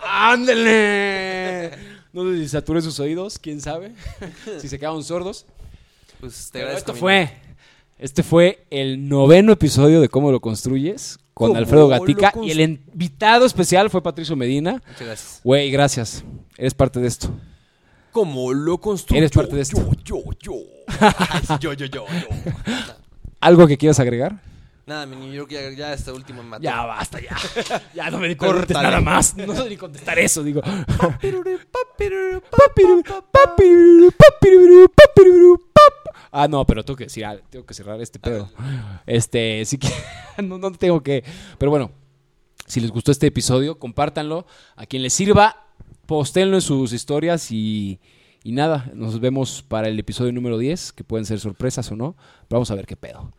¡Ándale! 0.04 1.72
No 2.14 2.30
sé 2.30 2.40
si 2.40 2.50
saturé 2.50 2.82
sus 2.82 3.00
oídos, 3.00 3.40
quién 3.40 3.62
sabe. 3.62 3.94
si 4.60 4.68
se 4.68 4.78
quedaron 4.78 5.02
sordos. 5.02 5.46
Pues 6.20 6.48
te 6.52 6.60
Pero 6.60 6.66
agradezco. 6.66 6.92
esto 6.92 7.00
fue. 7.00 7.32
Este 7.98 8.22
fue 8.22 8.66
el 8.70 9.08
noveno 9.08 9.54
episodio 9.54 10.02
de 10.02 10.10
Cómo 10.10 10.30
lo 10.30 10.42
construyes 10.42 11.20
con 11.34 11.50
¿Cómo 11.50 11.60
Alfredo 11.60 11.88
Gatica. 11.88 12.34
Y 12.44 12.52
el 12.52 12.60
invitado 12.60 13.46
especial 13.46 13.90
fue 13.90 14.04
Patricio 14.04 14.36
Medina. 14.36 14.74
Muchas 14.86 15.02
gracias. 15.08 15.40
Güey, 15.44 15.72
gracias. 15.72 16.24
Eres 16.58 16.74
parte 16.74 17.00
de 17.00 17.08
esto. 17.08 17.34
¿Cómo 18.12 18.52
lo 18.52 18.78
construyo? 18.80 19.20
Eres 19.20 19.32
parte 19.32 19.56
de 19.56 19.62
esto. 19.62 19.78
Yo, 20.04 20.22
yo, 20.24 20.32
yo. 20.42 20.54
Yo, 21.62 21.72
yo, 21.74 21.86
yo, 21.86 22.06
yo. 22.06 22.06
¿Algo 23.40 23.66
que 23.68 23.78
quieras 23.78 24.00
agregar? 24.02 24.42
Nada, 24.92 25.06
mi 25.06 25.16
niño, 25.16 25.32
yo 25.36 25.48
creo 25.48 25.70
que 25.70 25.78
ya, 25.78 25.88
ya 25.88 25.94
este 25.94 26.12
último 26.12 26.44
me 26.44 26.50
mató. 26.50 26.64
Ya 26.64 26.86
basta, 26.86 27.18
ya. 27.22 27.38
Ya 27.96 28.12
no 28.12 28.18
me 28.18 28.28
di 28.28 28.36
Córtale. 28.36 28.90
nada 28.90 29.00
más. 29.00 29.38
No 29.38 29.56
sé 29.56 29.70
ni 29.70 29.78
contestar 29.78 30.20
eso, 30.20 30.44
digo. 30.44 30.62
Ah, 36.30 36.50
no, 36.50 36.66
pero 36.66 36.84
tengo 36.84 36.98
que 36.98 37.06
decir, 37.06 37.24
ah, 37.24 37.38
tengo 37.50 37.66
que 37.66 37.74
cerrar 37.74 38.02
este 38.02 38.20
pedo. 38.20 38.50
Este, 39.06 39.64
sí 39.64 39.78
que 39.78 39.88
no, 40.44 40.58
no 40.58 40.74
tengo 40.74 41.02
que. 41.02 41.24
Pero 41.58 41.70
bueno, 41.70 41.92
si 42.68 42.82
les 42.82 42.92
gustó 42.92 43.14
este 43.14 43.28
episodio, 43.28 43.80
compártanlo. 43.80 44.46
A 44.76 44.86
quien 44.86 45.04
les 45.04 45.14
sirva, 45.14 45.68
postéenlo 46.06 46.58
en 46.58 46.62
sus 46.62 46.92
historias 46.92 47.50
y, 47.54 48.02
y 48.44 48.52
nada, 48.52 48.92
nos 48.94 49.22
vemos 49.22 49.64
para 49.66 49.88
el 49.88 49.98
episodio 49.98 50.34
número 50.34 50.58
10, 50.58 50.92
que 50.92 51.06
pueden 51.06 51.26
ser 51.26 51.40
sorpresas 51.40 51.90
o 51.94 51.96
no. 51.96 52.18
Pero 52.50 52.58
vamos 52.58 52.72
a 52.72 52.76
ver 52.76 52.86
qué 52.86 52.98
pedo. 52.98 53.32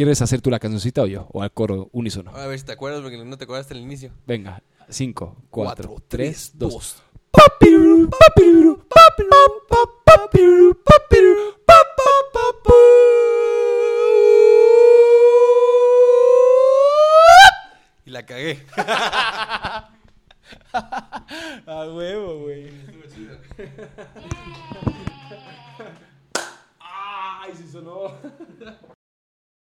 ¿Quieres 0.00 0.22
hacer 0.22 0.40
tú 0.40 0.48
la 0.48 0.58
cancioncita 0.58 1.02
o 1.02 1.06
yo? 1.06 1.28
O 1.30 1.42
al 1.42 1.52
coro 1.52 1.90
unísono. 1.92 2.34
A 2.34 2.46
ver 2.46 2.58
si 2.58 2.64
te 2.64 2.72
acuerdas, 2.72 3.02
porque 3.02 3.22
no 3.22 3.36
te 3.36 3.44
acuerdas 3.44 3.70
al 3.70 3.76
inicio. 3.76 4.10
Venga, 4.26 4.62
5, 4.88 5.36
4, 5.50 5.96
3, 6.08 6.52
2. 6.54 6.72
dos. 6.72 7.02
Y 18.06 18.10
la 18.10 18.24
cagué. 18.24 18.64
A 20.72 21.90
huevo, 21.92 22.38
güey. 22.44 22.70
Ay, 26.80 27.52
sí 27.54 27.68
sonó. 27.70 28.14